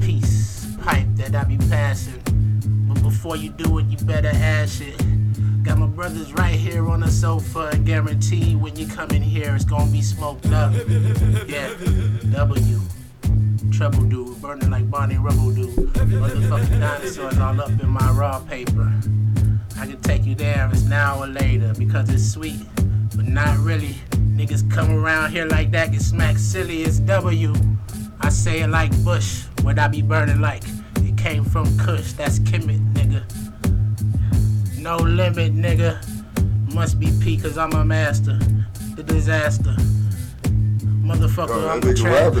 peace 0.00 0.66
pipe 0.82 1.06
that 1.16 1.34
I 1.34 1.44
be 1.44 1.56
passing. 1.68 2.20
But 2.88 3.02
before 3.02 3.36
you 3.36 3.50
do 3.50 3.78
it, 3.78 3.86
you 3.86 3.96
better 4.06 4.30
ash 4.32 4.80
it. 4.80 4.96
Got 5.62 5.78
my 5.78 5.86
brothers 5.86 6.32
right 6.34 6.54
here 6.54 6.88
on 6.88 7.00
the 7.00 7.10
sofa, 7.10 7.76
guarantee 7.84 8.56
when 8.56 8.74
you 8.74 8.86
come 8.88 9.10
in 9.10 9.22
here, 9.22 9.54
it's 9.54 9.64
gonna 9.64 9.90
be 9.90 10.02
smoked 10.02 10.46
up. 10.46 10.72
Yeah, 11.46 11.72
W. 12.32 12.80
Trouble 13.70 14.02
dude, 14.02 14.42
burning 14.42 14.70
like 14.70 14.90
Barney 14.90 15.18
Rubble 15.18 15.52
dude. 15.52 15.70
Motherfucking 15.70 16.80
dinosaurs 16.80 17.38
all 17.38 17.60
up 17.60 17.70
in 17.70 17.88
my 17.88 18.10
raw 18.10 18.40
paper. 18.40 18.92
I 19.82 19.86
can 19.86 20.00
take 20.00 20.24
you 20.24 20.34
there 20.36 20.64
if 20.66 20.72
it's 20.74 20.84
now 20.84 21.20
or 21.20 21.26
later 21.26 21.74
because 21.76 22.08
it's 22.08 22.24
sweet, 22.24 22.60
but 23.16 23.26
not 23.26 23.58
really. 23.58 23.96
Niggas 24.36 24.70
come 24.70 24.92
around 24.92 25.32
here 25.32 25.44
like 25.44 25.72
that, 25.72 25.90
get 25.90 26.02
smacked 26.02 26.38
silly 26.38 26.84
as 26.84 27.00
W. 27.00 27.52
I 28.20 28.28
say 28.28 28.60
it 28.60 28.68
like 28.68 28.92
Bush, 29.02 29.42
what 29.62 29.80
I 29.80 29.88
be 29.88 30.00
burning 30.00 30.40
like. 30.40 30.62
It 30.98 31.16
came 31.18 31.44
from 31.44 31.76
Kush, 31.78 32.12
that's 32.12 32.38
Kemet, 32.38 32.78
nigga. 32.94 33.24
No 34.78 34.98
limit, 34.98 35.52
nigga. 35.52 35.98
Must 36.72 37.00
be 37.00 37.10
P, 37.20 37.36
cause 37.36 37.58
I'm 37.58 37.72
a 37.72 37.84
master. 37.84 38.38
The 38.94 39.02
disaster. 39.02 39.74
Motherfucker, 41.02 41.50
Oh, 41.50 41.68
I'm 41.68 41.82
a 41.82 41.92
trap. 41.92 42.34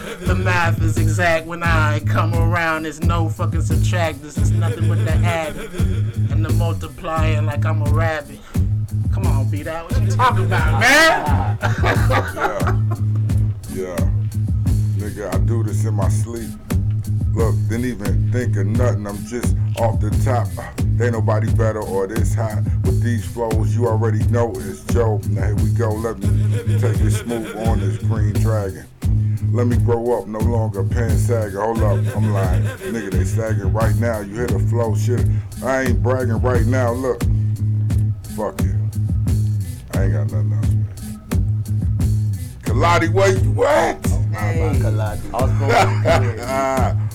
The 0.26 0.34
math 0.34 0.82
is 0.82 0.98
exact 0.98 1.46
when 1.46 1.62
I 1.62 2.00
come 2.00 2.34
around. 2.34 2.82
There's 2.82 3.00
no 3.00 3.28
fucking 3.28 3.62
subtract. 3.62 4.22
This 4.22 4.36
is 4.36 4.50
nothing 4.50 4.88
but 4.88 5.04
the 5.04 5.12
add 5.12 5.56
and 5.56 6.44
the 6.44 6.52
multiplying 6.54 7.46
like 7.46 7.64
I'm 7.64 7.82
a 7.82 7.90
rabbit. 7.90 8.40
Come 9.12 9.26
on, 9.26 9.48
beat 9.48 9.62
that. 9.64 9.84
What 9.84 10.02
you 10.02 10.10
talking 10.10 10.46
about, 10.46 10.80
man? 10.80 11.58
Yeah. 11.62 12.76
Yeah. 13.70 14.10
Nigga, 14.96 15.32
I 15.32 15.38
do 15.46 15.62
this 15.62 15.84
in 15.84 15.94
my 15.94 16.08
sleep. 16.08 16.50
Look, 17.32 17.54
didn't 17.68 17.84
even 17.84 18.32
think 18.32 18.56
of 18.56 18.66
nothing. 18.66 19.06
I'm 19.06 19.24
just 19.26 19.54
off 19.78 20.00
the 20.00 20.10
top. 20.24 20.48
Uh, 20.58 21.04
Ain't 21.04 21.12
nobody 21.12 21.52
better 21.52 21.82
or 21.82 22.06
this 22.06 22.34
high. 22.34 22.62
With 22.84 23.02
these 23.02 23.24
flows, 23.24 23.76
you 23.76 23.86
already 23.86 24.24
know 24.28 24.52
it's 24.56 24.82
Joe. 24.92 25.20
Now 25.28 25.46
here 25.46 25.54
we 25.56 25.70
go. 25.70 25.90
Let 25.90 26.18
me 26.18 26.78
take 26.80 26.98
it 27.00 27.10
smooth 27.10 27.54
on 27.68 27.78
this 27.80 27.98
green 27.98 28.32
dragon. 28.32 28.86
Let 29.56 29.68
me 29.68 29.78
grow 29.78 30.20
up, 30.20 30.28
no 30.28 30.38
longer 30.38 30.84
pen 30.84 31.16
sagging. 31.16 31.58
Hold 31.58 31.78
up, 31.78 31.98
I'm 32.14 32.30
lying. 32.30 32.62
Nigga, 32.62 33.10
they 33.10 33.24
sagging 33.24 33.72
right 33.72 33.96
now. 33.96 34.20
You 34.20 34.34
hear 34.34 34.46
the 34.46 34.58
flow, 34.58 34.94
shit. 34.94 35.26
I 35.64 35.84
ain't 35.84 36.02
bragging 36.02 36.42
right 36.42 36.66
now. 36.66 36.92
Look, 36.92 37.22
fuck 38.36 38.60
you. 38.60 38.76
I 39.94 40.02
ain't 40.02 40.12
got 40.12 40.30
nothing 40.30 40.52
else, 40.52 40.68
man. 40.68 40.86
Kolade, 42.64 43.08
where 43.14 43.34
you 43.34 43.64
at? 43.64 44.06
Hey, 44.06 44.60
all's 45.32 45.52
going 45.52 46.02
good. 46.02 46.40
Ah, 46.42 47.05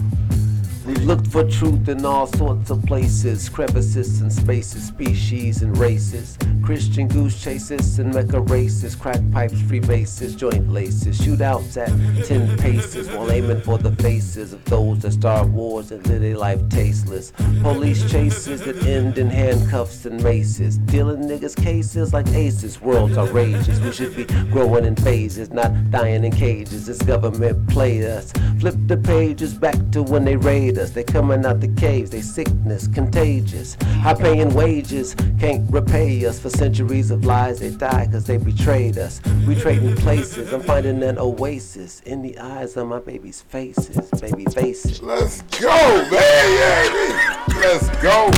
We 0.92 0.98
looked 1.06 1.28
for 1.28 1.50
truth 1.50 1.88
in 1.88 2.04
all 2.04 2.28
sorts 2.28 2.70
of 2.70 2.84
places, 2.86 3.48
crevices 3.48 4.20
and 4.20 4.32
spaces, 4.32 4.88
species 4.88 5.62
and 5.62 5.78
races. 5.78 6.38
Christian 6.62 7.08
goose 7.08 7.42
chases 7.42 7.98
and 7.98 8.14
mecha 8.14 8.48
races, 8.50 8.94
crack 8.94 9.22
pipes, 9.32 9.62
free 9.62 9.80
bases, 9.80 10.36
joint 10.36 10.70
laces, 10.70 11.18
shootouts 11.18 11.78
at 11.78 12.26
10 12.26 12.58
paces 12.58 13.10
while 13.10 13.32
aiming 13.32 13.62
for 13.62 13.78
the 13.78 13.92
faces 14.04 14.52
of 14.52 14.64
those 14.66 15.00
that 15.00 15.14
start 15.14 15.48
wars 15.48 15.92
and 15.92 16.06
live 16.08 16.22
their 16.22 16.38
life 16.38 16.62
tasteless. 16.68 17.32
Police 17.62 18.12
chases 18.12 18.62
that 18.64 18.84
end 18.86 19.18
in 19.18 19.30
handcuffs 19.30 20.06
and 20.06 20.22
maces, 20.22 20.78
dealing 20.78 21.22
niggas 21.22 21.56
cases 21.56 22.12
like 22.14 22.28
aces. 22.30 22.82
Worlds 22.82 23.18
are 23.18 23.28
rages. 23.28 23.80
We 23.80 23.94
should 23.94 24.16
be 24.16 24.26
growing 24.52 24.84
in 24.84 24.98
phases, 24.98 25.52
not 25.52 25.90
dying 25.90 26.26
in 26.26 26.32
cages. 26.34 26.86
This 26.86 27.02
government 27.02 27.70
played 27.70 28.04
us. 28.04 28.34
Flip 28.60 28.76
the 28.88 28.98
pages 28.98 29.54
back 29.54 29.78
to 29.92 30.04
when 30.04 30.26
they 30.26 30.36
raid 30.36 30.78
us. 30.78 30.81
They 30.90 31.04
coming 31.04 31.46
out 31.46 31.60
the 31.60 31.68
caves, 31.68 32.10
they 32.10 32.22
sickness 32.22 32.88
contagious. 32.88 33.78
High 34.02 34.16
paying 34.16 34.52
wages 34.56 35.16
can't 35.40 35.70
repay 35.72 36.26
us 36.26 36.40
for 36.40 36.50
centuries 36.50 37.12
of 37.12 37.24
lies. 37.24 37.60
They 37.60 37.70
die 37.70 38.08
cause 38.12 38.26
they 38.26 38.38
betrayed 38.38 38.98
us. 38.98 39.22
We 39.46 39.54
trading 39.54 39.96
places. 39.98 40.52
I'm 40.52 40.62
finding 40.62 41.04
an 41.04 41.20
oasis 41.20 42.00
in 42.02 42.24
the 42.24 42.40
eyes 42.40 42.76
of 42.78 42.88
my 42.88 43.00
baby's 43.00 43.44
faces. 43.44 44.10
Baby 44.20 44.46
faces. 44.46 45.04
Let's 45.04 45.44
go, 45.60 45.70
man. 46.10 46.48
Yeah, 46.58 47.46
let's 47.60 47.88
go. 48.02 48.32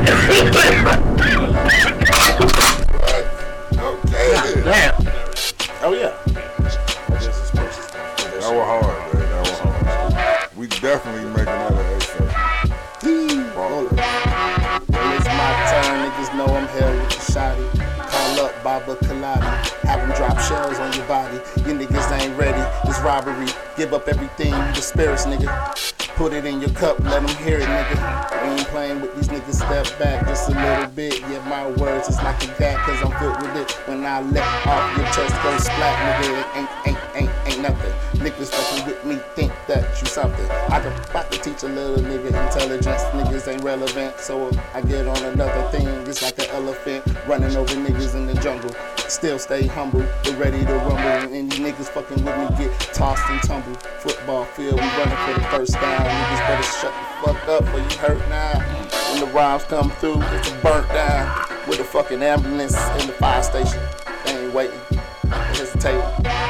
okay. 3.80 4.62
Damn. 4.62 4.94
Oh 5.82 5.94
yeah. 5.94 6.39
Definitely 10.80 11.28
making 11.28 11.44
that 11.44 11.72
an 11.72 11.78
A 13.04 13.54
Roll 13.54 13.84
it. 13.84 13.92
When 13.92 15.12
it's 15.12 15.26
my 15.28 15.52
turn, 15.68 16.08
niggas 16.08 16.34
know 16.34 16.46
I'm 16.46 16.66
hell 16.68 16.96
with 16.96 17.10
the 17.10 17.32
shotty. 17.32 17.68
Call 18.08 18.46
up 18.46 18.64
Baba 18.64 18.96
Kolade. 18.96 19.42
Have 19.84 20.00
them 20.00 20.16
drop 20.16 20.40
shells 20.40 20.78
on 20.78 20.90
your 20.94 21.06
body. 21.06 21.36
You 21.68 21.76
niggas 21.76 22.10
ain't 22.18 22.34
ready. 22.38 22.62
It's 22.88 22.98
robbery. 23.00 23.48
Give 23.76 23.92
up 23.92 24.08
everything. 24.08 24.54
You 24.54 24.72
the 24.72 24.80
spirits, 24.80 25.26
nigga. 25.26 25.50
Put 26.16 26.32
it 26.32 26.46
in 26.46 26.62
your 26.62 26.70
cup. 26.70 26.98
Let 27.00 27.26
them 27.26 27.36
hear 27.44 27.58
it, 27.58 27.68
nigga. 27.68 28.42
We 28.42 28.48
ain't 28.48 28.68
playing 28.68 29.02
with 29.02 29.14
these 29.16 29.28
niggas. 29.28 29.56
Step 29.56 29.98
back 29.98 30.26
just 30.26 30.48
a 30.48 30.52
little 30.52 30.90
bit. 30.92 31.20
Yeah, 31.20 31.46
my 31.46 31.66
words 31.72 32.08
is 32.08 32.16
like 32.22 32.42
a 32.42 32.46
gat. 32.58 32.78
Cause 32.86 33.02
I'm 33.04 33.12
filled 33.20 33.36
with 33.42 33.54
it. 33.56 33.70
When 33.86 34.06
I 34.06 34.22
let 34.22 34.66
off 34.66 34.96
your 34.96 35.06
chest 35.12 35.34
go 35.42 35.58
splat, 35.58 36.22
nigga. 36.22 36.40
It 36.40 36.56
ain't, 36.56 36.88
ain't, 36.88 36.99
ain't, 37.20 37.30
ain't 37.46 37.60
nothing. 37.62 37.92
Niggas 38.20 38.50
fucking 38.50 38.86
with 38.86 39.04
me 39.04 39.16
think 39.34 39.52
that 39.66 40.00
you 40.00 40.06
something. 40.06 40.44
I 40.70 40.80
can 40.80 40.92
about 41.10 41.30
to 41.32 41.38
teach 41.38 41.62
a 41.62 41.68
little 41.68 42.02
nigga 42.04 42.26
intelligence. 42.26 43.02
Niggas 43.14 43.48
ain't 43.48 43.62
relevant, 43.62 44.18
so 44.18 44.50
I 44.74 44.80
get 44.82 45.06
on 45.06 45.22
another 45.24 45.68
thing. 45.70 45.86
It's 46.08 46.22
like 46.22 46.38
an 46.38 46.50
elephant 46.50 47.04
running 47.26 47.56
over 47.56 47.74
niggas 47.74 48.14
in 48.14 48.26
the 48.26 48.34
jungle. 48.34 48.70
Still 49.08 49.38
stay 49.38 49.66
humble, 49.66 50.04
but 50.24 50.38
ready 50.38 50.64
to 50.64 50.74
rumble. 50.74 51.34
And 51.34 51.50
these 51.50 51.60
niggas 51.60 51.88
fucking 51.88 52.24
with 52.24 52.36
me 52.38 52.56
get 52.56 52.78
tossed 52.94 53.28
and 53.30 53.42
tumble. 53.42 53.74
Football 54.00 54.44
field, 54.44 54.74
we 54.74 54.86
running 54.86 55.16
for 55.26 55.34
the 55.34 55.46
first 55.46 55.72
down. 55.74 56.06
Niggas 56.06 56.46
better 56.46 56.62
shut 56.62 56.94
the 56.94 57.26
fuck 57.26 57.48
up, 57.48 57.74
or 57.74 57.78
you 57.78 57.98
hurt 57.98 58.28
now. 58.28 58.58
When 59.10 59.20
the 59.20 59.26
rhymes 59.26 59.64
come 59.64 59.90
through, 59.92 60.22
it's 60.22 60.50
a 60.50 60.54
burnt 60.62 60.88
down. 60.88 61.46
With 61.68 61.80
a 61.80 61.84
fucking 61.84 62.22
ambulance 62.22 62.76
in 63.00 63.06
the 63.06 63.12
fire 63.14 63.42
station. 63.42 63.80
They 64.24 64.44
ain't 64.44 64.54
waiting, 64.54 64.78
hesitating. 65.28 66.49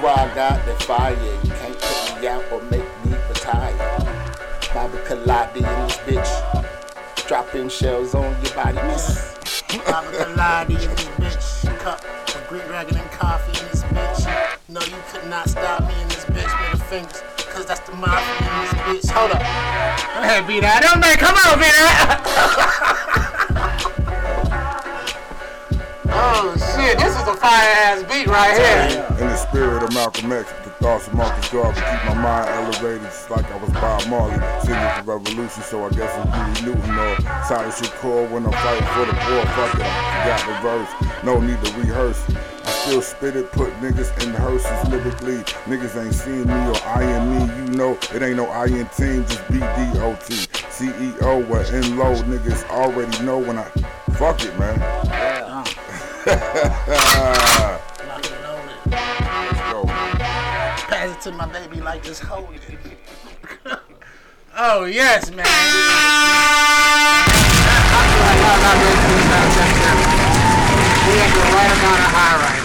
Cause 0.00 0.12
they 0.12 0.12
know 0.12 0.14
it 0.14 0.16
raw 0.16 0.34
got 0.34 0.66
that 0.66 0.82
fire. 0.82 1.14
You 1.14 1.50
can't 1.50 1.78
put 1.78 2.20
me 2.20 2.28
out 2.28 2.52
or 2.52 2.62
make 2.70 3.04
me 3.04 3.12
retire. 3.28 3.76
Bobby 4.74 4.98
Kolade 4.98 5.56
in 5.56 5.62
this 5.62 5.96
bitch. 5.98 7.26
Dropping 7.26 7.68
shells 7.68 8.14
on 8.14 8.36
your 8.42 8.54
body. 8.54 8.78
miss. 8.88 9.34
Baba 9.86 10.10
Kolade 10.12 10.70
in 10.70 10.76
this 10.76 11.08
bitch. 11.18 11.78
Cup 11.78 12.04
of 12.04 12.48
Greek 12.48 12.64
dragon 12.66 12.96
and 12.96 13.10
coffee 13.10 13.60
in 13.60 13.70
this 13.70 13.82
bitch. 13.84 14.26
No, 14.68 14.80
you 14.80 15.02
could 15.12 15.28
not 15.28 15.48
stop 15.48 15.82
me 15.82 15.94
in 16.00 16.08
this 16.08 16.24
bitch. 16.26 16.62
Middle 16.62 16.86
fingers. 16.86 17.22
Cause 17.50 17.66
that's 17.66 17.80
the 17.80 17.96
mafia 17.96 18.48
in 18.48 18.54
this 18.62 19.06
bitch. 19.06 19.10
Hold 19.14 19.32
up. 19.32 19.38
Go 19.38 20.22
ahead, 20.22 20.46
beat 20.46 20.60
that. 20.60 20.82
Don't 20.82 21.00
make, 21.00 21.18
come 21.18 21.34
on, 21.34 21.58
beat 21.58 21.74
that. 21.74 23.46
oh 26.12 26.54
shit, 26.76 26.98
this 26.98 27.14
is 27.14 27.26
a 27.28 27.34
fire 27.34 27.70
ass 27.84 28.02
beat 28.04 28.26
right 28.26 28.56
here. 28.56 29.06
In 29.20 29.26
the 29.26 29.36
spirit 29.36 29.82
of 29.82 29.92
Malcolm 29.94 30.32
X, 30.32 30.50
the 30.64 30.70
thoughts 30.70 31.06
of 31.06 31.14
Marcus 31.14 31.48
Garvey, 31.50 31.80
keep 31.80 32.04
my 32.06 32.14
mind 32.14 32.48
elevated 32.50 33.02
just 33.02 33.30
like 33.30 33.50
I 33.50 33.56
was 33.56 33.70
Bob 33.70 34.06
Marley, 34.08 34.34
singing 34.62 34.80
the 34.80 35.02
revolution. 35.04 35.62
So 35.62 35.84
I 35.84 35.90
guess 35.90 36.10
it's 36.16 36.60
Huey 36.60 36.72
Newton 36.72 36.98
or 36.98 37.16
Silas 37.46 37.80
Shakur 37.80 38.30
when 38.30 38.46
I'm 38.46 38.52
fighting 38.52 38.88
for 38.94 39.06
the 39.06 39.16
poor. 39.20 39.42
Fuck 39.54 39.74
it, 39.74 39.86
I 39.86 40.18
forgot 40.22 40.40
the 40.46 40.54
verse. 40.62 41.24
No 41.24 41.40
need 41.40 41.62
to 41.64 41.72
rehearse. 41.78 42.22
I 42.64 42.70
still 42.70 43.02
spit 43.02 43.36
it, 43.36 43.52
put 43.52 43.72
niggas 43.80 44.10
in 44.24 44.34
hearses 44.34 44.88
lyrically. 44.90 45.38
Niggas 45.66 46.02
ain't 46.02 46.14
seeing 46.14 46.46
me 46.46 46.54
or 46.54 46.76
eyeing 46.86 47.30
me. 47.30 47.54
You 47.56 47.76
know 47.76 47.98
it 48.14 48.22
ain't 48.22 48.36
no 48.36 48.46
eyeing 48.50 48.88
team, 48.96 49.24
just 49.26 49.42
BDOT. 49.48 50.48
CEO, 50.80 51.46
where 51.48 51.74
in 51.74 51.98
low 51.98 52.14
niggas 52.22 52.68
already 52.70 53.22
know 53.24 53.38
when 53.38 53.58
I 53.58 53.64
fuck 54.12 54.42
it, 54.42 54.58
man. 54.58 54.78
Lock 54.80 55.26
and 55.28 55.48
loaded. 55.48 55.76
Yo. 55.76 55.79
Pass 56.20 56.36
it 61.16 61.20
to 61.22 61.32
my 61.32 61.46
baby 61.50 61.80
like 61.80 62.02
just 62.02 62.22
hold 62.22 62.50
it. 62.54 62.62
oh 64.56 64.84
yes, 64.84 65.30
man. 65.30 65.46
I 65.46 65.48
feel 68.04 68.22
like 68.26 68.40
y'all 68.44 68.60
not 68.60 68.76
ready 68.76 69.00
for 69.00 69.12
this 69.16 69.26
now, 69.30 69.48
We 71.08 71.14
at 71.20 71.32
the 71.32 71.40
right 71.56 71.72
amount 71.72 72.00
of 72.04 72.12
high 72.12 72.36
right 72.44 72.64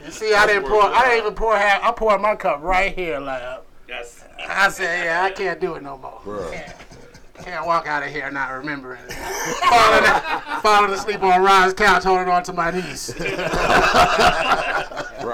now. 0.00 0.06
You 0.06 0.10
see, 0.10 0.32
I 0.32 0.46
didn't 0.46 0.68
pour. 0.68 0.82
I 0.82 1.02
didn't 1.04 1.18
even 1.18 1.34
pour 1.34 1.54
half. 1.56 1.82
I 1.82 1.92
poured 1.92 2.20
my 2.22 2.34
cup 2.36 2.62
right 2.62 2.94
here, 2.94 3.20
like. 3.20 3.42
That's 3.88 4.24
I 4.48 4.68
said, 4.70 5.04
yeah, 5.04 5.22
I 5.22 5.30
can't 5.30 5.60
do 5.60 5.74
it 5.74 5.82
no 5.82 5.98
more. 5.98 6.20
Bruh. 6.24 6.50
Can't, 6.52 6.74
can't 7.42 7.66
walk 7.66 7.86
out 7.86 8.02
of 8.02 8.10
here 8.10 8.30
not 8.30 8.50
remembering 8.52 9.00
it. 9.08 9.12
falling, 9.12 10.60
falling 10.60 10.92
asleep 10.92 11.22
on 11.22 11.42
Ron's 11.42 11.74
couch, 11.74 12.04
holding 12.04 12.28
on 12.28 12.42
to 12.44 12.52
my 12.52 12.70
knees. 12.70 13.14
Bro, 13.18 13.26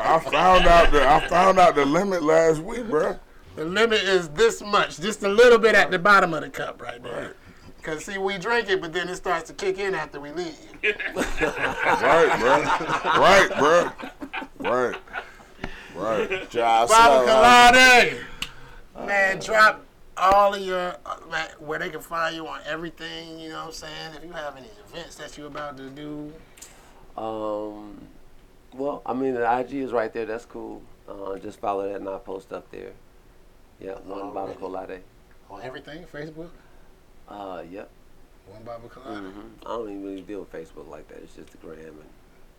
I 0.01 0.19
found 0.21 0.67
out 0.67 0.93
the 0.93 1.07
I 1.07 1.27
found 1.29 1.59
out 1.59 1.75
the 1.75 1.85
limit 1.85 2.23
last 2.23 2.61
week, 2.61 2.89
bro. 2.89 3.19
The 3.57 3.65
limit 3.65 4.03
is 4.03 4.29
this 4.31 4.63
much, 4.63 4.99
just 4.99 5.23
a 5.23 5.29
little 5.29 5.59
bit 5.59 5.75
at 5.75 5.91
the 5.91 5.99
bottom 5.99 6.33
of 6.33 6.43
the 6.43 6.49
cup 6.49 6.81
right 6.81 7.03
there. 7.03 7.35
Cause 7.83 8.05
see, 8.05 8.17
we 8.17 8.39
drink 8.39 8.71
it, 8.71 8.81
but 8.81 8.93
then 8.93 9.09
it 9.09 9.17
starts 9.17 9.49
to 9.49 9.55
kick 9.55 9.79
in 9.79 9.95
after 9.95 10.21
we 10.21 10.31
leave. 10.31 10.57
Right, 10.83 12.31
bro. 12.39 12.63
Right, 13.21 13.49
bro. 13.59 13.91
Right. 14.61 14.97
Right. 15.95 16.51
Drive 16.51 16.89
Baba. 16.89 17.31
Kolade, 17.31 18.21
man, 19.07 19.39
drop 19.41 19.85
all 20.17 20.55
of 20.55 20.61
your 20.61 20.97
uh, 21.07 21.17
where 21.59 21.79
they 21.79 21.91
can 21.91 22.01
find 22.01 22.35
you 22.37 22.47
on 22.47 22.61
everything. 22.67 23.39
You 23.39 23.51
know 23.51 23.59
what 23.61 23.67
I'm 23.67 23.73
saying? 23.73 24.15
If 24.17 24.25
you 24.25 24.33
have 24.33 24.57
any 24.57 24.69
events 24.89 25.17
that 25.17 25.37
you're 25.39 25.47
about 25.49 25.77
to 25.79 25.89
do, 25.91 26.33
Um, 27.17 28.01
well, 28.75 29.03
I 29.05 29.13
mean, 29.13 29.35
the 29.35 29.59
IG 29.61 29.75
is 29.75 29.93
right 29.93 30.13
there. 30.13 30.27
That's 30.27 30.45
cool. 30.47 30.83
Uh, 31.09 31.37
just 31.39 31.61
follow 31.61 31.87
that 31.89 31.97
and 31.97 32.09
I'll 32.09 32.19
post 32.19 32.53
up 32.53 32.71
there. 32.71 32.93
Yeah, 33.81 33.95
one 34.05 34.33
Baba 34.33 34.55
Kolade. 34.55 35.01
on 35.51 35.61
everything, 35.63 36.05
Facebook, 36.05 36.49
Uh, 37.29 37.63
yep. 37.71 37.91
one 38.47 38.63
Baba 38.63 38.89
Kolade. 38.89 39.33
hmm 39.33 39.41
I 39.67 39.69
don't 39.71 39.91
even 39.91 40.05
really 40.05 40.21
deal 40.23 40.41
with 40.41 40.53
Facebook 40.53 40.89
like 40.89 41.09
that. 41.09 41.19
It's 41.19 41.35
just 41.35 41.51
the 41.51 41.59
gram 41.59 41.79
and, 41.81 42.05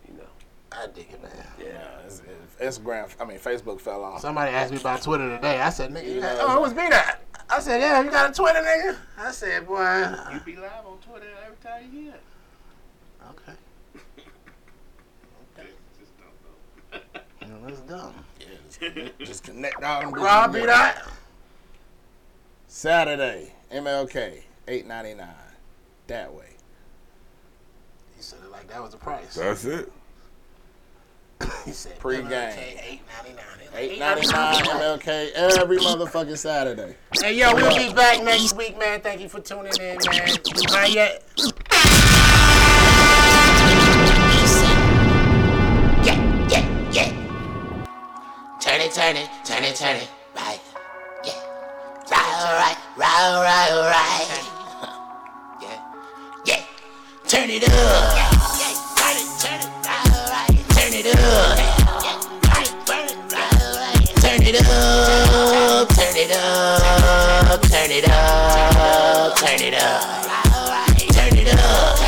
you 0.08 0.14
know, 0.18 0.28
I 0.70 0.86
dig 0.88 1.06
it, 1.10 1.22
man. 1.22 1.32
yeah. 1.58 1.64
Yeah, 1.66 1.98
it's- 2.00 2.20
it's- 2.60 2.78
Instagram, 2.78 3.08
I 3.20 3.24
mean, 3.24 3.38
Facebook 3.38 3.80
fell 3.80 4.04
off. 4.04 4.20
Somebody 4.20 4.52
asked 4.52 4.72
me 4.72 4.78
about 4.78 5.02
Twitter 5.02 5.34
today. 5.34 5.60
I 5.60 5.70
said, 5.70 5.90
nigga, 5.92 6.14
you 6.14 6.20
got, 6.20 6.36
oh, 6.40 6.58
it 6.58 6.60
was 6.60 6.74
me 6.74 6.88
that. 6.90 7.20
I 7.50 7.60
said, 7.60 7.80
yeah, 7.80 8.02
you 8.02 8.10
got 8.10 8.30
a 8.30 8.32
Twitter, 8.34 8.60
nigga? 8.60 8.96
I 9.18 9.30
said, 9.30 9.66
boy, 9.66 10.14
You 10.32 10.40
be 10.40 10.56
live 10.56 10.86
on 10.86 10.98
Twitter 10.98 11.26
every 11.44 11.56
time 11.62 11.82
you 11.92 12.00
hear. 12.02 12.14
it. 12.14 12.22
okay. 13.30 13.52
Just 15.98 16.12
don't 16.18 16.42
know. 16.42 17.20
You 17.42 17.48
know, 17.48 17.68
that's 17.68 17.80
dumb. 17.80 18.14
Just 19.18 19.44
connect 19.44 19.82
all 19.82 20.00
them 20.00 20.12
Rob, 20.12 20.52
be 20.52 20.66
that? 20.66 21.02
Saturday, 22.66 23.52
MLK, 23.72 24.42
eight 24.66 24.86
ninety 24.86 25.14
nine. 25.14 25.28
That 26.08 26.34
way. 26.34 26.48
He 28.16 28.22
said 28.22 28.40
it 28.44 28.50
like 28.50 28.66
that 28.68 28.82
was 28.82 28.90
the 28.90 28.96
price. 28.96 29.34
That's 29.34 29.64
it. 29.64 29.92
He 31.64 31.72
said, 31.72 31.98
Pre-game. 31.98 32.28
Eight 32.30 33.00
ninety 33.08 33.36
nine. 33.36 33.44
Eight 33.76 33.98
ninety 33.98 34.26
nine 34.28 34.64
MLK 34.64 35.32
every 35.32 35.78
motherfucking 35.78 36.38
Saturday. 36.38 36.94
Hey, 37.20 37.34
yo, 37.34 37.54
we'll 37.54 37.76
be 37.76 37.92
back 37.92 38.22
next 38.22 38.56
week, 38.56 38.78
man. 38.78 39.00
Thank 39.00 39.20
you 39.20 39.28
for 39.28 39.40
tuning 39.40 39.72
in, 39.80 39.98
man. 40.10 40.28
Not 40.70 40.92
yet. 40.92 41.22
Yeah, 46.04 46.48
yeah, 46.48 46.90
yeah. 46.92 47.08
Turn 48.60 48.80
it, 48.80 48.92
turn 48.92 49.16
it, 49.16 49.28
turn 49.44 49.64
it, 49.64 49.74
turn 49.76 49.96
it. 49.96 50.08
Right. 50.36 50.60
Yeah. 51.24 51.32
Right, 52.10 52.40
right, 52.58 52.76
right, 52.96 53.40
right, 53.40 53.80
right. 53.90 54.50
Yeah. 55.62 55.78
Yeah. 56.44 56.64
Turn 57.26 57.50
it 57.50 57.64
up. 57.68 58.33
Turn 66.14 66.22
it 66.22 66.36
up. 66.36 67.60
Turn 67.62 67.90
it 67.90 68.08
up. 68.08 69.36
Turn 69.36 69.60
it 69.60 69.74
up. 69.74 70.96
Turn 71.10 71.36
it 71.36 71.48
up. 71.58 71.98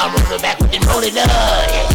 I'm 0.00 0.14
rolling 0.24 0.40
back 0.40 0.58
with 0.58 0.70
the 0.70 0.78
rolling 0.88 1.18
up. 1.18 1.28
Yeah. 1.28 1.89